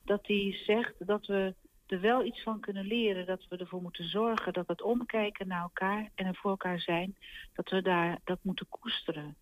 dat 0.05 0.26
hij 0.26 0.62
zegt 0.66 1.07
dat 1.07 1.26
we 1.26 1.55
er 1.86 2.01
wel 2.01 2.24
iets 2.24 2.42
van 2.42 2.61
kunnen 2.61 2.86
leren. 2.86 3.26
Dat 3.26 3.46
we 3.49 3.57
ervoor 3.57 3.82
moeten 3.82 4.09
zorgen 4.09 4.53
dat 4.53 4.66
het 4.66 4.82
omkijken 4.82 5.49
naar 5.49 5.62
elkaar 5.62 6.11
en 6.14 6.34
voor 6.34 6.51
elkaar 6.51 6.80
zijn, 6.80 7.16
dat 7.53 7.70
we 7.70 7.82
daar 7.82 8.18
dat 8.24 8.38
moeten 8.42 8.68
koesteren. 8.68 9.36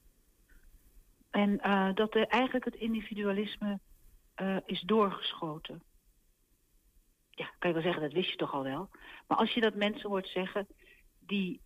En 1.31 1.61
eh, 1.61 1.95
dat 1.95 2.15
er 2.15 2.27
eigenlijk 2.27 2.65
het 2.65 2.75
individualisme 2.75 3.79
eh, 4.35 4.57
is 4.65 4.81
doorgeschoten. 4.81 5.83
Ja, 7.31 7.51
kan 7.59 7.69
je 7.69 7.75
wel 7.75 7.85
zeggen, 7.85 8.03
dat 8.03 8.13
wist 8.13 8.31
je 8.31 8.37
toch 8.37 8.53
al 8.53 8.63
wel. 8.63 8.89
Maar 9.27 9.39
als 9.39 9.55
je 9.55 9.61
dat 9.61 9.75
mensen 9.75 10.09
hoort 10.09 10.29
zeggen 10.29 10.67
die, 11.19 11.61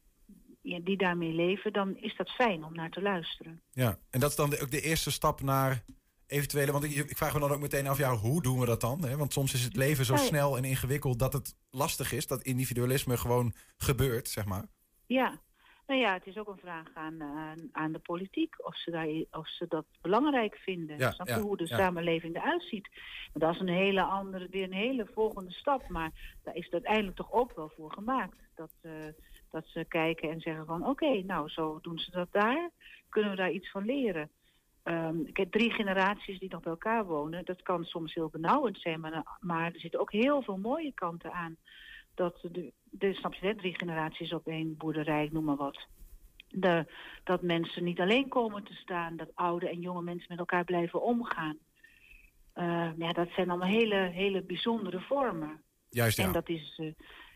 die 0.63 0.97
daarmee 0.97 1.33
leven, 1.33 1.73
dan 1.73 1.97
is 1.97 2.17
dat 2.17 2.31
fijn 2.31 2.65
om 2.65 2.75
naar 2.75 2.91
te 2.91 3.03
luisteren. 3.03 3.63
Ja, 3.71 3.99
en 4.11 4.21
dat 4.21 4.31
is 4.31 4.37
dan 4.37 4.51
de- 4.51 4.61
ook 4.61 4.71
de 4.71 4.81
eerste 4.81 5.11
stap 5.11 5.41
naar 5.41 5.85
eventuele... 6.27 6.73
Want 6.73 6.85
ik, 6.85 6.95
ik 6.95 7.17
vraag 7.17 7.35
me 7.35 7.41
dan 7.41 7.51
ook 7.51 7.61
meteen 7.61 7.87
af, 7.87 7.99
ja, 7.99 8.17
hoe 8.17 8.43
doen 8.43 8.59
we 8.61 8.67
dat 8.67 8.81
dan? 8.81 9.05
Hè? 9.05 9.17
Want 9.17 9.33
soms 9.33 9.55
is 9.55 9.65
het 9.65 9.77
leven 9.77 10.05
zo 10.05 10.17
snel 10.17 10.57
en 10.57 10.65
ingewikkeld 10.65 11.19
dat 11.19 11.33
het 11.33 11.57
lastig 11.71 12.13
is. 12.13 12.27
Dat 12.27 12.43
individualisme 12.43 13.17
gewoon 13.17 13.53
gebeurt, 13.77 14.29
zeg 14.29 14.45
maar. 14.45 14.65
Ja, 15.07 15.41
nou 15.87 16.03
ja, 16.03 16.13
het 16.13 16.27
is 16.27 16.37
ook 16.37 16.49
een 16.49 16.59
vraag 16.59 16.87
aan, 16.95 17.23
aan, 17.23 17.69
aan 17.73 17.93
de 17.93 17.99
politiek 17.99 18.67
of 18.67 18.77
ze, 18.77 18.91
daar, 18.91 19.41
of 19.41 19.49
ze 19.49 19.67
dat 19.69 19.85
belangrijk 20.01 20.57
vinden. 20.57 20.99
Ja, 20.99 21.11
Snap 21.11 21.27
je 21.27 21.33
ja, 21.33 21.41
hoe 21.41 21.57
de 21.57 21.67
ja. 21.69 21.77
samenleving 21.77 22.37
eruit 22.37 22.63
ziet? 22.63 22.89
Maar 23.33 23.43
dat 23.43 23.55
is 23.55 23.61
een 23.61 23.69
hele 23.69 24.03
andere, 24.03 24.47
weer 24.51 24.65
een 24.65 24.73
hele 24.73 25.07
volgende 25.15 25.53
stap. 25.53 25.89
Maar 25.89 26.39
daar 26.43 26.55
is 26.55 26.65
het 26.65 26.73
uiteindelijk 26.73 27.17
toch 27.17 27.33
ook 27.33 27.57
wel 27.57 27.73
voor 27.77 27.93
gemaakt. 27.93 28.37
Dat, 28.55 28.71
eh, 28.81 28.93
dat 29.51 29.67
ze 29.67 29.85
kijken 29.85 30.31
en 30.31 30.41
zeggen 30.41 30.67
van 30.67 30.87
oké, 30.87 31.23
nou 31.23 31.49
zo 31.49 31.79
doen 31.83 31.99
ze 31.99 32.11
dat 32.11 32.29
daar. 32.31 32.71
Kunnen 33.09 33.31
we 33.31 33.37
daar 33.37 33.51
iets 33.51 33.71
van 33.71 33.85
leren? 33.85 34.31
Ehm, 34.83 35.21
ik 35.21 35.37
heb 35.37 35.53
drie 35.53 35.71
generaties 35.71 36.39
die 36.39 36.51
nog 36.51 36.63
bij 36.63 36.73
elkaar 36.73 37.05
wonen. 37.05 37.45
Dat 37.45 37.63
kan 37.63 37.85
soms 37.85 38.15
heel 38.15 38.29
benauwend 38.29 38.81
zijn, 38.81 39.01
maar, 39.01 39.39
maar 39.41 39.73
er 39.73 39.81
zitten 39.81 40.01
ook 40.01 40.13
heel 40.13 40.43
veel 40.43 40.57
mooie 40.57 40.93
kanten 40.95 41.33
aan. 41.33 41.57
Dat 42.15 42.39
de, 42.43 42.73
de 42.85 43.15
snap 43.15 43.35
je, 43.35 43.55
drie 43.55 43.79
generaties 43.79 44.33
op 44.33 44.47
één 44.47 44.77
boerderij, 44.77 45.29
noem 45.33 45.45
maar 45.45 45.57
wat. 45.57 45.87
De, 46.49 46.93
dat 47.25 47.43
mensen 47.43 47.85
niet 47.85 48.01
alleen 48.01 48.29
komen 48.29 48.65
te 48.65 48.75
staan, 48.75 49.17
dat 49.17 49.31
oude 49.35 49.69
en 49.69 49.81
jonge 49.81 50.03
mensen 50.03 50.27
met 50.29 50.39
elkaar 50.39 50.65
blijven 50.65 51.03
omgaan. 51.03 51.59
Eh, 52.53 52.91
ja, 52.97 53.13
dat 53.13 53.29
zijn 53.31 53.51
allemaal 53.51 53.69
hele, 53.69 53.97
hele 53.97 54.43
bijzondere 54.43 55.01
vormen. 55.01 55.63
Juist, 55.89 56.17
ja. 56.17 56.25
En 56.25 56.33
dat 56.33 56.49
is 56.49 56.75
eh, 56.77 56.93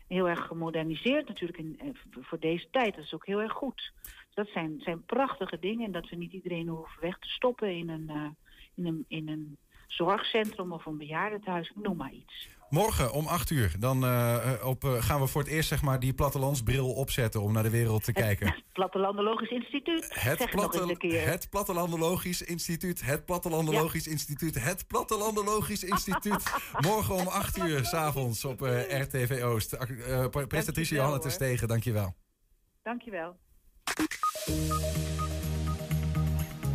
heel 0.07 0.29
erg 0.29 0.45
gemoderniseerd 0.47 1.27
natuurlijk 1.27 1.59
in, 1.59 1.79
eh, 1.79 1.87
voor 2.21 2.39
deze 2.39 2.67
tijd. 2.71 2.95
Dat 2.95 3.03
is 3.03 3.13
ook 3.13 3.25
heel 3.25 3.41
erg 3.41 3.51
goed. 3.51 3.93
Dat 4.33 4.47
zijn, 4.47 4.79
zijn 4.79 5.05
prachtige 5.05 5.59
dingen. 5.59 5.85
En 5.85 5.91
dat 5.91 6.09
we 6.09 6.15
niet 6.15 6.33
iedereen 6.33 6.67
hoeven 6.67 7.01
weg 7.01 7.19
te 7.19 7.29
stoppen 7.29 7.77
in 7.77 7.89
een, 7.89 8.09
eh, 8.09 8.29
in 8.75 8.85
een, 8.85 9.05
in 9.07 9.29
een 9.29 9.57
zorgcentrum 9.87 10.71
of 10.71 10.85
een 10.85 10.97
bejaardentehuis. 10.97 11.71
Noem 11.75 11.97
maar 11.97 12.13
iets. 12.13 12.49
Morgen 12.69 13.13
om 13.13 13.27
8 13.27 13.49
uur, 13.49 13.75
dan 13.79 14.03
eh, 14.03 14.53
eh, 14.53 14.67
op, 14.67 14.83
eh, 14.83 14.93
gaan 14.93 15.19
we 15.19 15.27
voor 15.27 15.41
het 15.41 15.49
eerst 15.49 15.69
zeg 15.69 15.81
maar, 15.81 15.99
die 15.99 16.13
plattelandsbril 16.13 16.93
opzetten 16.93 17.41
om 17.41 17.53
naar 17.53 17.63
de 17.63 17.69
wereld 17.69 18.03
te 18.03 18.13
kijken. 18.13 18.47
Het 18.55 18.63
Plattelandologisch 18.73 19.49
Instituut. 19.49 20.07
Het, 20.09 20.37
zeg 20.39 20.97
keer. 20.97 21.27
het 21.27 21.49
Plattelandologisch 21.49 22.41
Instituut, 22.41 23.05
het 23.05 23.25
Plattelandologisch 23.25 24.07
Instituut, 24.07 24.63
het 24.63 24.87
Plattelandologisch 24.87 25.83
Instituut. 25.83 26.43
Morgen 26.87 27.15
om 27.15 27.27
8 27.27 27.57
uur 27.57 27.85
s'avonds 27.85 28.45
op 28.45 28.61
eh, 28.61 28.99
RTV 29.01 29.41
Oost. 29.43 29.77
Presentatrice 30.47 30.93
Johanna 30.93 31.13
hoor. 31.13 31.23
Terstegen, 31.23 31.67
dankjewel. 31.67 32.15
Dankjewel. 32.83 33.37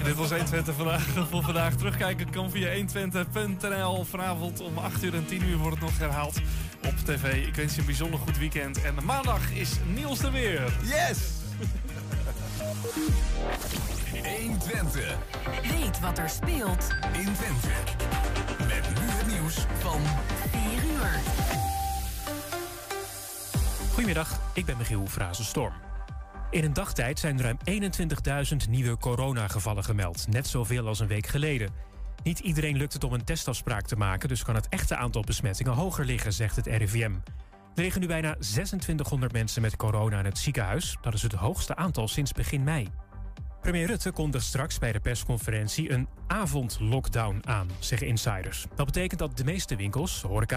En 0.01 0.07
dit 0.07 0.17
was 0.17 0.29
120 0.29 0.75
vandaag. 0.75 1.03
Voor 1.31 1.43
vandaag 1.43 1.75
terugkijken 1.75 2.31
kan 2.31 2.51
via 2.51 2.85
120.nl. 2.85 4.05
Vanavond 4.05 4.61
om 4.61 4.79
8 4.79 5.03
uur 5.03 5.15
en 5.15 5.27
10 5.27 5.43
uur 5.43 5.57
wordt 5.57 5.75
het 5.77 5.85
nog 5.85 5.99
herhaald 5.99 6.41
op 6.87 6.97
tv. 7.05 7.47
Ik 7.47 7.55
wens 7.55 7.75
je 7.75 7.81
een 7.81 7.87
bijzonder 7.87 8.19
goed 8.19 8.39
weekend. 8.39 8.83
En 8.83 8.95
maandag 9.05 9.53
is 9.53 9.71
Niels 9.95 10.23
er 10.23 10.33
weer. 10.33 10.73
Yes! 10.83 11.19
120 14.41 15.17
Weet 15.63 16.01
wat 16.01 16.19
er 16.19 16.29
speelt 16.29 16.89
in 17.13 17.33
Twente. 17.35 17.69
Met 18.59 19.01
nu 19.01 19.07
het 19.07 19.27
nieuws 19.27 19.55
van 19.79 20.01
4 20.51 20.61
uur. 20.91 21.21
Goedemiddag, 23.91 24.41
ik 24.55 24.65
ben 24.65 24.77
Michiel 24.77 25.07
Frazenstorm. 25.07 25.90
In 26.51 26.65
een 26.65 26.73
dagtijd 26.73 27.19
zijn 27.19 27.41
ruim 27.41 27.57
21.000 27.71 28.71
nieuwe 28.71 28.97
coronagevallen 28.97 29.85
gemeld. 29.85 30.27
Net 30.29 30.47
zoveel 30.47 30.87
als 30.87 31.01
een 31.01 31.07
week 31.07 31.27
geleden. 31.27 31.71
Niet 32.23 32.39
iedereen 32.39 32.77
lukt 32.77 32.93
het 32.93 33.05
om 33.05 33.13
een 33.13 33.25
testafspraak 33.25 33.87
te 33.87 33.97
maken... 33.97 34.29
dus 34.29 34.43
kan 34.43 34.55
het 34.55 34.69
echte 34.69 34.97
aantal 34.97 35.23
besmettingen 35.23 35.73
hoger 35.73 36.05
liggen, 36.05 36.33
zegt 36.33 36.57
het 36.57 36.67
RIVM. 36.67 37.13
Er 37.75 37.83
liggen 37.83 38.01
nu 38.01 38.07
bijna 38.07 38.33
2600 38.33 39.33
mensen 39.33 39.63
met 39.63 39.77
corona 39.77 40.19
in 40.19 40.25
het 40.25 40.39
ziekenhuis. 40.39 40.97
Dat 41.01 41.15
is 41.15 41.23
het 41.23 41.33
hoogste 41.33 41.77
aantal 41.77 42.09
sinds 42.09 42.33
begin 42.33 42.65
mei. 42.65 42.89
Premier 43.61 43.87
Rutte 43.87 44.11
kondigt 44.11 44.45
straks 44.45 44.79
bij 44.79 44.93
de 44.93 45.01
persconferentie 45.01 45.93
een 45.93 46.09
avondlockdown 46.27 47.43
aan, 47.45 47.69
zeggen 47.79 48.07
insiders. 48.07 48.67
Dat 48.75 48.87
betekent 48.87 49.21
dat 49.21 49.37
de 49.37 49.45
meeste 49.45 49.77
winkels, 49.77 50.23
horeca 50.23 50.47